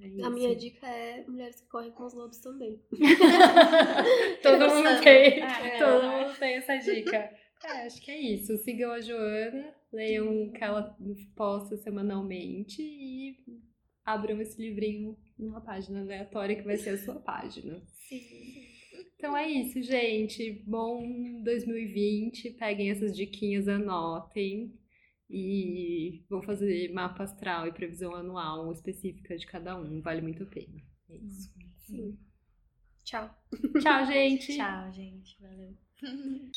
É 0.00 0.04
A 0.04 0.08
isso. 0.08 0.30
minha 0.30 0.56
dica 0.56 0.86
é 0.86 1.24
mulheres 1.26 1.60
que 1.60 1.68
correm 1.68 1.90
com 1.92 2.04
os 2.06 2.14
lobos 2.14 2.38
também. 2.38 2.80
Todo 4.42 4.68
mundo 4.68 5.02
tem. 5.02 5.42
É. 5.42 5.78
Todo 5.78 6.08
mundo 6.08 6.38
tem 6.38 6.54
essa 6.54 6.76
dica. 6.78 7.30
É, 7.62 7.86
acho 7.86 8.00
que 8.00 8.10
é 8.10 8.18
isso. 8.18 8.56
Sigam 8.58 8.90
a 8.90 9.00
Joana, 9.00 9.74
leiam 9.92 10.44
o 10.44 10.52
que 10.52 10.64
ela 10.64 10.96
posta 11.36 11.76
semanalmente 11.76 12.80
e 12.82 13.36
abram 14.04 14.40
esse 14.40 14.60
livrinho 14.60 15.18
numa 15.38 15.60
página 15.60 16.00
aleatória 16.00 16.56
que 16.56 16.62
vai 16.62 16.78
ser 16.78 16.90
a 16.90 16.98
sua 16.98 17.16
página. 17.16 17.82
Então 19.16 19.36
é 19.36 19.46
isso, 19.50 19.82
gente. 19.82 20.62
Bom 20.66 21.42
2020. 21.42 22.50
Peguem 22.52 22.90
essas 22.90 23.14
diquinhas, 23.14 23.68
anotem. 23.68 24.79
E 25.32 26.24
vou 26.28 26.42
fazer 26.42 26.92
mapa 26.92 27.22
astral 27.22 27.66
e 27.66 27.72
previsão 27.72 28.14
anual 28.14 28.72
específica 28.72 29.36
de 29.36 29.46
cada 29.46 29.76
um. 29.76 30.00
Vale 30.00 30.20
muito 30.20 30.42
a 30.42 30.46
pena. 30.46 30.80
É 31.08 31.16
isso. 31.16 31.52
Sim. 31.86 32.18
Tchau. 33.04 33.30
Tchau, 33.80 34.06
gente. 34.06 34.56
Tchau, 34.56 34.92
gente. 34.92 35.36
Valeu. 35.40 35.74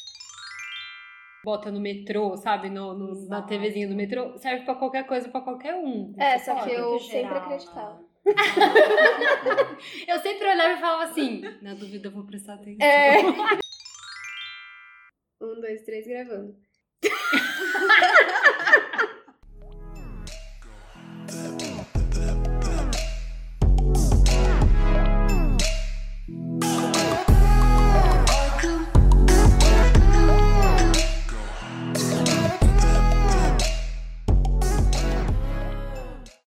Bota 1.45 1.69
no 1.71 1.79
metrô, 1.81 2.35
sabe? 2.37 2.69
No, 2.69 2.93
no- 2.97 3.27
na. 3.27 3.41
TVzinha 3.41 3.87
do 3.87 3.95
metrô. 3.95 4.37
Serve 4.37 4.63
pra 4.65 4.75
qualquer 4.75 5.05
coisa, 5.05 5.27
pra 5.29 5.41
qualquer 5.41 5.75
um. 5.75 6.13
É, 6.17 6.39
só 6.39 6.63
que 6.63 6.71
eu 6.71 6.97
sempre 6.99 7.37
acreditava. 7.37 7.99
né? 7.99 8.05
Eu 10.07 10.17
sempre 10.21 10.47
olhava 10.47 10.73
e 10.77 10.79
falava 10.79 11.03
assim: 11.11 11.41
na 11.61 11.73
dúvida 11.73 12.07
eu 12.07 12.11
vou 12.13 12.23
prestar 12.25 12.53
atenção. 12.55 12.87
É. 12.87 13.17
Um, 15.41 15.59
dois, 15.59 15.81
três, 15.83 16.07
gravando. 16.07 16.55